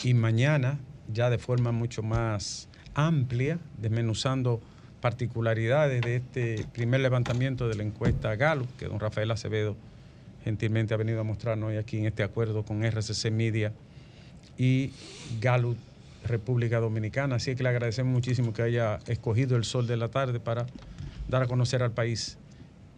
y 0.03 0.13
mañana, 0.13 0.79
ya 1.13 1.29
de 1.29 1.37
forma 1.37 1.71
mucho 1.71 2.01
más 2.01 2.67
amplia, 2.95 3.59
desmenuzando 3.79 4.59
particularidades 5.01 6.01
de 6.01 6.15
este 6.15 6.65
primer 6.73 7.01
levantamiento 7.01 7.67
de 7.67 7.75
la 7.75 7.83
encuesta 7.83 8.35
Gallup, 8.35 8.67
que 8.77 8.87
don 8.87 8.99
Rafael 8.99 9.29
Acevedo 9.29 9.75
gentilmente 10.43 10.93
ha 10.93 10.97
venido 10.97 11.19
a 11.19 11.23
mostrarnos 11.23 11.69
hoy 11.69 11.77
aquí 11.77 11.97
en 11.97 12.05
este 12.05 12.23
acuerdo 12.23 12.63
con 12.63 12.83
RCC 12.83 13.29
Media 13.29 13.71
y 14.57 14.91
Gallup 15.39 15.77
República 16.25 16.79
Dominicana. 16.79 17.35
Así 17.35 17.55
que 17.55 17.63
le 17.63 17.69
agradecemos 17.69 18.11
muchísimo 18.11 18.53
que 18.53 18.61
haya 18.61 18.99
escogido 19.07 19.55
el 19.55 19.63
sol 19.63 19.87
de 19.87 19.97
la 19.97 20.09
tarde 20.09 20.39
para 20.39 20.65
dar 21.27 21.43
a 21.43 21.47
conocer 21.47 21.81
al 21.83 21.91
país 21.91 22.37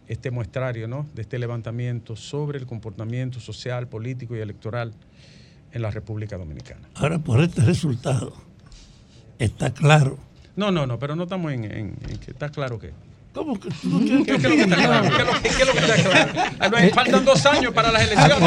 este 0.08 0.30
muestrario 0.30 0.88
¿no? 0.88 1.06
de 1.14 1.22
este 1.22 1.38
levantamiento 1.38 2.16
sobre 2.16 2.58
el 2.58 2.66
comportamiento 2.66 3.40
social, 3.40 3.88
político 3.88 4.34
y 4.36 4.40
electoral 4.40 4.92
en 5.72 5.82
la 5.82 5.90
República 5.90 6.36
Dominicana. 6.38 6.88
Ahora, 6.94 7.18
por 7.18 7.40
este 7.42 7.60
resultado, 7.62 8.32
está 9.38 9.72
claro. 9.72 10.18
No, 10.56 10.70
no, 10.72 10.86
no, 10.86 10.98
pero 10.98 11.14
no 11.14 11.24
estamos 11.24 11.52
en, 11.52 11.64
en- 11.64 11.96
en 12.08 12.18
que 12.18 12.30
está 12.30 12.48
claro 12.48 12.78
que. 12.78 12.92
¿Cómo 13.34 13.60
que 13.60 13.68
¿Qué, 13.68 14.24
qué 14.24 14.32
es 14.32 14.42
lo 14.42 14.48
que 14.50 14.60
está 14.62 14.76
claro? 14.76 15.08
¿Qué 15.42 15.48
es 15.48 15.66
lo- 15.66 15.72
que 15.72 15.78
está 15.78 16.66
claro? 16.66 16.94
Faltan 16.94 17.24
dos 17.24 17.46
años 17.46 17.72
para 17.74 17.92
las 17.92 18.02
elecciones. 18.02 18.38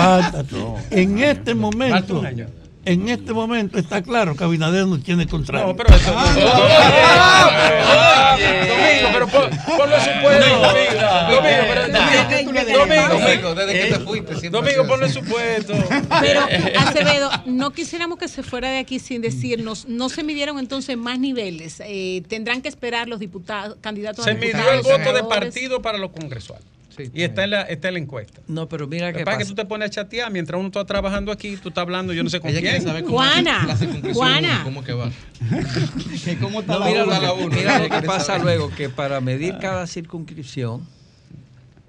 En 0.90 1.20
este 1.20 1.52
Falta 1.52 1.56
momento, 1.56 2.20
un 2.20 2.26
año. 2.26 2.48
En 2.86 3.10
este 3.10 3.34
momento 3.34 3.78
está 3.80 4.02
claro 4.02 4.36
que 4.36 4.44
Abinader 4.44 4.88
no 4.88 5.00
tiene 5.00 5.28
contrato. 5.28 5.68
No, 5.68 5.76
pero 5.76 5.96
eso. 5.96 6.12
Domingo, 8.42 9.10
pero 9.14 9.28
pon- 9.28 9.50
ponlo 9.78 9.96
en 9.96 10.02
su 10.02 10.10
puesto. 10.22 10.50
Domingo, 10.50 11.66
pero 11.68 11.82
Domingo, 11.88 13.20
Domingo, 13.20 13.56
desde 13.56 13.74
que 13.74 13.86
te 13.94 14.00
fuiste. 14.00 14.36
siempre 14.40 14.60
ha 14.60 14.62
Domingo, 14.62 14.88
ponlo 14.88 15.06
en 15.06 15.14
su 15.14 15.22
puesto. 15.24 15.74
Pero, 16.22 16.42
Acevedo, 16.80 17.30
no 17.46 17.72
quisiéramos 17.72 18.18
que 18.18 18.28
se 18.28 18.44
fuera 18.44 18.70
de 18.70 18.80
aquí 18.80 19.00
sin 19.00 19.22
decirnos, 19.22 19.86
no 19.88 20.10
se 20.10 20.24
midieron 20.24 20.60
entonces 20.60 20.98
más 20.98 21.20
niveles. 21.20 21.82
Eh, 21.86 22.24
tendrán 22.28 22.62
que 22.62 22.70
esperar 22.70 23.08
los 23.08 23.20
diputados, 23.20 23.78
candidatos 23.82 24.26
Se 24.26 24.32
a 24.32 24.34
midió 24.34 24.48
diputados. 24.58 24.86
el 24.88 24.98
voto 25.00 25.14
de 25.14 25.24
partido 25.24 25.82
para 25.82 25.98
los 25.98 26.12
congresuales. 26.12 26.66
Y 27.14 27.24
está 27.24 27.44
en, 27.44 27.52
la, 27.52 27.62
está 27.64 27.88
en 27.88 27.94
la 27.96 28.00
encuesta. 28.00 28.42
No, 28.48 28.68
pero 28.68 28.88
mira 28.88 29.12
que 29.12 29.20
qué 29.20 29.26
pasa 29.26 29.38
es 29.40 29.44
que 29.44 29.50
tú 29.50 29.56
te 29.56 29.66
pones 29.66 29.88
a 29.88 29.90
chatear 29.90 30.32
mientras 30.32 30.58
uno 30.60 30.68
está 30.68 30.86
trabajando 30.86 31.32
aquí, 31.32 31.58
tú 31.58 31.70
estás 31.70 31.82
hablando, 31.84 32.14
yo 32.14 32.24
no 32.24 32.30
sé 32.30 32.40
con 32.40 32.52
Ella 32.52 32.62
quién. 32.62 32.82
saber 32.82 33.04
cómo 33.04 33.18
Juana, 33.18 33.66
la 33.68 33.76
circunscripción 33.76 34.16
Juana. 34.26 34.62
¿Cómo 34.64 34.84
que 34.84 34.94
va? 34.94 35.12
¿Cómo 36.42 36.62
está 36.62 36.74
No, 36.74 36.80
la 36.80 36.86
mira 36.86 37.06
lo 37.06 37.20
que, 37.20 37.44
uno, 37.44 37.56
mira 37.56 37.76
ella 37.78 37.88
lo 37.88 38.02
que 38.02 38.08
pasa 38.08 38.26
saber. 38.26 38.44
luego, 38.44 38.72
que 38.76 38.90
para 38.90 39.22
medir 39.22 39.58
cada 39.60 39.88
circunscripción 39.88 40.88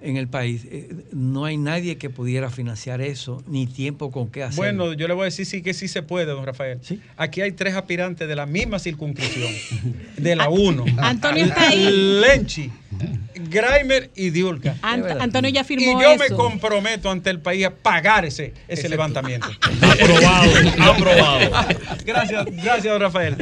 en 0.02 0.16
el 0.16 0.28
país, 0.28 0.66
eh, 0.70 0.88
no 1.12 1.44
hay 1.44 1.56
nadie 1.56 1.96
que 1.96 2.10
pudiera 2.10 2.50
financiar 2.50 3.00
eso, 3.00 3.42
ni 3.46 3.66
tiempo 3.66 4.10
con 4.10 4.28
qué 4.28 4.42
hacer. 4.42 4.56
Bueno, 4.56 4.92
yo 4.92 5.08
le 5.08 5.14
voy 5.14 5.22
a 5.22 5.24
decir 5.26 5.46
sí 5.46 5.62
que 5.62 5.74
sí 5.74 5.88
se 5.88 6.02
puede, 6.02 6.26
don 6.26 6.44
Rafael. 6.44 6.78
Sí. 6.82 7.00
Aquí 7.16 7.40
hay 7.40 7.52
tres 7.52 7.74
aspirantes 7.74 8.28
de 8.28 8.36
la 8.36 8.46
misma 8.46 8.78
circunscripción, 8.78 9.52
de 10.16 10.36
la 10.36 10.48
1. 10.48 10.84
Antonio 10.98 11.44
está 11.44 11.68
ahí. 11.68 12.20
Lenchi, 12.20 12.70
Graimer 13.48 14.10
y 14.14 14.30
Diulca. 14.30 14.76
Ant-. 14.82 15.20
Antonio 15.20 15.50
ya 15.50 15.60
Y 15.62 15.64
firmó 15.64 16.00
yo 16.00 16.16
me 16.16 16.30
comprometo 16.30 17.10
ante 17.10 17.30
el 17.30 17.40
país 17.40 17.66
a 17.66 17.70
pagar 17.70 18.24
ese, 18.24 18.54
ese 18.68 18.88
levantamiento. 18.88 19.48
Aprobado, 19.82 20.52
aprobado. 20.80 21.50
Gracias, 22.04 22.46
gracias, 22.46 22.84
don 22.84 23.00
Rafael. 23.00 23.36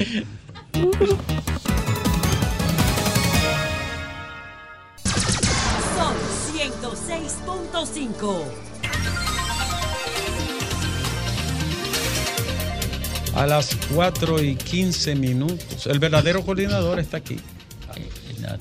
106.5. 7.85 8.45
A 13.35 13.47
las 13.47 13.77
4 13.95 14.43
y 14.43 14.57
15 14.57 15.15
minutos. 15.15 15.87
El 15.87 15.99
verdadero 15.99 16.43
coordinador 16.45 16.99
está 17.01 17.17
aquí. 17.19 17.39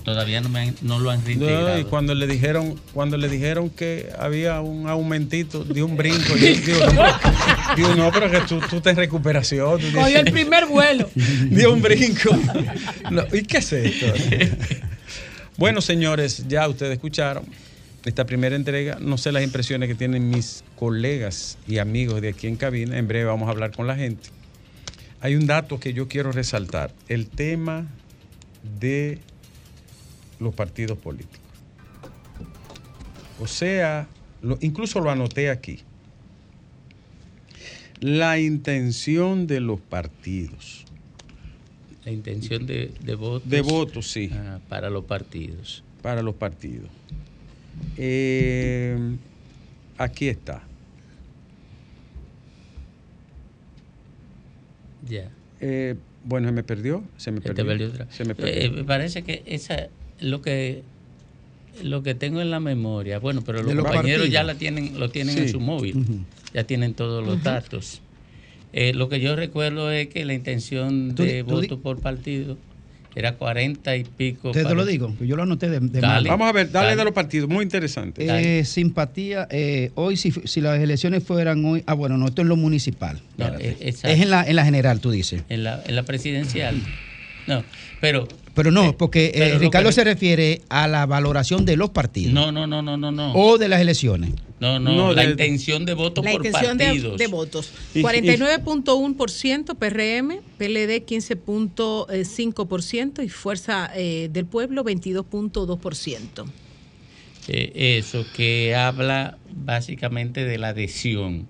Todavía 0.03 0.39
no, 0.41 0.49
me 0.49 0.59
han- 0.59 0.75
no 0.81 0.99
lo 0.99 1.09
han 1.09 1.19
No, 1.21 1.25
reintegrado. 1.25 1.79
y 1.79 1.83
cuando 1.85 2.13
le 2.13 2.27
dijeron, 2.27 2.79
cuando 2.93 3.17
le 3.17 3.27
dijeron 3.27 3.69
que 3.69 4.09
había 4.19 4.59
un 4.61 4.87
aumentito, 4.87 5.63
dio 5.63 5.85
un 5.85 5.97
brinco. 5.97 6.35
Yo 6.35 6.47
digo, 6.47 6.85
no, 6.93 7.03
digo, 7.75 7.95
no, 7.95 8.11
pero 8.11 8.29
que 8.29 8.41
tú, 8.41 8.59
tú 8.69 8.77
estás 8.77 8.91
en 8.91 8.97
recuperación. 8.97 9.79
tú 9.79 9.87
Cogió 9.97 10.19
el 10.19 10.31
primer 10.31 10.65
vuelo. 10.67 11.09
dio 11.49 11.73
un 11.73 11.81
brinco. 11.81 12.29
No, 13.09 13.23
¿Y 13.33 13.43
qué 13.43 13.57
es 13.57 13.73
esto? 13.73 14.05
Bueno, 15.57 15.81
señores, 15.81 16.45
ya 16.47 16.65
ustedes 16.69 16.93
escucharon 16.93 17.43
esta 18.09 18.25
primera 18.25 18.55
entrega. 18.55 18.97
No 18.99 19.17
sé 19.17 19.31
las 19.31 19.43
impresiones 19.43 19.87
que 19.87 19.95
tienen 19.95 20.29
mis 20.29 20.63
colegas 20.75 21.57
y 21.67 21.77
amigos 21.77 22.21
de 22.21 22.29
aquí 22.29 22.47
en 22.47 22.55
cabina. 22.55 22.97
En 22.97 23.07
breve 23.07 23.25
vamos 23.25 23.47
a 23.47 23.51
hablar 23.51 23.71
con 23.75 23.87
la 23.87 23.95
gente. 23.95 24.29
Hay 25.21 25.35
un 25.35 25.45
dato 25.47 25.79
que 25.79 25.93
yo 25.93 26.07
quiero 26.07 26.31
resaltar. 26.31 26.91
El 27.07 27.27
tema 27.27 27.87
de 28.79 29.19
los 30.39 30.53
partidos 30.55 30.97
políticos. 30.97 31.39
O 33.39 33.47
sea, 33.47 34.07
lo- 34.41 34.57
incluso 34.61 34.99
lo 35.01 35.11
anoté 35.11 35.49
aquí. 35.49 35.79
La 37.99 38.39
intención 38.39 39.45
de 39.45 39.59
los 39.59 39.79
partidos. 39.79 40.85
La 42.05 42.11
intención 42.11 42.65
de, 42.65 42.91
de 43.01 43.15
votos. 43.15 43.49
De 43.49 43.61
votos, 43.61 44.09
sí. 44.09 44.29
ah, 44.33 44.59
para 44.69 44.89
los 44.89 45.03
partidos. 45.05 45.83
Para 46.01 46.21
los 46.23 46.35
partidos. 46.35 46.87
Eh, 47.97 48.97
aquí 49.97 50.27
está. 50.29 50.63
Ya. 55.07 55.29
Eh, 55.61 55.95
bueno, 56.23 56.47
se 56.49 56.51
me 56.53 56.63
perdió. 56.63 57.03
Se 57.17 57.31
me 57.31 57.41
perdió. 57.41 57.65
perdió 57.65 57.87
otra. 57.87 58.07
Se 58.11 58.25
me 58.25 58.35
perdió. 58.35 58.53
Eh, 58.53 58.69
me 58.69 58.83
parece 58.83 59.23
que 59.23 59.43
esa 59.45 59.87
lo 60.19 60.41
que 60.41 60.83
lo 61.83 62.03
que 62.03 62.13
tengo 62.13 62.41
en 62.41 62.51
la 62.51 62.59
memoria, 62.59 63.19
bueno, 63.19 63.41
pero 63.45 63.63
los 63.63 63.73
compañeros 63.75 64.29
ya 64.29 64.43
la 64.43 64.55
tienen, 64.55 64.99
lo 64.99 65.09
tienen 65.09 65.35
Sí. 65.35 65.41
en 65.43 65.49
su 65.49 65.59
móvil, 65.61 66.25
ya 66.53 66.65
tienen 66.65 66.93
todos 66.93 67.25
los 67.25 67.41
datos. 67.43 68.01
Eh, 68.73 68.93
lo 68.93 69.07
que 69.07 69.19
yo 69.21 69.35
recuerdo 69.35 69.89
es 69.91 70.07
que 70.09 70.25
la 70.25 70.33
intención 70.33 71.15
de 71.15 71.41
voto 71.43 71.79
por 71.79 71.99
partido 72.01 72.57
era 73.19 73.35
40 73.35 73.95
y 73.97 74.03
pico. 74.03 74.51
Te, 74.51 74.63
te 74.63 74.73
lo 74.75 74.85
digo, 74.85 75.13
yo 75.21 75.35
lo 75.35 75.43
anoté 75.43 75.69
de, 75.69 75.79
de 75.79 76.01
Dale. 76.01 76.29
Vamos 76.29 76.47
a 76.47 76.51
ver, 76.51 76.71
dale, 76.71 76.87
Dale. 76.87 76.97
de 76.97 77.03
los 77.05 77.13
partidos. 77.13 77.49
Muy 77.49 77.63
interesante. 77.63 78.25
Eh, 78.59 78.65
simpatía, 78.65 79.47
eh, 79.51 79.91
hoy 79.95 80.17
si, 80.17 80.31
si 80.31 80.61
las 80.61 80.79
elecciones 80.79 81.23
fueran 81.23 81.63
hoy, 81.65 81.83
ah 81.85 81.93
bueno, 81.93 82.17
no, 82.17 82.27
esto 82.27 82.41
es 82.41 82.47
lo 82.47 82.55
municipal. 82.55 83.19
No, 83.37 83.47
eh, 83.59 83.77
exacto. 83.81 84.09
es 84.15 84.21
en 84.21 84.29
la, 84.29 84.43
en 84.47 84.55
la 84.55 84.65
general, 84.65 84.99
tú 84.99 85.11
dices. 85.11 85.43
En 85.49 85.63
la, 85.63 85.81
en 85.85 85.95
la 85.95 86.03
presidencial. 86.03 86.75
No, 87.47 87.63
pero 87.99 88.27
Pero 88.53 88.69
no, 88.71 88.95
porque 88.95 89.27
eh, 89.27 89.31
pero 89.35 89.53
lo 89.55 89.59
Ricardo 89.59 89.89
que- 89.89 89.93
se 89.93 90.03
refiere 90.03 90.61
a 90.69 90.87
la 90.87 91.05
valoración 91.05 91.65
de 91.65 91.77
los 91.77 91.89
partidos 91.89 92.31
no, 92.33 92.51
no, 92.51 92.67
no, 92.67 92.81
no, 92.81 92.95
no, 92.97 93.11
no. 93.11 93.33
o 93.33 93.57
de 93.57 93.67
las 93.69 93.81
elecciones. 93.81 94.31
No, 94.59 94.77
no, 94.79 94.93
No, 94.93 95.13
la 95.13 95.23
de- 95.23 95.31
intención 95.31 95.85
de 95.85 95.93
voto 95.93 96.21
La 96.21 96.31
por 96.33 96.45
intención 96.45 96.77
de, 96.77 96.85
partidos. 96.85 97.17
de 97.17 97.27
votos. 97.27 97.71
Y- 97.95 97.99
y- 97.99 98.03
49.1% 98.03 99.75
PRM, 99.75 100.41
PLD 100.57 101.05
15.5% 101.05 103.23
y 103.23 103.29
Fuerza 103.29 103.89
eh, 103.95 104.29
del 104.31 104.45
Pueblo 104.45 104.83
22.2%. 104.83 106.45
Eh, 107.47 107.97
eso 107.97 108.25
que 108.35 108.75
habla 108.75 109.37
básicamente 109.51 110.43
de 110.45 110.57
la 110.57 110.69
adhesión 110.69 111.47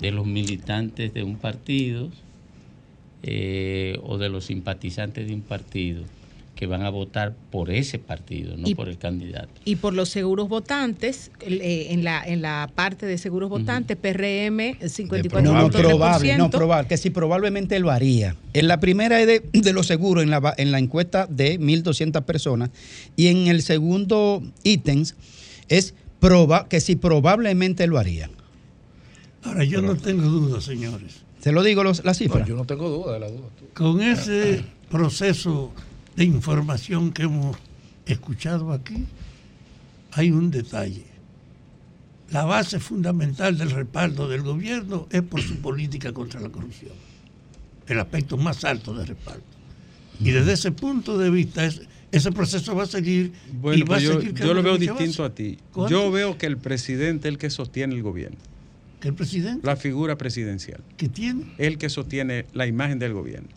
de 0.00 0.10
los 0.12 0.26
militantes 0.26 1.12
de 1.14 1.22
un 1.24 1.36
partido 1.36 2.10
eh, 3.22 3.98
o 4.02 4.18
de 4.18 4.28
los 4.28 4.44
simpatizantes 4.46 5.26
de 5.26 5.34
un 5.34 5.42
partido 5.42 6.02
que 6.60 6.66
van 6.66 6.82
a 6.82 6.90
votar 6.90 7.34
por 7.50 7.70
ese 7.70 7.98
partido, 7.98 8.54
no 8.58 8.68
Y- 8.68 8.74
por 8.74 8.90
el 8.90 8.98
candidato. 8.98 9.48
Y 9.64 9.76
por 9.76 9.94
los 9.94 10.10
seguros 10.10 10.50
votantes, 10.50 11.30
eh, 11.40 11.86
en, 11.88 12.04
la, 12.04 12.22
en 12.22 12.42
la 12.42 12.70
parte 12.74 13.06
de 13.06 13.16
seguros 13.16 13.48
votantes, 13.48 13.96
PRM 13.96 14.76
No, 14.78 14.86
54.3%. 14.86 15.42
no, 15.42 15.70
probable, 15.70 16.36
no, 16.36 16.50
probable, 16.50 16.86
que 16.86 16.98
sí, 16.98 17.08
probablemente 17.08 17.78
lo 17.78 17.90
haría. 17.90 18.36
En 18.52 18.68
la 18.68 18.78
primera 18.78 19.18
es 19.22 19.26
de, 19.26 19.42
de 19.54 19.72
lo 19.72 19.82
seguro, 19.82 20.20
en 20.20 20.28
la, 20.28 20.52
en 20.58 20.70
la 20.70 20.78
encuesta 20.78 21.26
de 21.30 21.58
1.200 21.58 22.22
personas, 22.24 22.68
y 23.16 23.28
en 23.28 23.46
el 23.46 23.62
segundo 23.62 24.42
ítems 24.62 25.14
es 25.70 25.94
proba, 26.18 26.68
que 26.68 26.80
sí, 26.82 26.94
probablemente 26.94 27.86
lo 27.86 27.98
haría. 27.98 28.28
Ahora, 29.44 29.64
yo 29.64 29.80
no 29.80 29.96
tengo 29.96 30.24
duda, 30.28 30.60
señores. 30.60 31.22
Se 31.40 31.52
lo 31.52 31.62
digo 31.62 31.82
los, 31.82 32.04
la 32.04 32.12
cifra. 32.12 32.44
yo 32.44 32.54
no 32.54 32.66
tengo 32.66 32.90
duda 32.90 33.14
de 33.14 33.20
la 33.20 33.30
duda. 33.30 33.48
Con 33.72 34.02
ese 34.02 34.62
proceso 34.90 35.72
de 36.20 36.26
información 36.26 37.12
que 37.12 37.22
hemos 37.22 37.56
escuchado 38.04 38.72
aquí, 38.72 39.06
hay 40.12 40.30
un 40.30 40.50
detalle. 40.50 41.06
La 42.30 42.44
base 42.44 42.78
fundamental 42.78 43.56
del 43.56 43.70
respaldo 43.70 44.28
del 44.28 44.42
gobierno 44.42 45.08
es 45.10 45.22
por 45.22 45.40
su 45.40 45.56
política 45.62 46.12
contra 46.12 46.38
la 46.38 46.50
corrupción. 46.50 46.92
El 47.86 47.98
aspecto 48.00 48.36
más 48.36 48.64
alto 48.66 48.92
de 48.92 49.06
respaldo. 49.06 49.42
Y 50.22 50.30
desde 50.32 50.52
ese 50.52 50.72
punto 50.72 51.16
de 51.16 51.30
vista, 51.30 51.64
es- 51.64 51.80
ese 52.12 52.30
proceso 52.32 52.74
va 52.76 52.82
a 52.82 52.86
seguir. 52.86 53.32
y 53.50 53.56
Bueno, 53.56 53.84
va 53.84 53.96
pues 53.96 54.02
a 54.02 54.04
yo, 54.04 54.20
seguir 54.20 54.34
yo 54.34 54.52
lo 54.52 54.62
veo 54.62 54.76
distinto 54.76 55.22
base. 55.22 55.32
a 55.32 55.34
ti. 55.34 55.58
¿Cuánto? 55.72 55.90
Yo 55.90 56.10
veo 56.10 56.36
que 56.36 56.44
el 56.44 56.58
presidente 56.58 57.28
es 57.28 57.32
el 57.32 57.38
que 57.38 57.48
sostiene 57.48 57.94
el 57.94 58.02
gobierno. 58.02 58.36
Que 59.00 59.08
el 59.08 59.14
presidente 59.14 59.66
La 59.66 59.76
figura 59.76 60.18
presidencial. 60.18 60.82
que 60.98 61.08
tiene. 61.08 61.44
Es 61.56 61.66
el 61.68 61.78
que 61.78 61.88
sostiene 61.88 62.44
la 62.52 62.66
imagen 62.66 62.98
del 62.98 63.14
gobierno. 63.14 63.48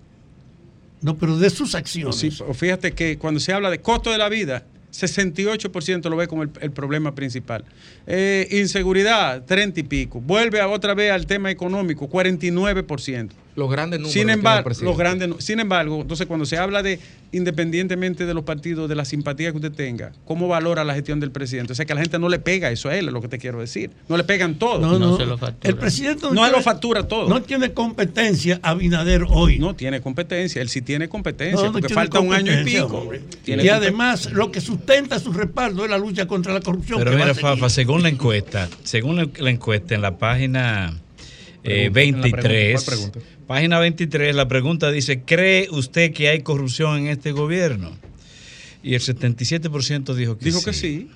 No, 1.04 1.18
pero 1.18 1.38
de 1.38 1.50
sus 1.50 1.76
acciones. 1.76 2.16
Sí, 2.16 2.32
fíjate 2.32 2.94
que 2.94 3.18
cuando 3.18 3.40
se 3.40 3.54
habla 3.54 3.70
de 3.70 3.82
costo 3.82 4.10
de 4.10 4.18
la 4.18 4.30
vida, 4.30 4.64
68% 4.94 6.10
lo 6.10 6.16
ve 6.16 6.28
como 6.28 6.44
el, 6.44 6.72
problema 6.72 7.14
principal. 7.14 7.66
Eh, 8.08 8.48
inseguridad, 8.52 9.44
30 9.46 9.82
y 9.82 9.84
pico. 9.84 10.22
Vuelve 10.22 10.62
otra 10.64 10.94
vez 10.94 11.12
al 11.12 11.26
tema 11.26 11.52
económico, 11.52 12.10
49%. 12.10 13.32
Los 13.56 13.70
grandes 13.70 14.00
números. 14.00 14.14
Sin 14.14 14.30
embargo, 14.30 14.70
los 14.82 14.98
grandes, 14.98 15.30
sin 15.40 15.60
embargo, 15.60 16.02
entonces 16.02 16.26
cuando 16.26 16.46
se 16.46 16.58
habla 16.58 16.82
de, 16.82 17.00
independientemente 17.32 18.26
de 18.26 18.34
los 18.34 18.44
partidos, 18.44 18.90
de 18.90 18.96
la 18.96 19.06
simpatía 19.06 19.52
que 19.52 19.58
usted 19.58 19.72
tenga, 19.72 20.12
¿cómo 20.26 20.48
valora 20.48 20.84
la 20.84 20.94
gestión 20.96 21.20
del 21.20 21.32
presidente? 21.32 21.74
O 21.74 21.76
sea, 21.76 21.86
que 21.86 21.94
a 21.94 21.96
la 21.96 22.02
gente 22.02 22.18
no 22.18 22.30
le 22.30 22.40
pega 22.40 22.72
eso 22.72 22.90
a 22.90 22.96
él, 22.98 23.08
es 23.08 23.14
lo 23.14 23.22
que 23.22 23.28
te 23.28 23.38
quiero 23.38 23.60
decir. 23.60 23.92
No 24.10 24.18
le 24.18 24.24
pegan 24.24 24.56
todo. 24.56 24.80
No, 24.80 24.98
no, 24.98 25.18
el 25.62 25.76
presidente 25.76 26.24
No 26.24 26.32
tiene- 26.34 26.52
lo 26.52 26.62
factura 26.62 27.08
todo. 27.08 27.30
No 27.30 27.42
tiene 27.42 27.74
competencia 27.74 28.60
Abinader 28.64 29.26
hoy. 29.30 29.60
No 29.60 29.76
tiene 29.76 30.02
competencia, 30.02 30.62
él 30.62 30.70
sí 30.70 30.82
tiene 30.82 31.10
competencia, 31.10 31.56
No, 31.60 31.66
no 31.68 31.72
porque 31.74 31.88
tiene 31.88 32.02
falta 32.02 32.20
un 32.20 32.34
año 32.34 32.60
y 32.60 32.64
pico. 32.64 33.10
Tiene 33.44 33.64
Y 33.64 33.70
además, 33.70 34.32
lo 34.32 34.52
que 34.52 34.62
sustenta 34.62 35.20
su 35.20 35.32
respaldo 35.32 35.84
es 35.84 35.90
la 35.92 35.98
lucha 35.98 36.28
contra 36.28 36.54
la 36.54 36.62
corrupción. 36.62 37.00
Pero 37.00 37.12
que 37.12 37.18
va 37.18 37.26
mira. 37.26 37.36
Fafa, 37.36 37.70
según 37.70 38.04
la 38.04 38.10
encuesta, 38.10 38.70
según 38.84 39.32
la 39.38 39.50
encuesta 39.50 39.96
en 39.96 40.02
la 40.02 40.18
página 40.18 40.94
eh, 41.64 41.90
Pregunta, 41.92 42.28
en 42.28 42.32
la 42.32 42.38
pregunta, 42.38 42.48
23, 42.48 42.74
¿cuál 42.74 42.86
pregunta? 42.86 43.20
página 43.48 43.80
23, 43.80 44.36
la 44.36 44.48
pregunta 44.48 44.92
dice, 44.92 45.22
¿cree 45.22 45.68
usted 45.72 46.14
que 46.14 46.30
hay 46.30 46.42
corrupción 46.42 47.00
en 47.00 47.08
este 47.08 47.32
gobierno? 47.32 47.92
Y 48.82 48.96
el 48.96 49.02
77% 49.02 50.14
dijo 50.14 50.38
que 50.38 50.46
Dijo 50.46 50.60
sí. 50.60 50.66
que 50.66 50.74
sí. 50.74 51.10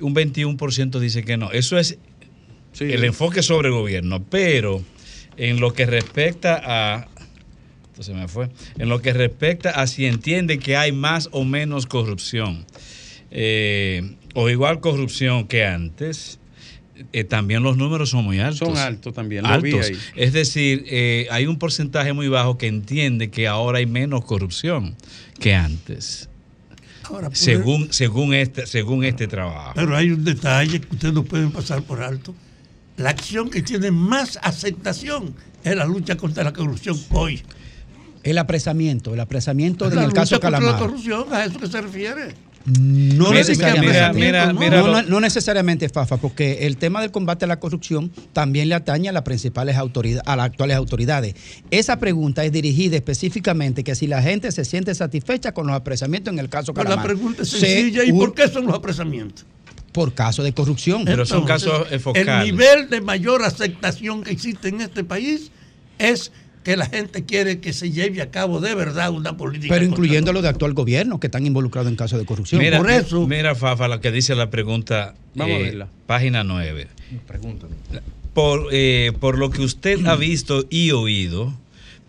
Un 0.00 0.14
21% 0.14 0.98
dice 0.98 1.22
que 1.22 1.36
no. 1.36 1.52
Eso 1.52 1.78
es 1.78 1.98
el 2.80 3.04
enfoque 3.04 3.42
sobre 3.42 3.68
el 3.68 3.74
gobierno, 3.74 4.24
pero 4.24 4.82
en 5.36 5.60
lo 5.60 5.72
que 5.72 5.86
respecta 5.86 6.60
a 6.64 7.08
esto 7.94 8.02
se 8.02 8.14
me 8.14 8.26
fue. 8.26 8.48
En 8.76 8.88
lo 8.88 9.00
que 9.00 9.12
respecta 9.12 9.70
a 9.70 9.86
si 9.86 10.06
entiende 10.06 10.58
que 10.58 10.76
hay 10.76 10.90
más 10.90 11.28
o 11.30 11.44
menos 11.44 11.86
corrupción, 11.86 12.66
eh, 13.30 14.16
o 14.34 14.50
igual 14.50 14.80
corrupción 14.80 15.46
que 15.46 15.64
antes, 15.64 16.40
eh, 17.12 17.24
también 17.24 17.62
los 17.62 17.76
números 17.76 18.10
son 18.10 18.24
muy 18.24 18.38
altos. 18.40 18.68
Son 18.68 18.76
altos 18.78 19.12
también, 19.14 19.42
lo 19.44 19.60
vi 19.60 19.72
Altos. 19.72 19.86
ahí. 19.90 19.96
Es 20.16 20.32
decir, 20.32 20.84
eh, 20.88 21.26
hay 21.30 21.46
un 21.46 21.58
porcentaje 21.58 22.12
muy 22.12 22.28
bajo 22.28 22.56
que 22.58 22.66
entiende 22.68 23.30
que 23.30 23.48
ahora 23.48 23.78
hay 23.78 23.86
menos 23.86 24.24
corrupción 24.24 24.94
que 25.40 25.54
antes. 25.54 26.28
Ahora, 27.04 27.28
por- 27.28 27.36
Según, 27.36 27.92
según, 27.92 28.32
este, 28.34 28.66
según 28.66 29.04
este 29.04 29.26
trabajo. 29.26 29.72
Pero 29.74 29.96
hay 29.96 30.10
un 30.10 30.24
detalle 30.24 30.80
que 30.80 30.88
ustedes 30.94 31.12
no 31.14 31.24
pueden 31.24 31.50
pasar 31.50 31.82
por 31.82 32.02
alto. 32.02 32.34
La 32.96 33.10
acción 33.10 33.50
que 33.50 33.60
tiene 33.60 33.90
más 33.90 34.38
aceptación 34.42 35.34
es 35.64 35.76
la 35.76 35.84
lucha 35.84 36.16
contra 36.16 36.44
la 36.44 36.52
corrupción 36.52 36.96
hoy. 37.10 37.42
El 38.22 38.38
apresamiento, 38.38 39.12
el 39.12 39.20
apresamiento 39.20 39.86
en 39.86 39.96
la 39.96 40.04
el 40.04 40.12
caso 40.12 40.36
lucha 40.36 40.40
contra 40.46 40.50
la 40.50 40.58
Calamar. 40.58 40.80
corrupción, 40.80 41.24
¿a 41.32 41.44
eso 41.44 41.58
que 41.58 41.66
se 41.66 41.80
refiere? 41.82 42.34
No 42.66 43.26
Mira, 43.28 43.30
necesariamente. 43.40 43.86
mira, 43.88 44.12
mira, 44.14 44.46
no, 44.52 44.58
mira 44.60 44.80
no- 44.82 45.02
no 45.02 45.20
necesariamente, 45.20 45.86
Fafa, 45.90 46.16
porque 46.16 46.66
el 46.66 46.78
tema 46.78 47.02
del 47.02 47.10
combate 47.10 47.44
a 47.44 47.48
la 47.48 47.60
corrupción 47.60 48.10
también 48.32 48.70
le 48.70 48.74
atañe 48.74 49.10
a 49.10 49.12
las 49.12 49.22
principales 49.22 49.76
autoridades, 49.76 50.22
a 50.26 50.34
las 50.36 50.46
actuales 50.46 50.76
autoridades. 50.78 51.34
Esa 51.70 51.98
pregunta 51.98 52.42
es 52.42 52.52
dirigida 52.52 52.96
específicamente 52.96 53.84
que 53.84 53.94
si 53.94 54.06
la 54.06 54.22
gente 54.22 54.50
se 54.50 54.64
siente 54.64 54.94
satisfecha 54.94 55.52
con 55.52 55.66
los 55.66 55.76
apresamientos 55.76 56.32
en 56.32 56.38
el 56.38 56.48
caso 56.48 56.72
Pero 56.72 56.84
Calamar. 56.84 57.04
la 57.04 57.14
pregunta 57.14 57.42
es 57.42 57.48
Se 57.50 57.58
sencilla. 57.60 58.02
¿Y 58.04 58.12
por 58.12 58.34
qué 58.34 58.48
son 58.48 58.64
los 58.64 58.74
apresamientos? 58.74 59.44
Por 59.92 60.14
caso 60.14 60.42
de 60.42 60.54
corrupción. 60.54 61.04
Pero 61.04 61.26
son 61.26 61.42
Entonces, 61.42 61.68
casos 61.70 62.02
focales. 62.02 62.28
El 62.28 62.44
nivel 62.56 62.88
de 62.88 63.00
mayor 63.02 63.42
aceptación 63.44 64.22
que 64.24 64.30
existe 64.32 64.68
en 64.68 64.80
este 64.80 65.04
país 65.04 65.50
es 65.98 66.32
que 66.64 66.76
la 66.76 66.86
gente 66.86 67.24
quiere 67.24 67.60
que 67.60 67.72
se 67.72 67.92
lleve 67.92 68.22
a 68.22 68.30
cabo 68.30 68.60
de 68.60 68.74
verdad 68.74 69.10
una 69.10 69.36
política. 69.36 69.72
Pero 69.72 69.84
incluyendo 69.86 70.32
los 70.32 70.42
de 70.42 70.48
actual 70.48 70.72
gobierno 70.72 71.20
que 71.20 71.28
están 71.28 71.46
involucrados 71.46 71.90
en 71.90 71.96
casos 71.96 72.18
de 72.18 72.24
corrupción. 72.26 72.60
Mira, 72.60 72.78
Por 72.78 72.90
eso, 72.90 73.26
mira, 73.28 73.54
Fafa, 73.54 73.86
lo 73.86 74.00
que 74.00 74.10
dice 74.10 74.34
la 74.34 74.50
pregunta, 74.50 75.14
Vamos 75.34 75.54
a 75.54 75.58
eh, 75.60 75.62
verla. 75.62 75.88
página 76.06 76.42
9. 76.42 76.88
Pregúntame. 77.26 77.74
Por, 78.32 78.68
eh, 78.72 79.12
por 79.20 79.38
lo 79.38 79.50
que 79.50 79.62
usted 79.62 80.04
ha 80.06 80.16
visto 80.16 80.64
y 80.70 80.90
oído, 80.90 81.54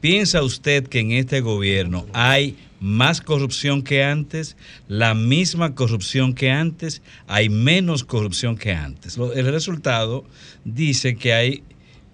¿piensa 0.01 0.41
usted 0.41 0.87
que 0.87 0.99
en 0.99 1.11
este 1.11 1.41
gobierno 1.41 2.05
hay 2.13 2.55
más 2.79 3.21
corrupción 3.21 3.83
que 3.83 4.03
antes, 4.03 4.55
la 4.87 5.13
misma 5.13 5.75
corrupción 5.75 6.33
que 6.33 6.49
antes, 6.51 7.01
hay 7.27 7.49
menos 7.49 8.03
corrupción 8.03 8.57
que 8.57 8.71
antes? 8.73 9.17
Lo- 9.17 9.33
El 9.33 9.45
resultado 9.51 10.23
dice 10.63 11.15
que 11.15 11.33
hay 11.33 11.63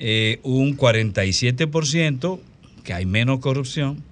eh, 0.03 0.39
un 0.41 0.75
47%, 0.75 2.39
que 2.83 2.93
hay 2.93 3.05
menos 3.05 3.39
corrupción, 3.39 4.03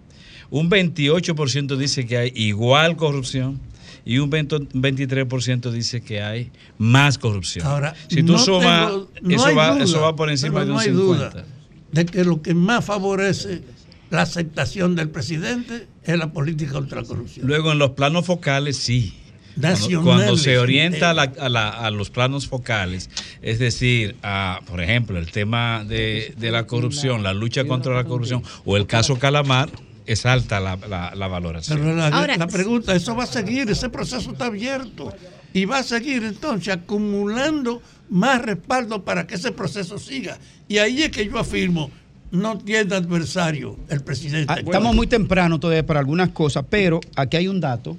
un 0.52 0.70
28% 0.70 1.76
dice 1.78 2.06
que 2.06 2.18
hay 2.18 2.32
igual 2.36 2.96
corrupción 2.96 3.60
y 4.06 4.20
un 4.20 4.30
20 4.30 4.58
23% 4.74 5.72
dice 5.72 6.02
que 6.02 6.22
hay 6.22 6.52
más 6.78 7.18
corrupción. 7.18 7.66
Ahora, 7.66 7.96
si 8.08 8.22
tú 8.22 8.34
no 8.34 8.40
sumas, 8.40 8.92
no 9.22 9.36
eso, 9.36 9.48
hay 9.48 9.56
va, 9.56 9.74
duda, 9.74 9.84
eso 9.84 10.02
va 10.02 10.16
por 10.16 10.30
encima 10.30 10.60
de 10.62 10.66
no 10.68 10.74
un 10.74 10.80
hay 10.80 10.88
50. 10.88 11.04
duda 11.04 11.46
de 11.92 12.06
que 12.06 12.24
lo 12.24 12.42
que 12.42 12.54
más 12.54 12.86
favorece 12.86 13.64
la 14.10 14.22
aceptación 14.24 14.96
del 14.96 15.10
presidente 15.10 15.88
es 16.04 16.18
la 16.18 16.32
política 16.32 16.74
contra 16.74 17.02
la 17.02 17.08
corrupción. 17.08 17.48
Luego 17.48 17.72
en 17.72 17.80
los 17.80 17.92
planos 17.92 18.26
focales 18.26 18.78
sí. 18.78 19.14
Cuando, 19.56 19.70
Nacionales, 19.80 20.04
cuando 20.06 20.38
se 20.38 20.58
orienta 20.58 21.10
a, 21.10 21.14
la- 21.14 21.32
a 21.40 21.50
la- 21.50 21.70
a 21.70 21.92
los 21.92 22.10
planos 22.10 22.48
focales, 22.48 23.10
es 23.42 23.60
decir, 23.60 24.16
a, 24.24 24.62
por 24.66 24.82
ejemplo, 24.82 25.18
el 25.18 25.32
tema 25.32 25.84
de, 25.84 26.34
de 26.38 26.52
la 26.52 26.66
corrupción, 26.66 27.24
la 27.24 27.34
lucha 27.34 27.66
contra 27.66 27.94
la 27.96 28.04
corrupción 28.06 28.44
o 28.66 28.78
el 28.78 28.86
caso 28.88 29.18
Calamar, 29.20 29.70
es 30.06 30.26
alta 30.26 30.60
la, 30.60 30.76
la- 30.78 31.14
la 31.16 31.28
valoración. 31.28 31.80
Pero 31.80 31.96
la, 31.96 32.08
Ahora, 32.08 32.36
la 32.38 32.48
pregunta, 32.48 32.96
eso 32.96 33.16
va 33.16 33.24
a 33.24 33.28
seguir, 33.28 33.70
ese 33.70 33.90
proceso 33.90 34.32
está 34.32 34.46
abierto 34.46 35.14
y 35.54 35.66
va 35.66 35.80
a 35.80 35.84
seguir 35.84 36.24
entonces 36.24 36.74
acumulando 36.74 37.82
más 38.10 38.42
respaldo 38.42 39.04
para 39.04 39.28
que 39.28 39.36
ese 39.36 39.52
proceso 39.52 40.00
siga. 40.00 40.38
Y 40.68 40.78
ahí 40.78 41.04
es 41.04 41.12
que 41.12 41.26
yo 41.28 41.38
afirmo, 41.38 41.92
no 42.32 42.58
tiene 42.60 42.96
adversario 42.96 43.78
el 43.90 44.02
presidente. 44.02 44.52
Ah, 44.52 44.60
Estamos 44.60 44.96
muy 44.96 45.08
temprano 45.08 45.60
todavía 45.60 45.86
para 45.86 46.00
algunas 46.00 46.30
cosas, 46.30 46.64
pero 46.70 47.00
aquí 47.16 47.38
hay 47.38 47.48
un 47.48 47.60
dato, 47.60 47.98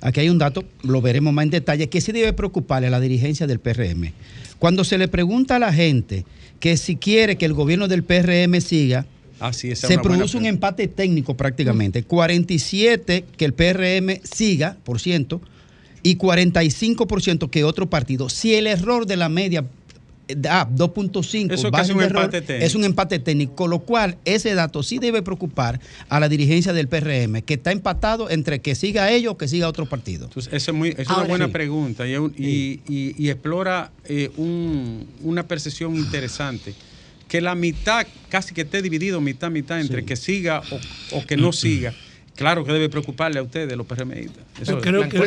aquí 0.00 0.20
hay 0.20 0.28
un 0.28 0.38
dato, 0.38 0.64
lo 0.82 1.00
veremos 1.00 1.32
más 1.32 1.44
en 1.44 1.50
detalle, 1.50 1.88
que 1.88 2.00
sí 2.00 2.12
debe 2.12 2.32
preocuparle 2.32 2.88
a 2.88 2.90
la 2.90 3.00
dirigencia 3.00 3.46
del 3.46 3.60
PRM. 3.60 4.12
Cuando 4.58 4.84
se 4.84 4.98
le 4.98 5.08
pregunta 5.08 5.56
a 5.56 5.58
la 5.58 5.72
gente 5.72 6.24
que 6.60 6.76
si 6.76 6.96
quiere 6.96 7.36
que 7.36 7.44
el 7.44 7.52
gobierno 7.52 7.88
del 7.88 8.02
PRM 8.02 8.60
siga, 8.60 9.06
Así 9.38 9.70
es. 9.70 9.80
se 9.80 9.98
produce 9.98 10.36
un 10.36 10.46
empate 10.46 10.88
técnico 10.88 11.36
prácticamente. 11.36 12.02
47 12.02 13.24
que 13.36 13.44
el 13.44 13.52
PRM 13.52 14.20
siga, 14.22 14.76
por 14.84 15.00
ciento, 15.00 15.40
y 16.02 16.16
45% 16.16 17.50
que 17.50 17.64
otro 17.64 17.90
partido. 17.90 18.28
Si 18.28 18.54
el 18.54 18.66
error 18.66 19.06
de 19.06 19.16
la 19.16 19.28
media 19.28 19.64
eh, 20.28 20.34
da 20.36 20.68
2.5 20.68 21.52
Eso 21.52 21.68
es 21.68 21.72
es 22.62 22.74
un 22.74 22.84
empate 22.84 23.18
técnico, 23.18 23.54
con 23.54 23.70
lo 23.70 23.80
cual 23.80 24.16
ese 24.24 24.54
dato 24.54 24.82
sí 24.82 24.98
debe 24.98 25.22
preocupar 25.22 25.80
a 26.08 26.20
la 26.20 26.28
dirigencia 26.28 26.72
del 26.72 26.88
PRM, 26.88 27.42
que 27.42 27.54
está 27.54 27.72
empatado 27.72 28.30
entre 28.30 28.60
que 28.60 28.74
siga 28.74 29.10
ellos 29.10 29.32
o 29.34 29.36
que 29.38 29.48
siga 29.48 29.68
otro 29.68 29.86
partido. 29.86 30.26
Entonces, 30.26 30.52
eso 30.52 30.70
es, 30.72 30.76
muy, 30.76 30.88
eso 30.90 31.02
es 31.02 31.08
Ahora 31.08 31.20
una 31.22 31.28
buena 31.28 31.46
sí. 31.46 31.52
pregunta 31.52 32.06
y, 32.06 32.12
es 32.14 32.18
un- 32.18 32.34
y- 32.36 32.80
y- 32.88 33.14
y 33.18 33.30
explora 33.30 33.90
eh, 34.04 34.30
un- 34.36 35.06
una 35.22 35.42
percepción 35.46 35.94
interesante. 35.96 36.74
Que 37.28 37.40
la 37.40 37.54
mitad, 37.56 38.06
casi 38.28 38.54
que 38.54 38.60
esté 38.62 38.82
dividido 38.82 39.20
mitad, 39.20 39.50
mitad, 39.50 39.80
entre 39.80 40.04
que 40.04 40.14
siga 40.14 40.62
o, 40.70 41.16
o 41.18 41.26
que 41.26 41.36
no 41.36 41.52
siga. 41.52 41.92
Claro 42.36 42.64
que 42.64 42.72
debe 42.72 42.88
preocuparle 42.88 43.38
a 43.38 43.42
ustedes, 43.42 43.76
los 43.76 43.86
PRMistas. 43.86 44.44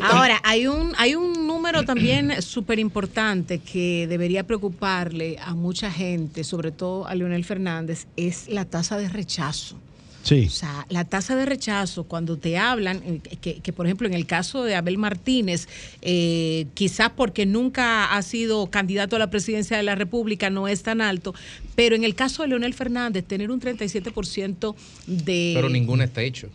Ahora, 0.03 0.39
hay 0.43 0.67
un, 0.67 0.93
hay 0.97 1.15
un 1.15 1.47
número 1.47 1.83
también 1.83 2.33
súper 2.41 2.79
importante 2.79 3.57
que 3.59 4.05
debería 4.07 4.45
preocuparle 4.45 5.37
a 5.41 5.55
mucha 5.55 5.91
gente, 5.91 6.43
sobre 6.43 6.71
todo 6.71 7.07
a 7.07 7.15
Leonel 7.15 7.43
Fernández, 7.43 8.05
es 8.15 8.47
la 8.47 8.65
tasa 8.65 8.97
de 8.97 9.09
rechazo. 9.09 9.75
Sí. 10.21 10.45
O 10.47 10.51
sea, 10.51 10.85
la 10.89 11.05
tasa 11.05 11.35
de 11.35 11.45
rechazo, 11.45 12.03
cuando 12.03 12.37
te 12.37 12.57
hablan, 12.57 13.01
eh, 13.05 13.37
que, 13.41 13.55
que, 13.55 13.73
por 13.73 13.87
ejemplo 13.87 14.05
en 14.05 14.13
el 14.13 14.27
caso 14.27 14.63
de 14.63 14.75
Abel 14.75 14.97
Martínez, 14.97 15.67
eh, 16.01 16.67
quizás 16.73 17.09
porque 17.15 17.45
nunca 17.45 18.13
ha 18.13 18.21
sido 18.21 18.67
candidato 18.69 19.15
a 19.15 19.19
la 19.19 19.31
presidencia 19.31 19.77
de 19.77 19.83
la 19.83 19.95
República, 19.95 20.49
no 20.49 20.67
es 20.67 20.83
tan 20.83 21.01
alto, 21.01 21.33
pero 21.75 21.95
en 21.95 22.03
el 22.03 22.13
caso 22.13 22.43
de 22.43 22.49
Leonel 22.49 22.73
Fernández, 22.73 23.25
tener 23.25 23.49
un 23.49 23.61
37% 23.61 24.75
de... 25.07 25.53
Pero 25.55 25.69
ninguna 25.69 26.03
está 26.03 26.21
hecho. 26.21 26.49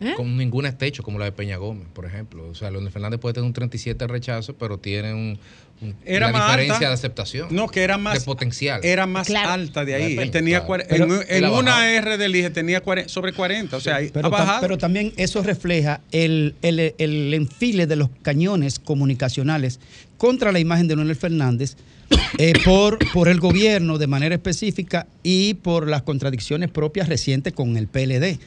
¿Eh? 0.00 0.14
Con 0.16 0.36
ninguna 0.36 0.68
está 0.68 0.86
hecho, 0.86 1.02
como 1.02 1.18
la 1.18 1.24
de 1.26 1.32
Peña 1.32 1.56
Gómez, 1.56 1.86
por 1.94 2.04
ejemplo. 2.04 2.48
O 2.48 2.54
sea, 2.54 2.70
Leonel 2.70 2.90
Fernández 2.90 3.20
puede 3.20 3.34
tener 3.34 3.46
un 3.46 3.52
37 3.52 4.04
de 4.04 4.08
rechazo, 4.08 4.54
pero 4.54 4.76
tiene 4.78 5.14
un, 5.14 5.38
un- 5.80 5.94
Era 6.04 6.28
una 6.28 6.38
más 6.38 6.46
diferencia 6.48 6.74
alta. 6.74 6.88
de 6.88 6.94
aceptación. 6.94 7.48
No, 7.52 7.68
que 7.68 7.82
era 7.84 7.96
más. 7.96 8.18
De 8.18 8.20
potencial. 8.24 8.80
Era 8.82 9.06
más 9.06 9.28
Claro. 9.28 9.50
alta 9.50 9.84
de 9.84 9.94
ahí. 9.94 10.08
Peña, 10.16 10.22
Él 10.22 10.30
tenía 10.32 10.66
claro. 10.66 10.82
en, 10.88 11.02
en 11.12 11.44
Él 11.44 11.44
una. 11.44 11.94
R 11.94 12.18
del 12.18 12.34
IGE 12.34 12.50
tenía 12.50 12.82
sobre 13.06 13.32
40. 13.32 13.76
O 13.76 13.80
sea, 13.80 13.96
ahí 13.96 14.10
Pero, 14.12 14.28
ha 14.28 14.30
tam- 14.30 14.32
bajado. 14.32 14.60
pero 14.62 14.78
también 14.78 15.12
eso 15.16 15.42
refleja 15.44 16.00
el, 16.10 16.56
el- 16.62 16.94
el 16.98 17.32
enfile 17.32 17.86
de 17.86 17.94
los 17.96 18.10
cañones 18.22 18.80
comunicacionales 18.80 19.78
contra 20.18 20.50
la 20.50 20.58
imagen 20.58 20.88
de 20.88 20.96
Leonel 20.96 21.16
Fernández 21.16 21.76
eh, 22.38 22.52
por, 22.64 22.98
por 23.12 23.28
el 23.28 23.38
gobierno 23.38 23.96
de 23.98 24.08
manera 24.08 24.34
específica 24.34 25.06
y 25.22 25.54
por 25.54 25.88
las 25.88 26.02
contradicciones 26.02 26.68
propias 26.70 27.08
recientes 27.08 27.52
con 27.52 27.76
el 27.76 27.86
PLD. 27.86 28.38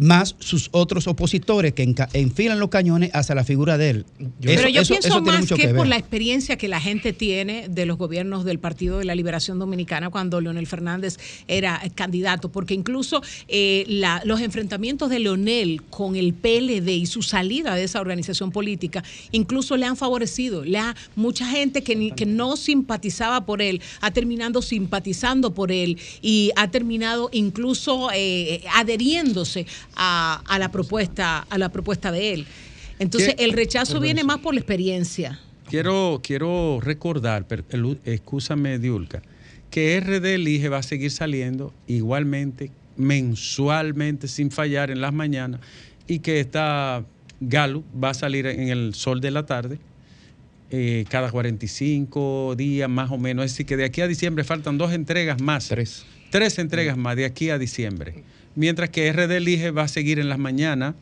Más 0.00 0.36
sus 0.38 0.68
otros 0.72 1.08
opositores 1.08 1.72
que 1.74 1.92
enfilan 2.12 2.60
los 2.60 2.68
cañones 2.68 3.10
hacia 3.14 3.34
la 3.34 3.42
figura 3.44 3.76
de 3.78 3.90
él. 3.90 4.06
Pero 4.40 4.68
yo 4.68 4.82
pienso 4.84 5.20
más 5.22 5.48
que, 5.48 5.66
ver. 5.66 5.76
por 5.76 5.88
la 5.88 5.96
experiencia 5.96 6.56
que 6.56 6.68
la 6.68 6.80
gente 6.80 7.12
tiene 7.12 7.68
de 7.68 7.84
los 7.84 7.98
gobiernos 7.98 8.44
del 8.44 8.60
Partido 8.60 8.98
de 8.98 9.04
la 9.04 9.16
Liberación 9.16 9.58
Dominicana 9.58 10.10
cuando 10.10 10.40
Leonel 10.40 10.68
Fernández 10.68 11.16
era 11.48 11.82
candidato, 11.96 12.48
porque 12.50 12.74
incluso 12.74 13.22
eh, 13.48 13.84
la- 13.88 14.22
los 14.24 14.40
enfrentamientos 14.40 15.10
de 15.10 15.18
Leonel 15.18 15.82
con 15.90 16.14
el 16.14 16.32
PLD 16.32 16.88
y 16.90 17.06
su 17.06 17.22
salida 17.22 17.74
de 17.74 17.82
esa 17.84 18.00
organización 18.00 18.52
política 18.52 19.02
incluso 19.32 19.76
le 19.76 19.86
han 19.86 19.96
favorecido. 19.96 20.64
Le 20.64 20.78
ha, 20.78 20.94
mucha 21.16 21.44
gente 21.50 21.82
que, 21.82 21.96
ni- 21.96 22.12
que 22.12 22.24
no 22.26 22.56
simpatizaba 22.56 23.44
por 23.46 23.62
él 23.62 23.80
ha 24.00 24.12
terminado 24.12 24.62
simpatizando 24.62 25.54
por 25.54 25.72
él 25.72 25.98
y 26.22 26.52
ha 26.54 26.70
terminado 26.70 27.30
incluso 27.32 28.10
eh, 28.14 28.62
adheriéndose 28.76 29.66
a, 29.98 30.42
a 30.46 30.58
la 30.58 30.70
propuesta 30.70 31.40
a 31.40 31.58
la 31.58 31.68
propuesta 31.70 32.10
de 32.12 32.32
él. 32.32 32.46
Entonces 32.98 33.34
¿Qué? 33.34 33.44
el 33.44 33.52
rechazo 33.52 33.92
Perdón, 33.94 34.02
viene 34.04 34.24
más 34.24 34.38
por 34.38 34.54
la 34.54 34.60
experiencia. 34.60 35.38
Quiero, 35.68 36.20
quiero 36.22 36.80
recordar, 36.80 37.46
excúsame 38.06 38.78
Diulca, 38.78 39.20
que 39.70 40.00
RD 40.00 40.24
Elige 40.34 40.68
va 40.70 40.78
a 40.78 40.82
seguir 40.82 41.10
saliendo 41.10 41.74
igualmente, 41.86 42.70
mensualmente, 42.96 44.28
sin 44.28 44.50
fallar 44.50 44.90
en 44.90 45.00
las 45.02 45.12
mañanas, 45.12 45.60
y 46.06 46.20
que 46.20 46.40
esta 46.40 47.04
Gallup 47.40 47.84
va 48.02 48.10
a 48.10 48.14
salir 48.14 48.46
en 48.46 48.68
el 48.68 48.94
sol 48.94 49.20
de 49.20 49.30
la 49.30 49.44
tarde. 49.46 49.78
eh, 50.70 51.04
cada 51.08 51.30
45 51.30 52.54
días 52.56 52.88
más 52.90 53.10
o 53.10 53.18
menos. 53.18 53.44
Es 53.46 53.52
decir, 53.52 53.66
que 53.66 53.76
de 53.76 53.84
aquí 53.84 54.00
a 54.00 54.06
diciembre 54.06 54.44
faltan 54.44 54.76
dos 54.78 54.92
entregas 54.92 55.40
más. 55.40 55.68
Tres. 55.68 56.04
Tres 56.30 56.58
entregas 56.58 56.96
más 56.96 57.16
de 57.16 57.24
aquí 57.24 57.50
a 57.50 57.58
diciembre. 57.58 58.22
Mientras 58.58 58.90
que 58.90 59.12
RD 59.12 59.36
Elige 59.36 59.70
va 59.70 59.84
a 59.84 59.88
seguir 59.88 60.18
en 60.18 60.28
las 60.28 60.38
mañanas 60.38 60.96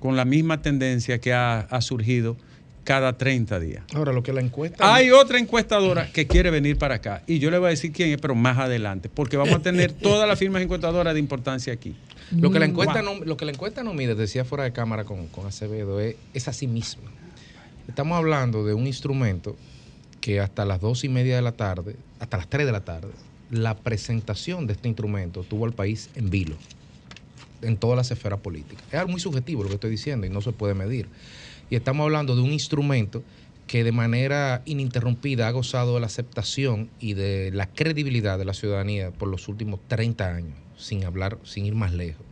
con 0.00 0.16
la 0.16 0.24
misma 0.24 0.62
tendencia 0.62 1.18
que 1.20 1.34
ha, 1.34 1.60
ha 1.60 1.80
surgido 1.82 2.38
cada 2.84 3.18
30 3.18 3.60
días. 3.60 3.84
Ahora, 3.92 4.14
lo 4.14 4.22
que 4.22 4.32
la 4.32 4.40
encuesta. 4.40 4.94
Hay 4.94 5.10
otra 5.10 5.38
encuestadora 5.38 6.10
que 6.10 6.26
quiere 6.26 6.50
venir 6.50 6.78
para 6.78 6.94
acá 6.94 7.22
y 7.26 7.38
yo 7.38 7.50
le 7.50 7.58
voy 7.58 7.66
a 7.66 7.70
decir 7.70 7.92
quién 7.92 8.12
es, 8.12 8.18
pero 8.18 8.34
más 8.34 8.56
adelante, 8.56 9.10
porque 9.12 9.36
vamos 9.36 9.56
a 9.56 9.58
tener 9.58 9.92
todas 10.08 10.26
las 10.26 10.38
firmas 10.38 10.62
encuestadoras 10.62 11.12
de 11.12 11.20
importancia 11.20 11.74
aquí. 11.74 11.94
Lo 12.30 12.50
que 12.50 12.58
la 12.58 12.66
Mm, 12.66 12.70
encuesta 12.70 13.02
wow. 13.02 13.18
no, 13.18 13.24
lo 13.26 13.36
que 13.36 13.44
la 13.44 13.52
encuesta 13.52 13.82
no 13.82 13.92
mide, 13.92 14.14
decía 14.14 14.46
fuera 14.46 14.64
de 14.64 14.72
cámara 14.72 15.04
con, 15.04 15.26
con 15.26 15.46
Acevedo, 15.46 16.00
es, 16.00 16.16
es 16.32 16.48
a 16.48 16.54
sí 16.54 16.66
misma. 16.66 17.10
Estamos 17.88 18.16
hablando 18.16 18.64
de 18.64 18.72
un 18.72 18.86
instrumento 18.86 19.54
que 20.22 20.40
hasta 20.40 20.64
las 20.64 20.80
dos 20.80 21.04
y 21.04 21.10
media 21.10 21.36
de 21.36 21.42
la 21.42 21.52
tarde, 21.52 21.96
hasta 22.20 22.38
las 22.38 22.48
3 22.48 22.64
de 22.64 22.72
la 22.72 22.84
tarde, 22.84 23.10
la 23.50 23.76
presentación 23.76 24.66
de 24.66 24.72
este 24.72 24.88
instrumento 24.88 25.42
tuvo 25.42 25.66
al 25.66 25.72
país 25.72 26.08
en 26.14 26.30
vilo, 26.30 26.56
en 27.66 27.76
todas 27.76 27.96
las 27.96 28.10
esferas 28.10 28.40
políticas. 28.40 28.84
Es 28.88 28.94
algo 28.94 29.12
muy 29.12 29.20
subjetivo 29.20 29.62
lo 29.62 29.68
que 29.68 29.74
estoy 29.74 29.90
diciendo 29.90 30.26
y 30.26 30.30
no 30.30 30.40
se 30.40 30.52
puede 30.52 30.74
medir. 30.74 31.08
Y 31.70 31.76
estamos 31.76 32.04
hablando 32.04 32.36
de 32.36 32.42
un 32.42 32.52
instrumento 32.52 33.22
que 33.66 33.82
de 33.82 33.92
manera 33.92 34.62
ininterrumpida 34.64 35.48
ha 35.48 35.50
gozado 35.50 35.94
de 35.94 36.00
la 36.00 36.06
aceptación 36.06 36.88
y 37.00 37.14
de 37.14 37.50
la 37.52 37.66
credibilidad 37.66 38.38
de 38.38 38.44
la 38.44 38.54
ciudadanía 38.54 39.10
por 39.10 39.28
los 39.28 39.48
últimos 39.48 39.80
30 39.88 40.34
años, 40.34 40.54
sin 40.76 41.04
hablar, 41.04 41.38
sin 41.44 41.66
ir 41.66 41.74
más 41.74 41.92
lejos. 41.92 42.24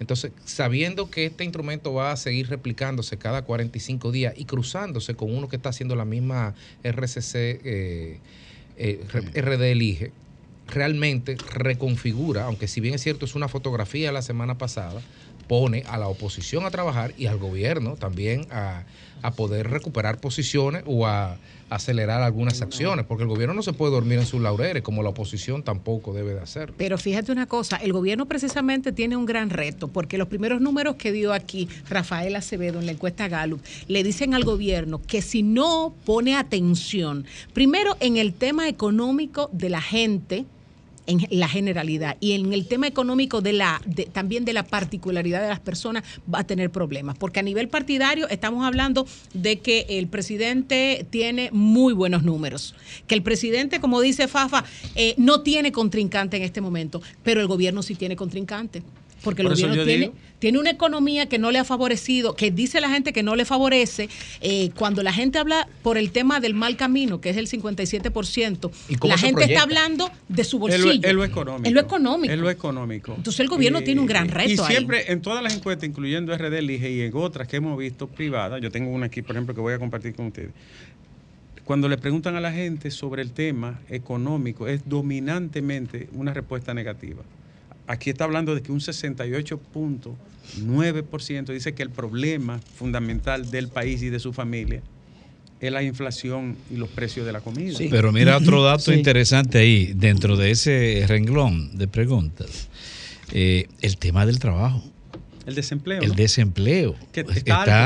Entonces, 0.00 0.32
sabiendo 0.44 1.10
que 1.10 1.26
este 1.26 1.44
instrumento 1.44 1.94
va 1.94 2.10
a 2.10 2.16
seguir 2.16 2.48
replicándose 2.48 3.18
cada 3.18 3.42
45 3.42 4.10
días 4.10 4.34
y 4.36 4.46
cruzándose 4.46 5.14
con 5.14 5.32
uno 5.32 5.48
que 5.48 5.54
está 5.54 5.68
haciendo 5.68 5.94
la 5.94 6.04
misma 6.04 6.54
RCC, 6.82 7.34
eh, 7.36 8.18
eh, 8.76 9.06
RD 9.40 9.70
Elige, 9.70 10.10
realmente 10.72 11.36
reconfigura, 11.54 12.44
aunque 12.44 12.68
si 12.68 12.80
bien 12.80 12.94
es 12.94 13.02
cierto 13.02 13.24
es 13.24 13.34
una 13.34 13.48
fotografía 13.48 14.12
la 14.12 14.22
semana 14.22 14.58
pasada, 14.58 15.00
pone 15.48 15.84
a 15.88 15.98
la 15.98 16.08
oposición 16.08 16.64
a 16.64 16.70
trabajar 16.70 17.14
y 17.18 17.26
al 17.26 17.38
gobierno 17.38 17.96
también 17.96 18.46
a, 18.50 18.84
a 19.22 19.32
poder 19.32 19.70
recuperar 19.70 20.18
posiciones 20.18 20.82
o 20.86 21.06
a 21.06 21.38
acelerar 21.70 22.22
algunas 22.22 22.60
acciones, 22.60 23.06
porque 23.06 23.22
el 23.22 23.28
gobierno 23.28 23.54
no 23.54 23.62
se 23.62 23.72
puede 23.72 23.92
dormir 23.92 24.18
en 24.18 24.26
sus 24.26 24.40
laureles, 24.40 24.82
como 24.82 25.02
la 25.02 25.08
oposición 25.08 25.62
tampoco 25.62 26.12
debe 26.12 26.34
de 26.34 26.40
hacerlo. 26.40 26.74
Pero 26.76 26.98
fíjate 26.98 27.32
una 27.32 27.46
cosa, 27.46 27.76
el 27.76 27.92
gobierno 27.92 28.26
precisamente 28.26 28.92
tiene 28.92 29.16
un 29.16 29.24
gran 29.24 29.48
reto, 29.48 29.88
porque 29.88 30.18
los 30.18 30.28
primeros 30.28 30.60
números 30.60 30.96
que 30.96 31.12
dio 31.12 31.32
aquí 31.32 31.68
Rafael 31.88 32.36
Acevedo 32.36 32.78
en 32.78 32.86
la 32.86 32.92
encuesta 32.92 33.28
Gallup 33.28 33.62
le 33.88 34.02
dicen 34.02 34.34
al 34.34 34.44
gobierno 34.44 35.00
que 35.00 35.22
si 35.22 35.42
no 35.42 35.94
pone 36.04 36.36
atención, 36.36 37.24
primero 37.54 37.96
en 38.00 38.18
el 38.18 38.34
tema 38.34 38.68
económico 38.68 39.48
de 39.52 39.70
la 39.70 39.80
gente, 39.80 40.44
en 41.06 41.26
la 41.30 41.48
generalidad. 41.48 42.16
Y 42.20 42.32
en 42.32 42.52
el 42.52 42.66
tema 42.66 42.86
económico 42.86 43.40
de 43.40 43.52
la 43.52 43.80
también 44.12 44.44
de 44.44 44.52
la 44.52 44.64
particularidad 44.64 45.42
de 45.42 45.48
las 45.48 45.60
personas 45.60 46.04
va 46.32 46.40
a 46.40 46.44
tener 46.44 46.70
problemas. 46.70 47.16
Porque 47.18 47.40
a 47.40 47.42
nivel 47.42 47.68
partidario 47.68 48.28
estamos 48.28 48.64
hablando 48.64 49.06
de 49.34 49.60
que 49.60 49.86
el 49.88 50.08
presidente 50.08 51.06
tiene 51.10 51.50
muy 51.52 51.92
buenos 51.92 52.22
números. 52.22 52.74
Que 53.06 53.14
el 53.14 53.22
presidente 53.22 53.80
como 53.80 54.00
dice 54.00 54.28
Fafa 54.28 54.64
eh, 54.94 55.14
no 55.16 55.42
tiene 55.42 55.72
contrincante 55.72 56.36
en 56.36 56.42
este 56.42 56.60
momento 56.60 57.02
pero 57.22 57.40
el 57.40 57.46
gobierno 57.46 57.82
sí 57.82 57.94
tiene 57.94 58.16
contrincante 58.16 58.82
porque 59.22 59.42
el 59.42 59.48
Por 59.48 59.56
gobierno 59.56 59.84
tiene, 59.84 60.00
digo- 60.06 60.14
tiene 60.38 60.58
una 60.58 60.70
economía 60.70 61.26
que 61.26 61.38
no 61.38 61.50
le 61.52 61.58
ha 61.58 61.64
favorecido, 61.64 62.34
que 62.34 62.50
dice 62.50 62.80
la 62.80 62.88
gente 62.90 63.12
que 63.12 63.22
no 63.22 63.36
le 63.36 63.44
favorece. 63.44 64.08
eh, 64.40 64.70
cuando 64.76 65.02
la 65.02 65.12
gente 65.12 65.38
habla 65.38 65.68
por 65.82 65.96
el 65.98 66.10
tema 66.10 66.40
del 66.40 66.54
mal 66.54 66.76
camino, 66.76 67.20
que 67.20 67.30
es 67.30 67.36
el 67.36 67.46
57%, 67.48 68.70
¿Y 68.88 69.06
la 69.06 69.16
gente 69.16 69.32
proyecta? 69.34 69.44
está 69.44 69.62
hablando 69.62 70.10
de 70.28 70.44
su 70.44 70.58
bolsillo. 70.58 70.86
lo, 70.86 71.08
en 71.08 71.16
lo 71.16 71.24
económico. 71.24 71.68
En 71.68 71.74
lo 71.74 71.80
económico. 71.80 72.32
En 72.34 72.40
lo 72.40 72.50
económico. 72.50 73.14
Entonces 73.16 73.40
el 73.40 73.48
gobierno 73.48 73.82
tiene 73.82 74.00
un 74.00 74.06
gran 74.06 74.28
reto 74.28 74.48
Y 74.50 74.58
ahí. 74.58 74.66
siempre 74.76 75.12
en 75.12 75.22
todas 75.22 75.42
las 75.42 75.54
encuestas, 75.54 75.88
incluyendo 75.88 76.36
RD 76.36 76.58
Elige 76.58 76.90
y 76.90 77.00
en 77.02 77.12
otras 77.14 77.46
que 77.46 77.56
hemos 77.56 77.78
visto 77.78 78.08
privadas, 78.08 78.60
yo 78.60 78.70
tengo 78.70 78.90
una 78.90 79.06
aquí, 79.06 79.22
por 79.22 79.36
ejemplo, 79.36 79.54
que 79.54 79.60
voy 79.60 79.74
a 79.74 79.78
compartir 79.78 80.14
con 80.14 80.26
ustedes. 80.26 80.50
Cuando 81.64 81.88
le 81.88 81.96
preguntan 81.96 82.34
a 82.34 82.40
la 82.40 82.50
gente 82.52 82.90
sobre 82.90 83.22
el 83.22 83.30
tema 83.30 83.80
económico, 83.88 84.66
es 84.66 84.88
dominantemente 84.88 86.08
una 86.12 86.34
respuesta 86.34 86.74
negativa. 86.74 87.22
Aquí 87.92 88.08
está 88.08 88.24
hablando 88.24 88.54
de 88.54 88.62
que 88.62 88.72
un 88.72 88.80
68.9% 88.80 91.52
dice 91.52 91.74
que 91.74 91.82
el 91.82 91.90
problema 91.90 92.58
fundamental 92.74 93.50
del 93.50 93.68
país 93.68 94.02
y 94.02 94.08
de 94.08 94.18
su 94.18 94.32
familia 94.32 94.80
es 95.60 95.70
la 95.70 95.82
inflación 95.82 96.56
y 96.70 96.76
los 96.76 96.88
precios 96.88 97.26
de 97.26 97.32
la 97.34 97.42
comida. 97.42 97.78
Pero 97.90 98.10
mira 98.10 98.38
otro 98.38 98.62
dato 98.62 98.84
Sí. 98.90 98.94
interesante 98.94 99.58
ahí, 99.58 99.92
dentro 99.94 100.38
de 100.38 100.52
ese 100.52 101.04
renglón 101.06 101.76
de 101.76 101.86
preguntas. 101.86 102.70
Eh, 103.30 103.68
el 103.82 103.98
tema 103.98 104.24
del 104.24 104.38
trabajo, 104.38 104.82
El 105.46 105.54
desempleo. 105.54 106.00
el 106.00 106.08
¿no? 106.08 106.14
desempleo. 106.14 106.96
Que 107.12 107.20
está 107.20 107.38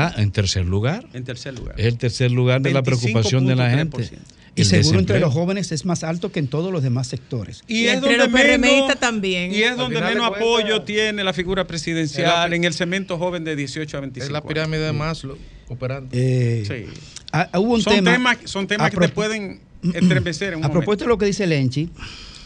está 0.07 0.21
en 0.21 0.31
tercer 0.31 0.65
lugar. 0.65 1.05
En 1.13 1.25
tercer 1.25 1.53
lugar. 1.53 1.75
Es 1.77 1.85
el 1.85 1.97
tercer 1.97 2.31
lugar 2.31 2.61
de 2.61 2.71
la 2.71 2.81
preocupación 2.81 3.45
de 3.45 3.57
la 3.57 3.69
gente. 3.71 4.09
25.3%. 4.57 4.59
Y 4.59 4.61
El 4.61 4.65
seguro 4.83 4.99
entre 4.99 5.19
los 5.19 5.33
jóvenes 5.33 5.71
es 5.71 5.85
más 5.85 6.03
alto 6.03 6.31
que 6.31 6.39
en 6.39 6.47
todos 6.47 6.71
los 6.71 6.81
demás 6.83 7.07
sectores. 7.07 7.63
Y, 7.67 7.85
es 7.85 8.01
donde 8.01 8.27
menos, 8.57 8.99
también. 8.99 9.53
Y 9.53 9.63
es 9.63 9.77
donde 9.77 10.01
menos 10.01 10.25
apoyo 10.27 10.81
tiene 10.81 11.23
la 11.23 11.33
figura 11.33 11.65
presidencial 11.67 12.49
la- 12.49 12.55
en 12.55 12.63
el 12.63 12.73
cemento 12.73 13.17
joven 13.17 13.43
de 13.43 13.55
18 13.55 13.97
a 13.97 14.01
25. 14.01 14.25
Es 14.25 14.31
la 14.31 14.41
pirámide 14.41 14.81
de 14.81 14.93
Maslow 14.93 15.37
operando. 15.69 16.09
Eh, 16.13 16.63
Sí. 16.67 16.85
ah, 17.31 17.49
hubo 17.59 17.75
un 17.75 17.81
son 17.81 17.93
tema, 17.95 18.11
temas, 18.13 18.37
son 18.45 18.67
temas 18.67 18.89
que 18.91 18.97
te 18.97 19.09
pueden 19.09 19.59
estremecer 19.93 20.53
en 20.53 20.59
un 20.59 20.65
A 20.65 20.67
momento. 20.69 20.79
propósito 20.79 21.05
de 21.05 21.09
lo 21.09 21.17
que 21.17 21.25
dice 21.25 21.45
Lenchi, 21.45 21.89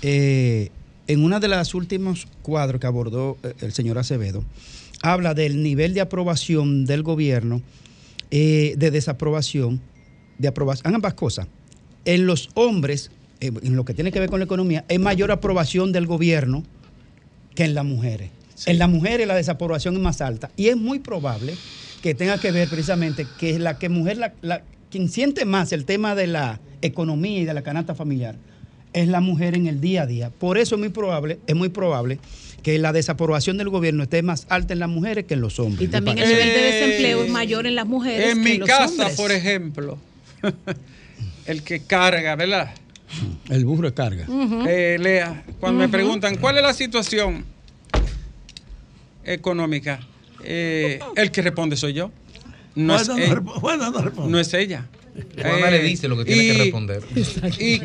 eh, 0.02 0.70
en 1.08 1.24
una 1.24 1.40
de 1.40 1.48
las 1.48 1.74
últimos 1.74 2.28
cuadros 2.42 2.80
que 2.82 2.88
abordó 2.88 3.38
eh, 3.44 3.54
el 3.62 3.74
señor 3.74 3.98
Acevedo, 3.98 4.44
habla 5.02 5.34
del 5.34 5.64
nivel 5.64 5.94
de 5.94 6.02
aprobación 6.02 6.86
del 6.86 7.04
gobierno, 7.04 7.62
eh, 8.32 8.74
de 8.78 8.92
desaprobación, 8.92 9.82
de 10.38 10.48
aprobación, 10.48 10.94
ambas 10.96 11.14
cosas. 11.16 11.48
En 12.06 12.26
los 12.26 12.50
hombres, 12.56 13.12
eh, 13.40 13.52
en 13.64 13.76
lo 13.76 13.86
que 13.86 13.94
tiene 13.94 14.12
que 14.12 14.20
ver 14.20 14.30
con 14.30 14.40
la 14.40 14.46
economía, 14.46 14.86
hay 14.90 15.00
mayor 15.00 15.32
aprobación 15.32 15.92
del 15.92 16.06
gobierno 16.08 16.64
que 17.56 17.64
en 17.64 17.74
las 17.76 17.86
mujeres. 17.86 18.30
En 18.66 18.78
las 18.80 18.90
mujeres 18.90 19.28
la 19.28 19.36
desaprobación 19.36 19.96
es 19.96 20.02
más 20.02 20.22
alta 20.22 20.52
y 20.56 20.68
es 20.68 20.78
muy 20.78 21.00
probable 21.00 21.56
que 22.02 22.14
tenga 22.16 22.40
que 22.40 22.52
ver 22.52 22.68
precisamente 22.70 23.26
que 23.40 23.58
la 23.60 23.78
que 23.80 23.90
mujer, 23.90 24.18
la, 24.18 24.34
la- 24.42 24.62
quien 24.92 25.10
siente 25.10 25.46
más 25.46 25.72
el 25.72 25.86
tema 25.86 26.16
de 26.16 26.28
la 26.28 26.60
economía 26.82 27.40
y 27.40 27.46
de 27.46 27.54
la 27.54 27.62
canasta 27.62 27.96
familiar 27.96 28.36
es 28.94 29.08
la 29.08 29.22
mujer 29.22 29.56
en 29.56 29.68
el 29.68 29.80
día 29.82 30.04
a 30.04 30.06
día. 30.06 30.30
Por 30.32 30.58
eso 30.58 30.76
es 30.76 30.80
muy 30.80 30.90
probable, 30.90 31.40
es 31.48 31.56
muy 31.56 31.70
probable 31.70 32.20
que 32.62 32.78
la 32.78 32.92
desaprobación 32.94 33.58
del 33.58 33.70
gobierno 33.70 34.04
esté 34.04 34.22
más 34.22 34.46
alta 34.50 34.74
en 34.74 34.80
las 34.80 34.90
mujeres 34.90 35.26
que 35.26 35.34
en 35.36 35.42
los 35.42 35.60
hombres. 35.60 35.88
Y 35.88 35.92
también 35.92 36.18
el 36.20 36.28
nivel 36.28 36.48
de 36.50 36.62
desempleo 36.62 37.24
es 37.24 37.30
mayor 37.32 37.66
en 37.66 37.76
las 37.76 37.88
mujeres 37.88 38.32
En 38.34 38.38
que 38.40 38.44
mi 38.44 38.52
en 38.52 38.60
los 38.60 38.70
casa, 38.70 38.86
hombres. 38.90 39.16
por 39.18 39.32
ejemplo, 39.32 39.98
el 41.46 41.64
que 41.64 41.82
carga, 41.82 42.36
¿verdad? 42.36 42.74
El 43.50 43.66
burro 43.66 43.88
de 43.90 43.94
carga. 43.94 44.26
Ujú. 44.28 44.64
Eh, 44.68 44.98
Lea, 45.00 45.44
cuando 45.60 45.80
me 45.80 45.90
preguntan 45.90 46.38
cuál 46.38 46.58
es 46.58 46.64
la 46.64 46.74
situación 46.74 47.46
económica, 49.24 50.00
eh, 50.44 51.00
el 51.16 51.32
que 51.32 51.42
responde 51.42 51.76
soy 51.76 51.94
yo. 51.94 52.12
No 52.76 52.96
es, 52.96 53.08
no 53.10 53.16
no 53.18 54.02
responde. 54.02 54.32
No 54.32 54.40
es 54.40 54.54
ella. 54.54 54.88
Juana 55.42 55.68
Eh, 55.68 55.72
le 55.72 55.84
dice 55.84 56.08
lo 56.08 56.18
que 56.18 56.26
tiene 56.26 56.54
que 56.54 56.58
responder. 56.64 57.04
Y, 57.60 57.82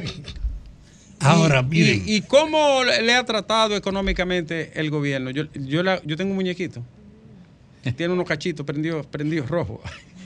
Ahora, 1.19 1.62
miren. 1.62 2.03
Y, 2.07 2.16
y 2.16 2.20
cómo 2.23 2.85
le 2.85 3.03
le 3.03 3.15
ha 3.15 3.24
tratado 3.24 3.74
económicamente 3.74 4.70
el 4.78 4.91
gobierno? 4.91 5.31
Yo, 5.31 5.45
yo, 5.55 5.83
la- 5.83 6.01
yo 6.05 6.16
tengo 6.16 6.31
un 6.31 6.37
muñequito 6.37 6.85
tiene 7.97 8.12
unos 8.12 8.27
cachitos 8.27 8.66
prendidos 8.66 9.07
prendidos 9.07 9.49
rojos. 9.49 9.78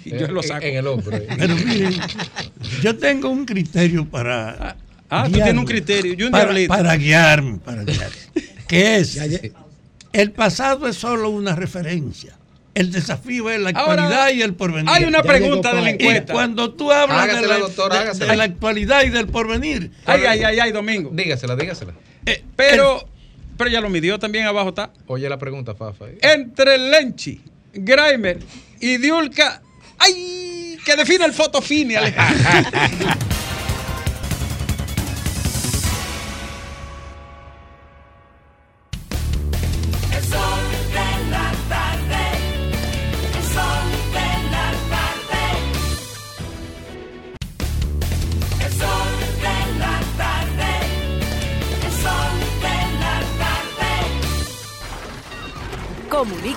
Y 0.04 0.10
yo 0.18 0.28
lo 0.28 0.42
saco. 0.42 0.64
en 0.66 0.76
el 0.76 0.86
hombro. 0.86 1.18
Pero 1.38 1.54
miren, 1.56 1.94
yo 2.82 2.96
tengo 2.96 3.28
un 3.28 3.44
criterio 3.44 4.04
para. 4.06 4.76
Ah, 5.08 5.24
tú 5.24 5.32
guiarme, 5.32 5.44
tienes 5.44 5.60
un 5.60 5.64
criterio. 5.66 6.14
Yo 6.14 6.26
un 6.26 6.32
para, 6.32 6.44
diablito. 6.44 6.68
para 6.74 6.96
guiarme, 6.96 7.58
para 7.58 7.84
guiarme. 7.84 8.16
Que 8.68 8.96
es. 8.98 9.18
El 10.12 10.30
pasado 10.30 10.86
es 10.86 10.94
solo 10.96 11.30
una 11.30 11.56
referencia. 11.56 12.36
El 12.72 12.92
desafío 12.92 13.50
es 13.50 13.58
la 13.60 13.70
Ahora, 13.70 14.04
actualidad 14.04 14.30
y 14.32 14.42
el 14.42 14.54
porvenir. 14.54 14.88
hay 14.88 15.02
una 15.04 15.22
pregunta 15.24 15.74
de 15.74 15.82
la 15.82 15.90
encuesta. 15.90 16.32
Y 16.32 16.34
cuando 16.34 16.72
tú 16.74 16.92
hablas 16.92 17.26
de 17.40 17.48
la, 17.48 17.58
doctor, 17.58 17.90
de- 17.92 17.98
hágasela. 17.98 18.30
de 18.30 18.36
la 18.36 18.44
actualidad 18.44 19.02
y 19.02 19.08
del 19.10 19.26
porvenir. 19.26 19.90
Ay, 20.06 20.22
ay, 20.28 20.42
ay, 20.44 20.58
ay, 20.60 20.70
Domingo. 20.70 21.10
Dígasela, 21.12 21.56
dígasela. 21.56 21.94
Pero, 22.54 23.08
pero 23.58 23.70
ya 23.70 23.80
lo 23.80 23.90
midió 23.90 24.20
también 24.20 24.46
abajo 24.46 24.68
está. 24.68 24.92
Oye 25.08 25.28
la 25.28 25.38
pregunta, 25.38 25.74
Fafa. 25.74 26.04
Entre 26.22 26.78
Lenchi, 26.78 27.40
Grimer 27.74 28.38
y 28.80 28.98
Diulca. 28.98 29.62
¡Ay! 30.00 30.78
Que 30.84 30.96
define 30.96 31.24
el 31.26 31.32
fotofini, 31.32 31.94
Alejandro. 31.94 32.44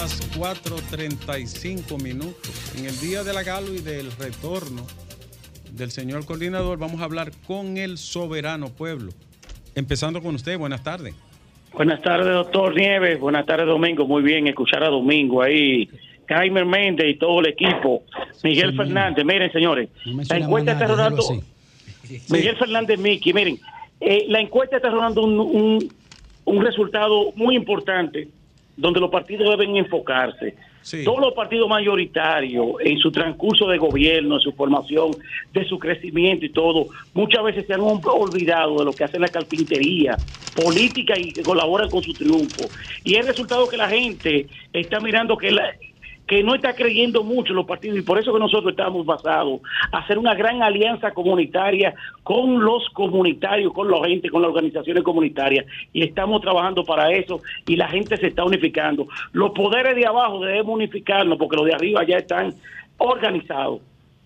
Las 0.00 0.18
4.35 0.38 2.02
minutos. 2.02 2.74
En 2.78 2.86
el 2.86 2.98
día 3.00 3.22
de 3.22 3.34
la 3.34 3.42
galo 3.42 3.74
y 3.74 3.80
del 3.80 4.10
retorno 4.12 4.86
del 5.72 5.90
señor 5.90 6.24
coordinador, 6.24 6.78
vamos 6.78 7.02
a 7.02 7.04
hablar 7.04 7.32
con 7.46 7.76
el 7.76 7.98
soberano 7.98 8.70
pueblo. 8.70 9.12
Empezando 9.74 10.22
con 10.22 10.34
usted, 10.36 10.58
buenas 10.58 10.82
tardes. 10.82 11.14
Buenas 11.74 12.00
tardes, 12.00 12.32
doctor 12.32 12.74
Nieves. 12.74 13.20
Buenas 13.20 13.44
tardes, 13.44 13.66
Domingo. 13.66 14.06
Muy 14.06 14.22
bien, 14.22 14.46
escuchar 14.46 14.82
a 14.84 14.88
Domingo 14.88 15.42
ahí. 15.42 15.90
Jaime 16.30 16.64
Méndez 16.64 17.06
y 17.10 17.18
todo 17.18 17.40
el 17.40 17.48
equipo. 17.48 18.02
Miguel 18.42 18.70
Sí. 18.70 18.76
Fernández. 18.78 19.22
Miren, 19.26 19.52
señores, 19.52 19.90
la 20.30 20.38
encuesta 20.38 20.72
está 20.72 20.86
rodando. 20.86 21.22
Miguel 22.30 22.56
Fernández 22.56 22.98
Miki, 22.98 23.34
miren, 23.34 23.60
eh, 24.00 24.24
la 24.28 24.40
encuesta 24.40 24.76
está 24.76 24.88
rodando 24.88 25.22
un, 25.22 25.38
un, 25.38 25.92
un 26.46 26.64
resultado 26.64 27.32
muy 27.36 27.54
importante 27.54 28.28
donde 28.80 29.00
los 29.00 29.10
partidos 29.10 29.50
deben 29.50 29.76
enfocarse. 29.76 30.54
Todos 31.04 31.20
los 31.20 31.34
partidos 31.34 31.68
mayoritarios 31.68 32.66
en 32.80 32.98
su 32.98 33.12
transcurso 33.12 33.68
de 33.68 33.76
gobierno, 33.76 34.36
en 34.36 34.40
su 34.40 34.52
formación, 34.52 35.10
de 35.52 35.64
su 35.66 35.78
crecimiento 35.78 36.46
y 36.46 36.48
todo, 36.48 36.86
muchas 37.12 37.44
veces 37.44 37.66
se 37.66 37.74
han 37.74 37.82
olvidado 37.82 38.78
de 38.78 38.86
lo 38.86 38.92
que 38.92 39.04
hace 39.04 39.18
la 39.18 39.28
carpintería 39.28 40.16
política 40.56 41.18
y 41.18 41.32
que 41.32 41.42
colaboran 41.42 41.90
con 41.90 42.02
su 42.02 42.14
triunfo. 42.14 42.64
Y 43.04 43.16
el 43.16 43.26
resultado 43.26 43.68
que 43.68 43.76
la 43.76 43.88
gente 43.88 44.46
está 44.72 45.00
mirando 45.00 45.36
que 45.36 45.50
la, 45.50 45.70
que 46.30 46.44
no 46.44 46.54
está 46.54 46.74
creyendo 46.74 47.24
mucho 47.24 47.50
en 47.50 47.56
los 47.56 47.66
partidos 47.66 47.98
y 47.98 48.02
por 48.02 48.16
eso 48.16 48.32
que 48.32 48.38
nosotros 48.38 48.70
estamos 48.70 49.04
basados 49.04 49.60
a 49.90 49.98
hacer 49.98 50.16
una 50.16 50.32
gran 50.32 50.62
alianza 50.62 51.10
comunitaria 51.10 51.92
con 52.22 52.64
los 52.64 52.88
comunitarios, 52.90 53.72
con 53.72 53.90
la 53.90 53.98
gente, 54.06 54.30
con 54.30 54.40
las 54.40 54.50
organizaciones 54.50 55.02
comunitarias 55.02 55.66
y 55.92 56.04
estamos 56.04 56.40
trabajando 56.40 56.84
para 56.84 57.10
eso 57.10 57.40
y 57.66 57.74
la 57.74 57.88
gente 57.88 58.16
se 58.16 58.28
está 58.28 58.44
unificando. 58.44 59.08
Los 59.32 59.50
poderes 59.50 59.96
de 59.96 60.06
abajo 60.06 60.44
debemos 60.44 60.72
unificarnos 60.72 61.36
porque 61.36 61.56
los 61.56 61.66
de 61.66 61.74
arriba 61.74 62.06
ya 62.06 62.18
están 62.18 62.54
organizados. 62.98 63.80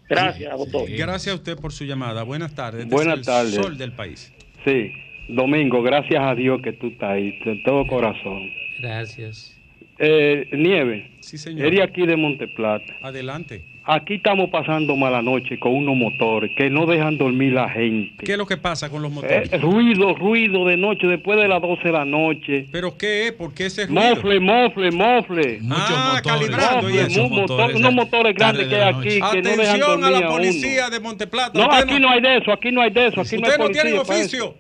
Gracias, 0.07 0.59
doctor. 0.59 0.83
Gracias 0.91 1.33
a 1.33 1.37
usted 1.37 1.57
por 1.57 1.73
su 1.73 1.87
llamada. 1.87 2.23
Buenas 2.23 2.55
tardes. 2.55 2.87
Buenas 2.87 3.23
tardes. 3.23 3.55
Sol 3.55 3.79
del 3.79 3.93
país. 3.93 4.31
Sí, 4.67 4.93
Domingo, 5.31 5.83
gracias 5.83 6.23
a 6.23 6.35
Dios 6.35 6.61
que 6.63 6.75
tú 6.75 6.89
estás 6.89 7.13
ahí, 7.13 7.39
de 7.47 7.63
todo 7.65 7.87
corazón. 7.87 8.51
Gracias. 8.83 9.55
Eh, 9.99 10.49
Nieve, 10.53 11.11
Sí, 11.21 11.39
señor. 11.39 11.67
eres 11.67 11.81
aquí 11.83 12.05
de 12.07 12.17
Monteplata. 12.17 12.85
Adelante. 13.03 13.63
Aquí 13.87 14.15
estamos 14.15 14.49
pasando 14.49 14.97
mala 14.97 15.21
noche 15.21 15.59
con 15.61 15.75
unos 15.75 15.95
motores 15.95 16.51
que 16.57 16.71
no 16.71 16.87
dejan 16.87 17.19
dormir 17.19 17.53
la 17.53 17.69
gente. 17.69 18.25
¿Qué 18.25 18.33
es 18.33 18.39
lo 18.39 18.47
que 18.47 18.57
pasa 18.57 18.89
con 18.89 19.03
los 19.03 19.13
motores? 19.13 19.53
Eh, 19.53 19.59
ruido, 19.59 20.15
ruido 20.15 20.65
de 20.67 20.79
noche, 20.79 21.07
después 21.07 21.39
de 21.39 21.47
las 21.49 21.61
12 21.61 21.83
de 21.85 21.93
la 21.93 22.07
noche. 22.07 22.67
¿Pero 22.73 22.97
qué 22.97 23.27
es? 23.27 23.33
¿Por 23.33 23.53
qué 23.53 23.67
ese 23.67 23.87
ruido? 23.87 24.01
Mofle, 24.03 24.41
mofle, 24.41 24.91
mofle. 24.91 25.59
ah, 25.71 26.19
calibrando 26.25 26.89
y 26.89 26.95
Mofle, 26.95 27.03
eso. 27.03 27.29
mu- 27.29 27.37
motor- 27.43 27.75
unos 27.77 27.93
motores 27.93 28.35
grandes 28.35 28.69
que 28.69 28.75
hay 28.75 28.95
aquí 28.95 29.09
que 29.09 29.19
no 29.21 29.27
dejan 29.51 29.61
Atención 29.61 29.81
dormir 30.01 30.07
a 30.17 30.21
la 30.21 30.29
policía 30.29 30.89
de 30.89 31.01
Monteplata. 31.01 31.59
No, 31.59 31.69
Usted 31.69 31.85
aquí 31.85 32.01
no 32.01 32.09
hay 32.11 32.21
de 32.23 32.37
eso, 32.39 32.53
aquí 32.53 32.73
no 32.73 32.81
hay 32.81 32.91
de 32.91 33.07
eso, 33.09 33.21
aquí 33.21 33.37
no 33.37 33.45
hay 33.47 33.53
Ustedes 33.53 33.95
no 33.95 34.03
para 34.03 34.19
oficio. 34.19 34.55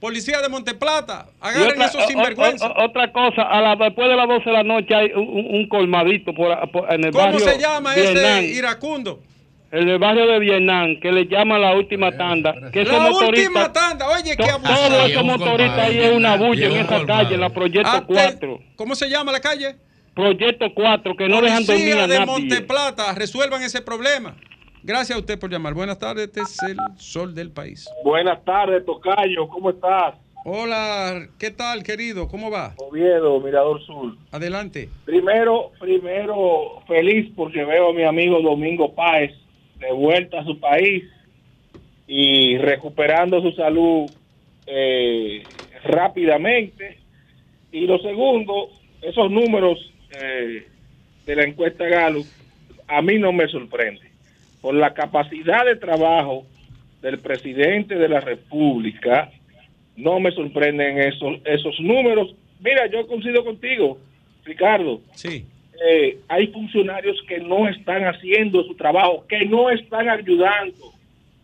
Policía 0.00 0.40
de 0.42 0.48
Monteplata. 0.48 1.26
Agarren 1.40 1.70
otra, 1.72 1.86
esos 1.86 2.04
o- 2.04 2.06
sinvergüenza. 2.06 2.66
o- 2.68 2.84
otra 2.84 3.10
cosa, 3.12 3.42
a 3.42 3.60
la, 3.60 3.76
después 3.76 4.08
de 4.08 4.16
las 4.16 4.28
12 4.28 4.44
de 4.44 4.52
la 4.52 4.62
noche 4.62 4.94
hay 4.94 5.12
un, 5.14 5.46
un- 5.54 5.68
colmadito 5.68 6.34
por, 6.34 6.70
por- 6.70 6.92
en 6.92 7.04
el 7.04 7.10
¿Cómo 7.12 7.24
barrio 7.24 7.40
se 7.40 7.58
llama 7.58 7.94
Vietnam, 7.94 8.38
ese 8.44 8.44
iracundo? 8.52 9.20
En 9.72 9.88
el 9.88 9.98
barrio 9.98 10.26
de 10.26 10.38
Vietnam, 10.38 11.00
que 11.00 11.10
le 11.10 11.26
llaman 11.26 11.60
la 11.60 11.74
última 11.74 12.12
tanda. 12.16 12.54
Que 12.72 12.82
ese 12.82 12.92
La 12.92 13.00
motorista- 13.10 13.48
última 13.50 13.72
tanda. 13.72 14.08
Oye, 14.10 14.36
qué 14.36 14.44
abuso. 14.48 14.72
Todos 14.74 15.10
esos 15.10 15.24
motoristas 15.24 15.78
ahí 15.80 15.98
es 15.98 16.12
una 16.12 16.36
bulla 16.36 16.66
en 16.66 16.76
esa 16.76 17.04
calle, 17.04 17.34
en 17.34 17.40
la 17.40 17.50
Proyecto 17.50 17.90
Ate- 17.90 18.06
4. 18.06 18.60
¿Cómo 18.76 18.94
se 18.94 19.08
llama 19.10 19.32
la 19.32 19.40
calle? 19.40 19.74
Proyecto 20.14 20.66
4, 20.72 21.16
que 21.16 21.28
no 21.28 21.42
dejan 21.42 21.66
dormir 21.66 21.84
Policía 21.94 22.04
a 22.04 22.06
de 22.06 22.18
nadie. 22.20 22.26
Monteplata. 22.26 23.12
Resuelvan 23.14 23.62
ese 23.62 23.82
problema. 23.82 24.34
Gracias 24.86 25.16
a 25.16 25.20
usted 25.20 25.36
por 25.36 25.50
llamar. 25.50 25.74
Buenas 25.74 25.98
tardes. 25.98 26.26
Este 26.26 26.42
es 26.42 26.62
el 26.62 26.76
sol 26.96 27.34
del 27.34 27.50
país. 27.50 27.90
Buenas 28.04 28.44
tardes, 28.44 28.86
Tocayo, 28.86 29.48
¿cómo 29.48 29.70
estás? 29.70 30.14
Hola, 30.44 31.26
¿qué 31.40 31.50
tal, 31.50 31.82
querido? 31.82 32.28
¿Cómo 32.28 32.52
va? 32.52 32.72
Oviedo, 32.76 33.40
Mirador 33.40 33.84
Sur. 33.84 34.14
Adelante. 34.30 34.88
Primero, 35.04 35.72
primero, 35.80 36.82
feliz 36.86 37.28
porque 37.34 37.64
veo 37.64 37.90
a 37.90 37.92
mi 37.94 38.04
amigo 38.04 38.40
Domingo 38.40 38.94
Páez 38.94 39.32
de 39.80 39.90
vuelta 39.90 40.38
a 40.38 40.44
su 40.44 40.60
país 40.60 41.02
y 42.06 42.56
recuperando 42.58 43.42
su 43.42 43.50
salud 43.56 44.08
eh, 44.66 45.42
rápidamente. 45.82 46.98
Y 47.72 47.88
lo 47.88 47.98
segundo, 47.98 48.68
esos 49.02 49.32
números 49.32 49.92
eh, 50.12 50.64
de 51.26 51.34
la 51.34 51.42
encuesta 51.42 51.86
Galo 51.86 52.22
a 52.86 53.02
mí 53.02 53.18
no 53.18 53.32
me 53.32 53.48
sorprende. 53.48 54.05
Por 54.66 54.74
la 54.74 54.94
capacidad 54.94 55.64
de 55.64 55.76
trabajo 55.76 56.44
del 57.00 57.20
presidente 57.20 57.94
de 57.94 58.08
la 58.08 58.18
República, 58.18 59.30
no 59.96 60.18
me 60.18 60.32
sorprenden 60.32 60.98
esos, 60.98 61.38
esos 61.44 61.78
números. 61.78 62.34
Mira, 62.58 62.88
yo 62.88 63.06
coincido 63.06 63.44
contigo, 63.44 63.96
Ricardo. 64.44 65.00
Sí. 65.14 65.46
Eh, 65.88 66.18
hay 66.26 66.48
funcionarios 66.48 67.16
que 67.28 67.38
no 67.38 67.68
están 67.68 68.06
haciendo 68.06 68.64
su 68.64 68.74
trabajo, 68.74 69.24
que 69.28 69.44
no 69.46 69.70
están 69.70 70.08
ayudando 70.08 70.74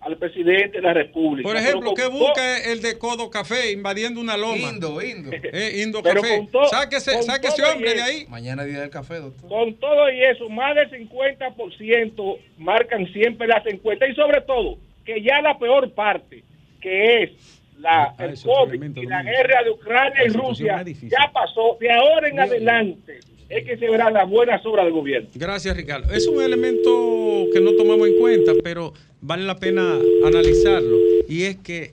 al 0.02 0.16
presidente 0.16 0.78
de 0.78 0.82
la 0.82 0.92
República. 0.94 1.48
Por 1.48 1.56
ejemplo, 1.56 1.86
con 1.90 1.94
¿qué 1.94 2.02
to- 2.02 2.10
busca 2.10 2.58
el 2.72 2.82
de 2.82 2.98
Codo 2.98 3.30
Café 3.30 3.70
invadiendo 3.70 4.20
una 4.20 4.36
loma? 4.36 4.56
Indo, 4.70 5.00
Indo. 5.00 5.30
Eh, 5.52 5.80
Indo 5.82 6.02
Pero 6.02 6.20
Café. 6.22 6.48
sáquese 6.70 7.22
sáquese 7.22 7.62
todo 7.62 7.72
hombre 7.72 7.90
y 7.90 7.94
de 7.94 7.98
eso. 8.00 8.04
ahí. 8.08 8.26
Mañana 8.28 8.64
día 8.64 8.80
del 8.80 8.90
café, 8.90 9.16
doctor. 9.16 9.48
Con 9.48 9.74
todo 9.74 10.10
y 10.10 10.22
eso, 10.22 10.48
más 10.48 10.74
del 10.74 10.90
50% 10.90 12.38
marcan 12.58 13.06
siempre 13.12 13.46
las 13.46 13.64
encuestas 13.66 14.08
y 14.10 14.14
sobre 14.14 14.40
todo 14.42 14.76
que 15.04 15.22
ya 15.22 15.40
la 15.40 15.58
peor 15.58 15.92
parte, 15.92 16.42
que 16.80 17.22
es 17.24 17.30
la, 17.78 18.14
el 18.18 18.34
COVID 18.40 18.96
y 18.96 19.06
la 19.06 19.22
guerra 19.22 19.62
de 19.64 19.70
Ucrania 19.70 20.24
y 20.24 20.28
Rusia, 20.28 20.84
ya 20.84 21.30
pasó. 21.32 21.76
De 21.80 21.90
ahora 21.92 22.28
en 22.28 22.38
adelante 22.40 23.18
es 23.52 23.66
que 23.66 23.76
se 23.76 23.90
verán 23.90 24.14
las 24.14 24.28
buenas 24.28 24.64
obras 24.64 24.86
del 24.86 24.94
gobierno. 24.94 25.28
Gracias, 25.34 25.76
Ricardo. 25.76 26.12
Es 26.12 26.26
un 26.26 26.42
elemento 26.42 27.46
que 27.52 27.60
no 27.60 27.72
tomamos 27.72 28.08
en 28.08 28.18
cuenta, 28.18 28.52
pero 28.64 28.94
vale 29.20 29.44
la 29.44 29.56
pena 29.56 29.98
analizarlo. 30.24 30.96
Y 31.28 31.42
es 31.42 31.56
que 31.58 31.92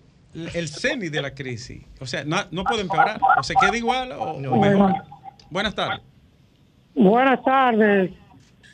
el 0.54 0.70
CENI 0.70 1.10
de 1.10 1.22
la 1.22 1.36
crisis, 1.36 1.84
o 2.00 2.06
sea, 2.06 2.24
no, 2.24 2.38
no 2.52 2.64
puede 2.64 2.82
empeorar. 2.82 3.20
O 3.38 3.44
se 3.44 3.56
queda 3.56 3.76
igual 3.76 4.14
o, 4.14 4.40
mejor. 4.40 4.94
Buenas 5.50 5.76
tardes. 5.76 6.00
Buenas 6.96 7.44
tardes. 7.44 8.12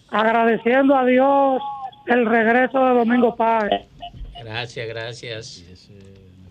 Agradeciendo 0.10 0.96
a 0.96 1.06
Dios 1.06 1.62
el 2.06 2.26
regreso 2.28 2.86
de 2.86 2.94
Domingo 2.94 3.36
Páez. 3.36 3.88
Gracias, 4.44 4.88
gracias. 4.88 5.64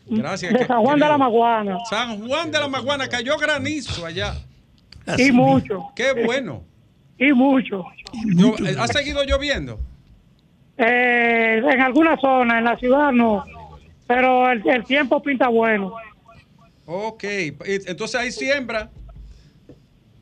Gracias. 0.07 0.53
De 0.53 0.67
San 0.67 0.83
Juan 0.83 0.99
de 0.99 1.07
la. 1.07 1.17
Maguana. 1.17 1.79
San 1.89 2.27
Juan 2.27 2.51
de 2.51 2.59
la 2.59 2.67
Maguana, 2.67 3.07
cayó 3.07 3.39
granizo 3.39 4.05
allá. 4.05 4.35
Y 5.19 5.33
mucho. 5.33 5.91
Qué 5.95 6.13
bueno. 6.25 6.63
Y 7.19 7.33
mucho. 7.33 7.85
Yo- 8.35 8.55
eh, 8.65 8.77
¿Ha 8.79 8.87
seguido 8.89 9.23
lloviendo? 9.25 9.79
Eh, 10.77 11.63
en 11.65 11.81
algunas 11.81 12.21
zonas, 12.21 12.59
en 12.59 12.65
la 12.65 12.77
ciudad 12.77 13.13
no. 13.13 13.45
Pero 14.07 14.51
el, 14.51 14.69
el 14.69 14.85
tiempo 14.85 15.23
pinta 15.23 15.49
bueno. 15.49 15.95
Ok, 16.87 17.25
entonces 17.87 18.21
hay 18.21 18.31
siembra. 18.33 18.91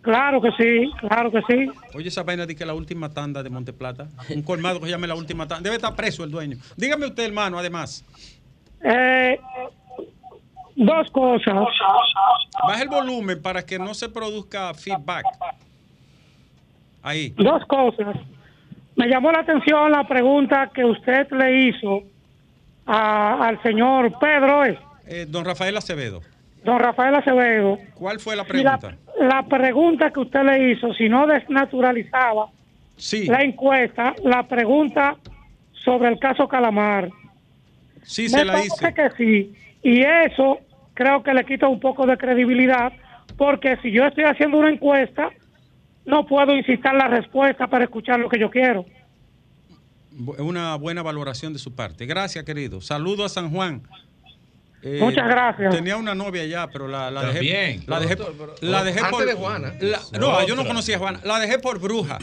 Claro 0.03 0.41
que 0.43 0.51
sí, 0.53 0.91
claro 1.01 1.31
que 1.31 1.41
sí. 1.49 1.67
Oye, 1.95 2.09
esa 2.09 2.23
vaina 2.25 2.45
de 2.45 2.55
que 2.57 2.67
la 2.67 2.75
última 2.75 3.09
tanda 3.09 3.43
de 3.43 3.51
Monteplata, 3.51 4.09
un 4.35 4.43
colmado 4.43 4.81
que 4.81 4.87
se 4.87 4.91
llame 4.91 5.07
la 5.07 5.15
última 5.15 5.47
tanda, 5.47 5.63
debe 5.63 5.77
estar 5.77 5.95
preso 5.95 6.25
el 6.25 6.31
dueño. 6.31 6.57
Dígame 6.77 7.07
usted, 7.07 7.25
hermano, 7.25 7.59
además. 7.59 8.05
Eh, 8.85 9.39
dos 10.87 11.11
cosas. 11.11 11.55
Baja 12.67 12.83
el 12.83 12.89
volumen 12.89 13.41
para 13.43 13.65
que 13.65 13.79
no 13.79 13.95
se 13.95 14.09
produzca 14.09 14.73
feedback. 14.75 15.25
Ahí. 17.03 17.31
Dos 17.37 17.65
cosas. 17.67 18.17
Me 18.97 19.07
llamó 19.09 19.33
la 19.33 19.41
atención 19.41 19.91
la 19.91 20.07
pregunta 20.07 20.71
que 20.75 20.85
usted 20.85 21.27
le 21.33 21.69
hizo 21.69 22.03
a- 22.87 23.47
al 23.49 23.61
señor 23.63 24.13
Pedro, 24.21 24.65
¿eh? 24.65 24.79
Eh, 25.07 25.27
don 25.29 25.45
Rafael 25.45 25.77
Acevedo, 25.77 26.21
don 26.65 26.79
Rafael 26.79 27.15
Acevedo. 27.15 27.79
¿cuál 27.95 28.21
fue 28.21 28.37
la 28.37 28.45
pregunta? 28.45 28.97
la 29.21 29.43
pregunta 29.45 30.11
que 30.11 30.21
usted 30.21 30.43
le 30.43 30.73
hizo, 30.73 30.93
si 30.95 31.09
no 31.09 31.27
desnaturalizaba 31.27 32.49
Sí. 32.97 33.27
la 33.27 33.43
encuesta, 33.43 34.15
la 34.25 34.43
pregunta 34.45 35.17
sobre 35.85 36.09
el 36.09 36.19
caso 36.19 36.47
Calamar. 36.49 37.09
Sí, 38.03 38.23
Me 38.25 38.29
se 38.29 38.45
la 38.45 38.65
hice. 38.65 38.95
que 38.95 39.11
sí. 39.17 39.55
Y 39.83 40.03
eso 40.03 40.59
creo 40.95 41.23
que 41.23 41.33
le 41.35 41.45
quita 41.45 41.69
un 41.69 41.81
poco 41.81 42.07
de 42.07 42.17
credibilidad, 42.17 42.93
porque 43.37 43.77
si 43.83 43.91
yo 43.93 44.05
estoy 44.07 44.25
haciendo 44.25 44.59
una 44.59 44.71
encuesta, 44.71 45.31
no 46.05 46.27
puedo 46.27 46.55
incitar 46.55 46.95
la 46.95 47.09
respuesta 47.09 47.67
para 47.69 47.85
escuchar 47.85 48.19
lo 48.21 48.29
que 48.29 48.39
yo 48.39 48.51
quiero. 48.51 48.85
Una 50.39 50.77
buena 50.77 51.03
valoración 51.03 51.53
de 51.55 51.59
su 51.59 51.75
parte. 51.75 52.05
Gracias, 52.07 52.45
querido. 52.45 52.81
Saludo 52.83 53.25
a 53.25 53.29
San 53.31 53.51
Juan. 53.51 53.83
Eh, 54.85 54.99
Muchas 55.01 55.27
gracias. 55.29 55.73
Tenía 55.75 55.97
una 55.97 56.15
novia 56.15 56.45
ya, 56.45 56.67
pero 56.69 56.89
la, 56.89 57.09
la 57.11 57.21
dejé. 57.23 57.35
También. 57.39 57.85
La 57.87 58.01
dejé, 58.01 58.15
Otro, 58.15 58.35
pero- 58.37 58.55
la 58.61 58.83
dejé 58.85 58.99
antes 58.99 59.13
por. 59.13 59.25
de 59.27 59.33
Juana. 59.35 59.73
la- 59.81 60.01
no, 60.19 60.45
yo 60.47 60.57
no 60.57 60.67
conocía 60.67 60.97
a 60.97 60.99
Juana. 60.99 61.21
La 61.25 61.39
dejé 61.39 61.61
por 61.61 61.79
bruja. 61.81 62.19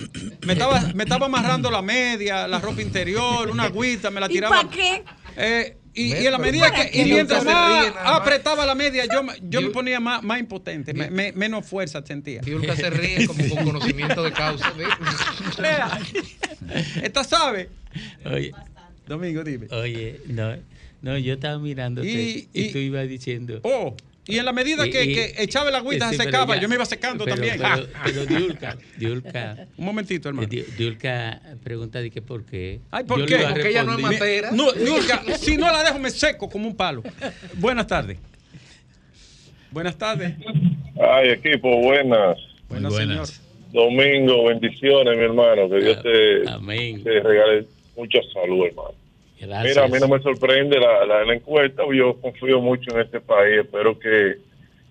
Me 0.46 0.54
estaba, 0.54 0.82
me 0.94 1.04
estaba 1.04 1.28
amarrando 1.28 1.72
la 1.72 1.82
media, 1.82 2.48
la 2.50 2.60
ropa 2.60 2.82
interior, 2.82 3.50
una 3.50 3.64
agüita, 3.64 4.12
me 4.12 4.20
la 4.20 4.26
¿Y 4.28 4.30
tiraba. 4.34 4.58
para 4.58 4.70
qué? 4.70 5.04
Eh, 5.38 5.78
y, 5.94 6.14
y 6.16 6.26
en 6.26 6.32
la 6.32 6.38
medida 6.38 6.70
¿para 6.72 6.90
que. 6.90 7.02
Y 7.02 7.06
mientras 7.06 7.44
más 7.46 7.82
ríe 7.84 7.94
apretaba 8.06 8.66
la 8.66 8.76
media, 8.76 9.06
yo, 9.12 9.24
me- 9.24 9.34
yo 9.50 9.62
me 9.62 9.70
ponía 9.70 10.00
más, 10.00 10.24
más 10.24 10.40
impotente, 10.40 10.94
me- 10.94 11.10
me- 11.10 11.32
menos 11.34 11.66
fuerza 11.66 12.04
sentía. 12.06 12.42
Fiulca 12.44 12.76
se 12.76 12.90
ríe 12.90 13.26
como 13.28 13.48
con 13.50 13.64
conocimiento 13.66 14.24
de 14.24 14.32
causa. 14.32 14.72
Esta 17.04 17.24
sabe. 17.24 17.70
Oye, 18.26 18.52
Domingo, 19.08 19.44
dime. 19.44 19.68
oye, 19.72 20.20
no, 20.28 20.56
no, 21.02 21.18
yo 21.18 21.34
estaba 21.34 21.58
mirando 21.60 22.04
Y- 22.04 22.48
y, 22.54 22.62
y- 22.66 22.72
tú 22.72 22.78
ibas 22.78 23.08
diciendo. 23.08 23.60
Oh, 23.64 23.96
y 24.30 24.38
en 24.40 24.46
la 24.46 24.54
medida 24.54 24.86
Y- 24.88 24.92
que, 24.92 25.04
y- 25.04 25.14
que 25.16 25.34
echaba 25.40 25.70
el 25.70 25.76
agüita 25.76 26.10
Sí, 26.10 26.16
se 26.18 26.24
secaba, 26.24 26.56
ya- 26.56 26.62
yo 26.62 26.70
me 26.70 26.76
iba 26.76 26.86
secando 26.86 27.24
pero- 27.26 27.36
también. 27.36 27.58
Pero, 27.60 27.88
pero 28.06 28.26
Diulca, 28.26 28.78
Diulca. 28.98 29.68
Un 29.78 29.86
momentito, 29.86 30.30
hermano. 30.30 30.48
Di- 30.48 30.64
Diulca 30.78 31.42
pregunta 31.64 32.00
de 32.02 32.12
que 32.12 32.22
por 32.22 32.46
qué. 32.46 32.80
Ay, 32.92 33.04
¿por 33.04 33.20
Yo 33.20 33.26
qué? 33.26 33.38
Porque 33.50 33.70
ella 33.70 33.84
no 33.84 33.94
es 33.96 34.00
matera. 34.00 34.52
No, 34.52 34.72
Niurka, 34.74 35.24
si 35.38 35.58
no 35.58 35.68
la 35.72 35.84
dejo 35.84 36.00
me 36.00 36.10
seco 36.10 36.50
como 36.50 36.68
un 36.68 36.76
palo. 36.76 37.04
Buenas 37.56 37.88
tardes. 37.88 38.18
Buenas 39.72 39.98
tardes. 39.98 40.34
Ay, 41.00 41.30
equipo, 41.30 41.78
buenas. 41.82 42.38
Buenas, 42.68 42.92
buenas. 42.92 43.30
señor. 43.30 43.50
Domingo, 43.72 44.46
bendiciones, 44.46 45.16
mi 45.18 45.24
hermano. 45.24 45.70
Que 45.70 45.78
Dios 45.80 46.02
te, 46.02 46.50
Amén. 46.50 47.04
te 47.04 47.20
regale 47.20 47.66
mucha 47.96 48.20
salud, 48.34 48.66
hermano. 48.66 48.94
Gracias. 49.40 49.76
Mira, 49.76 49.86
a 49.86 49.88
mí 49.88 49.98
no 50.00 50.08
me 50.08 50.22
sorprende 50.22 50.80
la, 50.80 51.06
la, 51.06 51.24
la 51.24 51.34
encuesta. 51.34 51.84
Yo 51.94 52.20
confío 52.20 52.60
mucho 52.62 52.92
en 52.94 53.02
este 53.02 53.22
país. 53.22 53.62
Espero 53.62 53.98
que, 53.98 54.38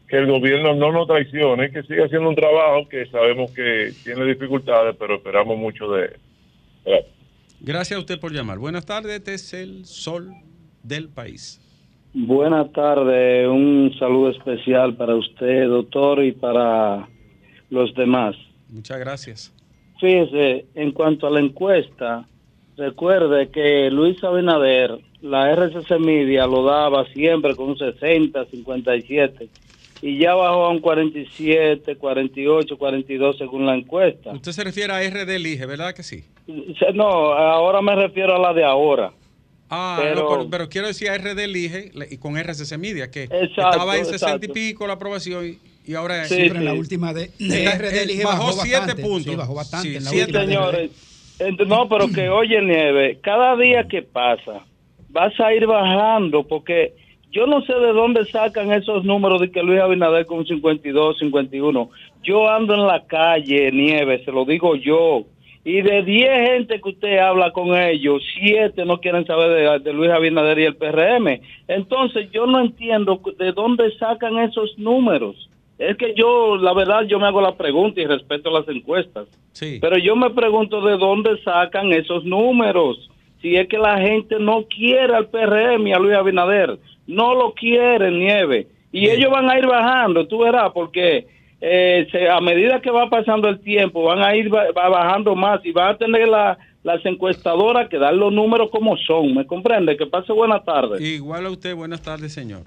que 0.09 0.16
el 0.16 0.27
gobierno 0.27 0.75
no 0.75 0.91
nos 0.91 1.07
traicione, 1.07 1.70
que 1.70 1.83
siga 1.83 2.07
haciendo 2.07 2.29
un 2.31 2.35
trabajo 2.35 2.89
que 2.89 3.07
sabemos 3.07 3.51
que 3.53 3.93
tiene 4.05 4.25
dificultades, 4.25 4.97
pero 4.99 5.16
esperamos 5.16 5.59
mucho 5.59 5.91
de 5.93 6.07
él. 6.07 6.16
Gracias. 6.85 7.12
Gracias 7.61 7.97
a 7.97 8.01
usted 8.01 8.20
por 8.20 8.33
llamar. 8.33 8.59
Buenas 8.59 8.87
tardes, 8.87 9.12
este 9.16 9.35
es 9.35 9.53
el 9.53 9.85
sol 9.85 10.33
del 10.83 11.09
país. 11.09 11.61
Buenas 12.15 12.73
tardes, 12.73 13.47
un 13.49 13.95
saludo 13.99 14.31
especial 14.31 14.97
para 14.97 15.15
usted, 15.15 15.66
doctor, 15.69 16.25
y 16.25 16.33
para 16.33 17.07
los 17.69 17.95
demás. 17.95 18.35
Muchas 18.70 18.99
gracias. 18.99 19.55
Fíjese, 20.01 20.66
en 20.75 20.93
cuanto 20.93 21.27
a 21.27 21.31
la 21.31 21.41
encuesta, 21.41 22.27
recuerde 22.79 23.49
que 23.51 23.91
Luis 23.91 24.23
Abinader, 24.25 24.99
la 25.21 25.51
RCC 25.53 25.99
Media 25.99 26.47
lo 26.47 26.65
daba 26.65 27.05
siempre 27.13 27.55
con 27.55 27.71
un 27.71 27.79
60, 27.79 28.47
57, 28.47 29.49
y 30.01 30.19
ya 30.19 30.35
bajó 30.35 30.67
a 30.67 30.71
un 30.71 30.79
47, 30.79 31.97
48, 31.97 32.79
42 32.79 33.37
según 33.37 33.67
la 33.67 33.75
encuesta. 33.75 34.31
Usted 34.31 34.53
se 34.53 34.65
refiere 34.65 34.93
a 34.93 35.01
RD 35.11 35.29
Elige, 35.35 35.67
¿verdad 35.67 35.93
que 35.93 36.03
sí? 36.05 36.25
No, 36.95 37.05
ahora 37.33 37.83
me 37.83 37.95
refiero 37.97 38.37
a 38.37 38.39
la 38.39 38.55
de 38.55 38.65
ahora. 38.65 39.13
Ah, 39.71 39.99
Pero- 40.01 40.15
no, 40.23 40.29
pero, 40.31 40.51
pero 40.51 40.69
quiero 40.71 40.87
decir 40.87 41.11
a 41.11 41.19
RD 41.19 41.39
Elige 41.45 41.91
y 42.11 42.17
con 42.17 42.39
RCC 42.39 42.79
Media, 42.79 43.11
que 43.11 43.25
Exacto, 43.25 43.71
estaba 43.73 43.97
en 43.99 44.05
60 44.07 44.27
y 44.31 44.35
exacto. 44.37 44.53
pico 44.55 44.87
la 44.87 44.95
aprobación 44.95 45.47
y, 45.47 45.59
y 45.91 45.95
ahora 45.95 46.25
Sí, 46.25 46.37
Sí, 46.37 46.43
pero 46.49 46.61
en 46.61 46.65
la 46.65 46.73
última 46.75 47.13
de, 47.13 47.25
Eh, 47.25 47.31
de 47.39 47.65
eh, 47.65 47.71
RD 47.79 48.03
Elige 48.03 48.25
bajó 48.25 48.45
bajó, 48.47 48.63
siete 48.63 48.79
bastante. 48.79 49.03
puntos. 49.03 49.31
Sí, 49.33 49.37
bajó 49.37 49.55
bastante 49.55 49.89
Sí, 49.91 49.97
en 49.97 50.05
la 50.05 50.11
siete, 50.11 50.25
última 50.27 50.41
de 50.47 50.47
Señores, 50.55 50.91
ent- 50.91 51.08
no, 51.66 51.89
pero 51.89 52.09
que 52.09 52.28
oye, 52.31 52.60
Nieve, 52.62 53.19
cada 53.20 53.56
día 53.56 53.85
que 53.85 54.02
pasa, 54.02 54.65
vas 55.10 55.39
a 55.40 55.52
ir 55.55 55.66
bajando, 55.66 56.44
porque 56.44 56.94
yo 57.31 57.47
no 57.47 57.60
sé 57.62 57.74
de 57.74 57.93
dónde 57.93 58.24
sacan 58.24 58.73
esos 58.73 59.05
números 59.05 59.40
de 59.40 59.51
que 59.51 59.62
Luis 59.62 59.81
Abinader 59.81 60.27
con 60.27 60.47
52, 60.47 61.19
51. 61.19 61.90
Yo 62.23 62.48
ando 62.48 62.74
en 62.74 62.86
la 62.86 63.05
calle, 63.06 63.70
Nieve, 63.70 64.24
se 64.24 64.32
lo 64.32 64.44
digo 64.44 64.77
yo. 64.77 65.24
Y 65.65 65.82
de 65.82 66.02
10 66.02 66.48
gente 66.48 66.81
que 66.81 66.89
usted 66.89 67.19
habla 67.19 67.51
con 67.52 67.77
ellos, 67.77 68.23
7 68.40 68.85
no 68.86 69.01
quieren 69.01 69.27
saber 69.27 69.51
de, 69.51 69.78
de 69.81 69.93
Luis 69.93 70.10
Abinader 70.10 70.59
y 70.59 70.65
el 70.65 70.77
PRM. 70.77 71.40
Entonces 71.66 72.31
yo 72.32 72.47
no 72.47 72.60
entiendo 72.60 73.20
de 73.39 73.52
dónde 73.52 73.94
sacan 73.98 74.39
esos 74.39 74.78
números. 74.78 75.51
Es 75.79 75.97
que 75.97 76.13
yo, 76.17 76.57
la 76.57 76.75
verdad, 76.75 77.03
yo 77.07 77.19
me 77.21 77.27
hago 77.27 77.41
la 77.41 77.57
pregunta 77.57 78.01
y 78.01 78.07
respeto 78.07 78.51
las 78.51 78.69
encuestas. 78.69 79.29
Sí. 79.53 79.79
Pero 79.81 79.97
yo 79.99 80.17
me 80.17 80.31
pregunto 80.31 80.81
de 80.81 80.97
dónde 80.99 81.41
sacan 81.45 81.93
esos 81.93 82.25
números. 82.25 83.09
Si 83.41 83.55
es 83.55 83.69
que 83.69 83.79
la 83.79 83.99
gente 84.01 84.37
no 84.41 84.65
quiere 84.65 85.15
al 85.15 85.29
PRM 85.29 85.87
y 85.87 85.93
a 85.93 85.99
Luis 85.99 86.17
Abinader. 86.17 86.79
No 87.07 87.35
lo 87.35 87.53
quieren, 87.55 88.19
Nieve. 88.19 88.67
Y 88.91 89.09
ellos 89.09 89.31
van 89.31 89.49
a 89.51 89.59
ir 89.59 89.67
bajando, 89.67 90.27
tú 90.27 90.39
verás, 90.39 90.71
porque 90.75 91.27
eh, 91.61 92.07
se- 92.13 92.29
a 92.29 92.41
medida 92.41 92.81
que 92.81 92.91
va 92.91 93.09
pasando 93.11 93.49
el 93.49 93.61
tiempo, 93.61 94.03
van 94.05 94.23
a 94.23 94.35
ir 94.37 94.53
va 94.53 94.89
bajando 94.89 95.35
más 95.35 95.65
y 95.65 95.73
van 95.73 95.91
a 95.95 95.97
tener 95.99 96.29
la- 96.29 96.57
las 96.85 97.05
encuestadoras 97.05 97.89
que 97.89 97.99
dar 97.99 98.15
los 98.15 98.33
números 98.33 98.71
como 98.71 98.97
son. 98.97 99.35
¿Me 99.35 99.45
comprende? 99.47 99.97
Que 99.97 100.07
pase 100.07 100.33
buena 100.33 100.63
tarde. 100.63 101.03
Igual 101.05 101.47
a 101.47 101.51
usted, 101.51 101.75
buenas 101.75 102.01
tardes, 102.03 102.33
señor. 102.33 102.63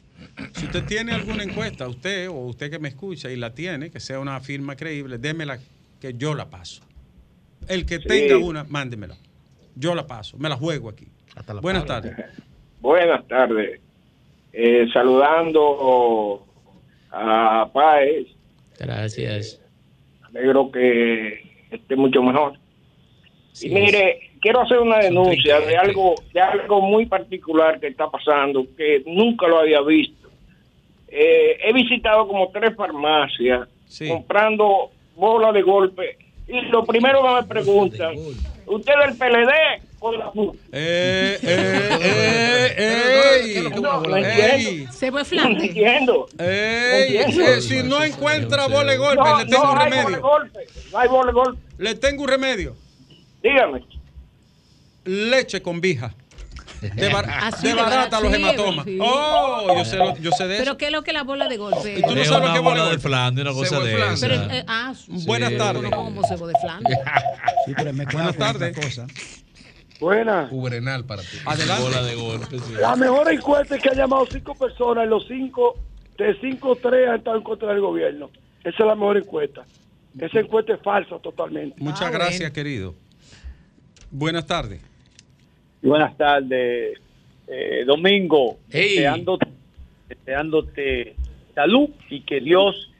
Si 0.54 0.66
usted 0.66 0.84
tiene 0.86 1.12
alguna 1.14 1.44
encuesta, 1.44 1.88
usted 1.88 2.30
o 2.30 2.34
usted 2.48 2.70
que 2.72 2.80
me 2.80 2.90
escucha 2.90 3.30
y 3.32 3.36
la 3.36 3.54
tiene, 3.54 3.92
que 3.92 4.00
sea 4.00 4.20
una 4.20 4.40
firma 4.40 4.76
creíble, 4.76 5.18
démela 5.18 5.60
que 6.00 6.14
yo 6.16 6.34
la 6.34 6.50
paso. 6.50 6.84
El 7.68 7.86
que 7.86 7.98
Sí. 8.00 8.08
tenga 8.08 8.38
una, 8.38 8.64
mándemela. 8.64 9.16
Yo 9.76 9.94
la 9.96 10.06
paso, 10.08 10.38
me 10.38 10.50
la 10.50 10.56
juego 10.56 10.90
aquí. 10.90 11.08
Buenas 11.62 11.86
tardes. 11.86 12.14
Buenas 12.82 13.28
tardes. 13.28 13.80
Eh, 14.54 14.88
saludando 14.92 16.46
a 17.12 17.70
Páez, 17.74 18.28
Gracias. 18.80 19.62
alegro 20.24 20.72
que 20.72 21.42
esté 21.70 21.96
mucho 21.96 22.22
mejor. 22.24 22.54
Y 23.62 23.70
mire, 23.70 24.32
quiero 24.42 24.62
hacer 24.62 24.80
una 24.80 24.98
denuncia 25.00 25.60
de 25.62 25.78
algo, 25.78 26.16
de 26.34 26.42
algo 26.42 26.82
muy 26.82 27.06
particular 27.06 27.80
que 27.80 27.88
está 27.88 28.10
pasando, 28.10 28.66
que 28.76 29.04
nunca 29.06 29.48
lo 29.48 29.60
había 29.60 29.82
visto. 29.82 30.21
Eh, 31.12 31.58
he 31.64 31.74
visitado 31.74 32.26
como 32.28 32.50
tres 32.52 32.74
farmacias 32.76 33.68
comprando 34.08 34.92
bola 35.16 35.52
de 35.52 35.62
golpe 35.62 36.18
y 36.48 36.62
lo 36.70 36.86
primero 36.86 37.22
que 37.22 37.34
me 37.36 37.44
preguntan, 37.44 38.16
¿usted 38.66 38.94
es 39.04 39.08
del 39.08 39.18
PLD 39.18 39.52
o 40.00 40.12
de 40.14 40.18
la 40.18 40.32
FU? 40.32 40.56
Eh, 40.72 41.38
eh, 41.44 42.76
eh, 42.78 43.70
no 43.76 44.16
ey, 44.16 44.24
entiendo. 44.24 44.92
Se 44.94 45.12
fue 45.12 45.26
Flandes. 45.26 45.64
entiendo. 45.64 46.28
ey, 46.40 47.14
No 47.16 47.20
entiendo. 47.26 47.42
eh, 47.52 47.62
si 47.62 47.84
no 47.84 48.04
encuentra 48.04 48.68
bola 48.68 48.92
de 48.94 48.98
golpe, 48.98 49.22
No, 49.24 49.38
le 49.40 49.46
tengo 49.46 49.64
no 49.66 49.72
un 49.74 49.78
hay 49.80 49.90
bola 49.90 49.96
de 49.96 50.02
remedio. 50.04 50.22
golpe, 50.22 50.60
no 50.92 50.98
hay 50.98 51.08
bola 51.10 51.26
de 51.28 51.34
golpe. 51.34 51.62
Le 51.78 51.96
tengo 51.96 52.24
un 52.24 52.30
remedio. 52.30 52.76
Dígame. 53.44 53.84
Leche 55.04 55.62
con 55.62 55.82
vija. 55.82 56.14
De, 56.82 57.10
bar- 57.14 57.30
Así 57.30 57.68
de 57.68 57.76
de 57.76 57.82
barata 57.82 58.20
los 58.20 58.34
hematomas. 58.34 58.86
sí. 58.86 58.98
Oh, 59.02 59.78
yo 59.78 59.86
sé, 59.86 59.98
lo- 59.98 60.18
yo 60.18 60.32
sé 60.32 60.48
de 60.48 60.56
eso. 60.56 60.64
Pero 60.64 60.78
¿qué 60.78 60.86
es 60.88 60.92
lo 60.92 61.04
que 61.04 61.14
la 61.14 61.24
bola 61.24 61.48
de 61.48 61.58
golpe? 61.58 62.00
Y 62.00 62.02
tú 62.02 62.16
no 62.16 62.22
Es 62.22 62.28
sabes 62.28 62.44
una 62.46 62.54
qué 62.54 62.60
bola 62.60 62.80
bola 62.82 62.86
de 62.90 62.96
de 62.98 63.02
Flandes, 63.02 63.46
una 63.46 63.54
cosa 63.54 63.80
de 63.82 63.94
esa. 64.14 64.28
Pero, 64.28 64.36
eh, 64.52 64.64
ah, 64.68 64.94
Buenas 65.08 65.50
sí, 65.52 65.58
tardes. 65.58 65.84
No 65.84 65.92
como 65.92 66.24
cebo 66.28 66.48
de 66.48 66.56
Flandes. 66.60 66.98
Sí, 67.68 67.74
pero 67.78 67.94
me 67.94 68.06
Buenas 68.06 68.36
tardes. 68.36 68.76
Cosa. 68.76 69.06
Buenas. 70.00 70.52
Ubrenal 70.52 71.06
para 71.06 71.22
ti. 71.22 71.38
Adelante. 71.46 71.84
Bola 71.84 72.02
de 72.02 72.16
golpe, 72.16 72.58
sí. 72.58 72.74
La 72.80 72.96
mejor 72.96 73.32
encuesta 73.32 73.76
es 73.76 73.82
que 73.84 73.90
ha 73.90 73.94
llamado 73.94 74.26
cinco 74.32 74.56
personas 74.56 75.06
y 75.06 75.10
los 75.10 75.28
cinco, 75.28 75.78
de 76.18 76.36
cinco, 76.42 76.76
tres 76.76 77.08
han 77.08 77.18
estado 77.18 77.38
en 77.38 77.44
contra 77.44 77.70
del 77.70 77.82
gobierno. 77.82 78.32
Esa 78.62 78.70
es 78.80 78.86
la 78.86 78.96
mejor 78.96 79.18
encuesta. 79.18 79.64
Esa 80.20 80.40
encuesta 80.40 80.74
es 80.74 80.82
falsa 80.82 81.20
totalmente. 81.20 81.76
Muchas 81.80 82.02
Ah, 82.02 82.10
gracias, 82.10 82.50
querido. 82.52 82.96
Buenas 84.10 84.48
tardes. 84.48 84.82
Buenas 85.82 86.16
tardes, 86.18 87.00
eh, 87.48 87.84
Domingo. 87.86 88.58
Hey. 88.70 88.90
Deseándote, 88.96 89.48
deseándote 90.10 91.16
salud 91.56 91.90
y 92.10 92.22
que 92.22 92.40
Dios 92.40 92.92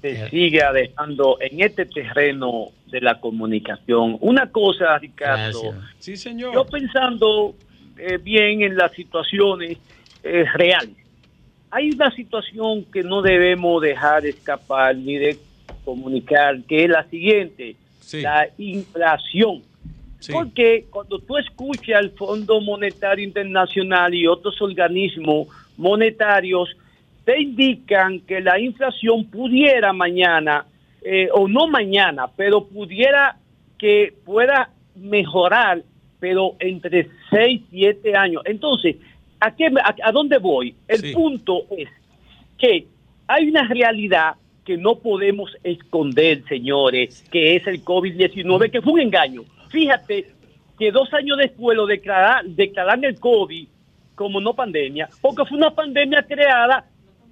te 0.00 0.28
siga 0.28 0.72
dejando 0.72 1.38
en 1.40 1.62
este 1.62 1.86
terreno 1.86 2.68
de 2.90 3.00
la 3.00 3.20
comunicación. 3.20 4.18
Una 4.20 4.50
cosa, 4.50 4.98
Ricardo. 4.98 5.62
Gracias. 5.62 5.84
Sí, 5.98 6.16
señor. 6.16 6.54
Yo 6.54 6.64
pensando 6.66 7.54
eh, 7.98 8.18
bien 8.18 8.62
en 8.62 8.76
las 8.76 8.92
situaciones 8.92 9.78
eh, 10.22 10.44
reales. 10.54 10.96
Hay 11.70 11.90
una 11.90 12.10
situación 12.14 12.84
que 12.92 13.02
no 13.02 13.20
debemos 13.22 13.82
dejar 13.82 14.26
escapar 14.26 14.94
ni 14.96 15.16
de 15.16 15.38
comunicar, 15.84 16.62
que 16.68 16.84
es 16.84 16.90
la 16.90 17.04
siguiente, 17.08 17.76
Sí. 18.00 18.20
la 18.20 18.48
inflación. 18.58 19.62
Sí. 20.24 20.32
Porque 20.32 20.86
cuando 20.90 21.18
tú 21.18 21.36
escuchas 21.36 21.96
al 21.96 22.10
Fondo 22.12 22.60
Monetario 22.62 23.22
Internacional 23.24 24.14
y 24.14 24.26
otros 24.26 24.60
organismos 24.62 25.48
monetarios, 25.76 26.70
te 27.26 27.40
indican 27.42 28.20
que 28.20 28.40
la 28.40 28.58
inflación 28.58 29.24
pudiera 29.26 29.92
mañana, 29.92 30.64
eh, 31.02 31.28
o 31.32 31.46
no 31.46 31.66
mañana, 31.68 32.26
pero 32.36 32.64
pudiera 32.64 33.36
que 33.78 34.14
pueda 34.24 34.70
mejorar, 34.96 35.82
pero 36.20 36.56
entre 36.58 37.08
6 37.30 37.60
y 37.70 37.80
7 37.80 38.16
años. 38.16 38.42
Entonces, 38.46 38.96
¿a, 39.40 39.54
qué, 39.54 39.66
a, 39.66 39.94
a 40.08 40.12
dónde 40.12 40.38
voy? 40.38 40.74
El 40.88 41.00
Sí. 41.00 41.12
punto 41.12 41.64
es 41.76 41.88
que 42.56 42.86
hay 43.26 43.48
una 43.48 43.68
realidad 43.68 44.36
que 44.64 44.78
no 44.78 44.94
podemos 44.96 45.54
esconder, 45.62 46.42
señores, 46.48 47.22
que 47.30 47.56
es 47.56 47.66
el 47.66 47.84
COVID-19, 47.84 48.70
que 48.70 48.80
fue 48.80 48.94
un 48.94 49.00
engaño. 49.00 49.42
Fíjate 49.70 50.26
que 50.78 50.90
dos 50.90 51.12
años 51.14 51.38
después 51.38 51.76
lo 51.76 51.86
declarar, 51.86 52.44
declaran 52.44 53.04
el 53.04 53.18
COVID 53.18 53.68
como 54.14 54.40
no 54.40 54.54
pandemia, 54.54 55.08
porque 55.20 55.44
fue 55.44 55.58
una 55.58 55.70
pandemia 55.74 56.22
creada 56.22 56.84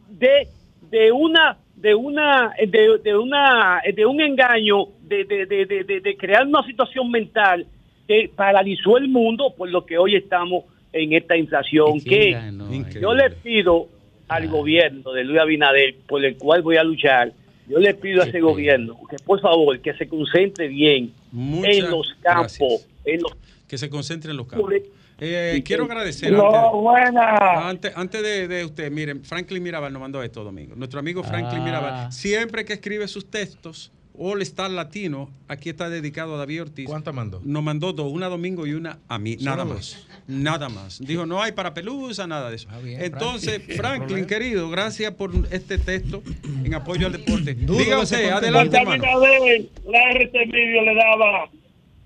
de, 0.08 0.48
de 0.90 1.12
una 1.12 1.56
de 1.76 1.94
una 1.94 2.52
de, 2.58 2.98
de 3.02 3.16
una 3.16 3.80
de 3.94 4.06
un 4.06 4.20
engaño 4.20 4.86
de, 5.02 5.24
de, 5.24 5.46
de, 5.46 6.00
de- 6.00 6.16
crear 6.16 6.46
una 6.46 6.62
situación 6.64 7.10
mental 7.10 7.66
que 8.06 8.30
paralizó 8.34 8.98
el 8.98 9.08
mundo 9.08 9.52
por 9.56 9.68
lo 9.70 9.84
que 9.84 9.98
hoy 9.98 10.16
estamos 10.16 10.64
en 10.92 11.12
esta 11.14 11.36
inflación 11.36 11.96
¿Y 11.96 12.00
quién 12.02 12.58
que 12.92 13.00
yo 13.00 13.14
le 13.14 13.30
pido 13.30 13.88
al 14.28 14.48
gobierno 14.48 15.12
de 15.12 15.24
Luis 15.24 15.40
Abinader, 15.40 15.94
por 16.06 16.24
el 16.24 16.36
cual 16.38 16.62
voy 16.62 16.76
a 16.76 16.84
luchar, 16.84 17.32
yo 17.68 17.78
le 17.78 17.94
pido 17.94 18.20
a 18.20 18.24
ese 18.24 18.32
pena. 18.32 18.44
gobierno 18.46 18.98
que 19.08 19.16
por 19.24 19.40
favor 19.40 19.80
que 19.80 19.94
se 19.94 20.08
concentre 20.08 20.68
bien 20.68 21.12
Muchas 21.30 21.76
en 21.76 21.90
los 21.90 22.06
campos, 22.22 22.86
en 23.04 23.22
los 23.22 23.32
Que 23.68 23.78
se 23.78 23.88
concentre 23.88 24.30
en 24.30 24.36
los 24.36 24.46
campos. 24.46 24.72
Eh, 25.20 25.52
Sí, 25.54 25.62
quiero 25.62 25.84
agradecer 25.84 26.32
No, 26.32 26.48
antes, 26.48 26.72
buena. 26.72 27.68
antes, 27.68 27.92
antes 27.94 28.22
de, 28.22 28.48
de 28.48 28.64
usted, 28.64 28.90
miren, 28.90 29.22
Franklin 29.24 29.62
Mirabal 29.62 29.92
nos 29.92 30.00
mandó 30.00 30.20
esto, 30.22 30.42
Domingo. 30.42 30.74
Nuestro 30.74 30.98
amigo 30.98 31.22
Franklin 31.22 31.60
Ah. 31.60 31.64
Mirabal, 31.64 32.12
siempre 32.12 32.64
que 32.64 32.72
escribe 32.72 33.06
sus 33.06 33.30
textos, 33.30 33.92
All 34.18 34.42
Star 34.42 34.70
Latino, 34.70 35.30
aquí 35.48 35.70
está 35.70 35.88
dedicado 35.88 36.34
a 36.34 36.38
David 36.38 36.62
Ortiz. 36.62 36.86
¿Cuántas 36.86 37.14
mandó? 37.14 37.40
Nos 37.44 37.62
mandó 37.62 37.92
dos, 37.92 38.12
una 38.12 38.26
a 38.26 38.28
Domingo 38.28 38.66
y 38.66 38.74
una 38.74 38.98
a 39.08 39.18
mí, 39.18 39.36
nada 39.40 39.64
más. 39.64 40.06
Nada 40.26 40.68
más. 40.68 41.00
Dijo, 41.00 41.24
no 41.24 41.42
hay 41.42 41.52
para 41.52 41.72
pelusa, 41.72 42.26
nada 42.26 42.50
de 42.50 42.56
eso. 42.56 42.68
Ah, 42.70 42.78
bien, 42.78 43.00
Entonces, 43.02 43.62
Franklin. 43.62 43.78
Franklin, 43.78 44.26
querido, 44.26 44.68
gracias 44.68 45.12
por 45.14 45.30
este 45.50 45.78
texto 45.78 46.22
en 46.64 46.74
apoyo 46.74 47.06
al 47.06 47.12
deporte. 47.12 47.54
Diga 47.54 48.00
usted, 48.00 48.30
adelante, 48.30 48.76
hermano. 48.76 49.02
La 49.02 50.12
RT 50.12 50.34
Medio 50.46 50.82
le 50.82 50.94
daba 50.94 51.48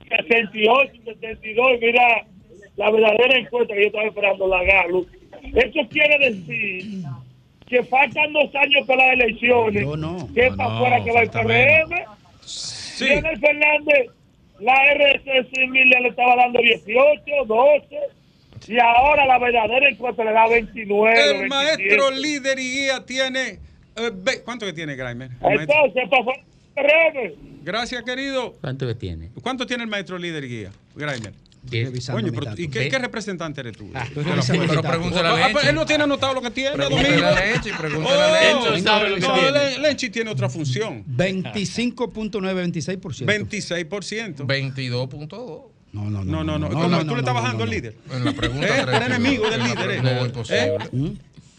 68, 0.08 0.92
72, 1.04 1.66
mira 1.80 2.26
la 2.76 2.90
verdadera 2.90 3.38
encuesta 3.38 3.74
que 3.74 3.80
yo 3.80 3.86
estaba 3.86 4.04
esperando, 4.04 4.46
la 4.48 4.62
Galo. 4.62 5.06
Eso 5.54 5.88
quiere 5.90 6.30
decir 6.30 7.04
que 7.68 7.82
faltan 7.84 8.32
dos 8.32 8.54
años 8.54 8.86
para 8.86 9.06
las 9.06 9.14
elecciones. 9.14 9.82
Yo 9.82 9.96
no. 9.96 10.28
Que 10.34 10.50
No, 10.50 10.56
para 10.56 10.68
no, 10.70 10.76
afuera 10.76 11.04
que 11.04 11.12
va 11.12 11.20
el 11.22 11.30
PRM. 11.30 12.04
Sí. 12.44 13.06
Leonel 13.06 13.38
Fernández, 13.40 14.10
la 14.60 14.74
RT 14.94 15.48
Civil 15.54 15.90
le 15.90 16.08
estaba 16.08 16.36
dando 16.36 16.60
18, 16.60 17.44
12. 17.46 17.98
Y 18.68 18.78
ahora 18.80 19.26
la 19.26 19.38
verdadera 19.38 19.88
encuesta 19.88 20.24
le 20.24 20.32
da 20.32 20.48
29. 20.48 21.12
El 21.12 21.38
27. 21.40 21.48
maestro 21.48 22.10
líder 22.10 22.58
y 22.58 22.70
guía 22.72 23.04
tiene. 23.04 23.58
eh, 23.96 24.10
¿Cuánto 24.44 24.64
que 24.66 24.72
tiene 24.72 24.96
maestro- 24.96 25.74
Entonces, 25.74 26.08
para 26.08 26.22
afuera 26.22 26.42
del 27.12 27.32
PRM. 27.34 27.62
Gracias, 27.64 28.02
querido. 28.04 28.54
¿Cuánto 28.60 28.86
que 28.86 28.94
tiene? 28.94 29.30
¿Cuánto 29.42 29.66
tiene 29.66 29.82
el 29.84 29.90
maestro 29.90 30.18
líder 30.18 30.44
y 30.44 30.48
guía? 30.48 30.70
Grimer. 30.94 31.32
Coño, 32.12 32.32
pero. 32.32 32.52
¿y 32.56 32.68
qué, 32.68 32.88
qué 32.88 32.98
representante 32.98 33.60
eres 33.60 33.76
tú? 33.76 33.90
Estoy 33.94 34.24
Pero- 34.24 34.42
Pero 34.68 34.82
pregúntale 34.82 35.28
Ah, 35.28 35.32
a 35.32 35.46
ah, 35.46 35.48
pues 35.52 35.64
Leche. 35.64 35.68
él 35.70 35.74
no 35.74 35.86
tiene 35.86 36.04
anotado 36.04 36.34
lo 36.34 36.42
que 36.42 36.50
tiene, 36.50 36.76
Domingo. 36.76 37.02
pregúntale 37.78 39.78
Oh, 39.78 39.80
Lenchi 39.80 40.10
tiene 40.10 40.30
otra 40.30 40.48
función. 40.48 41.04
25.926%. 41.06 43.26
26%. 43.26 44.46
22.2. 44.46 45.62
No, 45.92 46.10
no, 46.10 46.24
no. 46.24 46.24
No, 46.24 46.44
no, 46.44 46.58
no. 46.58 46.68
no, 46.68 46.68
¿Tú 46.68 46.88
no, 46.88 47.14
le 47.14 47.20
estás 47.20 47.24
no, 47.26 47.34
bajando 47.34 47.58
no, 47.58 47.64
al 47.64 47.70
líder? 47.70 47.94
En 48.12 48.24
la 48.24 48.32
pregunta 48.32 48.66
Eh, 48.66 48.80
el 48.80 48.86
32. 48.86 49.18
enemigo 49.18 49.50
del 49.50 49.62
líder, 49.64 49.90
eh. 49.90 50.02
No, 50.02 50.26
imposible. 50.26 50.78
¿Mm? 50.92 51.08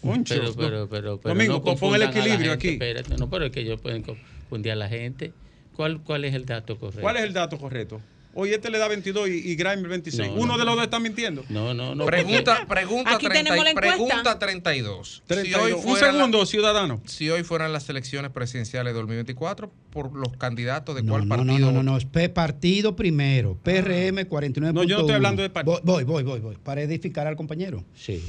Concho. 0.00 0.34
Pero, 0.34 0.54
pero, 0.54 0.88
pero, 0.88 1.20
pero 1.20 1.34
Domingo, 1.34 1.62
no 1.64 1.76
pon- 1.76 1.94
el 1.96 2.02
equilibrio 2.02 2.52
gente, 2.52 2.52
aquí. 2.52 2.68
espérate. 2.68 3.16
no, 3.16 3.28
pero 3.28 3.46
es 3.46 3.52
que 3.52 3.60
ellos 3.60 3.80
pueden 3.80 4.02
confundir 4.02 4.72
a 4.72 4.76
la 4.76 4.88
gente. 4.88 5.32
¿Cuál, 5.74 6.00
cuál 6.02 6.24
es 6.24 6.34
el 6.34 6.44
dato 6.46 6.78
correcto? 6.78 7.02
¿Cuál 7.02 7.16
es 7.16 7.22
el 7.24 7.32
dato 7.32 7.58
correcto? 7.58 8.00
Hoy 8.40 8.52
este 8.54 8.70
le 8.70 8.78
da 8.78 8.86
22 8.86 9.28
y, 9.30 9.32
y 9.50 9.56
Grimer 9.56 9.88
26. 9.88 10.28
No, 10.30 10.34
Uno 10.36 10.52
no. 10.52 10.58
de 10.58 10.64
los 10.64 10.76
dos 10.76 10.84
está 10.84 11.00
mintiendo. 11.00 11.44
No, 11.48 11.74
no, 11.74 11.96
no. 11.96 12.06
Pregunta, 12.06 12.66
pregunta, 12.68 13.16
Aquí 13.16 13.26
30 13.26 13.50
tenemos 13.50 13.64
la 13.64 13.74
pregunta 13.80 14.38
32. 14.38 15.24
32. 15.26 15.60
Si 15.60 15.66
hoy 15.66 15.72
Un 15.72 15.82
fueran 15.82 16.06
la- 16.14 16.18
segundo, 16.18 16.46
ciudadano. 16.46 17.02
si 17.04 17.28
hoy 17.30 17.42
fueran 17.42 17.72
las 17.72 17.88
elecciones 17.88 18.30
presidenciales 18.30 18.92
de 18.92 18.98
2024, 19.00 19.72
por 19.90 20.14
los 20.14 20.36
candidatos 20.36 20.94
de 20.94 21.02
No, 21.02 21.14
cuál 21.14 21.26
no, 21.26 21.34
partido. 21.36 21.58
no, 21.58 21.66
no, 21.66 21.72
no, 21.72 21.82
no, 21.82 21.96
es 21.96 22.04
P 22.04 22.28
partido 22.28 22.94
primero, 22.94 23.58
PRM 23.64 24.24
49.1. 24.28 24.72
No, 24.72 24.84
yo 24.84 24.94
no 24.96 25.00
estoy 25.00 25.16
hablando 25.16 25.42
de 25.42 25.50
partido. 25.50 25.80
Voy, 25.82 26.04
voy, 26.04 26.22
voy, 26.22 26.38
voy, 26.38 26.56
para 26.62 26.80
edificar 26.82 27.26
al 27.26 27.34
compañero. 27.34 27.84
Sí. 27.96 28.22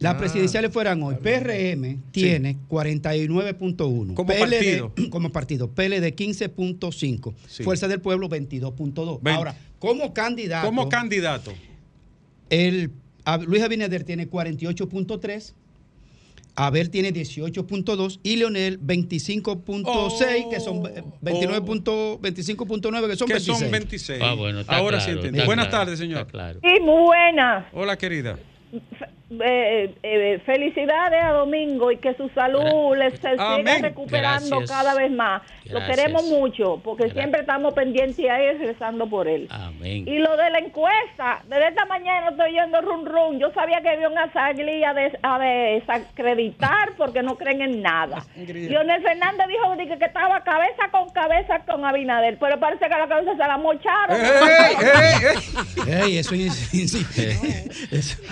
Las 0.00 0.14
Ah, 0.14 0.18
presidenciales 0.18 0.72
fueran 0.72 1.02
hoy. 1.02 1.16
PRM 1.16 1.98
tiene 2.12 2.56
49.1. 2.68 4.14
Como 4.14 4.28
PLD, 4.28 4.38
partido. 4.40 4.92
Como 5.10 5.30
partido. 5.32 5.68
PLD 5.70 6.14
15.5. 6.14 7.34
Sí. 7.48 7.64
Fuerza 7.64 7.88
del 7.88 8.00
Pueblo 8.00 8.28
22.2. 8.28 9.18
Ven- 9.22 9.34
Ahora, 9.34 9.56
como 9.80 10.14
candidato. 10.14 10.66
Como 10.66 10.88
candidato. 10.88 11.52
el, 12.50 12.92
a- 13.24 13.38
Luis 13.38 13.62
Abinader 13.62 14.04
tiene 14.04 14.28
48.3. 14.30 15.54
Abel 16.54 16.90
tiene 16.90 17.12
18.2 17.12 18.18
y 18.24 18.34
Leonel 18.36 18.80
25.6, 18.80 20.50
que 20.50 20.58
son 20.58 20.84
eh, 20.86 21.04
29 21.20 21.60
punto- 21.64 22.18
25.9, 22.20 23.08
que 23.08 23.16
son 23.16 23.28
Que 23.28 23.34
26. 23.34 23.58
son 23.58 23.70
26. 23.70 24.20
Ah, 24.22 24.34
bueno, 24.34 24.60
está 24.60 24.76
Ahora 24.76 24.98
claro, 24.98 25.22
sí 25.22 25.28
está 25.28 25.44
Buenas 25.44 25.68
claro, 25.68 25.84
tardes, 25.84 25.98
señor. 26.00 26.26
claro. 26.26 26.58
Sí. 26.60 26.68
Hola, 27.72 27.96
querida. 27.96 28.38
Eh, 29.30 29.94
eh, 30.02 30.40
felicidades 30.46 31.22
a 31.22 31.32
Domingo 31.32 31.92
y 31.92 31.98
que 31.98 32.14
su 32.14 32.30
salud 32.30 32.96
le 32.96 33.10
se 33.10 33.32
siga 33.32 33.78
recuperando 33.82 34.56
Gracias. 34.60 34.70
cada 34.70 34.94
vez 34.94 35.10
más. 35.10 35.42
Lo 35.66 35.84
queremos 35.84 36.24
mucho 36.24 36.80
porque 36.82 37.02
Gracias. 37.04 37.22
siempre 37.24 37.40
estamos 37.42 37.74
pendientes 37.74 38.24
a 38.24 38.40
él 38.40 38.58
rezando 38.58 39.06
por 39.06 39.28
él. 39.28 39.46
Amén. 39.50 40.08
Y 40.08 40.18
lo 40.18 40.34
de 40.34 40.48
la 40.48 40.60
encuesta, 40.60 41.42
desde 41.46 41.68
esta 41.68 41.84
mañana 41.84 42.30
estoy 42.30 42.52
yendo 42.52 42.80
run 42.80 43.04
run. 43.04 43.38
Yo 43.38 43.52
sabía 43.52 43.82
que 43.82 43.90
había 43.90 44.08
una 44.08 44.32
salida 44.32 44.94
de, 44.94 45.18
a 45.22 45.38
desacreditar 45.38 46.92
porque 46.96 47.22
no 47.22 47.36
creen 47.36 47.60
en 47.60 47.82
nada. 47.82 48.24
Leonel 48.34 49.02
Fernández 49.02 49.46
dijo 49.48 49.76
que, 49.76 49.98
que 49.98 50.04
estaba 50.06 50.42
cabeza 50.42 50.88
con 50.90 51.10
cabeza 51.10 51.58
con 51.66 51.84
Abinader, 51.84 52.38
pero 52.38 52.58
parece 52.58 52.84
que 52.86 52.96
la 52.96 53.06
cabeza 53.06 53.32
se 53.32 53.38
la 53.46 53.58
mocharon. 53.58 54.16
Ey, 55.86 56.16
eso 56.16 56.34
es. 56.34 56.72
eso- 57.92 58.22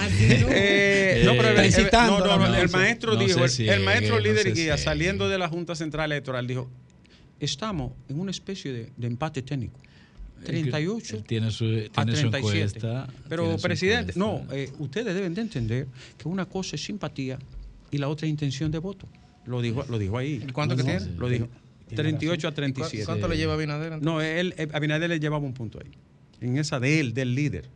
Eh, 0.87 1.23
no, 1.25 1.33
pero 1.33 1.49
el- 1.51 1.67
incitando 1.67 2.19
no, 2.21 2.27
no, 2.27 2.33
a 2.33 2.39
la 2.39 2.49
no, 2.49 2.63
el 2.63 2.69
maestro 2.71 3.15
No 3.15 3.21
dijo, 3.21 3.45
el- 3.45 3.85
maestro 3.85 4.17
no 4.17 4.21
líder 4.21 4.53
guía 4.55 4.77
saliendo 4.79 5.29
de 5.29 5.39
la 5.39 5.49
Junta 5.49 5.75
Central 5.75 6.13
Electoral 6.13 6.47
dijo, 6.47 6.69
estamos 7.41 7.93
en 8.09 8.19
una 8.21 8.31
especie 8.31 8.73
de, 8.73 8.91
de 8.97 9.07
empate 9.07 9.43
técnico. 9.43 9.79
38 10.45 11.17
Él 11.17 11.25
tiene 11.25 11.51
su, 11.51 11.65
a 11.65 12.05
tiene 12.05 12.17
su 12.21 12.31
37. 12.31 12.39
encuesta. 12.39 13.09
Pero, 13.29 13.43
tiene 13.45 13.59
su 13.59 13.63
presidente, 13.63 14.13
encuesta. 14.13 14.19
no, 14.49 14.55
eh, 14.55 14.71
ustedes 14.79 15.15
deben 15.15 15.35
de 15.35 15.41
entender 15.41 15.87
que 16.19 16.29
una 16.29 16.45
cosa 16.47 16.77
es 16.77 16.85
simpatía 16.85 17.39
y 17.91 17.99
la 17.99 18.09
otra 18.09 18.27
es 18.27 18.31
intención 18.31 18.71
de 18.71 18.79
voto. 18.79 19.09
Lo 19.47 19.61
dijo, 19.63 19.85
lo 19.89 19.99
dijo 19.99 20.19
ahí. 20.19 20.45
¿Y 20.47 20.53
cuánto 20.53 20.77
que 20.77 20.83
tiene? 20.85 21.01
Lo 21.19 21.29
dijo. 21.29 21.49
Tiene 21.89 22.03
38 22.03 22.47
a 22.49 22.51
razón. 22.51 22.55
37. 22.57 22.97
¿Y 22.97 23.01
cu- 23.01 23.07
cuánto 23.07 23.29
le 23.29 23.37
lleva 23.37 23.55
Abinader? 23.55 24.03
No, 24.03 24.21
él, 24.21 24.55
eh, 24.59 24.69
Abinader 24.73 25.09
le 25.09 25.21
llevaba 25.21 25.45
un 25.45 25.55
punto 25.55 25.79
ahí. 25.83 25.91
En 26.41 26.59
esa 26.59 26.79
de 26.81 27.01
él, 27.01 27.15
del 27.15 27.35
líder. 27.35 27.69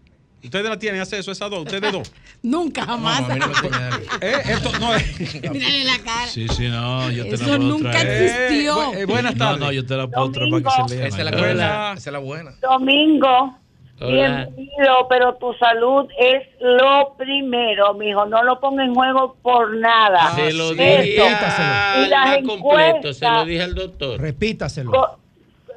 Ustedes 0.42 0.68
la 0.68 0.78
tienen 0.78 1.00
acceso 1.00 1.30
a 1.30 1.32
esas 1.32 1.50
dos, 1.50 1.60
ustedes 1.60 1.92
dos. 1.92 2.12
Nunca 2.42 2.84
jamás. 2.86 3.22
Eh, 4.20 4.34
esto 4.44 4.70
no 4.78 4.94
es. 4.94 5.42
Mírale 5.50 5.84
la 5.84 5.98
cara. 6.04 6.26
Sí, 6.26 6.46
sí, 6.48 6.68
no, 6.68 7.10
yo 7.10 7.24
te 7.24 7.34
Eso 7.34 7.44
la 7.46 7.56
puedo 7.56 7.68
nunca 7.70 7.90
traer. 7.90 8.22
existió. 8.22 8.92
Eh, 8.94 9.00
eh, 9.00 9.04
buenas 9.06 9.34
No, 9.36 9.44
tardes. 9.44 9.60
no, 9.60 9.72
yo 9.72 9.86
te 9.86 9.96
la 9.96 10.06
puedo 10.08 10.30
traer 10.30 10.50
para 10.50 10.62
que 10.62 10.88
se 10.88 10.96
lea. 10.96 11.06
Esa 11.06 11.18
es 11.18 11.24
la 11.24 11.30
buena. 11.38 11.92
Esa 11.92 12.10
es 12.10 12.12
la 12.12 12.18
buena. 12.18 12.50
Domingo, 12.60 13.58
Hola. 14.00 14.10
bienvenido, 14.46 15.06
pero 15.08 15.34
tu 15.36 15.52
salud 15.54 16.06
es 16.18 16.42
lo 16.60 17.14
primero, 17.18 17.94
mijo. 17.94 18.26
No 18.26 18.42
lo 18.42 18.58
ponga 18.60 18.84
en 18.84 18.94
juego 18.94 19.36
por 19.42 19.76
nada. 19.76 20.34
Se 20.34 20.52
lo 20.52 20.72
Eso. 20.72 20.74
dije 20.74 21.16
Y 21.16 22.08
las 22.08 22.38
completo, 22.46 23.12
se 23.12 23.28
lo 23.28 23.44
dije 23.44 23.62
al 23.62 23.74
doctor. 23.74 24.20
Repítaselo. 24.20 24.90
con, 24.90 25.19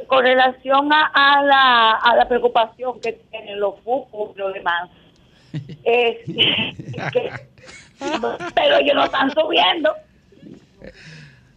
con 0.07 0.23
relación 0.23 0.91
a, 0.93 1.11
a 1.13 1.43
la, 1.43 1.91
a 1.91 2.15
la 2.15 2.27
preocupación 2.27 2.99
que 3.01 3.13
tienen 3.31 3.59
los 3.59 3.79
fútbol 3.81 4.31
y 4.35 4.39
lo 4.39 4.51
demás, 4.51 4.89
es 5.83 6.17
que- 6.25 7.31
pero 8.55 8.77
ellos 8.77 8.95
no 8.95 9.05
están 9.05 9.31
subiendo. 9.31 9.91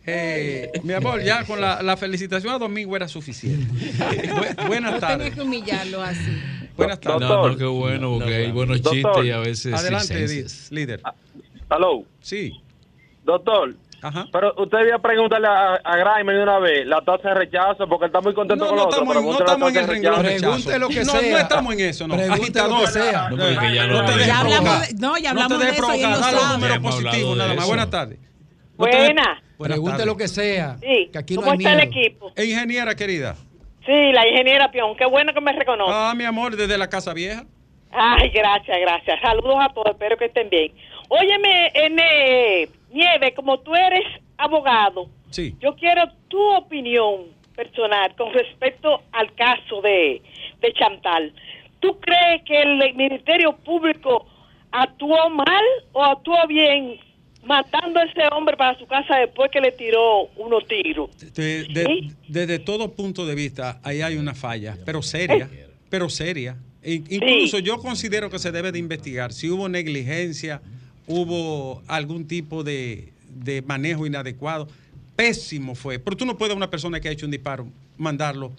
Eh, 0.09 0.71
mi 0.85 0.93
amor, 0.93 1.21
ya 1.23 1.45
con 1.45 1.61
la, 1.61 1.83
la 1.83 1.97
felicitación 1.97 2.55
a 2.55 2.59
Domingo 2.59 2.95
era 2.95 3.09
suficiente. 3.09 3.67
Bu- 3.75 4.67
buenas 4.69 4.93
No 4.93 4.99
tenía 5.01 5.17
tardes. 5.19 5.35
que 5.35 5.41
humillarlo 5.41 6.01
así. 6.03 6.41
Buenas 6.77 7.01
tardes. 7.01 7.29
No, 7.29 7.49
no, 7.49 7.57
qué 7.57 7.65
bueno, 7.65 8.13
porque 8.15 8.35
hay 8.35 8.53
buenos 8.53 8.83
Doctor. 8.83 8.93
chistes 9.03 9.25
y 9.25 9.31
a 9.33 9.39
veces 9.39 9.75
Adelante, 9.75 10.45
líder. 10.71 11.01
Aló. 11.69 12.05
Sí. 12.21 12.61
Doctor. 13.25 13.75
Pero 14.33 14.55
usted 14.59 14.79
debía 14.79 14.99
preguntarle 14.99 15.47
a, 15.49 15.75
a 15.83 15.97
Graimer 15.97 16.37
de 16.37 16.43
una 16.43 16.59
vez 16.59 16.87
la 16.87 17.01
tasa 17.01 17.29
de 17.31 17.35
rechazo 17.35 17.89
porque 17.89 18.05
él 18.07 18.09
está 18.11 18.21
muy 18.21 18.35
contento 18.35 18.65
No, 18.65 18.71
con 18.71 18.77
no 18.79 18.83
lo 18.85 18.89
otro. 18.89 19.03
estamos, 19.03 19.25
no 19.25 19.39
estamos 19.39 19.69
en 19.69 19.75
la 19.75 19.81
el 19.81 19.87
tasa 19.87 19.87
de 19.87 19.93
renglón 19.95 20.25
rechazo. 20.25 20.41
Pregunte 20.43 20.79
lo 20.79 20.89
que 20.89 21.05
no, 21.05 21.13
sea. 21.13 21.31
no 21.33 21.39
estamos 21.39 21.73
en 21.75 21.81
eso, 21.81 22.09
no. 22.09 22.15
Agitador. 22.15 22.71
lo 22.81 22.87
que 22.87 22.93
sea. 22.93 23.29
No, 23.31 23.37
porque 23.37 23.75
ya 23.75 23.87
no 23.87 24.05
te 24.05 24.27
Ya 24.27 24.41
hablamos 24.41 24.95
no, 24.99 25.19
ya 25.19 25.33
No 25.35 25.47
te 25.49 25.55
hablamos 25.55 25.59
de 25.61 25.71
eso 25.71 25.95
y 25.95 26.03
él 26.03 26.11
lo 26.11 26.33
los 26.33 26.53
números 26.53 26.79
positivos, 26.79 27.37
nada 27.37 27.55
más. 27.55 27.67
Buenas 27.67 27.91
tardes. 27.91 28.19
No. 28.19 28.27
Buenas 28.77 29.39
Pregunte 29.59 30.05
lo 30.07 30.17
que 30.17 30.29
sea. 30.29 30.77
Sí. 30.81 31.09
Que 31.13 31.19
aquí 31.19 31.35
no 31.35 31.41
¿Cómo 31.41 31.53
hay 31.53 31.59
está 31.59 31.73
el 31.73 31.81
equipo? 31.81 32.33
Eh, 32.37 32.45
Ingeniera 32.45 32.95
querida. 32.95 33.35
Sí, 33.87 34.13
la 34.13 34.27
ingeniera 34.29 34.71
Pion. 34.71 34.97
Qué 34.97 35.07
bueno 35.07 35.33
que 35.33 35.41
me 35.41 35.53
reconoce. 35.53 35.93
Ah, 35.95 36.13
mi 36.17 36.25
amor, 36.25 36.57
desde 36.57 36.77
la 36.77 36.89
Casa 36.89 37.15
Vieja. 37.15 37.45
Ay, 37.93 38.31
gracias, 38.31 38.77
gracias. 38.81 39.21
Saludos 39.23 39.57
a 39.61 39.73
todos. 39.73 39.93
Espero 39.93 40.17
que 40.19 40.27
estén 40.27 40.51
bien. 40.51 40.73
Óyeme, 41.09 41.71
N. 41.73 42.69
Nieve, 42.97 43.35
como 43.35 43.59
tú 43.61 43.75
eres 43.75 44.05
abogado, 44.39 45.09
Sí. 45.31 45.55
yo 45.61 45.75
quiero 45.77 46.03
tu 46.29 46.41
opinión 46.57 47.27
personal 47.55 48.15
con 48.17 48.33
respecto 48.33 49.03
al 49.13 49.35
caso 49.35 49.81
de, 49.83 50.23
de 50.61 50.73
Chantal. 50.73 51.33
¿Tú 51.81 51.99
crees 52.01 52.43
que 52.45 52.61
el 52.63 52.95
Ministerio 52.95 53.57
Público 53.57 54.27
actuó 54.73 55.31
mal 55.31 55.65
o 55.93 56.03
actuó 56.03 56.47
bien 56.49 56.99
matando 57.45 58.01
a 58.01 58.05
ese 58.05 58.23
hombre 58.33 58.57
para 58.57 58.79
su 58.79 58.87
casa 58.87 59.17
después 59.19 59.51
que 59.51 59.61
le 59.61 59.73
tiró 59.73 60.25
unos 60.37 60.67
tiros? 60.67 61.11
De- 61.35 61.65
de- 61.65 62.09
Desde 62.29 62.59
todo 62.59 62.93
punto 62.95 63.25
de 63.27 63.35
vista, 63.35 63.81
ahí 63.85 64.03
hay 64.03 64.17
una 64.17 64.35
falla, 64.35 64.77
pero 64.85 65.03
seria, 65.03 65.49
pero 65.89 66.09
seria. 66.09 66.57
In- 66.83 67.05
Incluso 67.09 67.59
yo 67.59 67.79
considero 67.79 68.31
que 68.31 68.39
se 68.39 68.53
debe 68.53 68.71
de 68.73 68.79
investigar 68.79 69.33
si 69.33 69.49
hubo 69.51 69.69
negligencia, 69.69 70.61
hubo 71.07 71.83
algún 71.87 72.27
tipo 72.27 72.63
de, 72.65 73.13
de 73.29 73.63
manejo 73.63 74.07
inadecuado. 74.07 74.69
Pésimo 75.15 75.75
fue. 75.75 75.99
Pero 75.99 76.17
tú 76.17 76.27
no 76.27 76.37
puedes 76.37 76.53
a 76.53 76.57
una 76.57 76.71
persona 76.71 77.01
que 77.01 77.09
ha 77.09 77.13
hecho 77.13 77.27
un 77.27 77.33
disparo 77.33 77.67
mandarlo. 77.97 78.53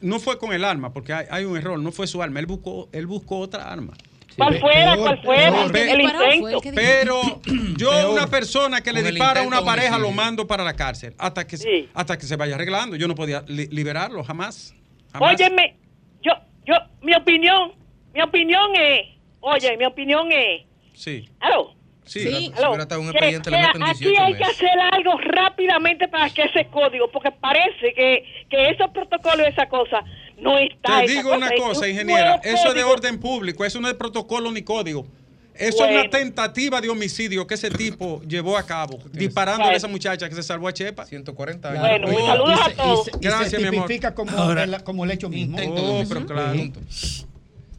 No 0.00 0.20
fue 0.20 0.38
con 0.38 0.52
el 0.52 0.64
arma, 0.64 0.92
porque 0.92 1.12
hay, 1.12 1.26
hay 1.30 1.44
un 1.44 1.56
error, 1.56 1.78
no 1.78 1.92
fue 1.92 2.06
su 2.06 2.22
arma. 2.22 2.40
Él 2.40 2.46
buscó, 2.46 2.88
él 2.92 3.06
buscó 3.06 3.38
otra 3.40 3.70
arma. 3.70 3.94
¿Cuál 4.36 4.60
fuera? 4.60 4.96
¿Cuál 4.96 5.20
fuera? 5.22 5.64
El 5.64 6.00
intento. 6.00 6.60
Pero 6.72 7.20
yo 7.76 7.90
a 7.90 8.08
una 8.08 8.28
persona 8.28 8.80
que 8.80 8.92
le 8.92 9.02
dispara 9.02 9.40
a 9.40 9.42
una 9.42 9.64
pareja 9.64 9.98
lo 9.98 10.12
mando 10.12 10.46
para 10.46 10.62
la 10.62 10.74
cárcel 10.74 11.12
hasta 11.18 11.44
que 11.44 11.88
hasta 11.92 12.16
que 12.16 12.24
se 12.24 12.36
vaya 12.36 12.54
arreglando. 12.54 12.94
Yo 12.94 13.08
no 13.08 13.16
podía 13.16 13.42
li- 13.48 13.66
liberarlo 13.66 14.22
jamás. 14.22 14.72
jamás. 15.12 15.34
Óyeme, 15.34 15.76
yo, 16.22 16.30
yo, 16.64 16.74
mi 17.02 17.14
opinión, 17.16 17.72
mi 18.14 18.22
opinión 18.22 18.70
es, 18.76 19.08
oye, 19.40 19.76
mi 19.76 19.84
opinión 19.86 20.30
es, 20.30 20.62
Sí. 20.94 21.28
¿aló? 21.40 21.74
Sí. 22.08 22.26
¿Aló? 22.26 22.56
Si 22.56 22.66
hubiera 22.68 22.82
estado 22.82 23.00
un 23.00 23.06
Que- 23.10 23.18
expediente, 23.18 23.50
le 23.50 23.56
que 23.58 23.62
meten 23.66 23.82
aquí 23.82 23.98
18 24.04 24.22
hay 24.24 24.34
que 24.34 24.44
hacer 24.44 24.70
algo 24.92 25.18
rápidamente 25.18 26.08
para 26.08 26.30
que 26.30 26.42
ese 26.42 26.66
código, 26.66 27.10
porque 27.10 27.30
parece 27.30 27.92
que, 27.94 28.24
que 28.48 28.70
esos 28.70 28.90
protocolos 28.90 29.46
y 29.46 29.50
esa 29.50 29.68
cosa 29.68 30.02
no 30.38 30.56
está. 30.58 31.00
Te 31.02 31.08
digo 31.12 31.34
una 31.34 31.50
cosa, 31.56 31.88
ingeniera, 31.88 32.36
eso 32.44 32.68
es 32.68 32.74
de 32.74 32.84
orden 32.84 33.18
público, 33.20 33.64
eso 33.64 33.80
no 33.80 33.88
es 33.88 33.94
protocolo 33.94 34.50
ni 34.50 34.62
código. 34.62 35.06
Eso 35.54 35.84
es 35.84 35.90
una 35.90 36.08
tentativa 36.08 36.80
de 36.80 36.88
homicidio 36.88 37.44
que 37.44 37.54
ese 37.54 37.68
tipo 37.68 38.22
llevó 38.22 38.56
a 38.56 38.62
cabo, 38.64 39.00
disparando 39.12 39.64
a 39.64 39.72
esa 39.74 39.88
muchacha 39.88 40.28
que 40.28 40.34
se 40.36 40.42
salvó 40.44 40.68
a 40.68 40.72
Chepa. 40.72 41.04
140 41.04 41.70
años. 41.72 41.80
Bueno, 41.82 42.06
Oh, 42.16 42.26
saludos 42.28 42.60
a 42.60 42.64
se- 42.66 42.70
y 42.70 42.74
todos. 42.76 43.04
se- 43.06 43.10
Y 43.10 43.18
Gracias, 43.20 43.50
se 43.50 43.58
mi 43.58 43.76
amor. 43.76 44.14
como, 44.14 44.30
Ahora- 44.38 44.62
el, 44.62 44.82
como 44.84 45.04
el 45.04 45.10
hecho 45.10 45.28
mismo. 45.28 45.58
Oh, 45.68 46.04
pero 46.08 46.24
claro. 46.26 46.54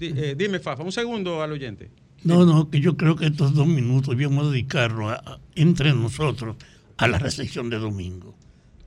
Eh, 0.02 0.34
dime, 0.38 0.60
Fafa, 0.60 0.84
un 0.84 0.92
segundo 0.92 1.42
al 1.42 1.52
oyente. 1.54 1.90
No, 2.24 2.46
no, 2.46 2.70
que 2.70 2.80
yo 2.82 2.98
creo 2.98 3.16
que 3.16 3.28
estos 3.28 3.54
dos 3.54 3.68
minutos 3.68 4.10
debíamos 4.10 4.52
dedicarlos 4.52 5.12
a- 5.14 5.16
a- 5.26 5.40
entre 5.56 5.94
nosotros 5.94 6.56
a 6.98 7.08
la 7.08 7.18
recepción 7.18 7.70
de 7.70 7.78
domingo. 7.78 8.36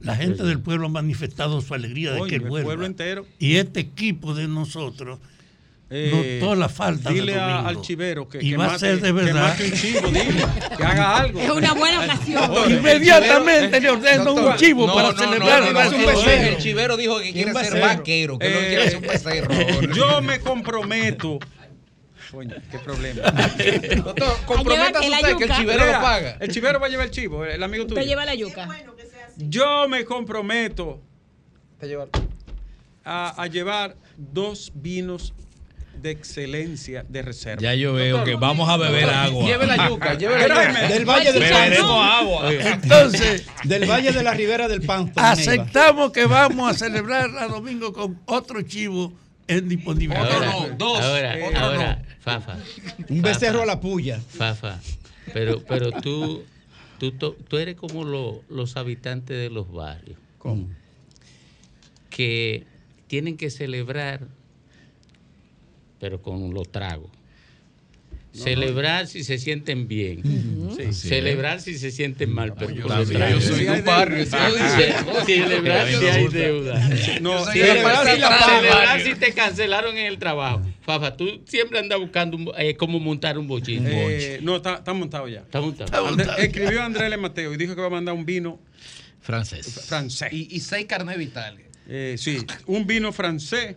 La 0.00 0.16
gente 0.16 0.42
del 0.42 0.58
pueblo 0.60 0.86
ha 0.86 0.90
manifestado 0.90 1.60
su 1.60 1.72
alegría 1.74 2.12
de 2.12 2.20
Oye, 2.20 2.30
que 2.30 2.36
el 2.36 2.48
vuelva. 2.48 2.66
pueblo 2.66 2.86
entero. 2.86 3.24
Y 3.38 3.56
este 3.56 3.80
equipo 3.80 4.34
de 4.34 4.48
nosotros 4.48 5.18
Eh, 5.94 6.38
notó 6.40 6.54
la 6.54 6.68
falta 6.70 7.10
dile 7.10 7.32
de 7.34 7.38
domingo. 7.38 7.68
al 7.68 7.80
chivero 7.82 8.26
que, 8.28 8.38
y 8.42 8.50
que 8.50 8.56
va 8.56 8.74
a 8.74 8.78
ser 8.78 8.96
de 8.96 9.08
que 9.08 9.12
verdad. 9.12 9.42
mate 9.50 9.64
un 9.66 9.72
chivo, 9.72 10.08
dile, 10.08 10.44
que 10.76 10.84
haga 10.84 11.16
algo. 11.18 11.38
Es 11.40 11.50
una 11.50 11.74
buena 11.74 12.00
ocasión. 12.04 12.70
Inmediatamente 12.70 13.80
le 13.80 13.90
ordeno 13.90 14.24
Doctor, 14.24 14.52
un 14.52 14.56
chivo 14.56 14.86
No, 14.86 14.94
para 14.94 15.08
no, 15.08 15.14
no, 15.14 15.18
celebrar 15.22 15.72
no, 15.72 16.30
el 16.32 16.56
chivero 16.58 16.96
dijo 16.96 17.20
que 17.20 17.32
quiere 17.32 17.52
ser 17.54 17.80
vaquero, 17.80 18.38
que 18.38 18.48
no 18.48 18.58
Eh, 18.58 18.66
quiere 18.68 18.90
ser 18.90 18.96
un 19.00 19.06
becerro. 19.06 19.50
Yo 19.94 20.22
me 20.22 20.40
comprometo. 20.40 21.38
Coño, 22.32 22.56
qué 22.70 22.78
problema. 22.78 23.20
Doctor, 24.04 24.36
comprométase 24.46 25.10
usted 25.10 25.36
que 25.36 25.44
el 25.44 25.52
chivero 25.52 25.84
lo 25.84 25.92
paga. 25.92 26.36
El 26.40 26.48
chivero 26.50 26.80
va 26.80 26.86
a 26.86 26.88
llevar 26.88 27.06
el 27.06 27.12
chivo, 27.12 27.44
el 27.44 27.62
amigo 27.62 27.86
tuyo. 27.86 28.00
Te 28.00 28.06
lleva 28.06 28.24
la 28.24 28.34
yuca. 28.34 28.68
Yo 29.36 29.86
me 29.86 30.04
comprometo 30.06 31.02
a, 33.04 33.42
a 33.42 33.46
llevar 33.48 33.96
dos 34.16 34.72
vinos 34.74 35.34
de 36.00 36.10
excelencia 36.10 37.04
de 37.06 37.22
reserva. 37.22 37.60
Ya 37.60 37.74
yo 37.74 37.92
veo 37.92 38.24
que 38.24 38.34
vamos 38.34 38.68
a 38.68 38.76
beber 38.78 39.10
agua. 39.10 39.44
Lleve 39.44 39.66
la 39.66 39.88
yuca, 39.88 40.14
lleve 40.18 40.48
la 40.48 40.68
yuca. 40.70 40.88
Del 40.88 41.04
Valle 41.04 41.32
del 41.32 41.42
Beberemos 41.42 42.06
agua. 42.06 42.52
Entonces, 42.52 43.46
Del 43.64 43.88
Valle 43.88 44.10
de 44.12 44.22
la 44.22 44.32
Ribera 44.32 44.68
del 44.68 44.82
Panto. 44.82 45.20
aceptamos 45.20 46.12
que 46.12 46.24
vamos 46.26 46.70
a 46.70 46.74
celebrar 46.74 47.30
a 47.38 47.46
domingo 47.46 47.92
con 47.92 48.20
otro 48.24 48.62
chivo 48.62 49.12
en 49.58 49.68
disponibilidad. 49.68 50.30
Ahora, 50.32 50.52
no, 50.68 50.76
dos, 50.76 51.00
ahora, 51.00 52.02
Fafa. 52.20 52.56
Un 53.08 53.22
becerro 53.22 53.62
a 53.62 53.66
la 53.66 53.80
puya. 53.80 54.20
Fafa, 54.20 54.80
pero, 55.32 55.62
pero 55.64 55.90
tú, 55.92 56.44
tú, 56.98 57.12
tú 57.12 57.56
eres 57.58 57.76
como 57.76 58.04
lo- 58.04 58.42
los 58.48 58.76
habitantes 58.76 59.36
de 59.36 59.50
los 59.50 59.70
barrios. 59.72 60.18
¿Cómo? 60.38 60.68
Que 62.10 62.64
tienen 63.06 63.36
que 63.36 63.50
celebrar, 63.50 64.26
pero 65.98 66.20
con 66.22 66.52
los 66.54 66.70
tragos. 66.70 67.10
Celebrar 68.32 69.06
si 69.06 69.24
se 69.24 69.38
sienten 69.38 69.88
bien. 69.88 70.22
Sí, 70.76 70.92
celebrar 70.92 71.60
si 71.60 71.76
se 71.78 71.90
sienten 71.90 72.32
mal. 72.32 72.54
Pero 72.54 72.70
yo 72.74 72.88
soy- 72.88 72.98
los 72.98 73.08
tragos. 73.10 73.44
yo 73.44 73.54
soy 73.54 73.64
de 73.64 73.70
un 73.72 73.84
barrio, 73.84 74.26
Celebrar 75.26 75.88
si 75.88 76.06
hay 76.06 76.28
deuda. 76.28 76.88
No, 77.20 77.44
celebrar 77.44 78.06
si 78.06 78.20
celebrar 78.22 79.18
te 79.18 79.32
cancelaron 79.32 79.96
en 79.96 80.06
el 80.06 80.18
trabajo. 80.18 80.62
Fafa, 80.82 81.16
tú 81.16 81.42
siempre 81.46 81.78
andas 81.78 81.98
buscando 81.98 82.36
un- 82.36 82.52
eh, 82.58 82.74
cómo 82.76 82.98
montar 82.98 83.38
un 83.38 83.46
bochín. 83.46 83.84
Eh, 83.86 84.40
no, 84.42 84.56
está, 84.56 84.76
está 84.76 84.92
montado 84.92 85.28
ya. 85.28 85.40
Está 85.40 85.60
montado. 85.60 86.06
André- 86.08 86.26
escribió 86.38 86.82
Andrés 86.82 87.04
L. 87.04 87.16
Mateo 87.18 87.52
y 87.54 87.56
dijo 87.56 87.74
que 87.74 87.80
va 87.80 87.86
a 87.88 87.90
mandar 87.90 88.14
un 88.14 88.24
vino 88.24 88.58
francés. 89.20 89.84
francés. 89.86 90.32
Y, 90.32 90.48
y 90.56 90.60
seis 90.60 90.86
carnes 90.86 91.18
vitales. 91.18 91.66
Eh, 91.88 92.14
sí, 92.18 92.38
un 92.66 92.86
vino 92.86 93.12
francés 93.12 93.76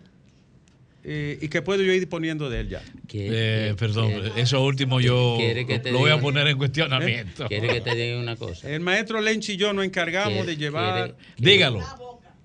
eh, 1.07 1.37
y 1.41 1.47
que 1.49 1.61
puedo 1.61 1.83
yo 1.83 1.93
ir 1.93 2.09
poniendo 2.09 2.49
de 2.49 2.61
él 2.61 2.69
ya. 2.69 2.81
Eh, 3.13 3.75
perdón, 3.77 4.11
eso 4.35 4.63
último 4.63 4.99
yo 4.99 5.35
quiere 5.37 5.65
que 5.67 5.79
te 5.79 5.91
lo 5.91 5.99
voy 5.99 6.11
a 6.11 6.19
poner 6.19 6.47
en 6.47 6.57
cuestionamiento. 6.57 7.45
Quiere 7.49 7.67
que 7.67 7.81
te 7.81 7.95
diga 7.95 8.19
una 8.19 8.35
cosa. 8.35 8.69
El 8.69 8.79
maestro 8.81 9.21
Lenchi 9.21 9.53
y 9.53 9.57
yo 9.57 9.71
nos 9.73 9.85
encargamos 9.85 10.33
Quiere- 10.33 10.47
de 10.47 10.57
llevar. 10.57 11.15
Dígalo. 11.37 11.79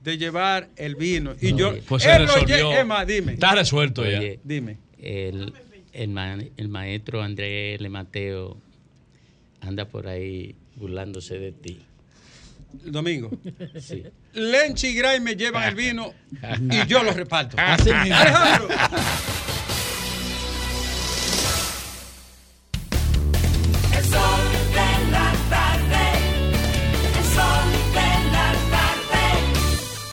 de 0.04 0.16
llevar 0.18 0.68
el 0.76 0.94
vino. 0.96 1.34
Y 1.40 1.54
yo, 1.54 1.74
Pues 1.88 2.02
se 2.04 2.12
él 2.14 2.22
resolvió. 2.26 2.72
Emma, 2.72 3.04
dime. 3.04 3.32
Está 3.34 3.54
resuelto 3.54 4.08
ya. 4.08 4.20
Dime. 4.44 4.76
El, 5.00 5.52
el, 5.92 6.08
ma- 6.08 6.38
el 6.56 6.68
maestro 6.68 7.22
Andrés 7.22 7.80
Le 7.80 7.88
Mateo 7.88 8.56
anda 9.60 9.86
por 9.86 10.06
ahí 10.08 10.54
burlándose 10.76 11.38
de 11.38 11.52
ti. 11.52 11.80
Domingo. 12.72 13.30
Sí. 13.80 14.04
Lenchi 14.34 14.88
y 14.88 14.94
Gray 14.94 15.20
me 15.20 15.34
llevan 15.34 15.68
el 15.68 15.74
vino 15.74 16.12
y 16.70 16.86
yo 16.86 17.02
lo 17.02 17.12
reparto. 17.12 17.56
Así. 17.58 17.90
Alejandro. 17.90 18.68